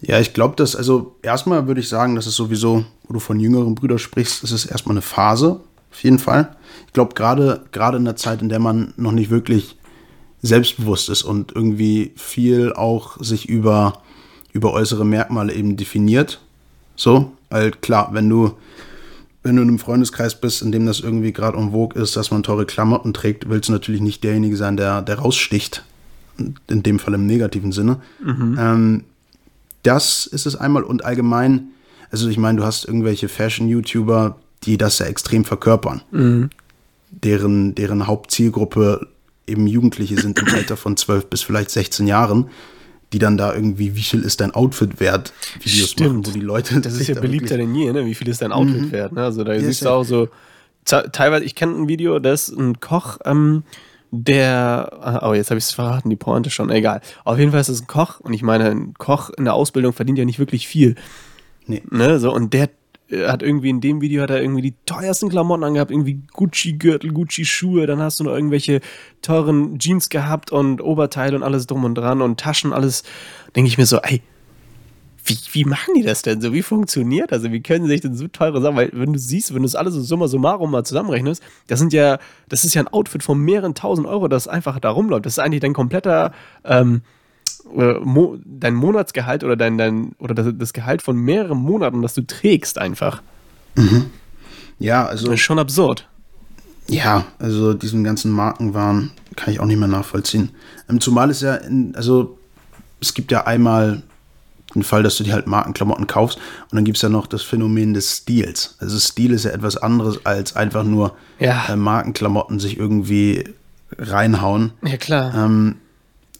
Ja, 0.00 0.20
ich 0.20 0.34
glaube, 0.34 0.54
dass, 0.56 0.76
also 0.76 1.16
erstmal 1.22 1.66
würde 1.66 1.80
ich 1.80 1.88
sagen, 1.88 2.14
dass 2.14 2.26
es 2.26 2.36
sowieso, 2.36 2.84
wo 3.04 3.14
du 3.14 3.20
von 3.20 3.40
jüngeren 3.40 3.74
Brüdern 3.74 3.98
sprichst, 3.98 4.44
ist 4.44 4.50
es 4.50 4.66
erstmal 4.66 4.94
eine 4.94 5.02
Phase, 5.02 5.60
auf 5.90 6.04
jeden 6.04 6.18
Fall. 6.18 6.56
Ich 6.86 6.92
glaube, 6.92 7.14
gerade 7.14 7.64
gerade 7.72 7.96
in 7.96 8.04
der 8.04 8.16
Zeit, 8.16 8.42
in 8.42 8.48
der 8.48 8.58
man 8.58 8.92
noch 8.96 9.12
nicht 9.12 9.30
wirklich 9.30 9.76
selbstbewusst 10.42 11.08
ist 11.08 11.22
und 11.22 11.52
irgendwie 11.54 12.12
viel 12.16 12.74
auch 12.74 13.16
sich 13.20 13.48
über, 13.48 14.02
über 14.52 14.72
äußere 14.74 15.06
Merkmale 15.06 15.54
eben 15.54 15.76
definiert. 15.76 16.40
So, 16.96 17.32
halt 17.50 17.82
klar, 17.82 18.10
wenn 18.12 18.28
du 18.28 18.54
wenn 19.44 19.56
du 19.56 19.62
in 19.62 19.68
einem 19.68 19.78
Freundeskreis 19.78 20.40
bist, 20.40 20.62
in 20.62 20.72
dem 20.72 20.86
das 20.86 21.00
irgendwie 21.00 21.32
gerade 21.32 21.58
en 21.58 21.70
vogue 21.70 22.00
ist, 22.00 22.16
dass 22.16 22.30
man 22.30 22.42
teure 22.42 22.64
Klamotten 22.64 23.12
trägt, 23.12 23.48
willst 23.48 23.68
du 23.68 23.74
natürlich 23.74 24.00
nicht 24.00 24.24
derjenige 24.24 24.56
sein, 24.56 24.78
der, 24.78 25.02
der 25.02 25.18
raussticht. 25.18 25.84
In 26.66 26.82
dem 26.82 26.98
Fall 26.98 27.14
im 27.14 27.26
negativen 27.26 27.70
Sinne. 27.70 28.00
Mhm. 28.20 28.56
Ähm, 28.58 29.04
das 29.84 30.26
ist 30.26 30.46
es 30.46 30.56
einmal 30.56 30.82
und 30.82 31.04
allgemein, 31.04 31.68
also 32.10 32.28
ich 32.28 32.38
meine, 32.38 32.58
du 32.58 32.64
hast 32.64 32.86
irgendwelche 32.86 33.28
Fashion-YouTuber, 33.28 34.36
die 34.64 34.78
das 34.78 34.98
ja 34.98 35.06
extrem 35.06 35.44
verkörpern. 35.44 36.00
Mhm. 36.10 36.50
Deren, 37.10 37.74
deren 37.76 38.06
Hauptzielgruppe 38.08 39.06
eben 39.46 39.66
Jugendliche 39.66 40.20
sind 40.20 40.38
im 40.40 40.54
Alter 40.54 40.76
von 40.76 40.96
12 40.96 41.26
bis 41.26 41.42
vielleicht 41.42 41.70
16 41.70 42.08
Jahren 42.08 42.46
die 43.12 43.18
dann 43.18 43.36
da 43.36 43.54
irgendwie, 43.54 43.94
wie 43.94 44.02
viel 44.02 44.22
ist 44.22 44.40
dein 44.40 44.52
Outfit 44.52 45.00
wert, 45.00 45.32
Videos 45.62 45.90
Stimmt. 45.90 46.10
machen, 46.10 46.26
wo 46.26 46.30
die 46.32 46.40
Leute. 46.40 46.80
Das 46.80 46.94
ist 46.94 47.08
ja 47.08 47.14
da 47.14 47.20
beliebter 47.20 47.56
denn 47.56 47.74
je, 47.74 47.92
ne? 47.92 48.06
Wie 48.06 48.14
viel 48.14 48.28
ist 48.28 48.42
dein 48.42 48.52
Outfit 48.52 48.82
mhm. 48.82 48.92
wert? 48.92 49.12
Ne? 49.12 49.24
Also 49.24 49.44
da 49.44 49.54
ja, 49.54 49.60
siehst 49.60 49.84
du 49.84 49.90
auch 49.90 50.04
so, 50.04 50.28
teilweise, 50.84 51.44
ich 51.44 51.54
kenne 51.54 51.74
ein 51.74 51.88
Video, 51.88 52.18
da 52.18 52.32
ist 52.32 52.50
ein 52.50 52.80
Koch, 52.80 53.18
ähm, 53.24 53.64
der, 54.10 55.20
oh, 55.22 55.34
jetzt 55.34 55.50
habe 55.50 55.58
ich 55.58 55.64
es 55.64 55.72
verraten, 55.72 56.08
die 56.08 56.16
Pointe 56.16 56.50
schon, 56.50 56.70
egal. 56.70 57.00
Auf 57.24 57.38
jeden 57.38 57.50
Fall 57.50 57.60
ist 57.60 57.68
es 57.68 57.82
ein 57.82 57.86
Koch 57.86 58.20
und 58.20 58.32
ich 58.32 58.42
meine, 58.42 58.70
ein 58.70 58.94
Koch 58.94 59.30
in 59.30 59.44
der 59.44 59.54
Ausbildung 59.54 59.92
verdient 59.92 60.18
ja 60.18 60.24
nicht 60.24 60.38
wirklich 60.38 60.68
viel. 60.68 60.94
Nee. 61.66 61.82
Ne, 61.90 62.20
so, 62.20 62.32
und 62.32 62.52
der 62.52 62.70
hat 63.10 63.42
irgendwie 63.42 63.70
in 63.70 63.80
dem 63.80 64.00
Video 64.00 64.22
hat 64.22 64.30
er 64.30 64.40
irgendwie 64.40 64.62
die 64.62 64.74
teuersten 64.86 65.28
Klamotten 65.28 65.64
angehabt, 65.64 65.90
irgendwie 65.90 66.22
Gucci-Gürtel, 66.32 67.12
Gucci-Schuhe, 67.12 67.86
dann 67.86 68.00
hast 68.00 68.20
du 68.20 68.24
noch 68.24 68.32
irgendwelche 68.32 68.80
teuren 69.22 69.78
Jeans 69.78 70.08
gehabt 70.08 70.52
und 70.52 70.80
Oberteile 70.80 71.36
und 71.36 71.42
alles 71.42 71.66
drum 71.66 71.84
und 71.84 71.94
dran 71.96 72.22
und 72.22 72.40
Taschen, 72.40 72.72
alles. 72.72 73.02
Denke 73.54 73.68
ich 73.68 73.78
mir 73.78 73.86
so, 73.86 73.98
ey, 73.98 74.22
wie, 75.24 75.38
wie 75.52 75.64
machen 75.64 75.94
die 75.94 76.02
das 76.02 76.22
denn 76.22 76.40
so? 76.40 76.52
Wie 76.52 76.62
funktioniert 76.62 77.32
das? 77.32 77.42
Wie 77.44 77.62
können 77.62 77.84
sie 77.84 77.92
sich 77.92 78.00
denn 78.02 78.14
so 78.14 78.28
teure 78.28 78.60
Sachen? 78.60 78.76
Weil, 78.76 78.90
wenn 78.92 79.12
du 79.12 79.18
siehst, 79.18 79.54
wenn 79.54 79.62
du 79.62 79.66
es 79.66 79.74
alles 79.74 79.94
so 79.94 80.02
summa 80.02 80.28
summarum 80.28 80.70
mal 80.70 80.84
zusammenrechnest, 80.84 81.42
das 81.66 81.78
sind 81.78 81.92
ja, 81.92 82.18
das 82.48 82.64
ist 82.64 82.74
ja 82.74 82.82
ein 82.82 82.88
Outfit 82.88 83.22
von 83.22 83.38
mehreren 83.38 83.74
tausend 83.74 84.06
Euro, 84.06 84.28
das 84.28 84.48
einfach 84.48 84.78
da 84.80 84.90
rumläuft. 84.90 85.24
Das 85.24 85.34
ist 85.34 85.38
eigentlich 85.38 85.60
dein 85.60 85.72
kompletter, 85.72 86.32
ähm, 86.64 87.02
äh, 87.76 87.94
Mo 88.00 88.38
dein 88.44 88.74
Monatsgehalt 88.74 89.44
oder 89.44 89.56
dein, 89.56 89.78
dein 89.78 90.12
oder 90.18 90.34
das, 90.34 90.48
das, 90.56 90.72
Gehalt 90.72 91.02
von 91.02 91.16
mehreren 91.16 91.58
Monaten, 91.58 92.02
das 92.02 92.14
du 92.14 92.26
trägst 92.26 92.78
einfach. 92.78 93.22
Mhm. 93.76 94.06
Ja, 94.78 95.06
also. 95.06 95.26
Das 95.26 95.34
ist 95.34 95.40
schon 95.40 95.58
absurd. 95.58 96.08
Ja, 96.88 97.24
also 97.38 97.72
diesen 97.72 98.04
ganzen 98.04 98.30
Markenwahn 98.30 99.10
kann 99.36 99.52
ich 99.52 99.60
auch 99.60 99.66
nicht 99.66 99.78
mehr 99.78 99.88
nachvollziehen. 99.88 100.50
Ähm, 100.88 101.00
zumal 101.00 101.30
es 101.30 101.40
ja, 101.40 101.54
in, 101.54 101.94
also 101.96 102.38
es 103.00 103.14
gibt 103.14 103.32
ja 103.32 103.46
einmal 103.46 104.02
den 104.74 104.82
Fall, 104.82 105.02
dass 105.02 105.16
du 105.16 105.24
dir 105.24 105.32
halt 105.32 105.46
Markenklamotten 105.46 106.06
kaufst 106.06 106.38
und 106.70 106.76
dann 106.76 106.84
gibt 106.84 106.96
es 106.96 107.02
ja 107.02 107.08
noch 107.08 107.26
das 107.26 107.42
Phänomen 107.42 107.94
des 107.94 108.18
Stils. 108.18 108.76
Also 108.80 108.98
Stil 108.98 109.32
ist 109.32 109.44
ja 109.44 109.52
etwas 109.52 109.76
anderes 109.76 110.24
als 110.26 110.56
einfach 110.56 110.84
nur 110.84 111.16
ja. 111.38 111.66
äh, 111.68 111.76
Markenklamotten 111.76 112.58
sich 112.58 112.78
irgendwie 112.78 113.44
reinhauen. 113.96 114.72
Ja, 114.82 114.96
klar. 114.96 115.32
Ähm, 115.34 115.76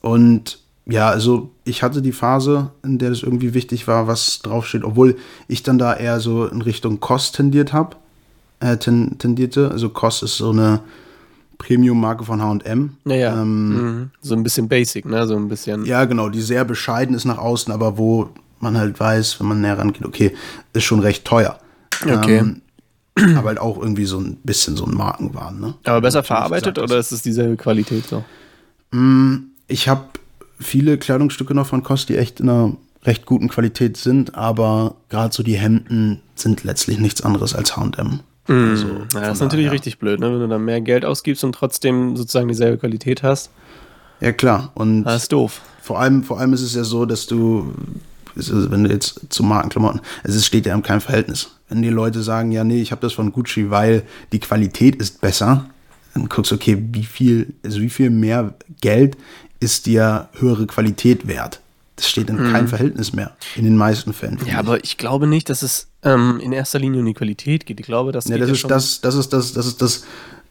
und 0.00 0.58
ja, 0.86 1.08
also 1.08 1.50
ich 1.64 1.82
hatte 1.82 2.02
die 2.02 2.12
Phase, 2.12 2.70
in 2.82 2.98
der 2.98 3.10
es 3.10 3.22
irgendwie 3.22 3.54
wichtig 3.54 3.88
war, 3.88 4.06
was 4.06 4.40
draufsteht, 4.40 4.84
obwohl 4.84 5.16
ich 5.48 5.62
dann 5.62 5.78
da 5.78 5.94
eher 5.94 6.20
so 6.20 6.46
in 6.46 6.60
Richtung 6.60 7.00
Kost 7.00 7.36
tendiert 7.36 7.72
habe, 7.72 7.96
äh, 8.60 8.76
tendierte. 8.76 9.70
Also 9.70 9.88
Kost 9.88 10.22
ist 10.22 10.36
so 10.36 10.50
eine 10.50 10.80
Premium-Marke 11.56 12.24
von 12.24 12.42
H&M. 12.42 12.96
Naja, 13.04 13.40
ähm, 13.40 13.68
mhm. 13.68 14.10
so 14.20 14.34
ein 14.34 14.42
bisschen 14.42 14.68
basic, 14.68 15.06
ne? 15.06 15.26
So 15.26 15.36
ein 15.36 15.48
bisschen. 15.48 15.86
Ja, 15.86 16.04
genau, 16.04 16.28
die 16.28 16.42
sehr 16.42 16.64
bescheiden 16.64 17.14
ist 17.14 17.24
nach 17.24 17.38
außen, 17.38 17.72
aber 17.72 17.96
wo 17.96 18.28
man 18.60 18.76
halt 18.76 18.98
weiß, 19.00 19.40
wenn 19.40 19.46
man 19.46 19.60
näher 19.62 19.78
rangeht, 19.78 20.04
okay, 20.04 20.34
ist 20.74 20.84
schon 20.84 21.00
recht 21.00 21.24
teuer. 21.24 21.58
Okay. 22.02 22.38
Ähm, 22.38 22.60
aber 23.36 23.48
halt 23.48 23.58
auch 23.58 23.78
irgendwie 23.78 24.04
so 24.04 24.18
ein 24.18 24.36
bisschen 24.42 24.76
so 24.76 24.84
ein 24.84 24.94
Markenwahn, 24.94 25.60
ne? 25.60 25.74
Aber 25.84 26.00
besser 26.00 26.22
verarbeitet 26.22 26.78
oder 26.78 26.98
ist 26.98 27.12
es 27.12 27.22
dieselbe 27.22 27.56
Qualität 27.56 28.06
so? 28.06 28.24
Mm, 28.90 29.50
ich 29.68 29.88
habe 29.88 30.02
viele 30.64 30.98
Kleidungsstücke 30.98 31.54
noch 31.54 31.66
von 31.66 31.82
Kost, 31.82 32.08
die 32.08 32.16
echt 32.16 32.40
in 32.40 32.48
einer 32.48 32.76
recht 33.04 33.26
guten 33.26 33.48
Qualität 33.48 33.96
sind, 33.96 34.34
aber 34.34 34.96
gerade 35.08 35.34
so 35.34 35.42
die 35.42 35.56
Hemden 35.56 36.20
sind 36.34 36.64
letztlich 36.64 36.98
nichts 36.98 37.22
anderes 37.22 37.54
als 37.54 37.76
HM. 37.76 38.20
Mm. 38.46 38.70
Also, 38.70 38.86
ja, 39.14 39.20
das 39.20 39.34
ist 39.34 39.40
natürlich 39.40 39.70
richtig 39.70 39.98
blöd, 39.98 40.20
ne? 40.20 40.32
wenn 40.32 40.40
du 40.40 40.48
dann 40.48 40.64
mehr 40.64 40.80
Geld 40.80 41.04
ausgibst 41.04 41.44
und 41.44 41.54
trotzdem 41.54 42.16
sozusagen 42.16 42.48
dieselbe 42.48 42.78
Qualität 42.78 43.22
hast. 43.22 43.50
Ja, 44.20 44.32
klar. 44.32 44.70
Und 44.74 45.04
das 45.04 45.24
ist 45.24 45.32
doof. 45.32 45.60
Vor 45.82 46.00
allem, 46.00 46.22
vor 46.22 46.40
allem 46.40 46.52
ist 46.54 46.62
es 46.62 46.74
ja 46.74 46.84
so, 46.84 47.04
dass 47.04 47.26
du, 47.26 47.74
wenn 48.34 48.84
du 48.84 48.90
jetzt 48.90 49.20
zu 49.28 49.42
Markenklamotten, 49.42 50.00
also 50.22 50.38
es 50.38 50.46
steht 50.46 50.66
ja 50.66 50.74
in 50.74 50.82
keinem 50.82 51.00
Verhältnis. 51.02 51.50
Wenn 51.68 51.82
die 51.82 51.90
Leute 51.90 52.22
sagen, 52.22 52.52
ja, 52.52 52.64
nee, 52.64 52.80
ich 52.80 52.90
habe 52.90 53.02
das 53.02 53.12
von 53.12 53.32
Gucci, 53.32 53.70
weil 53.70 54.04
die 54.32 54.40
Qualität 54.40 54.96
ist 54.96 55.20
besser, 55.20 55.66
dann 56.14 56.28
guckst 56.28 56.52
du, 56.52 56.54
okay, 56.54 56.82
wie 56.92 57.02
viel, 57.02 57.54
also 57.64 57.80
wie 57.80 57.90
viel 57.90 58.10
mehr 58.10 58.54
Geld 58.80 59.16
ist 59.60 59.86
dir 59.86 60.28
höhere 60.34 60.66
Qualität 60.66 61.26
wert. 61.26 61.60
Das 61.96 62.08
steht 62.08 62.28
in 62.28 62.36
mhm. 62.36 62.52
keinem 62.52 62.68
Verhältnis 62.68 63.12
mehr, 63.12 63.36
in 63.54 63.64
den 63.64 63.76
meisten 63.76 64.12
Fällen. 64.12 64.38
Ja, 64.46 64.58
aber 64.58 64.82
ich 64.82 64.96
glaube 64.96 65.28
nicht, 65.28 65.48
dass 65.48 65.62
es 65.62 65.88
ähm, 66.02 66.40
in 66.42 66.52
erster 66.52 66.80
Linie 66.80 67.00
um 67.00 67.06
die 67.06 67.14
Qualität 67.14 67.66
geht. 67.66 67.78
Ich 67.78 67.86
glaube, 67.86 68.10
dass 68.10 68.26
ja, 68.26 68.36
das, 68.36 68.50
ist, 68.50 68.64
das, 68.68 69.00
das, 69.00 69.14
ist 69.14 69.32
das, 69.32 69.52
das 69.52 69.66
ist 69.66 69.80
das 69.80 70.04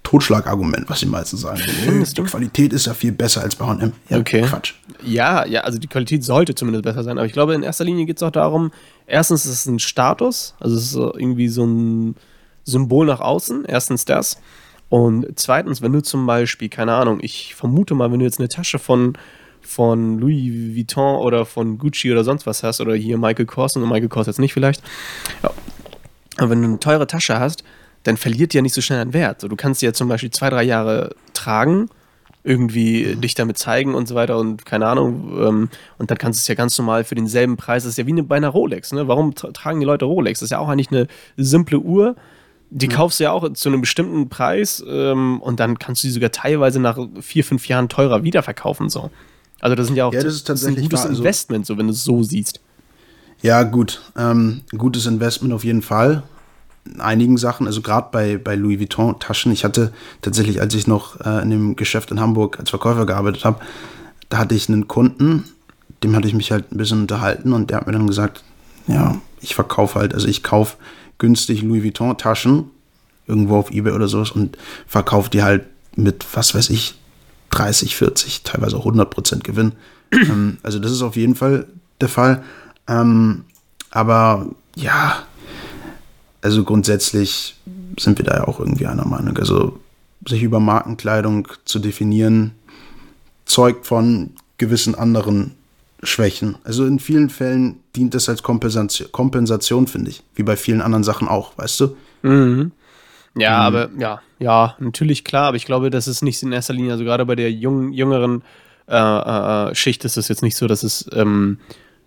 Totschlagargument, 0.04 0.90
was 0.90 1.00
die 1.00 1.06
meisten 1.06 1.38
sagen. 1.38 1.62
die 1.86 2.24
Qualität 2.24 2.72
ist 2.72 2.86
ja 2.86 2.94
viel 2.94 3.12
besser 3.12 3.42
als 3.42 3.56
bei 3.56 3.66
H&M. 3.66 3.92
Ja, 4.10 4.18
okay. 4.20 4.44
Quatsch. 4.44 4.74
Ja, 5.04 5.46
ja, 5.46 5.62
also 5.62 5.80
die 5.80 5.88
Qualität 5.88 6.24
sollte 6.24 6.56
zumindest 6.56 6.84
besser 6.84 7.04
sein. 7.04 7.18
Aber 7.18 7.26
ich 7.26 7.34
glaube, 7.34 7.56
in 7.56 7.64
erster 7.64 7.84
Linie 7.84 8.06
geht 8.06 8.18
es 8.18 8.24
auch 8.24 8.32
darum, 8.32 8.72
erstens 9.06 9.46
ist 9.46 9.52
es 9.52 9.66
ein 9.66 9.80
Status, 9.80 10.56
also 10.60 10.76
es 10.76 10.84
ist 10.84 10.96
irgendwie 10.96 11.48
so 11.50 11.66
ein 11.66 12.16
Symbol 12.64 13.06
nach 13.06 13.20
außen. 13.20 13.66
Erstens 13.66 14.06
das. 14.06 14.38
Und 14.94 15.26
zweitens, 15.38 15.82
wenn 15.82 15.92
du 15.92 16.04
zum 16.04 16.28
Beispiel, 16.28 16.70
keine 16.70 16.94
Ahnung, 16.94 17.18
ich 17.20 17.56
vermute 17.56 17.96
mal, 17.96 18.12
wenn 18.12 18.20
du 18.20 18.26
jetzt 18.26 18.38
eine 18.38 18.48
Tasche 18.48 18.78
von, 18.78 19.18
von 19.60 20.20
Louis 20.20 20.76
Vuitton 20.76 21.16
oder 21.16 21.48
von 21.48 21.80
Gucci 21.80 22.12
oder 22.12 22.24
sonst 22.24 22.46
was 22.46 22.62
hast, 22.62 22.80
oder 22.80 22.94
hier 22.94 23.18
Michael 23.18 23.48
Kors 23.48 23.76
und 23.76 23.82
Michael 23.90 24.10
Kors 24.10 24.28
jetzt 24.28 24.38
nicht 24.38 24.54
vielleicht, 24.54 24.84
ja. 25.42 25.50
aber 26.38 26.52
wenn 26.52 26.62
du 26.62 26.68
eine 26.68 26.80
teure 26.80 27.08
Tasche 27.08 27.40
hast, 27.40 27.64
dann 28.04 28.18
verliert 28.18 28.54
die 28.54 28.58
ja 28.58 28.62
nicht 28.62 28.76
so 28.76 28.82
schnell 28.82 29.00
an 29.00 29.14
Wert. 29.14 29.42
So, 29.42 29.48
du 29.48 29.56
kannst 29.56 29.80
sie 29.80 29.88
ja 29.88 29.94
zum 29.94 30.10
Beispiel 30.10 30.30
zwei, 30.30 30.52
drei 30.52 30.62
Jahre 30.62 31.16
tragen, 31.34 31.90
irgendwie 32.44 33.16
mhm. 33.16 33.22
dich 33.22 33.34
damit 33.34 33.58
zeigen 33.58 33.96
und 33.96 34.08
so 34.08 34.14
weiter 34.14 34.38
und 34.38 34.64
keine 34.64 34.86
Ahnung. 34.86 35.44
Ähm, 35.44 35.70
und 35.98 36.12
dann 36.12 36.20
kannst 36.20 36.38
du 36.38 36.42
es 36.42 36.48
ja 36.48 36.54
ganz 36.54 36.78
normal 36.78 37.04
für 37.04 37.16
denselben 37.16 37.58
Preis, 37.58 37.82
das 37.82 37.94
ist 37.94 37.98
ja 37.98 38.06
wie 38.06 38.12
eine, 38.12 38.22
bei 38.22 38.36
einer 38.36 38.50
Rolex. 38.50 38.92
Ne? 38.92 39.08
Warum 39.08 39.34
tragen 39.34 39.80
die 39.80 39.88
Leute 39.88 40.06
Rolex? 40.06 40.42
Das 40.42 40.48
ist 40.48 40.52
ja 40.52 40.60
auch 40.60 40.70
eigentlich 40.70 40.92
eine 40.92 41.08
simple 41.36 41.80
Uhr, 41.80 42.16
die 42.76 42.88
ja. 42.88 42.96
kaufst 42.96 43.20
du 43.20 43.26
ja 43.26 43.32
auch 43.32 43.48
zu 43.54 43.70
einem 43.70 43.82
bestimmten 43.82 44.30
Preis 44.30 44.84
ähm, 44.88 45.40
und 45.42 45.60
dann 45.60 45.78
kannst 45.78 46.04
du 46.04 46.08
die 46.08 46.14
sogar 46.14 46.32
teilweise 46.32 46.80
nach 46.80 46.98
vier, 47.22 47.44
fünf 47.44 47.68
Jahren 47.68 47.88
teurer 47.88 48.24
wiederverkaufen. 48.24 48.90
So. 48.90 49.12
Also 49.60 49.76
das 49.76 49.88
sind 49.88 49.96
ja 49.96 50.06
auch 50.06 50.14
ja, 50.14 50.24
das 50.24 50.34
ist 50.34 50.48
tatsächlich 50.48 50.80
ein 50.80 50.90
gutes 50.90 51.04
wahr, 51.04 51.10
also 51.12 51.64
so, 51.74 51.78
wenn 51.78 51.88
du 51.88 51.94
es 51.94 52.04
so 52.04 52.24
siehst. 52.24 52.62
Ja, 53.44 53.62
gut. 53.62 54.02
Ähm, 54.18 54.62
gutes 54.76 55.06
Investment 55.06 55.54
auf 55.54 55.64
jeden 55.64 55.84
Fall. 55.84 56.24
einigen 56.98 57.38
Sachen, 57.38 57.68
also 57.68 57.82
gerade 57.82 58.08
bei, 58.12 58.38
bei 58.38 58.56
Louis 58.56 58.80
Vuitton 58.80 59.20
Taschen. 59.20 59.52
Ich 59.52 59.64
hatte 59.64 59.94
tatsächlich, 60.22 60.60
als 60.60 60.74
ich 60.74 60.88
noch 60.88 61.22
äh, 61.22 61.44
in 61.44 61.52
dem 61.52 61.76
Geschäft 61.76 62.10
in 62.10 62.20
Hamburg 62.20 62.60
als 62.60 62.72
Verkäufer 62.72 63.06
gearbeitet 63.06 63.46
habe, 63.46 63.60
da 64.30 64.40
hatte 64.40 64.56
ich 64.56 64.68
einen 64.68 64.88
Kunden, 64.88 65.44
dem 66.04 66.16
hatte 66.16 66.28
ich 66.28 66.34
mich 66.34 66.52
halt 66.52 66.72
ein 66.72 66.78
bisschen 66.78 67.02
unterhalten 67.02 67.54
und 67.54 67.70
der 67.70 67.78
hat 67.78 67.88
mir 67.88 67.94
dann 67.94 68.08
gesagt, 68.08 68.44
ja, 68.88 69.22
ich 69.42 69.54
verkaufe 69.54 70.00
halt, 70.00 70.14
also 70.16 70.28
ich 70.28 70.42
kaufe 70.42 70.78
günstig 71.24 71.62
Louis 71.62 71.86
Vuitton 71.86 72.18
Taschen 72.18 72.66
irgendwo 73.28 73.56
auf 73.56 73.72
Ebay 73.72 73.94
oder 73.94 74.10
sowas 74.10 74.32
und 74.32 74.58
verkaufe 74.86 75.30
die 75.30 75.42
halt 75.42 75.64
mit, 75.96 76.26
was 76.34 76.54
weiß 76.54 76.70
ich, 76.70 76.96
30, 77.52 77.96
40, 77.96 78.44
teilweise 78.44 78.76
100 78.76 79.10
Prozent 79.10 79.46
Gewinn. 79.46 79.72
ähm, 80.12 80.58
also 80.64 80.80
das 80.80 80.92
ist 80.92 81.02
auf 81.02 81.16
jeden 81.16 81.36
Fall 81.36 81.66
der 82.02 82.10
Fall. 82.10 82.44
Ähm, 82.90 83.46
aber 83.90 84.50
ja, 84.76 85.24
also 86.42 86.66
grundsätzlich 86.66 87.56
sind 87.98 88.18
wir 88.18 88.26
da 88.26 88.36
ja 88.40 88.48
auch 88.50 88.60
irgendwie 88.60 88.88
einer 88.88 89.06
Meinung. 89.06 89.38
Also 89.38 89.80
sich 90.28 90.44
über 90.44 90.60
Markenkleidung 90.60 91.48
zu 91.64 91.80
definieren, 91.80 92.52
zeugt 93.46 93.88
von 93.88 94.32
gewissen 94.58 94.94
anderen 94.96 95.56
Schwächen. 96.04 96.58
Also 96.64 96.86
in 96.86 97.00
vielen 97.00 97.30
Fällen 97.30 97.80
dient 97.96 98.14
das 98.14 98.30
als 98.30 98.44
Kompensation, 98.44 99.12
Kompensation 99.12 99.88
finde 99.88 100.12
ich. 100.12 100.24
Wie 100.36 100.44
bei 100.44 100.56
vielen 100.56 100.82
anderen 100.82 101.04
Sachen 101.04 101.28
auch, 101.28 101.58
weißt 101.58 101.80
du? 101.80 101.98
Mhm. 102.22 102.72
Ja, 103.36 103.58
mhm. 103.58 103.66
aber 103.66 103.90
ja, 103.98 104.22
ja, 104.40 104.76
natürlich 104.80 105.24
klar, 105.24 105.48
aber 105.48 105.58
ich 105.58 105.66
glaube, 105.66 105.90
das 105.90 106.08
ist 106.08 106.22
nicht 106.22 106.42
in 106.44 106.52
erster 106.52 106.74
Linie, 106.74 106.92
also 106.92 107.04
gerade 107.04 107.26
bei 107.26 107.36
der 107.36 107.52
jungen, 107.52 107.94
jüngeren 107.94 108.44
äh, 108.88 108.96
äh, 108.96 109.76
Schicht 109.76 110.06
ist 110.06 110.18
es 110.18 110.28
jetzt 110.28 110.44
nicht 110.44 110.58
so, 110.58 110.68
dass 110.68 110.84
es 110.84 111.10
ähm, 111.14 111.58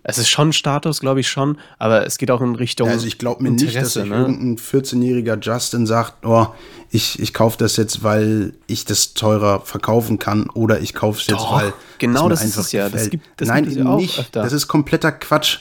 es 0.09 0.17
ist 0.17 0.29
schon 0.29 0.53
Status, 0.53 1.01
glaube 1.01 1.19
ich 1.19 1.27
schon, 1.27 1.57
aber 1.79 2.05
es 2.05 2.17
geht 2.17 2.31
auch 2.31 2.39
in 2.39 2.55
Richtung. 2.55 2.87
Also 2.87 3.05
ich 3.05 3.17
glaube 3.17 3.43
mir 3.43 3.49
Interesse, 3.49 3.65
nicht, 3.65 3.85
dass 3.85 3.93
sich 3.93 4.05
ne? 4.05 4.15
irgendein 4.15 4.57
14-jähriger 4.57 5.37
Justin 5.41 5.85
sagt, 5.85 6.25
oh, 6.25 6.47
ich, 6.89 7.19
ich 7.19 7.33
kaufe 7.33 7.57
das 7.57 7.75
jetzt, 7.75 8.03
weil 8.03 8.53
ich 8.67 8.85
das 8.85 9.13
teurer 9.15 9.59
verkaufen 9.65 10.17
kann 10.17 10.49
oder 10.49 10.79
ich 10.79 10.93
kaufe 10.93 11.19
es 11.19 11.27
jetzt, 11.27 11.43
weil 11.51 11.73
genau 11.97 12.29
das 12.29 12.45
ist 12.45 12.55
es 12.55 12.71
ja. 12.71 12.87
Das 12.87 13.09
gibt, 13.09 13.27
das 13.35 13.49
Nein, 13.49 13.65
gibt 13.65 13.75
eben 13.75 13.95
nicht. 13.97 14.17
Öfter. 14.17 14.43
Das 14.43 14.53
ist 14.53 14.69
kompletter 14.69 15.11
Quatsch. 15.11 15.59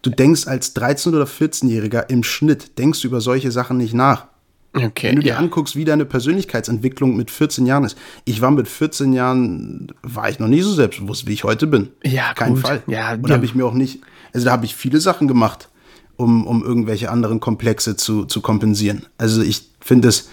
Du 0.00 0.08
denkst 0.08 0.46
als 0.46 0.74
13- 0.74 1.08
oder 1.08 1.26
14-Jähriger 1.26 2.08
im 2.08 2.24
Schnitt, 2.24 2.78
denkst 2.78 3.02
du 3.02 3.08
über 3.08 3.20
solche 3.20 3.52
Sachen 3.52 3.76
nicht 3.76 3.92
nach. 3.92 4.28
Okay, 4.72 5.08
Wenn 5.08 5.16
du 5.16 5.22
dir 5.22 5.30
ja. 5.30 5.36
anguckst, 5.36 5.74
wie 5.74 5.84
deine 5.84 6.04
Persönlichkeitsentwicklung 6.04 7.16
mit 7.16 7.30
14 7.30 7.66
Jahren 7.66 7.84
ist. 7.84 7.98
Ich 8.24 8.40
war 8.40 8.52
mit 8.52 8.68
14 8.68 9.12
Jahren, 9.12 9.88
war 10.02 10.30
ich 10.30 10.38
noch 10.38 10.46
nie 10.46 10.60
so 10.60 10.72
selbstbewusst, 10.72 11.26
wie 11.26 11.32
ich 11.32 11.42
heute 11.42 11.66
bin. 11.66 11.88
Ja, 12.04 12.34
Kein 12.34 12.54
gut. 12.54 12.62
Fall. 12.62 12.82
Ja, 12.86 13.14
Und 13.14 13.28
da 13.28 13.34
habe 13.34 13.44
ich 13.44 13.56
mir 13.56 13.66
auch 13.66 13.74
nicht, 13.74 14.00
also 14.32 14.44
da 14.44 14.52
habe 14.52 14.66
ich 14.66 14.76
viele 14.76 15.00
Sachen 15.00 15.26
gemacht, 15.26 15.68
um, 16.16 16.46
um 16.46 16.62
irgendwelche 16.62 17.10
anderen 17.10 17.40
Komplexe 17.40 17.96
zu, 17.96 18.26
zu 18.26 18.40
kompensieren. 18.42 19.06
Also 19.18 19.42
ich 19.42 19.70
finde 19.80 20.08
es, 20.08 20.28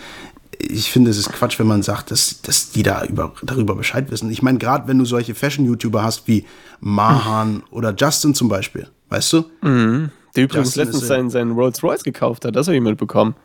ich 0.60 0.92
finde, 0.92 1.10
es 1.10 1.18
ist 1.18 1.32
Quatsch, 1.34 1.58
wenn 1.58 1.68
man 1.68 1.82
sagt, 1.82 2.12
dass, 2.12 2.42
dass 2.42 2.72
die 2.72 2.84
da 2.84 3.06
über, 3.06 3.34
darüber 3.42 3.76
Bescheid 3.76 4.12
wissen. 4.12 4.30
Ich 4.30 4.44
meine, 4.44 4.60
gerade 4.60 4.88
wenn 4.88 5.00
du 5.00 5.06
solche 5.06 5.34
Fashion-YouTuber 5.34 6.04
hast 6.04 6.28
wie 6.28 6.46
Mahan 6.80 7.56
mhm. 7.56 7.64
oder 7.72 7.96
Justin 7.98 8.36
zum 8.36 8.50
Beispiel, 8.50 8.88
weißt 9.10 9.34
du? 9.34 9.46
Mhm. 9.62 10.12
Der 10.36 10.44
übrigens 10.44 10.76
Justin 10.76 10.84
letztens 10.84 11.08
seinen, 11.08 11.30
seinen 11.32 11.52
Rolls 11.54 11.82
Royce 11.82 12.04
gekauft 12.04 12.46
hat, 12.46 12.56
das 12.56 12.68
habe 12.68 12.76
ich 12.76 12.84
mitbekommen. 12.84 13.36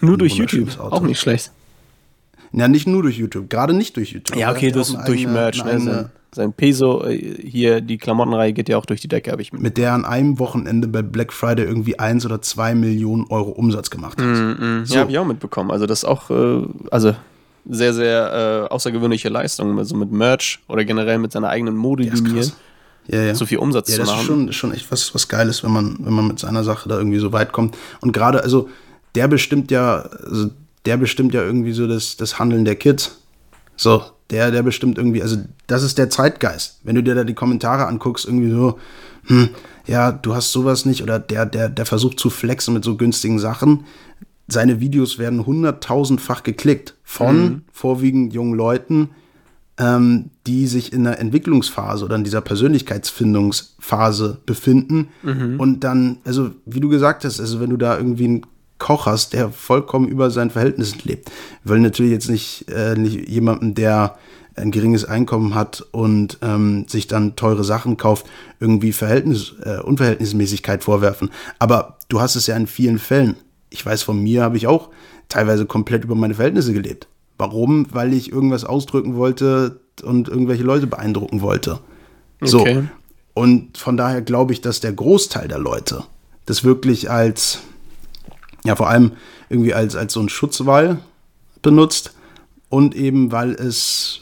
Nur 0.00 0.18
durch 0.18 0.34
YouTube. 0.34 0.78
Auch 0.78 1.00
nicht 1.00 1.20
schlecht. 1.20 1.52
Ja, 2.52 2.68
nicht 2.68 2.86
nur 2.86 3.02
durch 3.02 3.18
YouTube, 3.18 3.50
gerade 3.50 3.74
nicht 3.74 3.96
durch 3.96 4.12
YouTube. 4.12 4.36
Ja, 4.36 4.50
okay, 4.50 4.70
durch, 4.70 4.94
durch 5.06 5.26
Merch. 5.26 5.62
Ne? 5.64 5.80
Sein, 5.80 6.10
sein, 6.34 6.52
Peso, 6.52 7.04
äh, 7.04 7.16
hier, 7.16 7.80
die 7.80 7.98
Klamottenreihe 7.98 8.52
geht 8.52 8.68
ja 8.68 8.78
auch 8.78 8.86
durch 8.86 9.00
die 9.00 9.08
Decke, 9.08 9.30
habe 9.30 9.42
ich 9.42 9.52
mit. 9.52 9.62
Mit 9.62 9.76
der 9.76 9.92
an 9.92 10.04
einem 10.04 10.38
Wochenende 10.38 10.88
bei 10.88 11.02
Black 11.02 11.32
Friday 11.32 11.66
irgendwie 11.66 11.98
eins 11.98 12.24
oder 12.24 12.40
zwei 12.40 12.74
Millionen 12.74 13.26
Euro 13.28 13.50
Umsatz 13.50 13.90
gemacht 13.90 14.18
hat. 14.18 14.26
Mm, 14.26 14.80
mm. 14.80 14.84
So. 14.86 14.94
Ja, 14.94 15.00
habe 15.00 15.10
ich 15.10 15.18
auch 15.18 15.26
mitbekommen. 15.26 15.70
Also, 15.70 15.86
das 15.86 15.98
ist 15.98 16.04
auch, 16.04 16.30
äh, 16.30 16.62
also 16.90 17.14
sehr, 17.68 17.92
sehr 17.92 18.68
äh, 18.70 18.72
außergewöhnliche 18.72 19.28
Leistung, 19.28 19.78
also 19.78 19.96
mit 19.96 20.12
Merch 20.12 20.60
oder 20.68 20.84
generell 20.84 21.18
mit 21.18 21.32
seiner 21.32 21.48
eigenen 21.48 21.76
Modelinie. 21.76 22.44
Ja, 23.08 23.22
ja. 23.22 23.34
so 23.34 23.46
viel 23.46 23.58
Umsatz 23.58 23.88
ja, 23.90 23.96
zu 23.96 24.00
machen. 24.00 24.08
Ja, 24.10 24.14
das 24.14 24.22
ist 24.22 24.26
schon, 24.26 24.52
schon 24.52 24.72
echt 24.72 24.90
was, 24.90 25.14
was 25.14 25.28
Geiles, 25.28 25.62
wenn 25.62 25.72
man, 25.72 25.96
wenn 26.00 26.12
man 26.12 26.26
mit 26.26 26.38
seiner 26.38 26.64
Sache 26.64 26.88
da 26.88 26.96
irgendwie 26.96 27.18
so 27.18 27.32
weit 27.32 27.52
kommt. 27.52 27.76
Und 28.00 28.12
gerade, 28.12 28.42
also 28.42 28.68
der 29.16 29.28
bestimmt 29.28 29.70
ja, 29.70 29.96
also 30.02 30.50
der 30.84 30.96
bestimmt 30.96 31.34
ja 31.34 31.42
irgendwie 31.42 31.72
so 31.72 31.88
das, 31.88 32.16
das 32.16 32.38
Handeln 32.38 32.64
der 32.64 32.76
Kids. 32.76 33.18
So, 33.76 34.04
der, 34.30 34.50
der 34.50 34.62
bestimmt 34.62 34.98
irgendwie, 34.98 35.22
also 35.22 35.36
das 35.66 35.82
ist 35.82 35.98
der 35.98 36.10
Zeitgeist. 36.10 36.80
Wenn 36.84 36.94
du 36.94 37.02
dir 37.02 37.14
da 37.14 37.24
die 37.24 37.34
Kommentare 37.34 37.86
anguckst, 37.86 38.26
irgendwie 38.26 38.50
so, 38.50 38.78
hm, 39.24 39.48
ja, 39.86 40.12
du 40.12 40.34
hast 40.34 40.52
sowas 40.52 40.84
nicht, 40.84 41.02
oder 41.02 41.18
der, 41.18 41.46
der, 41.46 41.68
der 41.68 41.86
versucht 41.86 42.20
zu 42.20 42.30
flexen 42.30 42.74
mit 42.74 42.84
so 42.84 42.96
günstigen 42.96 43.38
Sachen. 43.38 43.84
Seine 44.48 44.80
Videos 44.80 45.18
werden 45.18 45.44
hunderttausendfach 45.44 46.42
geklickt 46.42 46.94
von 47.02 47.42
mhm. 47.42 47.62
vorwiegend 47.72 48.32
jungen 48.32 48.54
Leuten, 48.54 49.10
ähm, 49.78 50.30
die 50.46 50.66
sich 50.66 50.92
in 50.92 51.04
der 51.04 51.18
Entwicklungsphase 51.20 52.04
oder 52.04 52.16
in 52.16 52.24
dieser 52.24 52.40
Persönlichkeitsfindungsphase 52.40 54.38
befinden. 54.46 55.08
Mhm. 55.22 55.58
Und 55.58 55.80
dann, 55.80 56.18
also 56.24 56.50
wie 56.64 56.80
du 56.80 56.88
gesagt 56.88 57.24
hast, 57.24 57.40
also 57.40 57.60
wenn 57.60 57.70
du 57.70 57.76
da 57.76 57.96
irgendwie 57.96 58.28
ein 58.28 58.42
Koch 58.78 59.06
hast, 59.06 59.32
der 59.32 59.50
vollkommen 59.50 60.08
über 60.08 60.30
seinen 60.30 60.50
Verhältnissen 60.50 61.00
lebt. 61.04 61.30
Wir 61.62 61.72
wollen 61.72 61.82
natürlich 61.82 62.12
jetzt 62.12 62.28
nicht, 62.28 62.70
äh, 62.70 62.94
nicht 62.94 63.28
jemanden, 63.28 63.74
der 63.74 64.16
ein 64.54 64.70
geringes 64.70 65.04
Einkommen 65.04 65.54
hat 65.54 65.84
und 65.92 66.38
ähm, 66.42 66.86
sich 66.88 67.06
dann 67.06 67.36
teure 67.36 67.64
Sachen 67.64 67.96
kauft, 67.96 68.26
irgendwie 68.58 68.92
Verhältnis, 68.92 69.54
äh, 69.62 69.80
Unverhältnismäßigkeit 69.80 70.82
vorwerfen. 70.82 71.30
Aber 71.58 71.98
du 72.08 72.20
hast 72.20 72.36
es 72.36 72.46
ja 72.46 72.56
in 72.56 72.66
vielen 72.66 72.98
Fällen. 72.98 73.36
Ich 73.70 73.84
weiß, 73.84 74.02
von 74.02 74.22
mir 74.22 74.42
habe 74.42 74.56
ich 74.56 74.66
auch 74.66 74.90
teilweise 75.28 75.66
komplett 75.66 76.04
über 76.04 76.14
meine 76.14 76.34
Verhältnisse 76.34 76.72
gelebt. 76.72 77.06
Warum? 77.38 77.86
Weil 77.92 78.14
ich 78.14 78.32
irgendwas 78.32 78.64
ausdrücken 78.64 79.16
wollte 79.16 79.80
und 80.02 80.28
irgendwelche 80.28 80.62
Leute 80.62 80.86
beeindrucken 80.86 81.42
wollte. 81.42 81.80
So. 82.40 82.60
Okay. 82.60 82.84
Und 83.34 83.76
von 83.76 83.98
daher 83.98 84.22
glaube 84.22 84.54
ich, 84.54 84.62
dass 84.62 84.80
der 84.80 84.94
Großteil 84.94 85.48
der 85.48 85.58
Leute 85.58 86.04
das 86.46 86.64
wirklich 86.64 87.10
als 87.10 87.58
ja 88.66 88.76
vor 88.76 88.88
allem 88.88 89.12
irgendwie 89.48 89.74
als, 89.74 89.96
als 89.96 90.12
so 90.12 90.20
ein 90.20 90.28
Schutzwall 90.28 90.98
benutzt 91.62 92.14
und 92.68 92.94
eben 92.94 93.32
weil 93.32 93.52
es, 93.52 94.20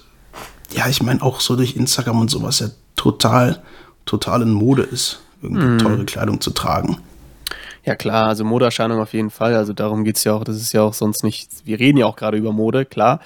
ja, 0.73 0.89
ich 0.89 1.03
meine 1.03 1.23
auch 1.23 1.41
so 1.41 1.57
durch 1.57 1.77
Instagram 1.77 2.21
und 2.21 2.31
sowas 2.31 2.61
ja 2.61 2.69
total, 2.97 3.63
total 4.07 4.43
in 4.43 4.53
Mode 4.53 4.83
ist, 4.83 5.21
irgendwie 5.43 5.67
mm. 5.67 5.79
teure 5.79 6.05
Kleidung 6.05 6.41
zu 6.41 6.51
tragen. 6.51 6.99
Ja 7.85 7.97
klar, 7.97 8.29
also 8.29 8.45
Modeerscheinung 8.45 9.01
auf 9.01 9.13
jeden 9.13 9.31
Fall, 9.31 9.55
also 9.55 9.75
darum 9.75 10.05
geht 10.05 10.17
es 10.17 10.25
ja 10.25 10.33
auch, 10.33 10.45
das 10.45 10.57
ist 10.57 10.73
ja 10.73 10.83
auch 10.83 10.95
sonst 10.95 11.23
nicht, 11.23 11.51
wir 11.65 11.79
reden 11.79 11.99
ja 11.99 12.07
auch 12.07 12.17
gerade 12.17 12.39
über 12.39 12.53
Mode, 12.53 12.87
klar, 12.87 13.21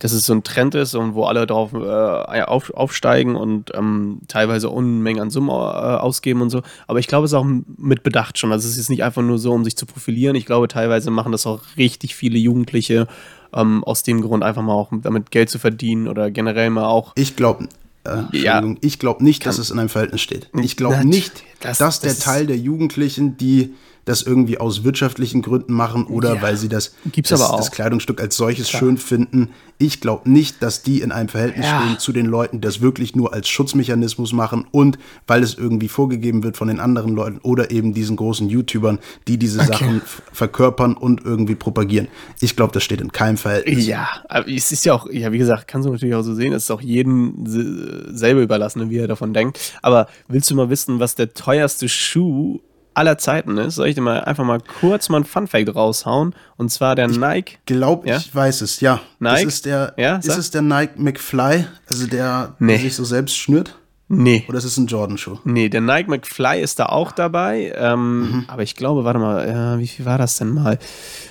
dass 0.00 0.12
es 0.12 0.24
so 0.24 0.32
ein 0.32 0.42
Trend 0.42 0.74
ist 0.74 0.94
und 0.94 1.14
wo 1.14 1.24
alle 1.24 1.46
drauf 1.46 1.72
äh, 1.74 2.42
auf, 2.42 2.70
aufsteigen 2.74 3.36
und 3.36 3.70
ähm, 3.74 4.20
teilweise 4.28 4.70
Unmengen 4.70 5.22
an 5.22 5.30
Summen 5.30 5.50
äh, 5.50 5.52
ausgeben 5.52 6.40
und 6.40 6.50
so. 6.50 6.62
Aber 6.88 6.98
ich 6.98 7.06
glaube, 7.06 7.26
es 7.26 7.32
ist 7.32 7.38
auch 7.38 7.46
mit 7.76 8.02
Bedacht 8.02 8.38
schon. 8.38 8.50
Also 8.50 8.66
es 8.66 8.78
ist 8.78 8.88
nicht 8.88 9.04
einfach 9.04 9.22
nur 9.22 9.38
so, 9.38 9.52
um 9.52 9.62
sich 9.62 9.76
zu 9.76 9.86
profilieren. 9.86 10.34
Ich 10.36 10.46
glaube, 10.46 10.68
teilweise 10.68 11.10
machen 11.10 11.32
das 11.32 11.46
auch 11.46 11.60
richtig 11.76 12.14
viele 12.14 12.38
Jugendliche 12.38 13.06
ähm, 13.52 13.84
aus 13.84 14.02
dem 14.02 14.22
Grund 14.22 14.42
einfach 14.42 14.62
mal 14.62 14.72
auch 14.72 14.90
damit 14.90 15.30
Geld 15.30 15.50
zu 15.50 15.58
verdienen 15.58 16.08
oder 16.08 16.30
generell 16.30 16.70
mal 16.70 16.86
auch. 16.86 17.12
Ich 17.16 17.36
glaube, 17.36 17.68
äh, 18.04 18.22
ja, 18.32 18.64
ich 18.80 18.98
glaube 18.98 19.22
nicht, 19.22 19.44
dass 19.44 19.58
es 19.58 19.70
in 19.70 19.78
einem 19.78 19.90
Verhältnis 19.90 20.22
steht. 20.22 20.48
Ich 20.54 20.76
glaube 20.76 21.04
nicht, 21.06 21.44
das, 21.60 21.76
dass 21.76 22.00
der 22.00 22.18
Teil 22.18 22.46
der 22.46 22.56
Jugendlichen, 22.56 23.36
die 23.36 23.74
das 24.04 24.22
irgendwie 24.22 24.58
aus 24.58 24.84
wirtschaftlichen 24.84 25.42
Gründen 25.42 25.72
machen 25.72 26.06
oder 26.06 26.36
ja, 26.36 26.42
weil 26.42 26.56
sie 26.56 26.68
das, 26.68 26.94
das, 27.04 27.28
das, 27.28 27.70
Kleidungsstück 27.70 28.20
als 28.20 28.36
solches 28.36 28.68
Klar. 28.68 28.80
schön 28.80 28.98
finden. 28.98 29.50
Ich 29.78 30.00
glaube 30.00 30.30
nicht, 30.30 30.62
dass 30.62 30.82
die 30.82 31.00
in 31.00 31.12
einem 31.12 31.28
Verhältnis 31.28 31.66
ja. 31.66 31.80
stehen 31.80 31.98
zu 31.98 32.12
den 32.12 32.26
Leuten, 32.26 32.60
die 32.60 32.66
das 32.66 32.80
wirklich 32.80 33.14
nur 33.14 33.32
als 33.32 33.48
Schutzmechanismus 33.48 34.32
machen 34.32 34.66
und 34.70 34.98
weil 35.26 35.42
es 35.42 35.54
irgendwie 35.54 35.88
vorgegeben 35.88 36.42
wird 36.42 36.56
von 36.56 36.68
den 36.68 36.80
anderen 36.80 37.14
Leuten 37.14 37.38
oder 37.42 37.70
eben 37.70 37.94
diesen 37.94 38.16
großen 38.16 38.48
YouTubern, 38.48 38.98
die 39.28 39.38
diese 39.38 39.60
okay. 39.60 39.68
Sachen 39.72 40.02
verkörpern 40.32 40.94
und 40.94 41.24
irgendwie 41.24 41.54
propagieren. 41.54 42.08
Ich 42.40 42.56
glaube, 42.56 42.72
das 42.72 42.82
steht 42.82 43.00
in 43.00 43.12
keinem 43.12 43.36
Verhältnis. 43.36 43.86
Ja, 43.86 44.08
aber 44.28 44.48
es 44.48 44.72
ist 44.72 44.84
ja 44.84 44.94
auch, 44.94 45.10
ja, 45.10 45.32
wie 45.32 45.38
gesagt, 45.38 45.68
kannst 45.68 45.86
du 45.86 45.92
natürlich 45.92 46.14
auch 46.14 46.22
so 46.22 46.34
sehen, 46.34 46.52
es 46.52 46.64
ist 46.64 46.70
auch 46.70 46.82
jedem 46.82 47.34
selber 47.46 48.40
überlassen, 48.40 48.90
wie 48.90 48.98
er 48.98 49.08
davon 49.08 49.32
denkt. 49.32 49.58
Aber 49.82 50.08
willst 50.28 50.50
du 50.50 50.54
mal 50.54 50.70
wissen, 50.70 51.00
was 51.00 51.14
der 51.14 51.32
teuerste 51.32 51.88
Schuh 51.88 52.60
aller 52.94 53.18
Zeiten 53.18 53.56
ist, 53.58 53.76
soll 53.76 53.88
ich 53.88 53.94
dir 53.94 54.00
mal 54.00 54.20
einfach 54.20 54.44
mal 54.44 54.60
kurz 54.80 55.08
mal 55.08 55.18
ein 55.18 55.24
Funfact 55.24 55.74
raushauen. 55.74 56.34
Und 56.56 56.70
zwar 56.70 56.94
der 56.94 57.08
ich 57.08 57.18
Nike. 57.18 57.52
Ich 57.52 57.66
glaube, 57.66 58.08
ja? 58.08 58.16
ich 58.16 58.34
weiß 58.34 58.60
es, 58.62 58.80
ja. 58.80 59.00
Nike? 59.18 59.44
Das 59.44 59.54
ist 59.54 59.66
der, 59.66 59.94
ja, 59.96 60.16
ist 60.16 60.28
es 60.28 60.50
der 60.50 60.62
Nike 60.62 60.98
McFly, 60.98 61.66
also 61.88 62.06
der, 62.06 62.54
nee. 62.58 62.72
der 62.72 62.82
sich 62.82 62.94
so 62.94 63.04
selbst 63.04 63.36
schnürt? 63.36 63.76
Nee. 64.12 64.44
Oder 64.48 64.58
ist 64.58 64.64
es 64.64 64.76
ein 64.76 64.88
Jordan-Schuh? 64.88 65.38
Nee, 65.44 65.68
der 65.68 65.80
Nike 65.80 66.08
McFly 66.08 66.60
ist 66.60 66.80
da 66.80 66.86
auch 66.86 67.12
dabei. 67.12 67.72
Ähm, 67.76 68.20
mhm. 68.20 68.44
Aber 68.48 68.64
ich 68.64 68.74
glaube, 68.74 69.04
warte 69.04 69.20
mal, 69.20 69.76
äh, 69.76 69.78
wie 69.78 69.86
viel 69.86 70.04
war 70.04 70.18
das 70.18 70.36
denn 70.36 70.52
mal? 70.52 70.80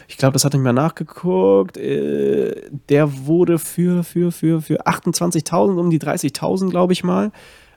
Ich 0.07 0.15
glaube, 0.15 0.31
das 0.31 0.45
hatte 0.45 0.56
ich 0.56 0.64
mal 0.64 0.72
nachgeguckt. 0.72 1.76
Äh, 1.76 2.69
der 2.88 3.26
wurde 3.26 3.60
für, 3.60 4.06
für, 4.06 4.31
für, 4.31 4.61
für 4.61 4.88
28.000, 4.88 5.77
um 5.77 5.90
die 5.90 5.99
30.000, 5.99 6.69
glaube 6.69 6.94
ich 6.94 7.03
mal 7.03 7.34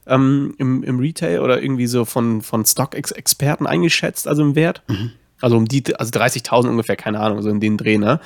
ähm, 0.07 0.55
im, 0.59 0.83
im 0.83 0.99
Retail 0.99 1.41
oder 1.41 1.63
irgendwie 1.63 1.87
so 1.87 2.05
von, 2.05 2.43
von 2.43 2.65
Stock-Experten 2.65 3.67
eingeschätzt, 3.67 4.29
also 4.29 4.43
im 4.43 4.55
Wert. 4.55 4.83
Mhm. 4.89 5.13
Also 5.41 5.57
um 5.57 5.67
die, 5.67 5.97
also 5.97 6.11
30.000 6.13 6.69
ungefähr, 6.69 6.97
keine 6.97 7.21
Ahnung, 7.21 7.43
so 7.43 7.51
in 7.51 7.61
den 7.61 7.77
Dreh, 7.77 7.99
ne? 7.99 8.21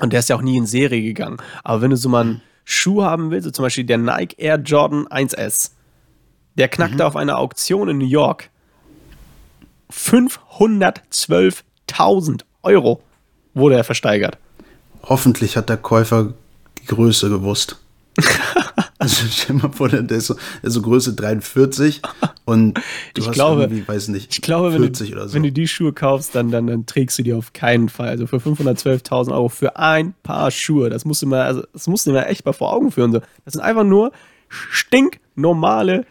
Und 0.00 0.12
der 0.12 0.20
ist 0.20 0.28
ja 0.28 0.36
auch 0.36 0.42
nie 0.42 0.56
in 0.56 0.66
Serie 0.66 1.02
gegangen. 1.02 1.38
Aber 1.62 1.82
wenn 1.82 1.90
du 1.90 1.96
so 1.96 2.08
mal 2.08 2.22
einen 2.22 2.42
Schuh 2.64 3.02
haben 3.02 3.30
willst, 3.30 3.44
so 3.44 3.50
zum 3.50 3.64
Beispiel 3.64 3.84
der 3.84 3.98
Nike 3.98 4.34
Air 4.38 4.56
Jordan 4.56 5.06
1S, 5.08 5.72
der 6.56 6.68
knackte 6.68 7.06
auf 7.06 7.16
einer 7.16 7.38
Auktion 7.38 7.88
in 7.88 7.98
New 7.98 8.06
York 8.06 8.50
512.000 9.92 12.40
Euro 12.62 13.02
wurde 13.54 13.76
er 13.76 13.84
versteigert. 13.84 14.36
Hoffentlich 15.02 15.56
hat 15.56 15.68
der 15.68 15.78
Käufer 15.78 16.32
die 16.80 16.86
Größe 16.86 17.28
gewusst. 17.28 17.80
also 19.00 19.24
stell 19.28 19.56
mal 19.56 19.72
vor, 19.72 19.88
der 19.88 20.08
ist 20.10 20.26
so, 20.28 20.34
der 20.34 20.68
ist 20.68 20.74
so 20.74 20.82
Größe 20.82 21.14
43 21.14 22.00
und 22.44 22.74
du 22.74 22.82
Ich 23.22 23.30
glaube- 23.32 23.62
irgendwie, 23.62 23.86
weiß 23.88 24.08
nicht, 24.08 24.32
Ich 24.32 24.42
glaube, 24.42 24.72
wenn 24.72 24.82
40 24.82 25.10
du, 25.10 25.28
so. 25.28 25.34
wenn 25.34 25.42
du 25.42 25.50
die 25.50 25.66
Schuhe 25.66 25.92
kaufst, 25.92 26.34
dann, 26.34 26.50
dann, 26.50 26.66
dann 26.68 26.86
trägst 26.86 27.18
du 27.18 27.22
die 27.24 27.32
auf 27.34 27.52
keinen 27.52 27.88
Fall. 27.88 28.08
Also 28.08 28.26
für 28.28 28.36
512.000 28.36 29.32
Euro 29.32 29.48
für 29.48 29.76
ein 29.76 30.14
Paar 30.22 30.50
Schuhe. 30.52 30.90
Das 30.90 31.04
musst 31.04 31.22
du 31.22 31.26
mal, 31.26 31.42
also 31.42 31.62
das 31.72 31.86
musst 31.88 32.06
du 32.06 32.12
mal 32.12 32.22
echt 32.24 32.44
mal 32.46 32.52
vor 32.52 32.72
Augen 32.72 32.92
führen. 32.92 33.12
So. 33.12 33.20
Das 33.44 33.54
sind 33.54 33.62
einfach 33.62 33.84
nur 33.84 34.12
stinknormale 34.48 36.06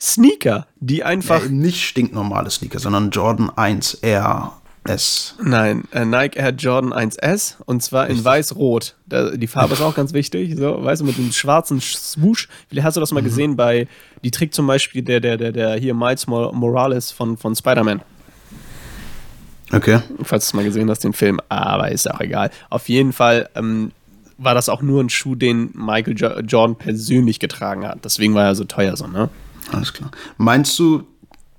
Sneaker, 0.00 0.66
die 0.80 1.04
einfach. 1.04 1.42
ja, 1.44 1.48
nicht 1.50 1.84
stinknormale 1.84 2.50
Sneaker, 2.50 2.78
sondern 2.78 3.10
Jordan 3.10 3.50
1 3.54 3.94
Air 3.94 4.52
S. 4.84 5.34
Nein, 5.42 5.84
äh, 5.92 6.04
Nike 6.06 6.36
Air 6.38 6.50
Jordan 6.52 6.92
1S 6.92 7.56
und 7.66 7.82
zwar 7.82 8.08
in 8.08 8.24
weiß-rot. 8.24 8.94
Die 9.34 9.46
Farbe 9.46 9.74
ist 9.74 9.82
auch 9.82 9.94
ganz 9.94 10.12
wichtig, 10.14 10.56
so, 10.56 10.82
weißt 10.82 11.02
du, 11.02 11.04
mit 11.06 11.18
dem 11.18 11.32
schwarzen 11.32 11.80
Swoosh. 11.80 12.48
Vielleicht 12.68 12.86
hast 12.86 12.96
du 12.96 13.00
das 13.00 13.12
mal 13.12 13.22
gesehen 13.22 13.56
bei, 13.56 13.86
die 14.24 14.30
trägt 14.30 14.54
zum 14.54 14.66
Beispiel 14.66 15.02
der, 15.02 15.20
der, 15.20 15.36
der, 15.36 15.52
der 15.52 15.74
hier 15.74 15.92
Miles 15.94 16.26
Mor- 16.26 16.52
Morales 16.54 17.10
von, 17.10 17.36
von 17.36 17.54
Spider-Man. 17.54 18.00
Okay. 19.72 20.00
falls 20.22 20.46
du 20.46 20.48
es 20.50 20.54
mal 20.54 20.64
gesehen 20.64 20.90
hast, 20.90 21.04
den 21.04 21.12
Film, 21.12 21.40
aber 21.48 21.92
ist 21.92 22.10
auch 22.10 22.20
egal. 22.20 22.50
Auf 22.70 22.88
jeden 22.88 23.12
Fall 23.12 23.48
ähm, 23.54 23.92
war 24.38 24.54
das 24.54 24.68
auch 24.68 24.82
nur 24.82 25.02
ein 25.02 25.10
Schuh, 25.10 25.34
den 25.36 25.70
Michael 25.74 26.16
jo 26.16 26.28
Jordan 26.40 26.76
persönlich 26.76 27.38
getragen 27.38 27.86
hat. 27.86 28.04
Deswegen 28.04 28.34
war 28.34 28.46
er 28.46 28.54
so 28.54 28.64
teuer 28.64 28.96
so, 28.96 29.06
ne? 29.06 29.28
Alles 29.70 29.92
klar. 29.92 30.10
Meinst 30.38 30.76
du, 30.78 31.04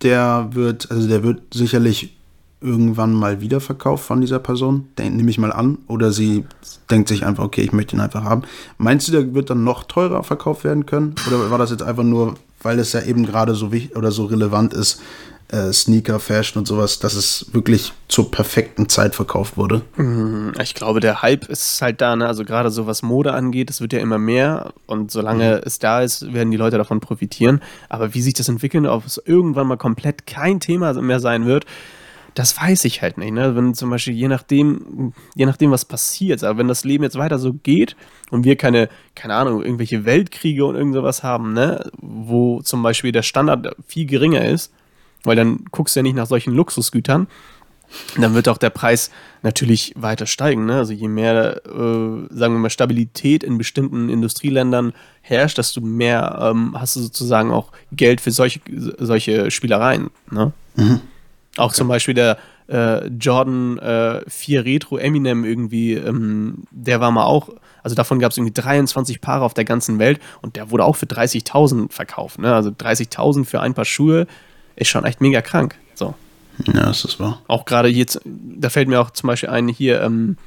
der 0.02 0.50
wird, 0.52 0.92
also 0.92 1.08
der 1.08 1.24
wird 1.24 1.54
sicherlich 1.54 2.14
irgendwann 2.62 3.14
mal 3.14 3.42
wiederverkauft 3.42 4.06
von 4.06 4.22
dieser 4.22 4.40
Person? 4.40 4.88
Den 4.98 5.18
nehme 5.18 5.30
ich 5.30 5.38
mal 5.38 5.52
an. 5.52 5.80
Oder 5.88 6.12
sie 6.12 6.46
denkt 6.90 7.10
sich 7.10 7.26
einfach, 7.26 7.44
okay, 7.44 7.62
ich 7.62 7.72
möchte 7.72 7.96
ihn 7.96 8.02
einfach 8.02 8.24
haben. 8.24 8.44
Meinst 8.78 9.08
du, 9.08 9.12
der 9.12 9.34
wird 9.34 9.50
dann 9.50 9.64
noch 9.64 9.84
teurer 9.84 10.24
verkauft 10.24 10.64
werden 10.64 10.86
können? 10.86 11.16
Oder 11.28 11.50
war 11.52 11.58
das 11.58 11.72
jetzt 11.72 11.84
einfach 11.84 12.04
nur, 12.04 12.36
weil 12.62 12.80
es 12.80 12.94
ja 12.94 13.02
eben 13.02 13.26
gerade 13.26 13.56
so 13.56 13.72
wichtig 13.72 13.96
oder 13.96 14.12
so 14.12 14.26
relevant 14.26 14.74
ist, 14.74 15.02
äh, 15.52 15.74
Sneaker, 15.74 16.20
Fashion 16.20 16.60
und 16.60 16.66
sowas, 16.66 17.00
dass 17.00 17.14
es 17.14 17.48
wirklich 17.52 17.92
zur 18.08 18.32
perfekten 18.32 18.88
Zeit 18.88 19.16
verkauft 19.16 19.58
wurde? 19.58 19.82
Ich 20.62 20.74
glaube, 20.76 21.00
der 21.00 21.22
Hype 21.22 21.50
ist 21.50 21.82
halt 21.82 22.00
da, 22.00 22.16
ne? 22.16 22.28
Also 22.28 22.46
gerade 22.46 22.70
so 22.70 22.88
was 22.88 23.02
Mode 23.02 23.34
angeht, 23.34 23.70
es 23.70 23.82
wird 23.82 23.94
ja 23.94 24.00
immer 24.00 24.18
mehr 24.18 24.74
und 24.86 25.12
solange 25.12 25.62
es 25.66 25.80
da 25.80 26.02
ist, 26.02 26.34
werden 26.34 26.52
die 26.52 26.58
Leute 26.58 26.78
davon 26.78 27.00
profitieren. 27.00 27.62
Aber 27.90 28.14
wie 28.14 28.22
sich 28.22 28.34
das 28.34 28.48
entwickeln, 28.48 28.86
ob 28.86 29.06
es 29.06 29.22
irgendwann 29.26 29.68
mal 29.68 29.78
komplett 29.78 30.26
kein 30.26 30.60
Thema 30.60 30.94
mehr 30.94 31.20
sein 31.20 31.46
wird, 31.46 31.66
das 32.34 32.60
weiß 32.60 32.86
ich 32.86 33.02
halt 33.02 33.18
nicht. 33.18 33.34
Ne? 33.34 33.56
Wenn 33.56 33.74
zum 33.74 33.90
Beispiel 33.90 34.14
je 34.14 34.28
nachdem, 34.28 35.14
je 35.36 35.46
nachdem, 35.46 35.72
was 35.72 35.86
passiert, 35.86 36.44
aber 36.44 36.60
wenn 36.60 36.68
das 36.68 36.84
Leben 36.84 37.04
jetzt 37.04 37.18
weiter 37.18 37.40
so 37.40 37.54
geht 37.54 37.96
und 38.30 38.46
wir 38.46 38.56
keine, 38.56 38.90
keine 39.16 39.36
Ahnung, 39.36 39.64
irgendwelche 39.64 40.06
Weltkriege 40.06 40.66
und 40.66 40.76
irgend 40.76 40.94
sowas 40.94 41.24
haben, 41.24 41.54
ne, 41.54 41.90
wo 41.98 42.62
zum 42.62 42.84
Beispiel 42.84 43.12
der 43.12 43.24
Standard 43.24 43.76
viel 43.86 44.06
geringer 44.06 44.46
ist, 44.46 44.74
weil 45.24 45.36
dann 45.36 45.66
guckst 45.72 45.96
du 45.96 46.00
ja 46.00 46.04
nicht 46.04 46.16
nach 46.16 46.28
solchen 46.28 46.54
Luxusgütern, 46.54 47.28
dann 48.18 48.34
wird 48.34 48.48
auch 48.48 48.58
der 48.58 48.70
Preis 48.70 49.12
natürlich 49.42 49.94
weiter 49.98 50.26
steigen. 50.26 50.66
Ne? 50.66 50.78
Also 50.78 50.94
je 50.94 51.10
mehr, 51.10 51.62
äh, 51.66 51.70
sagen 52.30 52.54
wir 52.54 52.60
mal, 52.60 52.70
Stabilität 52.70 53.44
in 53.44 53.58
bestimmten 53.58 54.08
Industrieländern 54.08 54.94
herrscht, 55.22 55.58
desto 55.58 55.82
mehr 55.82 56.40
ähm, 56.42 56.76
hast 56.80 56.96
du 56.96 57.02
sozusagen 57.02 57.52
auch 57.52 57.74
Geld 57.92 58.22
für 58.22 58.32
solche, 58.32 58.62
solche 58.98 59.52
Spielereien. 59.52 60.10
Ne? 60.30 60.54
Auch 61.58 61.74
zum 61.74 61.88
Beispiel 61.88 62.14
der 62.14 62.38
äh, 62.68 63.08
Jordan 63.08 63.78
äh, 63.80 64.22
4 64.28 64.66
Retro 64.66 64.98
Eminem 64.98 65.44
irgendwie, 65.44 65.94
ähm, 65.94 66.64
der 66.72 67.02
war 67.02 67.12
mal 67.12 67.26
auch, 67.26 67.50
also 67.84 67.96
davon 67.96 68.20
gab 68.20 68.32
es 68.32 68.38
irgendwie 68.38 68.54
23 68.54 69.20
Paare 69.20 69.44
auf 69.44 69.54
der 69.54 69.66
ganzen 69.66 70.00
Welt 70.00 70.20
und 70.42 70.56
der 70.56 70.72
wurde 70.72 70.86
auch 70.86 70.96
für 70.96 71.06
30.000 71.06 71.92
verkauft. 71.92 72.40
Ne? 72.40 72.54
Also 72.54 72.70
30.000 72.70 73.46
für 73.46 73.60
ein 73.60 73.74
paar 73.74 73.86
Schuhe 73.86 74.28
ist 74.76 74.88
schon 74.88 75.04
echt 75.04 75.20
mega 75.20 75.42
krank. 75.42 75.76
So. 75.96 76.16
Ja, 76.68 76.86
das 76.86 77.04
ist 77.04 77.20
wahr. 77.20 77.42
Auch 77.48 77.66
gerade 77.66 77.90
jetzt, 77.90 78.22
da 78.26 78.70
fällt 78.70 78.88
mir 78.88 79.02
auch 79.02 79.12
zum 79.12 79.28
Beispiel 79.28 79.50
ein, 79.50 79.68
hier, 79.68 80.02
ähm, 80.02 80.38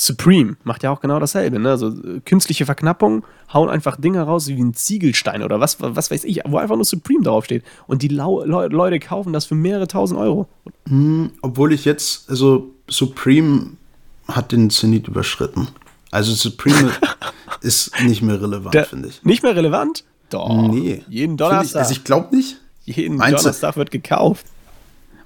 Supreme 0.00 0.56
macht 0.64 0.82
ja 0.82 0.90
auch 0.90 1.02
genau 1.02 1.18
dasselbe, 1.18 1.58
ne? 1.58 1.68
Also 1.68 1.92
künstliche 2.24 2.64
Verknappung, 2.64 3.22
hauen 3.52 3.68
einfach 3.68 3.96
Dinge 4.00 4.22
raus 4.22 4.48
wie 4.48 4.58
ein 4.58 4.72
Ziegelstein 4.72 5.42
oder 5.42 5.60
was, 5.60 5.76
was 5.78 6.10
weiß 6.10 6.24
ich, 6.24 6.40
wo 6.46 6.56
einfach 6.56 6.76
nur 6.76 6.86
Supreme 6.86 7.22
draufsteht. 7.22 7.62
Und 7.86 8.00
die 8.00 8.08
Lau 8.08 8.42
Leu 8.44 8.68
Leute 8.68 8.98
kaufen 8.98 9.34
das 9.34 9.44
für 9.44 9.54
mehrere 9.54 9.88
tausend 9.88 10.18
Euro. 10.18 10.48
Obwohl 11.42 11.74
ich 11.74 11.84
jetzt, 11.84 12.30
also 12.30 12.70
Supreme 12.88 13.72
hat 14.26 14.52
den 14.52 14.70
Zenit 14.70 15.06
überschritten. 15.06 15.68
Also 16.10 16.32
Supreme 16.32 16.92
ist 17.60 17.92
nicht 18.02 18.22
mehr 18.22 18.40
relevant, 18.40 18.74
finde 18.86 19.08
ich. 19.08 19.22
Nicht 19.22 19.42
mehr 19.42 19.54
relevant? 19.54 20.04
Doch. 20.30 20.48
Nee. 20.48 21.04
Jeden 21.10 21.32
Finde 21.32 21.32
Ich, 21.32 21.36
Donnerstag. 21.36 21.80
also 21.82 21.92
ich 21.92 22.04
glaube 22.04 22.34
nicht. 22.34 22.56
jeden 22.86 23.16
Meinst 23.18 23.40
du? 23.40 23.42
Donnerstag 23.42 23.76
wird 23.76 23.90
gekauft. 23.90 24.46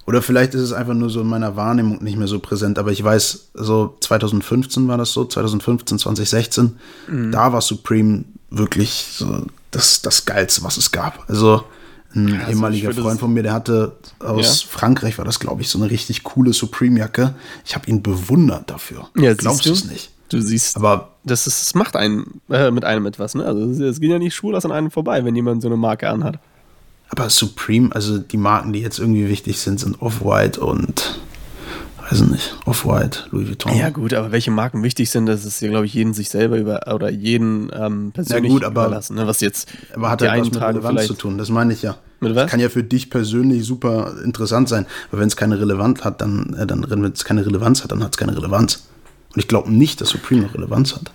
Oder 0.07 0.21
vielleicht 0.23 0.55
ist 0.55 0.61
es 0.61 0.73
einfach 0.73 0.95
nur 0.95 1.09
so 1.11 1.21
in 1.23 1.27
meiner 1.27 1.57
Wahrnehmung 1.57 2.03
nicht 2.03 2.19
mehr 2.19 2.29
so 2.29 2.39
präsent. 2.39 2.79
Aber 2.79 2.93
ich 2.93 3.03
weiß, 3.03 3.51
so 3.55 3.97
2015 4.01 4.87
war 4.89 4.99
das 4.99 5.13
so, 5.13 5.25
2015, 5.25 5.99
2016, 5.99 6.77
Mhm. 7.09 7.33
da 7.33 7.53
war 7.53 7.61
Supreme 7.61 8.25
wirklich 8.51 9.07
so 9.17 9.47
das, 9.71 10.03
das 10.03 10.25
Geilste, 10.27 10.63
was 10.63 10.77
es 10.77 10.93
gab. 10.93 11.25
Also 11.29 11.65
ein 12.15 12.35
also 12.39 12.51
ehemaliger 12.53 12.93
Freund 12.93 13.19
von 13.19 13.33
mir, 13.33 13.43
der 13.43 13.55
hatte 13.55 13.97
aus 14.21 14.63
Ja. 14.63 14.69
Frankreich, 14.71 15.19
war 15.19 15.25
das, 15.25 15.41
glaube 15.41 15.63
ich, 15.63 15.69
so 15.69 15.79
eine 15.81 15.91
richtig 15.91 16.23
coole 16.23 16.53
Supreme-Jacke. 16.53 17.35
Ich 17.65 17.75
habe 17.75 17.89
ihn 17.91 18.03
bewundert 18.03 18.71
dafür. 18.71 19.09
Ja, 19.17 19.35
Glaubst 19.35 19.67
du? 19.67 19.73
es 19.73 19.85
nicht? 19.87 20.11
Du 20.29 20.41
siehst, 20.41 20.77
Aber 20.77 21.11
das, 21.25 21.47
ist, 21.47 21.61
das 21.61 21.75
macht 21.75 21.97
einen 21.97 22.41
äh, 22.51 22.71
mit 22.71 22.85
einem 22.85 23.07
etwas, 23.07 23.35
ne? 23.35 23.45
Also 23.45 23.85
es- 23.85 24.01
geht 24.01 24.11
ja 24.11 24.19
nicht 24.19 24.35
schwul 24.35 24.55
an 24.57 24.73
einem 24.73 24.91
vorbei, 24.91 25.25
wenn 25.25 25.35
jemand 25.37 25.63
so 25.63 25.69
eine 25.69 25.77
Marke 25.77 26.09
anhat. 26.09 26.39
Aber 27.11 27.31
Supreme, 27.31 27.95
also 27.95 28.19
die 28.19 28.37
Marken, 28.37 28.73
die 28.73 28.81
jetzt 28.81 28.99
irgendwie 28.99 29.29
wichtig 29.29 29.61
sind, 29.61 29.79
sind 29.79 30.01
Off-White 30.03 30.61
und, 30.61 31.21
weiß 32.11 32.23
nicht, 32.23 32.57
Off-White, 32.65 33.27
Louis 33.31 33.49
Vuitton. 33.49 33.77
Ja, 33.77 33.91
gut, 33.91 34.15
aber 34.15 34.33
welche 34.33 34.51
Marken 34.51 34.83
wichtig 34.83 35.11
sind, 35.11 35.27
das 35.27 35.45
ist 35.45 35.61
ja, 35.61 35.69
glaube 35.69 35.87
ich, 35.87 35.95
jeden 35.95 36.13
sich 36.15 36.29
selber 36.31 36.57
über 36.59 36.81
oder 36.93 37.11
jeden 37.11 37.71
ähm, 37.73 38.11
persönlich 38.13 38.51
gut, 38.51 38.65
aber- 38.65 38.87
überlassen. 38.87 39.15
Ne? 39.17 39.27
Was 39.27 39.41
jetzt 39.41 39.69
Aber 39.95 40.11
hat 40.11 40.23
die 40.23 40.29
halt 40.29 40.41
was 40.41 40.51
mit 40.51 40.61
Relevanz 40.61 40.87
vielleicht. 40.89 41.07
zu 41.09 41.15
tun, 41.15 41.39
das 41.39 41.51
meine 41.51 41.73
ich 41.73 41.83
ja. 41.83 41.97
Mit 42.21 42.35
was? 42.35 42.43
Das 42.45 42.51
kann 42.51 42.61
ja 42.61 42.69
für 42.71 42.83
dich 42.83 43.11
persönlich 43.11 43.65
super 43.65 44.15
interessant 44.25 44.69
sein, 44.69 44.87
aber 45.13 45.21
wenn 45.21 45.29
es 45.29 45.37
keine 45.37 45.61
Relevanz 45.61 46.03
hat, 46.05 46.21
dann, 46.21 46.55
äh, 46.59 46.67
dann 46.67 46.85
wenn 46.89 47.05
es 47.05 47.25
keine 47.25 47.45
Relevanz 47.47 47.83
hat, 47.85 47.93
dann 47.93 48.03
hat 48.03 48.13
es 48.15 48.17
keine 48.19 48.35
Relevanz. 48.37 48.87
Und 49.35 49.41
ich 49.41 49.47
glaube 49.49 49.71
nicht, 49.73 50.01
dass 50.01 50.09
Supreme 50.09 50.43
noch 50.43 50.55
Relevanz 50.55 50.95
hat. 50.95 51.13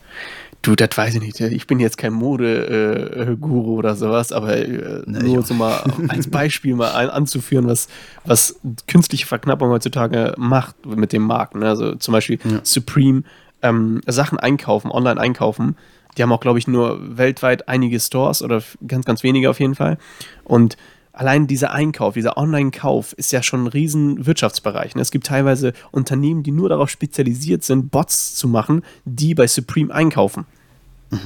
Du, 0.61 0.76
das 0.76 0.90
weiß 0.98 1.15
ich 1.15 1.22
nicht. 1.22 1.40
Ich 1.40 1.68
bin 1.68 1.80
jetzt 1.80 1.98
kein 1.98 2.11
Mode-Guru 2.11 3.76
oder 3.76 3.95
sowas, 3.95 4.34
aber 4.34 4.57
äh, 4.57 5.03
nur 5.06 5.44
so 5.44 5.53
mal 5.53 5.84
als 6.10 6.30
Beispiel 6.30 6.76
mal 6.76 6.91
ein, 6.91 7.10
anzuführen, 7.10 7.68
was, 7.68 7.88
was 8.26 8.60
künstliche 8.88 9.26
Verknappung 9.26 9.69
heutzutage 9.69 10.34
macht 10.38 10.86
mit 10.86 11.14
dem 11.14 11.23
Markt. 11.23 11.56
Ne? 11.56 11.68
Also 11.68 11.95
zum 11.95 12.11
Beispiel 12.11 12.40
Supreme, 12.64 13.23
ähm, 13.61 14.02
Sachen 14.06 14.38
einkaufen, 14.38 14.91
online 14.91 15.19
einkaufen. 15.19 15.77
Die 16.18 16.23
haben 16.23 16.31
auch, 16.34 16.41
glaube 16.41 16.60
ich, 16.60 16.68
nur 16.68 17.18
weltweit 17.18 17.69
einige 17.69 17.99
Stores 17.99 18.41
oder 18.41 18.61
ganz, 18.86 19.06
ganz 19.06 19.23
wenige 19.23 19.49
auf 19.49 19.60
jeden 19.61 19.76
Fall. 19.76 19.98
Und 20.44 20.76
allein 21.19 21.47
dieser 21.47 21.73
Einkauf, 21.73 22.13
dieser 22.13 22.37
Online-Kauf 22.37 23.11
ist 23.11 23.33
ja 23.33 23.43
schon 23.43 23.65
ein 23.65 23.67
riesen 23.67 24.25
Wirtschaftsbereich. 24.25 24.95
Ne? 24.95 25.01
Es 25.01 25.11
gibt 25.11 25.27
teilweise 25.27 25.73
Unternehmen, 25.91 26.43
die 26.43 26.51
nur 26.51 26.69
darauf 26.69 26.89
spezialisiert 26.89 27.61
sind, 27.63 27.91
Bots 27.91 28.35
zu 28.35 28.47
machen, 28.47 28.83
die 29.03 29.35
bei 29.35 29.45
Supreme 29.45 29.93
einkaufen. 29.93 30.45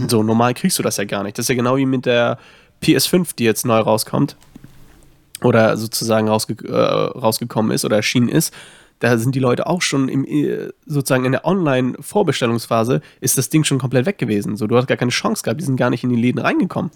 So, 0.07 0.23
normal 0.23 0.55
kriegst 0.55 0.79
du 0.79 0.83
das 0.83 0.97
ja 0.97 1.03
gar 1.03 1.21
nicht. 1.21 1.37
Das 1.37 1.43
ist 1.43 1.49
ja 1.49 1.55
genau 1.55 1.77
wie 1.77 1.85
mit 1.85 2.07
der 2.07 2.39
PS5, 2.81 3.35
die 3.35 3.43
jetzt 3.43 3.65
neu 3.65 3.77
rauskommt. 3.77 4.35
Oder 5.43 5.77
sozusagen 5.77 6.27
rausge 6.27 6.55
äh, 6.67 6.73
rausgekommen 6.73 7.71
ist 7.71 7.85
oder 7.85 7.97
erschienen 7.97 8.29
ist. 8.29 8.51
Da 8.99 9.17
sind 9.17 9.35
die 9.35 9.39
Leute 9.39 9.67
auch 9.67 9.83
schon 9.83 10.09
im, 10.09 10.25
äh, 10.25 10.69
sozusagen 10.87 11.25
in 11.25 11.33
der 11.33 11.45
Online-Vorbestellungsphase 11.45 13.01
ist 13.21 13.37
das 13.37 13.49
Ding 13.49 13.63
schon 13.63 13.77
komplett 13.77 14.07
weg 14.07 14.17
gewesen. 14.17 14.57
So, 14.57 14.65
du 14.65 14.75
hast 14.75 14.87
gar 14.87 14.97
keine 14.97 15.11
Chance 15.11 15.43
gehabt, 15.43 15.61
die 15.61 15.65
sind 15.65 15.75
gar 15.75 15.91
nicht 15.91 16.03
in 16.03 16.09
die 16.09 16.15
Läden 16.15 16.39
reingekommen. 16.39 16.89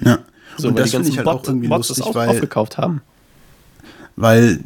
Ja. 0.00 0.20
So, 0.58 0.68
und 0.68 0.74
weil 0.74 0.82
das 0.82 0.90
die 0.90 0.96
finde 0.96 1.08
ganzen 1.08 1.12
ich 1.12 1.16
halt 1.18 1.24
Bot, 1.24 1.34
auch 1.44 1.48
irgendwie 1.48 1.68
Bots 1.68 1.88
lustig, 1.88 1.96
das 1.98 2.06
auf, 2.06 2.14
weil, 2.14 2.28
aufgekauft 2.28 2.78
haben. 2.78 3.00
weil 4.16 4.60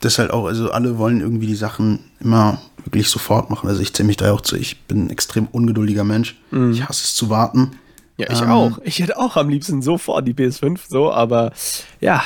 das 0.00 0.18
halt 0.18 0.30
auch, 0.30 0.46
also 0.46 0.70
alle 0.70 0.98
wollen 0.98 1.20
irgendwie 1.20 1.46
die 1.46 1.54
Sachen 1.54 2.00
immer 2.20 2.60
wirklich 2.84 3.08
sofort 3.08 3.50
machen. 3.50 3.68
Also 3.68 3.80
ich 3.80 3.92
zähle 3.92 4.08
mich 4.08 4.16
da 4.16 4.32
auch 4.32 4.40
zu. 4.40 4.56
Ich 4.56 4.80
bin 4.82 5.06
ein 5.06 5.10
extrem 5.10 5.46
ungeduldiger 5.46 6.02
Mensch. 6.02 6.36
Ich 6.72 6.82
hasse 6.82 7.04
es 7.04 7.14
zu 7.14 7.30
warten. 7.30 7.72
Ja, 8.16 8.30
ich 8.30 8.40
Ähm, 8.40 8.50
auch. 8.50 8.78
Ich 8.82 8.98
hätte 8.98 9.16
auch 9.18 9.36
am 9.36 9.48
liebsten 9.48 9.80
sofort 9.82 10.26
die 10.26 10.34
PS5, 10.34 10.80
so, 10.88 11.12
aber 11.12 11.52
ja, 12.00 12.22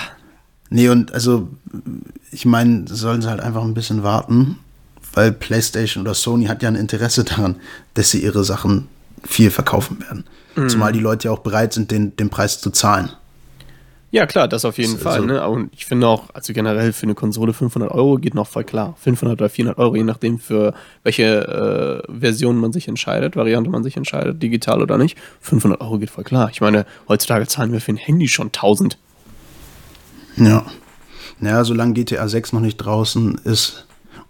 Nee, 0.69 0.89
und 0.89 1.13
also, 1.13 1.49
ich 2.33 2.45
meine, 2.45 2.85
sollen 2.89 3.23
sie 3.23 3.29
halt 3.29 3.41
einfach 3.41 3.63
ein 3.63 3.75
bisschen 3.75 4.03
warten, 4.03 4.59
weil 5.13 5.33
PlayStation 5.33 6.03
oder 6.03 6.15
Sony 6.15 6.47
hat 6.47 6.63
ja 6.63 6.69
ein 6.69 6.75
Interesse 6.75 7.25
daran, 7.25 7.57
dass 7.95 8.11
sie 8.11 8.23
ihre 8.23 8.43
Sachen 8.45 8.89
viel 9.25 9.51
verkaufen 9.51 10.01
werden. 10.01 10.25
Mhm. 10.57 10.69
Zumal 10.69 10.93
die 10.93 11.01
Leute 11.01 11.29
ja 11.29 11.33
auch 11.33 11.41
bereit 11.41 11.73
sind, 11.73 11.91
den, 11.91 12.17
den 12.17 12.31
Preis 12.31 12.61
zu 12.61 12.71
zahlen. 12.71 13.11
Ja, 14.13 14.25
klar, 14.25 14.49
das 14.49 14.65
auf 14.65 14.79
jeden 14.79 14.95
das, 14.95 15.03
Fall. 15.03 15.15
Also, 15.15 15.27
ne? 15.27 15.47
Und 15.49 15.73
ich 15.75 15.85
finde 15.85 16.07
auch, 16.07 16.31
also 16.33 16.53
generell 16.53 16.93
für 16.93 17.03
eine 17.03 17.15
Konsole 17.15 17.53
500 17.53 17.91
Euro 17.91 18.17
geht 18.17 18.35
noch 18.35 18.47
voll 18.47 18.65
klar. 18.65 18.95
500 19.01 19.41
oder 19.41 19.51
400 19.51 19.79
Euro, 19.79 19.97
je 19.97 20.05
nachdem, 20.05 20.39
für 20.39 20.75
welche 21.03 22.05
äh, 22.09 22.21
Version 22.21 22.57
man 22.57 22.73
sich 22.73 22.89
entscheidet, 22.89 23.37
Variante 23.37 23.69
man 23.69 23.83
sich 23.83 23.97
entscheidet, 23.97 24.43
digital 24.43 24.81
oder 24.81 24.97
nicht. 24.97 25.19
500 25.41 25.81
Euro 25.81 25.99
geht 25.99 26.11
voll 26.11 26.25
klar. 26.25 26.49
Ich 26.51 26.61
meine, 26.61 26.87
heutzutage 27.09 27.47
zahlen 27.47 27.73
wir 27.73 27.81
für 27.81 27.93
ein 27.93 27.97
Handy 27.97 28.29
schon 28.29 28.47
1000. 28.47 28.97
Ja. 30.37 30.65
Naja, 31.39 31.65
solange 31.65 31.93
GTA 31.95 32.29
6 32.29 32.53
noch 32.55 32.61
nicht 32.61 32.77
draußen 32.77 33.41
ist 33.45 33.86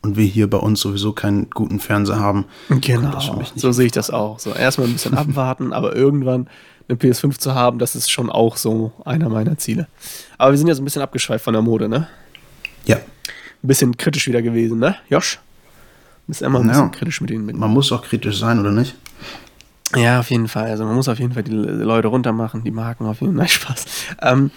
und 0.07 0.17
wir 0.17 0.25
hier 0.25 0.49
bei 0.49 0.59
uns 0.59 0.81
sowieso 0.81 1.13
keinen 1.13 1.51
guten 1.51 1.81
Fernseher 1.81 2.21
haben. 2.21 2.45
Genau, 2.69 3.19
so 3.57 3.73
sehe 3.73 3.87
ich 3.87 3.93
das 3.93 4.11
auch. 4.11 4.39
So 4.39 4.53
erstmal 4.53 4.87
ein 4.87 4.93
bisschen 4.93 5.15
abwarten, 5.19 5.73
aber 5.73 5.97
irgendwann 5.97 6.49
eine 6.89 6.97
PS5 6.97 7.39
zu 7.39 7.55
haben, 7.55 7.79
das 7.79 7.97
ist 7.97 8.11
schon 8.11 8.31
auch 8.31 8.57
so 8.57 8.93
einer 9.05 9.29
meiner 9.29 9.59
Ziele. 9.59 9.89
Aber 10.39 10.53
wir 10.53 10.59
sind 10.59 10.69
ja 10.69 10.75
so 10.75 10.83
ein 10.83 10.85
bisschen 10.85 11.03
abgeschweift 11.03 11.45
von 11.45 11.53
der 11.53 11.63
Mode, 11.63 11.89
ne? 11.89 12.07
Ja. 12.85 12.97
Ein 12.97 13.03
bisschen 13.63 13.97
kritisch 13.97 14.29
wieder 14.29 14.43
gewesen, 14.43 14.79
ne? 14.79 14.97
Josh? 15.09 15.41
Du 16.27 16.29
bist 16.29 16.43
immer 16.43 16.61
ein 16.61 16.69
bisschen 16.69 16.93
kritisch 16.93 17.21
mit 17.21 17.31
ihnen. 17.31 17.47
Man 17.57 17.71
muss 17.71 17.91
auch 17.91 18.03
kritisch 18.03 18.39
sein, 18.39 18.61
oder 18.61 18.71
nicht? 18.71 18.95
Ja, 19.95 20.21
auf 20.21 20.31
jeden 20.31 20.49
Fall. 20.49 20.71
Also 20.71 20.85
man 20.85 20.95
muss 20.95 21.09
auf 21.09 21.19
jeden 21.19 21.33
Fall 21.33 21.45
die 21.45 21.53
Leute 21.53 22.09
runtermachen, 22.09 22.65
die 22.65 22.71
Marken 22.71 23.07
auf 23.07 23.21
jeden 23.21 23.35
Fall. 23.35 23.39
Nein, 23.45 23.49
Spaß. 23.49 23.85
Ähm, 24.23 24.51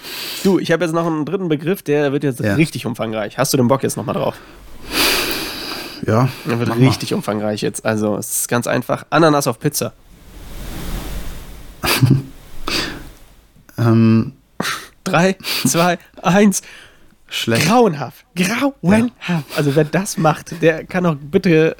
du, 0.44 0.60
ich 0.60 0.72
habe 0.72 0.84
jetzt 0.84 0.94
noch 0.94 1.06
einen 1.06 1.26
dritten 1.26 1.50
Begriff, 1.50 1.82
der 1.82 2.12
wird 2.12 2.24
jetzt 2.24 2.40
ja. 2.40 2.56
richtig 2.56 2.86
umfangreich. 2.86 3.38
Hast 3.38 3.54
du 3.54 3.58
den 3.58 3.68
Bock 3.68 3.84
jetzt 3.84 3.98
nochmal 3.98 4.16
drauf? 4.16 4.36
Ja. 6.06 6.30
Der 6.46 6.60
wird 6.60 6.76
richtig 6.78 7.12
mal. 7.12 7.18
umfangreich 7.18 7.62
jetzt. 7.62 7.86
Also 7.86 8.18
es 8.18 8.42
ist 8.42 8.48
ganz 8.48 8.68
einfach. 8.68 9.06
Ananas 9.10 9.48
auf 9.48 9.60
Pizza. 9.60 9.94
ähm. 13.78 14.34
Drei, 15.04 15.38
zwei, 15.66 15.98
eins. 16.22 16.62
Schlecht. 17.28 17.68
Grauenhaft. 17.68 18.26
Grauenhaft. 18.36 19.14
Ja. 19.28 19.44
Also 19.56 19.76
wer 19.76 19.86
das 19.86 20.18
macht, 20.18 20.62
der 20.62 20.84
kann 20.84 21.06
auch 21.06 21.16
bitte 21.20 21.76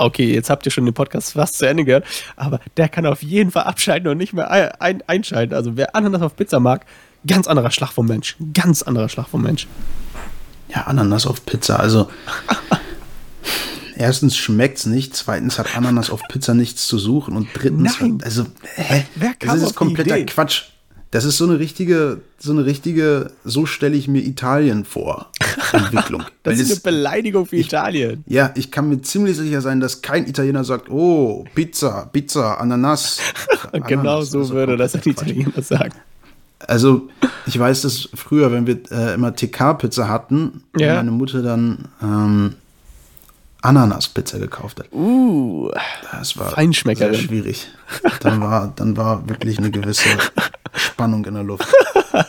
okay, 0.00 0.32
jetzt 0.32 0.50
habt 0.50 0.66
ihr 0.66 0.72
schon 0.72 0.84
den 0.84 0.94
Podcast 0.94 1.32
fast 1.34 1.58
zu 1.58 1.66
Ende 1.66 1.84
gehört, 1.84 2.04
aber 2.36 2.60
der 2.76 2.88
kann 2.88 3.06
auf 3.06 3.22
jeden 3.22 3.50
Fall 3.50 3.64
abschalten 3.64 4.08
und 4.08 4.16
nicht 4.16 4.32
mehr 4.32 4.50
ein, 4.80 5.02
einschalten. 5.06 5.54
Also 5.54 5.76
wer 5.76 5.94
Ananas 5.94 6.22
auf 6.22 6.36
Pizza 6.36 6.58
mag, 6.58 6.86
ganz 7.26 7.46
anderer 7.46 7.70
Schlag 7.70 7.92
vom 7.92 8.06
Mensch. 8.06 8.36
Ganz 8.54 8.82
anderer 8.82 9.08
Schlag 9.08 9.28
vom 9.28 9.42
Mensch. 9.42 9.66
Ja, 10.68 10.84
Ananas 10.84 11.26
auf 11.26 11.44
Pizza, 11.44 11.78
also 11.78 12.08
erstens 13.96 14.36
schmeckt 14.36 14.78
es 14.78 14.86
nicht, 14.86 15.14
zweitens 15.14 15.58
hat 15.58 15.76
Ananas 15.76 16.10
auf 16.10 16.20
Pizza 16.28 16.54
nichts 16.54 16.86
zu 16.86 16.98
suchen 16.98 17.36
und 17.36 17.48
drittens, 17.54 18.00
Nein. 18.00 18.18
also, 18.24 18.46
hä? 18.74 19.04
Wer 19.14 19.34
kann 19.34 19.60
das 19.60 19.68
ist 19.68 19.76
kompletter 19.76 20.18
Quatsch. 20.24 20.64
Das 21.12 21.24
ist 21.24 21.38
so 21.38 21.44
eine 21.44 21.58
richtige, 21.58 22.20
so 22.38 22.52
eine 22.52 22.64
richtige, 22.64 23.32
so 23.44 23.66
stelle 23.66 23.96
ich 23.96 24.06
mir 24.06 24.22
Italien 24.22 24.84
vor, 24.84 25.32
Entwicklung. 25.72 26.22
das 26.44 26.60
ist 26.60 26.70
eine 26.70 26.80
Beleidigung 26.80 27.46
für 27.46 27.56
ich, 27.56 27.66
Italien. 27.66 28.22
Ja, 28.28 28.52
ich 28.54 28.70
kann 28.70 28.88
mir 28.88 29.02
ziemlich 29.02 29.36
sicher 29.36 29.60
sein, 29.60 29.80
dass 29.80 30.02
kein 30.02 30.28
Italiener 30.28 30.62
sagt, 30.62 30.88
oh, 30.88 31.44
Pizza, 31.54 32.08
Pizza, 32.12 32.60
Ananas. 32.60 33.18
Ananas 33.72 33.88
genau 33.88 34.22
so 34.22 34.38
also 34.38 34.54
würde 34.54 34.76
das 34.76 34.94
ein 34.94 35.02
Italiener 35.04 35.60
sagen. 35.60 35.94
Also, 36.60 37.08
ich 37.46 37.58
weiß, 37.58 37.82
dass 37.82 38.08
früher, 38.14 38.52
wenn 38.52 38.68
wir 38.68 38.78
äh, 38.92 39.14
immer 39.14 39.34
TK-Pizza 39.34 40.08
hatten, 40.08 40.62
ja. 40.76 40.94
meine 40.94 41.10
Mutter 41.10 41.42
dann 41.42 41.88
ähm, 42.00 42.54
Ananas-Pizza 43.62 44.38
gekauft 44.38 44.80
hat. 44.80 44.92
Uh, 44.92 45.70
das 46.12 46.36
war 46.38 46.54
sehr 46.54 47.14
schwierig. 47.14 47.68
Dann 48.20 48.40
war, 48.40 48.72
dann 48.74 48.96
war 48.96 49.28
wirklich 49.28 49.58
eine 49.58 49.70
gewisse 49.70 50.08
Spannung 50.74 51.24
in 51.24 51.34
der 51.34 51.42
Luft. 51.42 51.66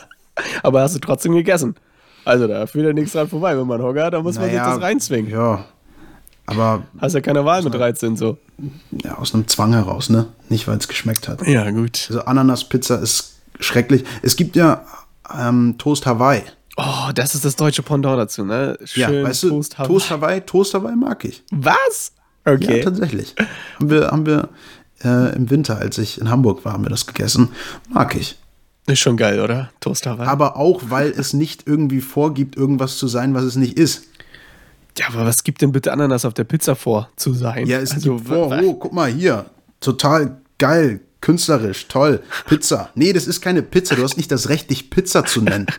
Aber 0.62 0.82
hast 0.82 0.94
du 0.94 0.98
trotzdem 0.98 1.32
gegessen? 1.32 1.74
Also 2.24 2.46
da 2.46 2.66
führt 2.66 2.86
ja 2.86 2.92
nichts 2.92 3.12
dran 3.12 3.28
vorbei. 3.28 3.56
Wenn 3.56 3.66
man 3.66 3.82
Hunger 3.82 4.04
hat, 4.04 4.14
dann 4.14 4.22
muss 4.22 4.36
naja, 4.36 4.46
man 4.46 4.64
sich 4.64 4.74
das 4.74 4.82
reinzwingen. 4.82 5.30
Ja. 5.30 5.64
Aber. 6.46 6.82
Hast 7.00 7.14
ja 7.14 7.20
keine 7.20 7.44
Wahl 7.44 7.62
mit 7.62 7.74
13 7.74 8.16
so. 8.16 8.38
Ja, 8.90 9.18
aus 9.18 9.34
einem 9.34 9.48
Zwang 9.48 9.72
heraus, 9.72 10.10
ne? 10.10 10.26
Nicht, 10.48 10.68
weil 10.68 10.76
es 10.76 10.88
geschmeckt 10.88 11.28
hat. 11.28 11.46
Ja, 11.46 11.70
gut. 11.70 12.06
Also 12.08 12.24
Ananas-Pizza 12.24 12.96
ist 13.00 13.36
schrecklich. 13.60 14.04
Es 14.22 14.36
gibt 14.36 14.56
ja 14.56 14.84
ähm, 15.36 15.76
Toast 15.78 16.06
Hawaii. 16.06 16.42
Oh, 16.76 17.10
das 17.14 17.34
ist 17.34 17.44
das 17.44 17.56
deutsche 17.56 17.82
Pendant 17.82 18.18
dazu, 18.18 18.44
ne? 18.44 18.78
Schön 18.84 19.14
ja, 19.14 19.22
weißt 19.22 19.42
du, 19.44 19.50
Toast 19.50 19.78
Hawaii. 19.78 19.88
Toast 19.88 20.10
Hawaii, 20.10 20.40
Toast 20.40 20.74
Hawaii 20.74 20.96
mag 20.96 21.24
ich. 21.24 21.42
Was? 21.50 22.12
Okay. 22.44 22.78
Ja, 22.78 22.84
tatsächlich. 22.84 23.34
Haben 23.78 23.90
wir, 23.90 24.06
haben 24.08 24.26
wir 24.26 24.48
äh, 25.04 25.36
im 25.36 25.50
Winter, 25.50 25.78
als 25.78 25.98
ich 25.98 26.20
in 26.20 26.30
Hamburg 26.30 26.64
war, 26.64 26.72
haben 26.72 26.84
wir 26.84 26.90
das 26.90 27.06
gegessen. 27.06 27.50
Mag 27.90 28.16
ich. 28.16 28.38
Ist 28.86 29.00
schon 29.00 29.16
geil, 29.16 29.40
oder? 29.40 29.70
Toast 29.80 30.06
Hawaii. 30.06 30.26
Aber 30.26 30.56
auch, 30.56 30.82
weil 30.88 31.10
es 31.10 31.34
nicht 31.34 31.66
irgendwie 31.66 32.00
vorgibt, 32.00 32.56
irgendwas 32.56 32.96
zu 32.96 33.06
sein, 33.06 33.34
was 33.34 33.44
es 33.44 33.56
nicht 33.56 33.76
ist. 33.76 34.04
Ja, 34.98 35.08
aber 35.08 35.24
was 35.24 35.44
gibt 35.44 35.62
denn 35.62 35.72
bitte 35.72 35.92
Ananas 35.92 36.24
auf 36.24 36.34
der 36.34 36.44
Pizza 36.44 36.74
vor 36.74 37.08
zu 37.16 37.32
sein? 37.32 37.66
Ja, 37.66 37.78
es 37.78 37.92
also, 37.92 38.16
gibt 38.16 38.28
vor, 38.28 38.58
oh, 38.62 38.74
guck 38.74 38.92
mal 38.92 39.10
hier. 39.10 39.46
Total 39.80 40.40
geil, 40.58 41.00
künstlerisch, 41.20 41.86
toll. 41.88 42.22
Pizza. 42.46 42.90
Nee, 42.94 43.12
das 43.12 43.26
ist 43.26 43.40
keine 43.40 43.62
Pizza. 43.62 43.94
Du 43.94 44.02
hast 44.02 44.16
nicht 44.16 44.30
das 44.30 44.48
Recht, 44.48 44.70
dich 44.70 44.90
Pizza 44.90 45.24
zu 45.24 45.42
nennen. 45.42 45.66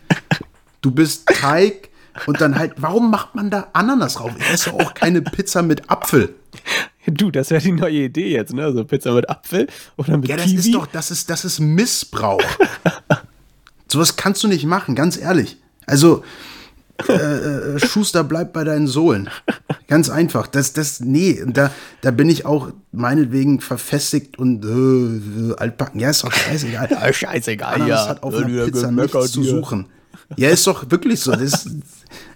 Du 0.84 0.92
bist 0.92 1.28
Teig 1.28 1.90
und 2.28 2.42
dann 2.42 2.60
halt, 2.60 2.74
warum 2.76 3.10
macht 3.10 3.36
man 3.36 3.50
da 3.50 3.70
Ananas 3.74 4.16
drauf? 4.16 4.32
Ich 4.38 4.50
esse 4.50 4.74
auch 4.74 4.94
keine 4.94 5.22
Pizza 5.22 5.64
mit 5.64 5.90
Apfel. 5.90 6.36
Du, 7.08 7.32
das 7.32 7.50
wäre 7.50 7.62
die 7.62 7.72
neue 7.72 8.04
Idee 8.04 8.32
jetzt, 8.32 8.54
ne? 8.54 8.72
So 8.72 8.84
Pizza 8.84 9.14
mit 9.14 9.30
Apfel 9.30 9.68
oder 9.98 10.18
mit 10.18 10.30
Ja, 10.30 10.36
das 10.36 10.46
Kiwi. 10.46 10.60
ist 10.60 10.74
doch, 10.74 10.86
das 10.86 11.10
ist, 11.10 11.30
das 11.30 11.46
ist 11.46 11.60
Missbrauch. 11.60 12.44
Sowas 13.88 14.18
kannst 14.18 14.44
du 14.44 14.50
nicht 14.50 14.66
machen, 14.66 14.94
ganz 14.94 15.18
ehrlich. 15.18 15.58
Also, 15.86 16.24
äh, 17.08 17.14
äh, 17.14 17.80
Schuster 17.80 18.26
bleibt 18.26 18.52
bei 18.52 18.66
deinen 18.66 18.88
Sohlen. 18.88 19.30
Ganz 19.88 20.10
einfach. 20.10 20.48
Das, 20.48 20.74
das, 20.74 21.00
nee, 21.00 21.42
da, 21.48 21.72
da 22.02 22.12
bin 22.12 22.30
ich 22.30 22.46
auch 22.46 22.72
meinetwegen 22.92 23.62
verfestigt 23.62 24.38
und 24.38 24.66
äh, 24.66 25.52
äh 25.52 25.56
altbacken. 25.58 26.00
Ja, 26.02 26.10
ist 26.10 26.24
doch 26.24 26.32
scheißegal. 26.32 26.90
Ja, 26.92 27.14
scheißegal, 27.14 27.76
Ananas 27.76 28.06
ja. 28.06 28.10
hat 28.10 28.24
auf 28.24 28.36
einer 28.36 28.66
Pizza 28.66 28.92
nichts 28.92 29.32
zu 29.32 29.44
suchen. 29.44 29.88
Ja, 30.38 30.50
ist 30.50 30.66
doch 30.68 30.90
wirklich 30.92 31.20
so. 31.20 31.32
Das, 31.32 31.70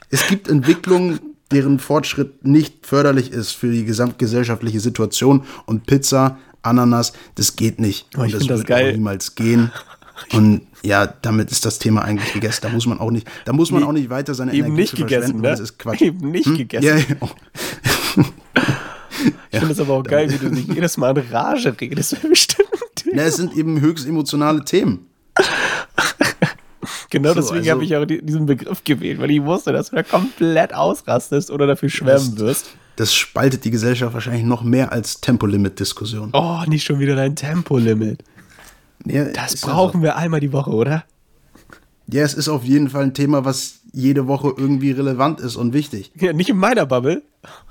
es 0.09 0.27
gibt 0.27 0.47
Entwicklungen, 0.47 1.19
deren 1.51 1.79
Fortschritt 1.79 2.45
nicht 2.45 2.85
förderlich 2.85 3.31
ist 3.31 3.51
für 3.51 3.71
die 3.71 3.85
gesamtgesellschaftliche 3.85 4.79
Situation 4.79 5.43
und 5.65 5.85
Pizza, 5.85 6.37
Ananas, 6.61 7.13
das 7.35 7.55
geht 7.55 7.79
nicht. 7.79 8.07
Oh, 8.17 8.21
und 8.21 8.33
das 8.33 8.47
wird 8.47 8.71
auch 8.71 8.91
niemals 8.91 9.35
gehen. 9.35 9.71
Und 10.33 10.61
ja, 10.83 11.05
damit 11.05 11.51
ist 11.51 11.65
das 11.65 11.79
Thema 11.79 12.01
eigentlich 12.01 12.33
gegessen. 12.33 12.61
Da 12.63 12.69
muss 12.69 12.85
man 12.85 12.99
auch 12.99 13.11
nicht, 13.11 13.27
da 13.45 13.53
muss 13.53 13.71
man 13.71 13.81
nee, 13.81 13.87
auch 13.87 13.93
nicht 13.93 14.09
weiter 14.09 14.33
seine 14.33 14.51
eben 14.51 14.65
Energie 14.65 14.81
nicht 14.81 14.95
gegessen, 14.95 15.37
ne? 15.37 15.49
Das 15.49 15.59
ist 15.59 15.77
Quatsch. 15.77 16.01
Eben 16.01 16.31
nicht 16.31 16.45
hm? 16.45 16.57
gegessen. 16.57 16.85
Ja, 16.85 16.95
ja. 16.97 18.25
Ich 19.51 19.59
finde 19.59 19.73
es 19.73 19.79
aber 19.79 19.93
auch 19.93 20.03
geil, 20.03 20.29
wie 20.29 20.37
du 20.37 20.49
dich 20.51 20.67
jedes 20.67 20.97
Mal 20.97 21.17
in 21.17 21.23
Rage 21.31 21.75
redest. 21.79 22.21
Bestimmt. 22.21 22.67
Na, 23.13 23.23
es 23.23 23.37
sind 23.37 23.55
eben 23.55 23.79
höchst 23.81 24.05
emotionale 24.05 24.63
Themen. 24.63 25.07
Genau 27.09 27.29
so, 27.29 27.35
deswegen 27.35 27.59
also, 27.59 27.71
habe 27.71 27.84
ich 27.85 27.95
auch 27.95 28.05
diesen 28.05 28.45
Begriff 28.45 28.84
gewählt, 28.84 29.19
weil 29.19 29.31
ich 29.31 29.41
wusste, 29.43 29.71
dass 29.71 29.89
du 29.89 29.95
da 29.95 30.03
komplett 30.03 30.73
ausrastest 30.73 31.51
oder 31.51 31.67
dafür 31.67 31.89
schwärmen 31.89 32.38
wirst. 32.38 32.71
Das 32.97 33.13
spaltet 33.13 33.63
die 33.63 33.71
Gesellschaft 33.71 34.13
wahrscheinlich 34.13 34.43
noch 34.43 34.63
mehr 34.63 34.91
als 34.91 35.21
Tempolimit-Diskussion. 35.21 36.31
Oh, 36.34 36.61
nicht 36.67 36.84
schon 36.84 36.99
wieder 36.99 37.15
dein 37.15 37.35
Tempolimit. 37.35 38.23
Ja, 39.05 39.25
das 39.25 39.61
brauchen 39.61 39.97
also, 39.97 40.01
wir 40.01 40.15
einmal 40.17 40.39
die 40.39 40.51
Woche, 40.51 40.71
oder? 40.71 41.05
Ja, 42.07 42.23
es 42.23 42.34
ist 42.34 42.49
auf 42.49 42.63
jeden 42.63 42.89
Fall 42.89 43.03
ein 43.03 43.13
Thema, 43.13 43.45
was 43.45 43.81
jede 43.93 44.27
Woche 44.27 44.53
irgendwie 44.57 44.91
relevant 44.91 45.39
ist 45.39 45.55
und 45.55 45.73
wichtig. 45.73 46.11
Ja, 46.15 46.34
nicht 46.34 46.49
in 46.49 46.57
meiner 46.57 46.85
Bubble. 46.85 47.21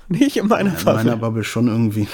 Nicht 0.07 0.37
in 0.37 0.47
meiner 0.47 0.71
ja, 0.71 0.79
in 0.79 0.85
Bubble. 0.85 1.01
In 1.01 1.07
meiner 1.07 1.17
Bubble 1.17 1.43
schon 1.43 1.67
irgendwie. 1.67 2.07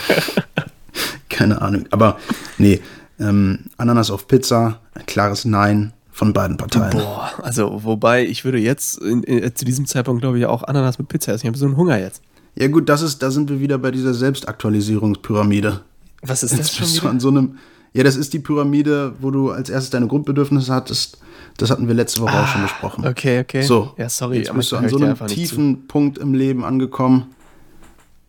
Keine 1.30 1.62
Ahnung. 1.62 1.86
Aber 1.92 2.18
nee, 2.58 2.82
ähm, 3.20 3.66
Ananas 3.78 4.10
auf 4.10 4.28
Pizza, 4.28 4.80
ein 4.96 5.06
klares 5.06 5.46
Nein 5.46 5.94
von 6.14 6.32
beiden 6.32 6.58
Parteien. 6.58 6.92
Boah, 6.92 7.32
also 7.42 7.84
wobei 7.84 8.24
ich 8.26 8.46
würde 8.46 8.60
jetzt 8.60 9.00
in, 9.00 9.24
in, 9.24 9.56
zu 9.56 9.66
diesem 9.66 9.88
Zeitpunkt 9.88 10.22
glaube 10.22 10.38
ich 10.38 10.46
auch 10.46 10.64
Ananas 10.64 11.00
mit 11.00 11.08
Pizza 11.08 11.34
essen. 11.34 11.46
Ich 11.46 11.48
habe 11.48 11.58
so 11.58 11.66
einen 11.66 11.76
Hunger 11.76 12.00
jetzt. 12.00 12.22
Ja 12.56 12.68
gut, 12.68 12.88
das 12.88 13.02
ist, 13.02 13.24
da 13.24 13.32
sind 13.32 13.50
wir 13.50 13.60
wieder 13.60 13.80
bei 13.80 13.90
dieser 13.90 14.14
Selbstaktualisierungspyramide. 14.14 15.82
Was 16.22 16.44
ist 16.44 16.52
das 16.52 16.60
jetzt 16.60 16.76
schon 16.76 16.84
bist 16.84 16.98
wieder? 16.98 17.06
Du 17.06 17.10
an 17.10 17.20
so 17.20 17.30
einem, 17.30 17.58
ja, 17.94 18.04
das 18.04 18.16
ist 18.16 18.32
die 18.32 18.40
Pyramide, 18.40 19.16
wo 19.20 19.32
du 19.32 19.50
als 19.50 19.72
erstes 19.72 19.90
deine 19.90 20.06
Grundbedürfnisse 20.06 20.72
hattest. 20.72 21.18
Das 21.58 21.72
hatten 21.72 21.88
wir 21.88 21.96
letzte 21.96 22.22
Woche 22.22 22.34
ah, 22.34 22.44
auch 22.44 22.48
schon 22.48 22.62
besprochen. 22.62 23.08
Okay, 23.08 23.40
okay. 23.40 23.64
So, 23.64 23.94
ja, 23.98 24.08
sorry. 24.08 24.38
Jetzt 24.38 24.54
bist 24.54 24.72
du 24.72 24.78
an 24.78 24.90
so 24.90 24.98
einem 24.98 25.18
tiefen 25.28 25.88
Punkt 25.88 26.20
im 26.20 26.36
Leben 26.36 26.64
angekommen, 26.64 27.34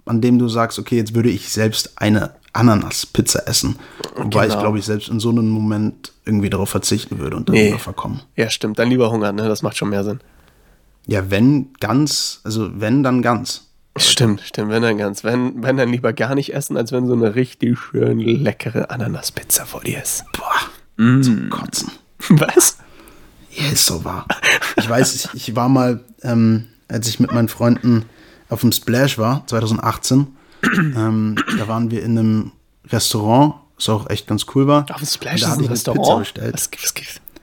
an 0.06 0.22
dem 0.22 0.38
du 0.38 0.48
sagst, 0.48 0.78
okay, 0.78 0.96
jetzt 0.96 1.14
würde 1.14 1.28
ich 1.28 1.50
selbst 1.50 1.92
eine 1.96 2.30
Ananas-Pizza 2.54 3.46
essen. 3.46 3.76
Wobei 4.16 4.44
genau. 4.44 4.54
ich, 4.54 4.60
glaube 4.60 4.78
ich, 4.78 4.84
selbst 4.84 5.08
in 5.08 5.20
so 5.20 5.30
einem 5.30 5.48
Moment 5.48 6.12
irgendwie 6.24 6.50
darauf 6.50 6.70
verzichten 6.70 7.18
würde 7.18 7.36
und 7.36 7.48
darüber 7.48 7.62
nee. 7.62 7.78
verkommen. 7.78 8.22
Ja, 8.36 8.48
stimmt. 8.48 8.78
Dann 8.78 8.88
lieber 8.88 9.10
Hunger, 9.10 9.32
ne? 9.32 9.48
Das 9.48 9.62
macht 9.62 9.76
schon 9.76 9.90
mehr 9.90 10.04
Sinn. 10.04 10.20
Ja, 11.06 11.30
wenn 11.30 11.72
ganz, 11.80 12.40
also 12.44 12.70
wenn, 12.80 13.02
dann 13.02 13.20
ganz. 13.20 13.68
Stimmt, 13.96 14.40
stimmt, 14.40 14.70
wenn 14.70 14.82
dann 14.82 14.96
ganz. 14.96 15.22
Wenn, 15.22 15.62
wenn 15.62 15.76
dann 15.76 15.90
lieber 15.90 16.12
gar 16.12 16.34
nicht 16.34 16.54
essen, 16.54 16.76
als 16.76 16.92
wenn 16.92 17.06
so 17.06 17.12
eine 17.12 17.34
richtig 17.34 17.78
schön 17.78 18.18
leckere 18.18 18.90
Ananaspizza 18.90 19.66
vor 19.66 19.82
dir 19.82 20.02
ist. 20.02 20.24
Boah, 20.32 21.22
zum 21.22 21.50
Kotzen. 21.50 21.92
Was? 22.30 22.78
Ja, 23.50 23.70
ist 23.70 23.86
so 23.86 24.04
wahr. 24.04 24.26
Ich 24.76 24.88
weiß, 24.88 25.14
ich, 25.14 25.48
ich 25.48 25.56
war 25.56 25.68
mal, 25.68 26.00
ähm, 26.22 26.66
als 26.88 27.06
ich 27.06 27.20
mit 27.20 27.32
meinen 27.32 27.48
Freunden 27.48 28.04
auf 28.48 28.62
dem 28.62 28.72
Splash 28.72 29.16
war, 29.16 29.46
2018, 29.46 30.26
ähm, 30.96 31.36
da 31.58 31.68
waren 31.68 31.90
wir 31.90 32.02
in 32.02 32.18
einem 32.18 32.52
Restaurant, 32.88 33.54
was 33.76 33.88
auch 33.88 34.10
echt 34.10 34.26
ganz 34.26 34.46
cool 34.54 34.66
war. 34.66 34.86
Auf 34.90 34.98
dem 34.98 35.06
Splash 35.06 35.42
ist 35.42 35.58
ein 35.58 35.64
Restaurant. 35.64 36.02
Pizza 36.02 36.18
bestellt. 36.18 36.54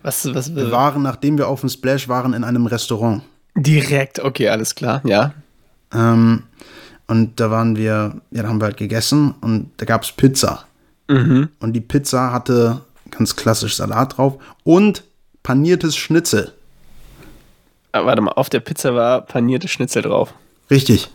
Was, 0.04 0.26
was, 0.26 0.36
was, 0.36 0.36
was, 0.36 0.56
Wir 0.56 0.72
waren, 0.72 1.02
nachdem 1.04 1.38
wir 1.38 1.48
auf 1.48 1.62
dem 1.62 1.70
Splash 1.70 2.08
waren, 2.08 2.34
in 2.34 2.44
einem 2.44 2.66
Restaurant. 2.66 3.22
Direkt, 3.56 4.20
okay, 4.20 4.50
alles 4.50 4.76
klar, 4.76 5.02
ja. 5.04 5.34
Ähm, 5.94 6.44
und 7.08 7.40
da 7.40 7.52
waren 7.52 7.76
wir, 7.76 8.22
ja, 8.32 8.44
da 8.44 8.48
haben 8.48 8.62
wir 8.62 8.66
halt 8.66 8.78
gegessen 8.78 9.36
und 9.42 9.72
da 9.78 9.86
gab 9.86 10.04
es 10.04 10.12
Pizza. 10.12 10.66
Mhm. 11.10 11.50
Und 11.60 11.74
die 11.74 11.82
Pizza 11.82 12.32
hatte 12.32 12.82
ganz 13.10 13.36
klassisch 13.36 13.76
Salat 13.76 14.18
drauf 14.18 14.42
und 14.64 15.04
paniertes 15.44 15.98
Schnitzel. 15.98 16.54
Ah, 17.92 18.06
warte 18.06 18.22
mal, 18.22 18.32
auf 18.32 18.50
der 18.50 18.62
Pizza 18.62 18.96
war 18.96 19.22
panierte 19.22 19.68
Schnitzel 19.68 20.04
drauf. 20.04 20.34
Richtig. 20.70 21.10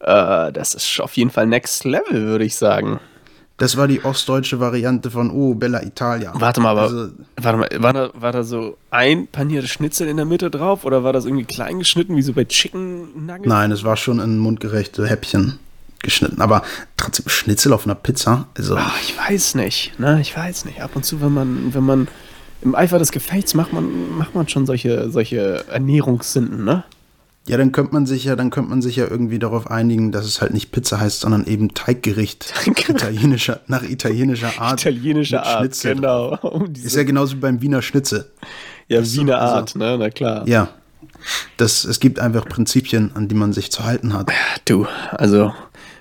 Äh, 0.00 0.52
das 0.52 0.74
ist 0.74 1.00
auf 1.00 1.16
jeden 1.16 1.30
Fall 1.30 1.46
Next 1.46 1.84
Level, 1.84 2.26
würde 2.26 2.44
ich 2.44 2.56
sagen. 2.56 2.98
Das 3.58 3.76
war 3.76 3.86
die 3.86 4.02
ostdeutsche 4.02 4.58
Variante 4.58 5.10
von 5.10 5.30
Oh, 5.30 5.52
Bella 5.54 5.82
Italia. 5.82 6.32
Warte 6.34 6.62
mal, 6.62 6.70
aber 6.70 6.80
Also, 6.82 7.08
warte 7.36 7.58
mal, 7.58 7.68
war 7.76 7.92
da, 7.92 8.10
war 8.14 8.32
da 8.32 8.42
so 8.42 8.78
ein 8.90 9.26
paniertes 9.26 9.68
Schnitzel 9.70 10.08
in 10.08 10.16
der 10.16 10.24
Mitte 10.24 10.50
drauf 10.50 10.86
oder 10.86 11.04
war 11.04 11.12
das 11.12 11.26
irgendwie 11.26 11.44
klein 11.44 11.78
geschnitten, 11.78 12.16
wie 12.16 12.22
so 12.22 12.32
bei 12.32 12.44
Chicken 12.46 13.26
Nuggets? 13.26 13.46
nein, 13.46 13.70
es 13.70 13.84
war 13.84 13.98
schon 13.98 14.18
in 14.18 14.38
mundgerechte 14.38 15.06
Häppchen 15.06 15.58
geschnitten. 16.02 16.40
Aber 16.40 16.62
trotzdem 16.96 17.28
Schnitzel 17.28 17.74
auf 17.74 17.84
einer 17.84 17.94
Pizza. 17.96 18.48
Also, 18.56 18.76
Ah, 18.76 18.92
ich 19.02 19.14
weiß 19.18 19.56
nicht, 19.56 19.98
ne? 20.00 20.18
Ich 20.22 20.34
weiß 20.34 20.64
nicht. 20.64 20.80
Ab 20.80 20.92
und 20.94 21.04
zu, 21.04 21.20
wenn 21.20 21.34
man, 21.34 21.74
wenn 21.74 21.84
man 21.84 22.08
im 22.62 22.74
Eifer 22.74 22.98
des 22.98 23.12
Gefechts 23.12 23.52
macht 23.52 23.74
man, 23.74 24.16
macht 24.16 24.34
man 24.34 24.48
schon 24.48 24.64
solche, 24.64 25.10
solche 25.10 25.66
Ernährungssünden, 25.68 26.64
ne? 26.64 26.84
Ja, 27.46 27.56
dann 27.56 27.72
könnte 27.72 27.92
man 27.94 28.06
sich 28.06 28.24
ja, 28.24 28.36
dann 28.36 28.50
könnte 28.50 28.70
man 28.70 28.82
sich 28.82 28.96
ja 28.96 29.06
irgendwie 29.08 29.38
darauf 29.38 29.70
einigen, 29.70 30.12
dass 30.12 30.24
es 30.26 30.40
halt 30.40 30.52
nicht 30.54 30.70
Pizza 30.72 31.00
heißt, 31.00 31.20
sondern 31.20 31.46
eben 31.46 31.74
Teiggericht. 31.74 32.52
italienischer, 32.66 33.60
nach 33.66 33.82
italienischer 33.82 34.52
Art. 34.60 34.80
Italienische 34.82 35.36
mit 35.36 35.44
Art, 35.46 35.58
Schnitzel. 35.60 35.94
genau. 35.96 36.36
Um 36.42 36.72
Ist 36.74 36.96
ja 36.96 37.02
genauso 37.02 37.36
wie 37.36 37.40
beim 37.40 37.60
Wiener 37.62 37.82
Schnitzel. 37.82 38.30
ja, 38.88 39.00
ist 39.00 39.16
Wiener 39.16 39.34
so- 39.34 39.38
also- 39.38 39.54
Art, 39.56 39.76
ne? 39.76 39.96
Na 39.98 40.10
klar. 40.10 40.46
Ja. 40.46 40.68
Das, 41.56 41.84
es 41.84 42.00
gibt 42.00 42.18
einfach 42.18 42.46
Prinzipien, 42.46 43.10
an 43.14 43.28
die 43.28 43.34
man 43.34 43.52
sich 43.52 43.70
zu 43.72 43.84
halten 43.84 44.14
hat. 44.14 44.30
Du, 44.64 44.86
also 45.10 45.52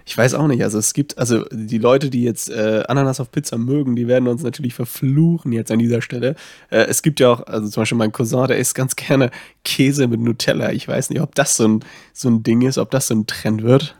ich 0.09 0.17
weiß 0.17 0.33
auch 0.33 0.47
nicht. 0.47 0.63
Also 0.63 0.79
es 0.79 0.93
gibt, 0.93 1.19
also 1.19 1.45
die 1.51 1.77
Leute, 1.77 2.09
die 2.09 2.23
jetzt 2.23 2.49
äh, 2.49 2.83
Ananas 2.87 3.19
auf 3.19 3.31
Pizza 3.31 3.59
mögen, 3.59 3.95
die 3.95 4.07
werden 4.07 4.27
uns 4.27 4.41
natürlich 4.41 4.73
verfluchen 4.73 5.51
jetzt 5.51 5.69
an 5.69 5.77
dieser 5.77 6.01
Stelle. 6.01 6.35
Äh, 6.71 6.85
es 6.85 7.03
gibt 7.03 7.19
ja 7.19 7.29
auch, 7.29 7.45
also 7.45 7.69
zum 7.69 7.81
Beispiel 7.81 7.97
mein 7.99 8.11
Cousin, 8.11 8.47
der 8.47 8.57
isst 8.57 8.73
ganz 8.73 8.95
gerne 8.95 9.29
Käse 9.63 10.07
mit 10.07 10.19
Nutella. 10.19 10.71
Ich 10.71 10.87
weiß 10.87 11.11
nicht, 11.11 11.21
ob 11.21 11.35
das 11.35 11.55
so 11.55 11.67
ein, 11.67 11.85
so 12.11 12.27
ein 12.27 12.41
Ding 12.41 12.63
ist, 12.63 12.79
ob 12.79 12.89
das 12.89 13.05
so 13.05 13.13
ein 13.13 13.27
Trend 13.27 13.61
wird. 13.61 13.95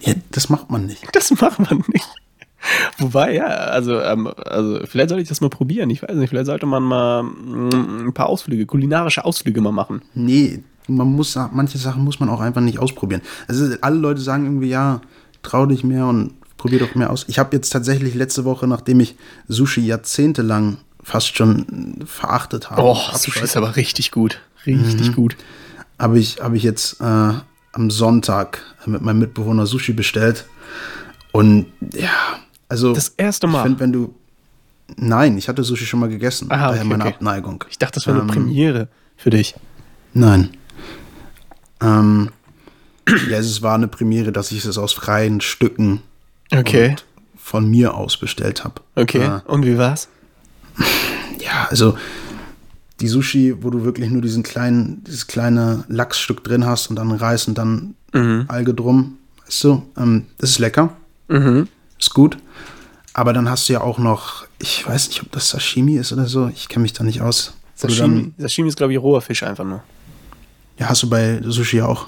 Ja, 0.00 0.12
das 0.30 0.50
macht 0.50 0.70
man 0.70 0.84
nicht. 0.84 1.02
Das 1.12 1.30
macht 1.40 1.58
man 1.58 1.82
nicht. 1.90 2.06
Wobei, 2.98 3.34
ja, 3.34 3.46
also, 3.46 4.00
ähm, 4.02 4.30
also 4.44 4.80
vielleicht 4.84 5.08
sollte 5.08 5.22
ich 5.22 5.28
das 5.30 5.40
mal 5.40 5.48
probieren. 5.48 5.88
Ich 5.88 6.02
weiß 6.02 6.16
nicht, 6.16 6.28
vielleicht 6.28 6.46
sollte 6.46 6.66
man 6.66 6.82
mal 6.82 7.22
mm, 7.22 8.08
ein 8.08 8.12
paar 8.12 8.28
Ausflüge, 8.28 8.66
kulinarische 8.66 9.24
Ausflüge 9.24 9.62
mal 9.62 9.72
machen. 9.72 10.02
Nee, 10.12 10.62
man 10.86 11.08
muss, 11.08 11.38
manche 11.52 11.78
Sachen 11.78 12.04
muss 12.04 12.20
man 12.20 12.28
auch 12.28 12.40
einfach 12.40 12.60
nicht 12.60 12.78
ausprobieren. 12.78 13.22
Also 13.48 13.74
alle 13.80 13.96
Leute 13.96 14.20
sagen 14.20 14.44
irgendwie, 14.44 14.68
ja, 14.68 15.00
trau 15.44 15.66
dich 15.66 15.84
mehr 15.84 16.06
und 16.06 16.32
probier 16.56 16.80
doch 16.80 16.94
mehr 16.96 17.10
aus. 17.10 17.24
Ich 17.28 17.38
habe 17.38 17.54
jetzt 17.54 17.70
tatsächlich 17.70 18.14
letzte 18.14 18.44
Woche, 18.44 18.66
nachdem 18.66 18.98
ich 19.00 19.14
Sushi 19.48 19.82
jahrzehntelang 19.86 20.78
fast 21.02 21.36
schon 21.36 21.98
verachtet 22.06 22.70
habe, 22.70 22.82
Oh, 22.82 22.98
Sushi 23.14 23.40
ist 23.44 23.56
aber 23.56 23.76
richtig 23.76 24.10
gut. 24.10 24.40
Richtig 24.66 25.14
gut. 25.14 25.36
habe 25.98 26.18
ich, 26.18 26.40
hab 26.40 26.54
ich 26.54 26.62
jetzt 26.62 27.00
äh, 27.00 27.04
am 27.04 27.90
Sonntag 27.90 28.62
mit 28.86 29.02
meinem 29.02 29.18
Mitbewohner 29.18 29.66
Sushi 29.66 29.92
bestellt. 29.92 30.46
Und 31.32 31.66
ja, 31.92 32.08
also 32.68 32.94
Das 32.94 33.08
erste 33.10 33.46
ich 33.46 33.52
Mal. 33.52 33.62
finde, 33.64 33.80
wenn 33.80 33.92
du 33.92 34.14
Nein, 34.96 35.38
ich 35.38 35.48
hatte 35.48 35.64
Sushi 35.64 35.86
schon 35.86 36.00
mal 36.00 36.08
gegessen. 36.10 36.50
Aha, 36.50 36.68
daher 36.68 36.80
okay, 36.82 36.88
meine 36.90 37.04
okay. 37.04 37.14
Abneigung. 37.14 37.64
Ich 37.70 37.78
dachte, 37.78 37.94
das 37.94 38.06
wäre 38.06 38.20
eine 38.20 38.28
Ähm, 38.30 38.34
Premiere 38.34 38.88
für 39.16 39.30
dich. 39.30 39.54
Nein. 40.12 40.50
Ähm, 41.80 42.30
ja, 43.30 43.38
es 43.38 43.62
war 43.62 43.74
eine 43.74 43.88
Premiere, 43.88 44.32
dass 44.32 44.52
ich 44.52 44.64
es 44.64 44.78
aus 44.78 44.92
freien 44.92 45.40
Stücken 45.40 46.02
Okay. 46.52 46.96
von 47.36 47.68
mir 47.68 47.94
aus 47.94 48.16
bestellt 48.16 48.64
habe. 48.64 48.80
Okay. 48.94 49.24
Äh, 49.24 49.40
Und 49.50 49.64
wie 49.66 49.76
war's? 49.78 50.08
ja, 51.40 51.66
also 51.70 51.96
die 53.00 53.08
Sushi, 53.08 53.56
wo 53.62 53.70
du 53.70 53.84
wirklich 53.84 54.10
nur 54.10 54.22
diesen 54.22 54.42
kleinen, 54.42 55.02
dieses 55.04 55.26
kleine 55.26 55.84
Lachsstück 55.88 56.44
drin 56.44 56.64
hast 56.64 56.88
und 56.88 56.96
dann 56.96 57.10
Reis 57.12 57.48
und 57.48 57.58
dann 57.58 57.94
Alge 58.46 58.74
drum, 58.74 59.18
weißt 59.44 59.64
du, 59.64 59.82
ähm, 59.98 60.26
das 60.38 60.50
ist 60.50 60.58
lecker. 60.60 60.90
Mhm. 61.28 61.66
Ist 61.98 62.14
gut. 62.14 62.38
Aber 63.12 63.32
dann 63.32 63.48
hast 63.50 63.68
du 63.68 63.72
ja 63.72 63.80
auch 63.80 63.98
noch, 63.98 64.46
ich 64.60 64.86
weiß 64.86 65.08
nicht, 65.08 65.20
ob 65.22 65.32
das 65.32 65.50
Sashimi 65.50 65.96
ist 65.96 66.12
oder 66.12 66.26
so, 66.26 66.48
ich 66.54 66.68
kenne 66.68 66.82
mich 66.84 66.92
da 66.92 67.02
nicht 67.02 67.22
aus. 67.22 67.54
Sashimi, 67.74 67.98
Dann, 67.98 68.34
Sashimi 68.38 68.68
ist, 68.68 68.76
glaube 68.76 68.92
ich, 68.92 69.00
roher 69.00 69.20
Fisch 69.20 69.42
einfach 69.42 69.64
nur. 69.64 69.82
ja, 70.78 70.88
hast 70.88 71.02
du 71.02 71.10
bei 71.10 71.40
Sushi 71.42 71.82
auch. 71.82 72.06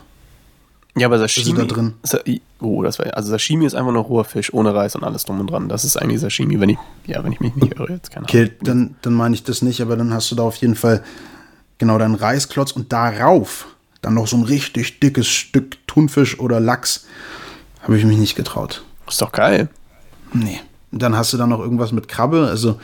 Ja, 0.96 1.06
aber 1.08 1.18
Sashimi. 1.18 1.56
da 1.58 1.64
drin? 1.64 1.94
Sa 2.02 2.18
oh, 2.60 2.82
das 2.82 2.98
war 2.98 3.14
also 3.14 3.30
Sashimi 3.30 3.66
ist 3.66 3.74
einfach 3.74 3.92
nur 3.92 4.02
roher 4.02 4.24
Fisch 4.24 4.52
ohne 4.54 4.74
Reis 4.74 4.96
und 4.96 5.04
alles 5.04 5.24
drum 5.24 5.40
und 5.40 5.48
dran. 5.50 5.68
Das 5.68 5.84
ist 5.84 5.96
eigentlich 5.96 6.20
Sashimi, 6.20 6.58
wenn 6.58 6.70
ich 6.70 6.78
ja, 7.06 7.22
wenn 7.22 7.32
ich 7.32 7.40
mich 7.40 7.54
nicht 7.54 7.74
irre 7.78 7.92
jetzt 7.92 8.10
keine 8.10 8.24
Okay, 8.24 8.42
Ahnung. 8.44 8.54
dann, 8.62 8.96
dann 9.02 9.12
meine 9.14 9.34
ich 9.34 9.44
das 9.44 9.60
nicht, 9.62 9.80
aber 9.82 9.96
dann 9.96 10.12
hast 10.14 10.30
du 10.30 10.34
da 10.34 10.42
auf 10.44 10.56
jeden 10.56 10.74
Fall 10.74 11.02
genau 11.78 11.98
deinen 11.98 12.14
Reisklotz 12.14 12.72
und 12.72 12.92
darauf 12.92 13.66
dann 14.02 14.14
noch 14.14 14.26
so 14.26 14.36
ein 14.36 14.44
richtig 14.44 15.00
dickes 15.00 15.26
Stück 15.28 15.76
Thunfisch 15.86 16.38
oder 16.40 16.60
Lachs. 16.60 17.06
Habe 17.82 17.98
ich 17.98 18.04
mich 18.04 18.16
nicht 18.18 18.34
getraut. 18.34 18.82
Ist 19.08 19.20
doch 19.20 19.32
geil. 19.32 19.68
Nee. 20.32 20.60
Und 20.92 21.02
dann 21.02 21.16
hast 21.16 21.32
du 21.32 21.36
da 21.36 21.46
noch 21.46 21.60
irgendwas 21.60 21.92
mit 21.92 22.08
Krabbe, 22.08 22.46
also 22.48 22.80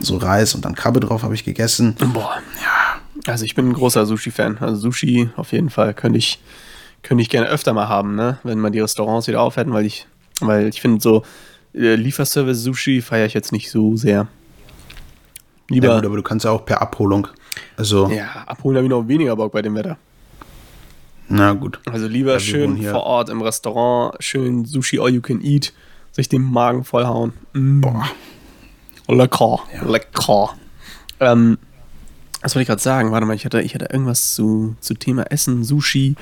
so 0.00 0.16
Reis 0.16 0.54
und 0.54 0.64
dann 0.64 0.74
Krabbe 0.74 1.00
drauf 1.00 1.22
habe 1.22 1.34
ich 1.34 1.44
gegessen. 1.44 1.96
Boah. 2.12 2.36
Ja. 2.62 2.75
Also 3.26 3.44
ich 3.44 3.54
bin 3.54 3.68
ein 3.68 3.72
großer 3.72 4.06
Sushi-Fan. 4.06 4.58
Also 4.60 4.76
Sushi 4.76 5.30
auf 5.36 5.52
jeden 5.52 5.70
Fall 5.70 5.94
könnte 5.94 6.18
ich, 6.18 6.38
könnte 7.02 7.22
ich 7.22 7.28
gerne 7.28 7.48
öfter 7.48 7.72
mal 7.72 7.88
haben, 7.88 8.14
ne? 8.14 8.38
Wenn 8.42 8.58
mal 8.60 8.70
die 8.70 8.80
Restaurants 8.80 9.26
wieder 9.26 9.40
aufhätten, 9.40 9.72
weil 9.72 9.84
ich, 9.86 10.06
weil 10.40 10.68
ich 10.68 10.80
finde 10.80 11.00
so 11.00 11.22
äh, 11.74 11.94
Lieferservice 11.96 12.62
Sushi 12.62 13.02
feiere 13.02 13.26
ich 13.26 13.34
jetzt 13.34 13.52
nicht 13.52 13.70
so 13.70 13.96
sehr. 13.96 14.28
Lieber. 15.68 15.88
Ja, 15.88 15.96
gut, 15.96 16.06
aber 16.06 16.16
du 16.16 16.22
kannst 16.22 16.44
ja 16.44 16.52
auch 16.52 16.64
per 16.64 16.80
Abholung. 16.80 17.28
Also, 17.76 18.08
Ja, 18.08 18.44
abholen 18.46 18.76
habe 18.76 18.86
ich 18.86 18.90
noch 18.90 19.08
weniger 19.08 19.34
Bock 19.34 19.52
bei 19.52 19.62
dem 19.62 19.74
Wetter. 19.74 19.96
na 21.28 21.52
gut. 21.54 21.80
Also 21.90 22.06
lieber 22.06 22.34
wir 22.34 22.40
schön 22.40 22.80
vor 22.82 23.02
Ort 23.02 23.28
im 23.30 23.42
Restaurant, 23.42 24.14
schön 24.20 24.64
Sushi 24.64 25.00
all 25.00 25.10
you 25.12 25.20
can 25.20 25.40
eat, 25.42 25.72
sich 26.12 26.28
den 26.28 26.42
Magen 26.42 26.84
vollhauen. 26.84 27.32
Mm. 27.54 27.80
Boah. 27.80 28.04
Lecker, 29.08 29.60
lecker. 29.84 30.50
Ähm, 31.20 31.58
was 32.46 32.54
wollte 32.54 32.62
ich 32.62 32.68
gerade 32.68 32.82
sagen? 32.82 33.10
Warte 33.10 33.26
mal, 33.26 33.34
ich 33.34 33.44
hatte, 33.44 33.60
ich 33.60 33.74
hatte 33.74 33.86
irgendwas 33.86 34.34
zu, 34.36 34.76
zu 34.80 34.94
Thema 34.94 35.24
Essen, 35.32 35.64
Sushi. 35.64 36.14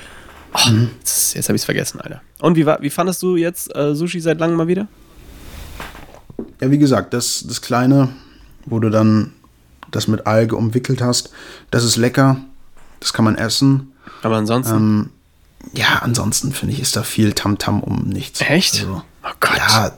Oh, 0.54 0.70
Mhm. 0.70 0.88
jetzt 1.00 1.34
jetzt 1.34 1.48
habe 1.50 1.56
ich 1.56 1.60
es 1.60 1.66
vergessen, 1.66 2.00
Alter. 2.00 2.22
Und 2.40 2.56
wie, 2.56 2.64
war, 2.64 2.80
wie 2.80 2.88
fandest 2.88 3.22
du 3.22 3.36
jetzt 3.36 3.74
äh, 3.76 3.94
Sushi 3.94 4.20
seit 4.20 4.38
langem 4.38 4.56
mal 4.56 4.66
wieder? 4.66 4.88
Ja, 6.62 6.70
wie 6.70 6.78
gesagt, 6.78 7.12
das, 7.12 7.44
das 7.46 7.60
Kleine, 7.60 8.08
wo 8.64 8.78
du 8.80 8.88
dann 8.88 9.32
das 9.90 10.08
mit 10.08 10.26
Alge 10.26 10.56
umwickelt 10.56 11.02
hast, 11.02 11.30
das 11.70 11.84
ist 11.84 11.96
lecker. 11.98 12.38
Das 13.00 13.12
kann 13.12 13.26
man 13.26 13.36
essen. 13.36 13.92
Aber 14.22 14.36
ansonsten. 14.36 14.74
Ähm, 14.74 15.10
ja, 15.74 15.98
ansonsten 16.00 16.52
finde 16.52 16.72
ich, 16.74 16.80
ist 16.80 16.96
da 16.96 17.02
viel 17.02 17.34
Tamtam 17.34 17.82
um 17.82 18.08
nichts. 18.08 18.40
Echt? 18.40 18.76
Also, 18.80 19.02
oh 19.24 19.30
Gott. 19.40 19.58
ja, 19.58 19.92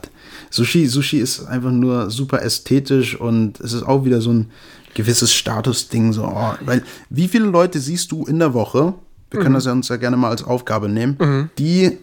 Sushi, 0.49 0.87
Sushi 0.87 1.19
ist 1.19 1.45
einfach 1.45 1.71
nur 1.71 2.09
super 2.11 2.41
ästhetisch 2.41 3.15
und 3.19 3.59
es 3.61 3.71
ist 3.71 3.83
auch 3.83 4.03
wieder 4.03 4.19
so 4.21 4.31
ein 4.33 4.51
gewisses 4.97 5.33
Statusding. 5.33 6.11
So, 6.11 6.25
oh, 6.25 6.53
weil, 6.65 6.83
wie 7.09 7.27
viele 7.29 7.45
Leute 7.45 7.79
siehst 7.79 8.11
du 8.11 8.25
in 8.25 8.39
der 8.39 8.53
Woche, 8.53 8.93
wir 9.31 9.39
Mhm. 9.39 9.43
können 9.43 9.55
das 9.55 9.65
ja 9.65 9.71
uns 9.71 9.87
ja 9.89 9.95
gerne 9.97 10.17
mal 10.17 10.29
als 10.31 10.43
Aufgabe 10.43 10.89
nehmen, 10.89 11.49
die 11.57 11.97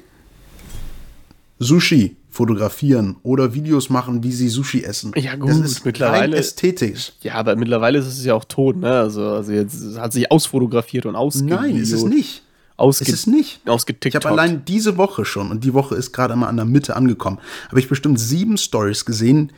Sushi 1.59 2.16
fotografieren 2.31 3.16
oder 3.23 3.55
Videos 3.55 3.91
machen, 3.91 4.23
wie 4.25 4.33
sie 4.33 4.49
Sushi 4.49 4.83
essen. 4.83 5.12
Ja, 5.16 5.37
gut, 5.37 5.51
das 5.51 5.59
ist 5.61 5.85
mittlerweile- 5.85 6.37
ästhetisch. 6.37 7.12
Ja, 7.23 7.35
aber 7.35 7.55
mittlerweile 7.55 7.99
ist 8.01 8.07
es 8.07 8.25
ja 8.25 8.35
auch 8.35 8.45
tot, 8.45 8.77
ne? 8.77 8.91
Also, 8.91 9.23
also 9.29 9.53
jetzt 9.53 9.97
hat 9.99 10.12
sich 10.12 10.31
ausfotografiert 10.33 11.07
und 11.07 11.15
ausge 11.15 11.45
Nein, 11.45 11.77
ist 11.77 11.93
es 11.93 12.03
nicht. 12.05 12.43
Ausge 12.77 13.05
Ist 13.05 13.12
es 13.15 13.27
nicht. 13.29 13.61
Ich 13.65 13.71
Ausgetickt. 13.71 14.16
habe 14.16 14.29
allein 14.31 14.65
diese 14.65 14.97
Woche 14.97 15.25
schon, 15.25 15.53
und 15.53 15.62
die 15.62 15.75
Woche 15.75 15.95
ist 15.95 16.11
gerade 16.12 16.35
mal 16.35 16.49
an 16.49 16.57
der 16.57 16.65
Mitte 16.65 16.97
angekommen, 16.97 17.39
habe 17.69 17.79
ich 17.79 17.89
bestimmt 17.89 18.19
sieben 18.19 18.57
Stories 18.59 19.05
gesehen, 19.05 19.53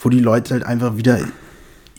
wo 0.00 0.08
die 0.08 0.18
Leute 0.18 0.52
halt 0.54 0.64
einfach 0.66 0.96
wieder 0.96 1.20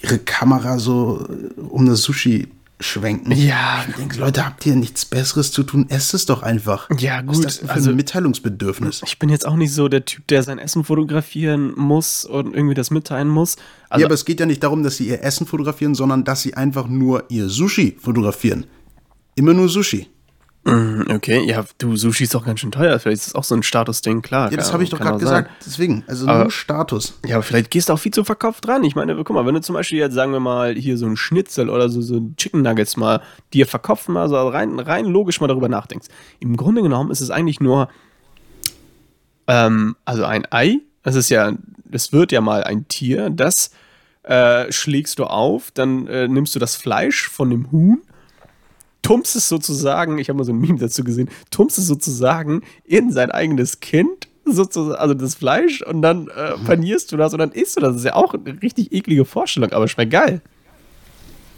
ihre 0.02 0.20
Kamera 0.20 0.80
so 0.80 1.28
äh, 1.30 1.60
um 1.62 1.86
das 1.86 2.02
Sushi 2.02 2.48
schwenken. 2.80 3.32
Ja. 3.32 3.84
Ich 3.90 3.96
denke, 3.96 4.20
Leute, 4.20 4.46
habt 4.46 4.64
ihr 4.68 4.76
nichts 4.76 5.04
Besseres 5.04 5.52
zu 5.52 5.64
tun? 5.64 5.88
Esst 5.90 6.14
es 6.14 6.28
doch 6.28 6.44
einfach. 6.44 6.88
Ja, 7.00 7.24
Was 7.26 7.38
ist 7.38 7.38
gut, 7.38 7.46
das 7.46 7.58
für 7.58 7.70
also- 7.72 7.90
ein 7.90 7.96
Mitteilungsbedürfnis? 7.96 9.02
Ich 9.06 9.18
bin 9.18 9.30
jetzt 9.30 9.48
auch 9.48 9.56
nicht 9.56 9.74
so 9.74 9.88
der 9.88 10.06
Typ, 10.06 10.28
der 10.28 10.44
sein 10.44 10.60
Essen 10.60 10.84
fotografieren 10.84 11.74
muss 11.76 12.24
und 12.24 12.54
irgendwie 12.54 12.76
das 12.76 12.92
mitteilen 12.92 13.30
muss. 13.30 13.56
Also, 13.90 14.02
ja, 14.02 14.06
aber 14.08 14.14
es 14.14 14.26
geht 14.26 14.40
ja 14.40 14.46
nicht 14.46 14.62
darum, 14.64 14.84
dass 14.84 14.98
sie 14.98 15.08
ihr 15.08 15.24
Essen 15.24 15.48
fotografieren, 15.48 15.96
sondern 15.96 16.24
dass 16.24 16.44
sie 16.44 16.54
einfach 16.54 16.88
nur 16.88 17.24
ihr 17.30 17.50
Sushi 17.50 17.98
fotografieren. 18.00 18.66
Immer 19.36 19.54
nur 19.56 19.70
Sushi. 19.70 20.08
Okay, 20.68 21.46
ja, 21.48 21.64
du, 21.78 21.96
Sushi 21.96 22.26
ist 22.26 22.36
doch 22.36 22.46
ganz 22.46 22.60
schön 22.60 22.72
teuer. 22.72 23.00
Vielleicht 23.00 23.22
ist 23.22 23.28
es 23.28 23.36
auch 23.36 23.44
so 23.44 23.56
ein 23.56 23.64
Statusding, 23.64 24.22
klar. 24.22 24.52
Ja, 24.52 24.58
das 24.58 24.74
habe 24.74 24.84
ich 24.84 24.90
doch 24.90 25.00
gerade 25.00 25.16
auch 25.16 25.20
sein. 25.20 25.44
gesagt. 25.46 25.52
Deswegen, 25.66 26.04
also 26.08 26.28
Aber- 26.28 26.44
nur 26.44 26.52
Status. 26.52 27.18
Ja, 27.26 27.36
aber 27.36 27.44
vielleicht 27.44 27.72
gehst 27.72 27.90
du 27.90 27.94
auch 27.94 28.00
viel 28.00 28.14
zu 28.14 28.24
verkauft 28.24 28.68
dran. 28.68 28.84
Ich 28.84 28.96
meine, 28.96 29.16
guck 29.16 29.30
mal, 29.32 29.46
wenn 29.46 29.56
du 29.56 29.62
zum 29.62 29.74
Beispiel 29.74 30.00
jetzt, 30.00 30.14
sagen 30.14 30.32
wir 30.34 30.40
mal, 30.40 30.76
hier 30.76 30.98
so 30.98 31.06
ein 31.06 31.16
Schnitzel 31.18 31.70
oder 31.70 31.90
so, 31.90 32.02
so 32.02 32.18
ein 32.18 32.36
Chicken 32.36 32.62
Nuggets 32.64 32.98
mal 32.98 33.22
dir 33.54 33.66
verkauft 33.66 34.10
mal 34.10 34.28
so 34.28 34.36
rein, 34.48 34.80
rein 34.80 35.06
logisch 35.06 35.40
mal 35.40 35.48
darüber 35.48 35.70
nachdenkst. 35.70 36.08
Im 36.40 36.58
Grunde 36.58 36.82
genommen 36.82 37.12
ist 37.12 37.22
es 37.22 37.30
eigentlich 37.32 37.60
nur, 37.60 37.88
ähm, 39.48 39.96
also 40.06 40.26
ein 40.26 40.46
Ei, 40.52 40.80
es 41.04 41.16
ist 41.16 41.30
ja, 41.30 41.54
es 41.92 42.12
wird 42.12 42.32
ja 42.32 42.42
mal 42.42 42.64
ein 42.64 42.88
Tier, 42.88 43.30
das 43.30 43.72
äh, 44.24 44.72
schlägst 44.72 45.20
du 45.20 45.24
auf, 45.26 45.72
dann 45.72 46.08
äh, 46.08 46.28
nimmst 46.28 46.54
du 46.56 46.60
das 46.60 46.76
Fleisch 46.76 47.30
von 47.30 47.50
dem 47.50 47.72
Huhn, 47.72 48.02
tumpst 49.02 49.36
es 49.36 49.48
sozusagen, 49.48 50.18
ich 50.18 50.30
habe 50.30 50.38
mal 50.38 50.44
so 50.44 50.52
ein 50.52 50.60
Meme 50.60 50.80
dazu 50.80 51.04
gesehen, 51.04 51.30
tumpst 51.52 51.78
es 51.78 51.88
sozusagen 51.88 52.62
in 52.84 53.12
sein 53.12 53.32
eigenes 53.32 53.80
Kind, 53.80 54.28
sozusagen, 54.46 55.00
also 55.00 55.14
das 55.14 55.36
Fleisch, 55.36 55.82
und 55.82 56.02
dann 56.02 56.28
äh, 56.28 56.58
panierst 56.66 57.12
du 57.12 57.18
das 57.18 57.34
und 57.34 57.40
dann 57.40 57.52
isst 57.52 57.78
du 57.78 57.82
das. 57.82 57.92
Das 57.92 57.98
ist 58.02 58.06
ja 58.06 58.16
auch 58.16 58.34
eine 58.34 58.62
richtig 58.62 58.92
eklige 58.92 59.26
Vorstellung, 59.26 59.72
aber 59.72 59.88
schmeckt 59.88 60.12
geil. 60.12 60.42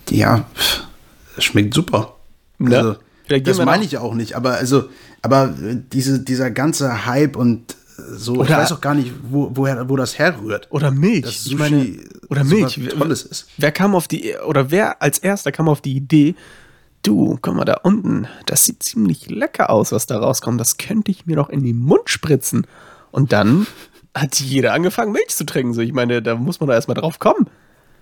Ja, 0.10 0.46
schmeckt 1.38 1.74
super. 1.74 2.16
Ne? 2.58 2.78
Also, 2.78 2.96
das 3.44 3.64
meine 3.64 3.84
ich 3.84 3.92
ja 3.92 4.02
auch 4.02 4.16
nicht, 4.16 4.34
aber 4.34 4.54
also, 4.54 4.90
aber 5.22 5.54
äh, 5.64 5.78
diese, 5.94 6.20
dieser 6.20 6.50
ganze 6.50 7.06
Hype 7.06 7.36
und 7.36 7.74
äh, 7.74 8.02
so, 8.16 8.34
ich 8.34 8.40
Oder- 8.40 8.58
weiß 8.58 8.72
auch 8.72 8.82
gar 8.82 8.96
nicht, 8.96 9.12
wo, 9.30 9.52
woher, 9.54 9.88
wo 9.88 9.96
das 9.96 10.18
herrührt. 10.18 10.68
Oder 10.72 10.90
Milch. 10.90 11.22
Dass 11.22 11.32
ich 11.34 11.42
Sushi 11.42 11.56
meine, 11.56 11.98
oder 12.30 12.44
Milch. 12.44 12.80
Tolles 12.98 13.22
ist. 13.24 13.48
Wer 13.58 13.72
kam 13.72 13.94
auf 13.94 14.08
die, 14.08 14.36
oder 14.48 14.72
wer 14.72 15.02
als 15.02 15.20
erster 15.20 15.52
kam 15.52 15.70
auf 15.70 15.82
die 15.82 15.96
Idee, 15.96 16.34
du, 17.10 17.38
guck 17.42 17.56
mal 17.56 17.66
da 17.66 17.78
unten, 17.84 18.28
das 18.46 18.64
sieht 18.66 18.84
ziemlich 18.84 19.30
lecker 19.30 19.70
aus, 19.70 19.92
was 19.92 20.06
da 20.06 20.18
rauskommt. 20.20 20.60
Das 20.62 20.78
könnte 20.78 21.12
ich 21.12 21.26
mir 21.26 21.36
doch 21.36 21.50
in 21.50 21.64
den 21.64 21.80
Mund 21.80 22.10
spritzen. 22.10 22.66
Und 23.12 23.32
dann 23.34 23.66
hat 24.16 24.40
jeder 24.40 24.74
angefangen, 24.74 25.12
Milch 25.12 25.30
zu 25.30 25.46
trinken. 25.46 25.74
So, 25.74 25.82
ich 25.82 25.94
meine, 25.94 26.22
da 26.22 26.36
muss 26.36 26.60
man 26.60 26.68
doch 26.68 26.74
erstmal 26.76 26.96
drauf 26.96 27.20
kommen. 27.20 27.48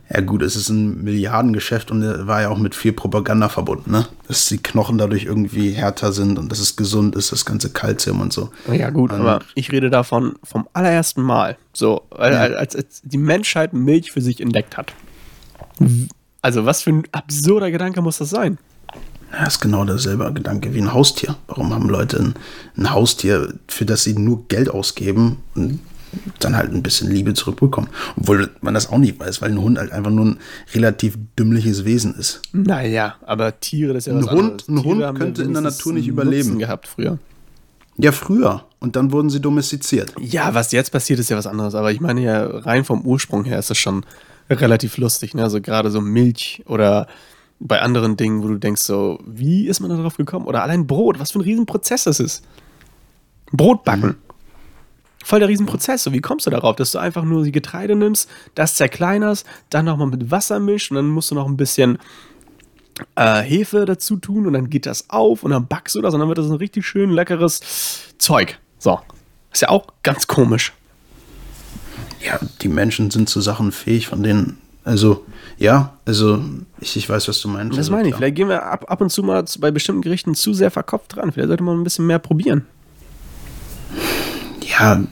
Ja 0.09 0.21
gut, 0.21 0.41
es 0.41 0.55
ist 0.55 0.69
ein 0.69 1.03
Milliardengeschäft 1.03 1.91
und 1.91 2.01
war 2.27 2.41
ja 2.41 2.49
auch 2.49 2.57
mit 2.57 2.75
viel 2.75 2.93
Propaganda 2.93 3.49
verbunden, 3.49 3.91
ne? 3.91 4.07
Dass 4.29 4.45
die 4.45 4.57
Knochen 4.57 4.97
dadurch 4.97 5.25
irgendwie 5.25 5.71
härter 5.71 6.13
sind 6.13 6.39
und 6.39 6.49
dass 6.49 6.59
es 6.59 6.77
gesund 6.77 7.13
ist, 7.17 7.33
das 7.33 7.43
ganze 7.43 7.71
Kalzium 7.71 8.21
und 8.21 8.31
so. 8.31 8.49
Ja, 8.71 8.89
gut, 8.89 9.11
Und- 9.11 9.19
aber 9.19 9.41
ich 9.53 9.69
rede 9.73 9.89
davon 9.89 10.35
vom 10.43 10.65
allerersten 10.71 11.21
Mal. 11.21 11.57
So, 11.73 12.03
als, 12.09 12.73
als 12.75 13.01
die 13.03 13.17
Menschheit 13.17 13.73
Milch 13.73 14.13
für 14.13 14.21
sich 14.21 14.39
entdeckt 14.39 14.77
hat. 14.77 14.93
Also, 16.41 16.65
was 16.65 16.83
für 16.83 16.91
ein 16.91 17.03
absurder 17.11 17.69
Gedanke 17.69 18.01
muss 18.01 18.17
das 18.19 18.29
sein? 18.29 18.57
Ja, 19.31 19.45
ist 19.45 19.59
genau 19.59 19.83
derselbe 19.85 20.31
Gedanke 20.33 20.73
wie 20.73 20.81
ein 20.81 20.93
Haustier. 20.93 21.35
Warum 21.47 21.73
haben 21.73 21.89
Leute 21.89 22.17
ein, 22.19 22.33
ein 22.77 22.91
Haustier, 22.91 23.53
für 23.67 23.85
das 23.85 24.03
sie 24.03 24.13
nur 24.13 24.47
Geld 24.47 24.69
ausgeben 24.69 25.37
und 25.55 25.79
dann 26.39 26.55
halt 26.55 26.71
ein 26.73 26.81
bisschen 26.81 27.11
Liebe 27.11 27.33
zurückbekommen? 27.33 27.89
Obwohl 28.15 28.49
man 28.61 28.73
das 28.73 28.89
auch 28.89 28.97
nicht 28.97 29.19
weiß, 29.19 29.41
weil 29.41 29.51
ein 29.51 29.61
Hund 29.61 29.77
halt 29.77 29.91
einfach 29.91 30.11
nur 30.11 30.25
ein 30.25 30.37
relativ 30.73 31.17
dümmliches 31.37 31.83
Wesen 31.83 32.15
ist. 32.15 32.41
Naja, 32.53 33.15
aber 33.25 33.59
Tiere, 33.59 33.93
das 33.93 34.07
ist 34.07 34.13
ja 34.13 34.13
Ein 34.17 34.23
was 34.25 34.31
Hund- 34.31 34.39
anderes. 34.39 34.67
ein 34.69 34.75
Tiere 34.81 35.07
Hund 35.09 35.19
könnte 35.19 35.43
in 35.43 35.53
der 35.53 35.61
Natur 35.61 35.93
nicht 35.93 36.07
überleben. 36.07 36.47
Nutzen 36.47 36.59
gehabt 36.59 36.87
früher. 36.87 37.19
Ja, 37.97 38.11
früher. 38.11 38.63
Und 38.79 38.95
dann 38.95 39.11
wurden 39.11 39.29
sie 39.29 39.41
domestiziert. 39.41 40.13
Ja, 40.21 40.53
was 40.53 40.71
jetzt 40.71 40.91
passiert, 40.91 41.19
ist 41.19 41.29
ja 41.29 41.35
was 41.37 41.47
anderes. 41.47 41.73
Aber 41.75 41.91
ich 41.91 41.99
meine 41.99 42.21
ja, 42.21 42.45
rein 42.45 42.85
vom 42.85 43.01
Ursprung 43.01 43.43
her 43.43 43.57
ist 43.59 43.69
das 43.71 43.77
schon 43.77 44.05
relativ 44.49 44.97
lustig. 44.97 45.33
Ne? 45.33 45.43
Also 45.43 45.59
gerade 45.61 45.89
so 45.91 45.99
Milch 45.99 46.61
oder 46.67 47.07
bei 47.59 47.81
anderen 47.81 48.17
Dingen, 48.17 48.43
wo 48.43 48.47
du 48.47 48.57
denkst 48.57 48.81
so, 48.81 49.19
wie 49.25 49.67
ist 49.67 49.79
man 49.79 49.89
da 49.89 49.97
drauf 49.97 50.17
gekommen? 50.17 50.45
Oder 50.45 50.63
allein 50.63 50.87
Brot, 50.87 51.19
was 51.19 51.31
für 51.31 51.39
ein 51.39 51.43
Riesenprozess 51.43 52.03
das 52.03 52.19
ist. 52.19 52.43
Brot 53.51 53.83
backen. 53.83 54.17
Voll 55.23 55.39
der 55.39 55.49
Riesenprozess. 55.49 56.03
So, 56.03 56.13
wie 56.13 56.21
kommst 56.21 56.45
du 56.45 56.49
darauf, 56.49 56.75
dass 56.75 56.91
du 56.91 56.99
einfach 56.99 57.23
nur 57.23 57.43
die 57.43 57.51
Getreide 57.51 57.95
nimmst, 57.95 58.29
das 58.55 58.75
zerkleinerst, 58.75 59.45
dann 59.69 59.85
nochmal 59.85 60.07
mit 60.07 60.31
Wasser 60.31 60.59
mischst 60.59 60.91
und 60.91 60.95
dann 60.95 61.07
musst 61.07 61.31
du 61.31 61.35
noch 61.35 61.47
ein 61.47 61.57
bisschen 61.57 61.97
äh, 63.15 63.41
Hefe 63.41 63.85
dazu 63.85 64.17
tun 64.17 64.47
und 64.47 64.53
dann 64.53 64.69
geht 64.69 64.85
das 64.85 65.09
auf 65.09 65.43
und 65.43 65.51
dann 65.51 65.67
backst 65.67 65.95
du 65.95 66.01
das 66.01 66.13
und 66.13 66.19
dann 66.19 66.29
wird 66.29 66.37
das 66.37 66.49
ein 66.49 66.53
richtig 66.53 66.85
schön 66.85 67.09
leckeres 67.09 68.13
Zeug. 68.17 68.59
So. 68.79 68.99
Ist 69.51 69.61
ja 69.61 69.69
auch 69.69 69.87
ganz 70.03 70.27
komisch. 70.27 70.73
Ja, 72.23 72.39
die 72.61 72.67
Menschen 72.67 73.11
sind 73.11 73.29
zu 73.29 73.41
Sachen 73.41 73.71
fähig, 73.71 74.07
von 74.07 74.23
denen, 74.23 74.59
also, 74.87 75.25
ja, 75.57 75.97
also, 76.05 76.41
ich, 76.79 76.95
ich 76.95 77.09
weiß, 77.09 77.27
was 77.27 77.41
du 77.41 77.49
meinst. 77.49 77.73
Das 77.73 77.79
also, 77.79 77.91
meine 77.91 78.07
ich. 78.07 78.11
klar. 78.11 78.19
Vielleicht 78.19 78.35
gehen 78.35 78.47
wir 78.47 78.63
ab, 78.63 78.85
ab 78.87 79.01
und 79.01 79.09
zu 79.09 79.21
mal 79.21 79.45
zu, 79.45 79.59
bei 79.59 79.69
bestimmten 79.69 80.01
Gerichten 80.01 80.33
zu 80.33 80.53
sehr 80.53 80.71
verkopft 80.71 81.17
dran. 81.17 81.33
Vielleicht 81.33 81.49
sollte 81.49 81.63
man 81.63 81.77
ein 81.77 81.83
bisschen 81.83 82.07
mehr 82.07 82.19
probieren. 82.19 82.65
Ja, 84.61 85.03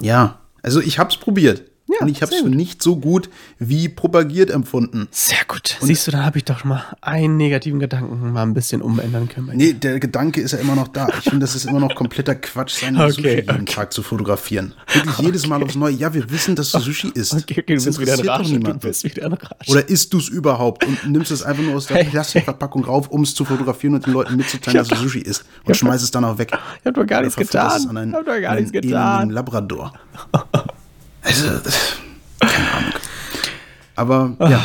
ja. 0.00 0.38
Also 0.62 0.80
ich 0.80 1.00
hab's 1.00 1.16
probiert. 1.16 1.62
Ja, 1.86 1.96
und 2.00 2.08
ich 2.08 2.22
hab's 2.22 2.32
sehr 2.32 2.42
für 2.42 2.48
nicht 2.48 2.82
so 2.82 2.96
gut 2.96 3.28
wie 3.58 3.90
propagiert 3.90 4.50
empfunden. 4.50 5.06
Sehr 5.10 5.44
gut. 5.46 5.76
Siehst 5.82 6.06
du, 6.06 6.12
dann 6.12 6.24
habe 6.24 6.38
ich 6.38 6.44
doch 6.44 6.58
schon 6.58 6.70
mal 6.70 6.82
einen 7.02 7.36
negativen 7.36 7.78
Gedanken 7.78 8.32
mal 8.32 8.42
ein 8.42 8.54
bisschen 8.54 8.80
umändern 8.80 9.28
können. 9.28 9.50
Nee, 9.54 9.74
der 9.74 10.00
Gedanke 10.00 10.40
ist 10.40 10.52
ja 10.52 10.58
immer 10.58 10.74
noch 10.76 10.88
da. 10.88 11.08
Ich 11.18 11.24
finde, 11.24 11.40
das 11.40 11.54
ist 11.54 11.66
immer 11.66 11.80
noch 11.80 11.94
kompletter 11.94 12.36
Quatsch, 12.36 12.80
seine 12.80 12.98
Okay, 13.04 13.12
Sushi 13.12 13.28
jeden 13.28 13.50
okay. 13.50 13.64
Tag 13.66 13.92
zu 13.92 14.02
fotografieren. 14.02 14.72
Wirklich 14.92 15.18
jedes 15.18 15.46
Mal 15.46 15.62
aufs 15.62 15.74
Neue. 15.74 15.94
Ja, 15.94 16.14
wir 16.14 16.30
wissen, 16.30 16.56
dass 16.56 16.72
du 16.72 16.78
Sushi 16.80 17.08
isst. 17.08 17.34
Okay, 17.34 17.60
okay, 17.60 17.76
du 17.76 17.84
bist 17.84 18.00
wieder 18.00 18.14
in 18.14 18.20
interessiert 18.20 18.26
doch 18.26 18.38
Rage. 18.38 18.78
Du 18.78 18.78
bist 18.78 19.04
wieder 19.04 19.22
in 19.26 19.32
Rage. 19.34 19.70
Oder 19.70 19.88
isst 19.88 20.14
du 20.14 20.18
es 20.18 20.28
überhaupt 20.28 20.86
und 20.86 21.10
nimmst 21.10 21.30
es 21.32 21.42
einfach 21.42 21.62
nur 21.62 21.74
aus 21.74 21.86
der 21.86 21.98
Hey. 21.98 22.04
Plastikverpackung 22.06 22.84
rauf, 22.84 23.08
um 23.08 23.22
es 23.22 23.34
zu 23.34 23.44
fotografieren 23.44 23.94
und 23.94 24.06
den 24.06 24.14
Leuten 24.14 24.36
mitzuteilen, 24.36 24.78
dass 24.78 24.88
du 24.88 24.96
Sushi 24.96 25.20
isst 25.20 25.44
und 25.64 25.76
schmeißt 25.76 26.02
es 26.02 26.10
dann 26.10 26.24
auch 26.24 26.38
weg. 26.38 26.50
Ich 26.80 26.86
hab 26.86 26.94
doch 26.94 27.06
gar 27.06 27.20
nichts 27.20 27.36
es 27.36 27.46
getan. 27.50 28.08
Ich 28.08 28.14
hab 28.14 28.24
doch 28.24 28.40
gar 28.40 28.54
nichts 28.54 28.72
getan. 28.72 29.28
Labrador. 29.28 29.92
Also, 31.24 31.48
keine 32.40 32.72
Ahnung. 32.72 32.92
Aber 33.96 34.36
ja, 34.40 34.62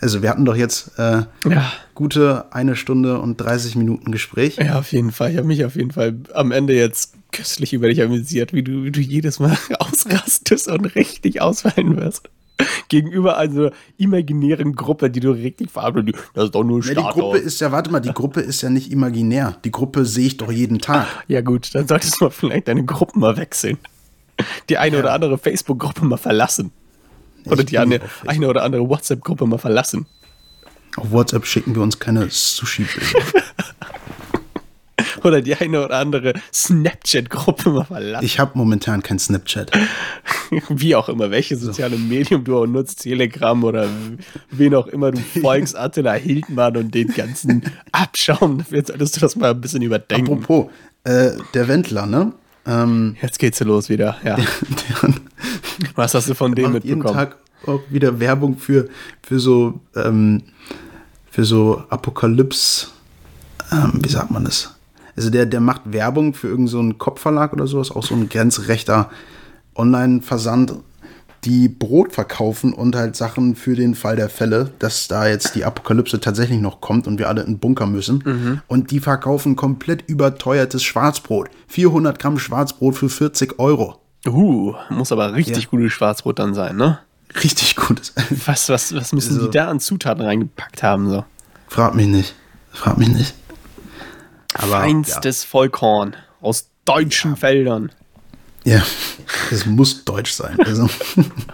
also 0.00 0.22
wir 0.22 0.30
hatten 0.30 0.44
doch 0.44 0.56
jetzt 0.56 0.98
äh, 0.98 1.22
Ja. 1.48 1.72
gute 1.94 2.46
eine 2.52 2.76
Stunde 2.76 3.18
und 3.20 3.36
30 3.38 3.76
Minuten 3.76 4.12
Gespräch. 4.12 4.56
Ja, 4.56 4.78
auf 4.78 4.92
jeden 4.92 5.12
Fall. 5.12 5.32
Ich 5.32 5.36
habe 5.36 5.46
mich 5.46 5.64
auf 5.64 5.76
jeden 5.76 5.90
Fall 5.90 6.16
am 6.34 6.52
Ende 6.52 6.74
jetzt 6.74 7.14
köstlich 7.32 7.72
über 7.72 7.88
dich 7.88 8.00
amüsiert, 8.02 8.52
wie 8.52 8.62
du, 8.62 8.84
wie 8.84 8.90
du 8.90 9.00
jedes 9.00 9.40
Mal 9.40 9.56
ausrastest 9.78 10.68
und 10.68 10.94
richtig 10.94 11.40
ausfallen 11.40 11.96
wirst. 11.96 12.28
Gegenüber 12.88 13.38
einer 13.38 13.72
imaginären 13.96 14.76
Gruppe, 14.76 15.10
die 15.10 15.18
du 15.20 15.32
richtig 15.32 15.70
verabredest. 15.70 16.18
Das 16.34 16.44
ist 16.44 16.54
doch 16.54 16.62
nur 16.62 16.80
Ja, 16.84 16.88
die 16.94 17.00
Status. 17.00 17.14
Gruppe 17.14 17.38
ist 17.38 17.60
ja, 17.60 17.72
warte 17.72 17.90
mal, 17.90 18.00
die 18.00 18.12
Gruppe 18.12 18.40
ist 18.40 18.62
ja 18.62 18.70
nicht 18.70 18.92
imaginär. 18.92 19.56
Die 19.64 19.72
Gruppe 19.72 20.04
sehe 20.04 20.26
ich 20.26 20.36
doch 20.36 20.52
jeden 20.52 20.78
Tag. 20.78 21.06
Ja 21.26 21.40
gut, 21.40 21.74
dann 21.74 21.88
solltest 21.88 22.20
du 22.20 22.26
mal 22.26 22.30
vielleicht 22.30 22.68
deine 22.68 22.84
Gruppen 22.84 23.20
mal 23.20 23.36
wechseln. 23.36 23.78
Die 24.68 24.78
eine 24.78 24.98
oder 24.98 25.12
andere 25.12 25.38
Facebook-Gruppe 25.38 26.04
mal 26.04 26.16
verlassen. 26.16 26.72
Oder 27.46 27.60
Ich 27.60 27.66
die 27.66 27.78
eine, 27.78 28.00
oder 28.48 28.62
andere 28.62 28.88
WhatsApp-Gruppe 28.88 29.46
mal 29.46 29.58
verlassen. 29.58 30.06
Auf 30.96 31.10
WhatsApp 31.10 31.46
schicken 31.46 31.74
wir 31.74 31.82
uns 31.82 31.98
keine 31.98 32.28
Sushi-Bilder. 32.28 33.24
Oder 35.24 35.40
die 35.40 35.54
eine 35.54 35.84
oder 35.84 35.98
andere 35.98 36.34
Snapchat-Gruppe 36.52 37.70
mal 37.70 37.84
verlassen. 37.84 38.24
Ich 38.24 38.40
habe 38.40 38.52
momentan 38.54 39.02
kein 39.02 39.18
Snapchat. 39.18 39.70
Wie 40.68 40.94
auch 40.96 41.08
immer, 41.08 41.30
welches 41.30 41.60
soziale 41.60 41.96
Medium 41.96 42.44
du 42.44 42.58
auch 42.58 42.66
nutzt, 42.66 43.02
Telegram 43.02 43.62
oder 43.64 43.88
wen 44.50 44.74
auch 44.74 44.86
immer 44.88 45.12
du 45.12 45.20
folgst, 45.40 45.76
Attila 45.76 46.14
Hildmann 46.14 46.76
und 46.76 46.94
den 46.94 47.08
ganzen 47.08 47.62
Abschaum. 47.92 48.64
Jetzt 48.70 48.88
solltest 48.88 49.16
du 49.16 49.20
das 49.20 49.36
mal 49.36 49.52
ein 49.52 49.60
bisschen 49.60 49.82
überdenken. 49.82 50.32
Apropos, 50.32 50.70
äh, 51.04 51.30
der 51.54 51.68
Wendler, 51.68 52.06
ne? 52.06 52.32
Ähm, 52.66 53.16
Jetzt 53.20 53.38
geht's 53.38 53.58
hier 53.58 53.66
los 53.66 53.88
wieder. 53.88 54.16
Ja. 54.24 54.36
der 54.36 55.14
Was 55.94 56.14
hast 56.14 56.28
du 56.28 56.34
von 56.34 56.54
dem 56.54 56.72
macht 56.72 56.84
jeden 56.84 56.98
mitbekommen? 56.98 57.18
Tag 57.18 57.36
auch 57.66 57.80
wieder 57.90 58.20
Werbung 58.20 58.56
für, 58.56 58.88
für 59.22 59.38
so, 59.38 59.80
ähm, 59.96 60.42
für 61.30 61.44
so 61.44 61.82
Apokalypse, 61.88 62.88
ähm, 63.70 63.92
wie 64.02 64.08
sagt 64.08 64.30
man 64.30 64.44
das? 64.44 64.74
Also 65.16 65.30
der, 65.30 65.46
der 65.46 65.60
macht 65.60 65.82
Werbung 65.84 66.34
für 66.34 66.48
irgendeinen 66.48 66.68
so 66.68 66.78
einen 66.78 66.98
Kopfverlag 66.98 67.52
oder 67.52 67.66
sowas, 67.66 67.90
auch 67.90 68.02
so 68.04 68.14
ein 68.14 68.28
grenzrechter 68.28 69.10
Online-Versand, 69.74 70.74
die 71.44 71.68
Brot 71.68 72.12
verkaufen 72.12 72.72
und 72.72 72.94
halt 72.94 73.16
Sachen 73.16 73.56
für 73.56 73.74
den 73.74 73.94
Fall 73.96 74.14
der 74.16 74.28
Fälle, 74.28 74.70
dass 74.78 75.08
da 75.08 75.26
jetzt 75.26 75.54
die 75.56 75.64
Apokalypse 75.64 76.20
tatsächlich 76.20 76.60
noch 76.60 76.80
kommt 76.80 77.06
und 77.08 77.18
wir 77.18 77.28
alle 77.28 77.40
in 77.42 77.54
den 77.54 77.58
Bunker 77.58 77.86
müssen. 77.86 78.62
Und 78.68 78.90
die 78.92 79.00
verkaufen 79.00 79.56
komplett 79.56 80.08
überteuertes 80.08 80.84
Schwarzbrot. 80.84 81.50
400 81.66 82.18
Gramm 82.18 82.38
Schwarzbrot 82.38 82.94
für 82.94 83.08
40 83.08 83.58
Euro. 83.58 83.98
Uh, 84.24 84.74
muss 84.90 85.10
aber 85.10 85.34
richtig 85.34 85.64
Ja. 85.64 85.68
gutes 85.70 85.92
Schwarzbrot 85.92 86.38
dann 86.38 86.54
sein, 86.54 86.76
ne? 86.76 87.00
Richtig 87.42 87.74
gutes. 87.74 88.14
Was, 88.46 88.68
was, 88.68 88.94
was 88.94 89.12
müssen 89.12 89.34
Also- 89.34 89.46
die 89.48 89.56
da 89.58 89.68
an 89.68 89.80
Zutaten 89.80 90.22
reingepackt 90.24 90.82
haben? 90.84 91.08
So? 91.10 91.24
Frag 91.66 91.94
mich 91.96 92.06
nicht. 92.06 92.34
Frag 92.70 92.98
mich 92.98 93.08
nicht. 93.08 93.34
Aber, 94.54 94.72
Feinstes 94.80 95.42
ja. 95.42 95.48
Vollkorn 95.48 96.14
aus 96.40 96.68
deutschen 96.84 97.32
ja. 97.32 97.36
Feldern. 97.36 97.90
Ja, 98.64 98.82
es 99.50 99.66
muss 99.66 100.04
deutsch 100.04 100.32
sein. 100.32 100.58
Also. 100.60 100.88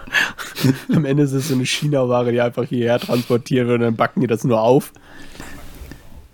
Am 0.93 1.05
Ende 1.05 1.23
ist 1.23 1.31
es 1.31 1.47
so 1.47 1.55
eine 1.55 1.65
China-Ware, 1.65 2.31
die 2.31 2.41
einfach 2.41 2.65
hierher 2.65 2.99
transportiert 2.99 3.67
wird 3.67 3.79
und 3.79 3.85
dann 3.85 3.95
backen 3.95 4.21
die 4.21 4.27
das 4.27 4.43
nur 4.43 4.61
auf. 4.61 4.91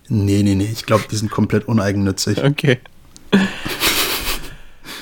Nee, 0.08 0.44
nee, 0.44 0.56
nee. 0.56 0.70
Ich 0.72 0.86
glaube, 0.86 1.06
die 1.10 1.16
sind 1.16 1.32
komplett 1.32 1.68
uneigennützig. 1.68 2.44
Okay. 2.44 2.80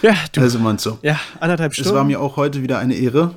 ja, 0.01 0.15
du. 0.31 0.41
Also 0.41 0.59
meinst 0.59 0.85
du? 0.85 0.97
Ja, 1.01 1.19
anderthalb 1.39 1.73
Stunden. 1.73 1.89
Es 1.89 1.95
war 1.95 2.03
mir 2.03 2.21
auch 2.21 2.37
heute 2.37 2.61
wieder 2.61 2.79
eine 2.79 2.95
Ehre. 2.95 3.35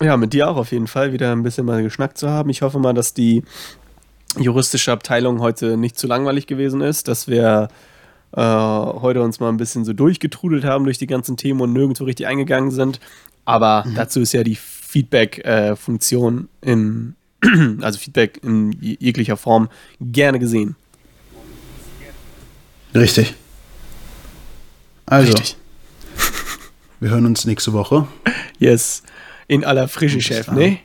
Ja, 0.00 0.16
mit 0.16 0.32
dir 0.32 0.48
auch 0.48 0.56
auf 0.56 0.70
jeden 0.70 0.86
Fall 0.86 1.12
wieder 1.12 1.32
ein 1.32 1.42
bisschen 1.42 1.66
mal 1.66 1.82
geschnackt 1.82 2.18
zu 2.18 2.28
haben. 2.28 2.50
Ich 2.50 2.62
hoffe 2.62 2.78
mal, 2.78 2.94
dass 2.94 3.14
die 3.14 3.42
juristische 4.38 4.92
Abteilung 4.92 5.40
heute 5.40 5.76
nicht 5.76 5.98
zu 5.98 6.06
langweilig 6.06 6.46
gewesen 6.46 6.80
ist, 6.80 7.08
dass 7.08 7.26
wir 7.26 7.68
äh, 8.32 8.40
heute 8.40 9.22
uns 9.22 9.40
mal 9.40 9.48
ein 9.48 9.56
bisschen 9.56 9.84
so 9.84 9.92
durchgetrudelt 9.92 10.64
haben 10.64 10.84
durch 10.84 10.98
die 10.98 11.06
ganzen 11.06 11.36
Themen 11.36 11.60
und 11.60 11.72
nirgendwo 11.72 12.04
richtig 12.04 12.26
eingegangen 12.26 12.70
sind. 12.70 13.00
Aber 13.44 13.84
mhm. 13.86 13.94
dazu 13.94 14.20
ist 14.20 14.32
ja 14.32 14.42
die 14.42 14.56
Feedback-Funktion 14.56 16.48
äh, 16.60 16.72
in, 16.72 17.14
also 17.80 17.98
Feedback 17.98 18.40
in 18.42 18.72
jeglicher 18.72 19.36
Form 19.36 19.68
gerne 20.00 20.38
gesehen. 20.38 20.76
Richtig. 22.94 23.34
Also, 25.06 25.32
Richtig. 25.32 25.56
wir 27.00 27.10
hören 27.10 27.26
uns 27.26 27.44
nächste 27.46 27.72
Woche. 27.72 28.06
Yes. 28.58 29.02
In 29.46 29.64
aller 29.64 29.88
Frische, 29.88 30.20
Chef, 30.20 30.50
ne? 30.50 30.80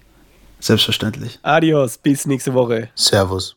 Selbstverständlich. 0.60 1.40
Adios, 1.42 1.98
bis 1.98 2.26
nächste 2.26 2.54
Woche. 2.54 2.90
Servus. 2.96 3.52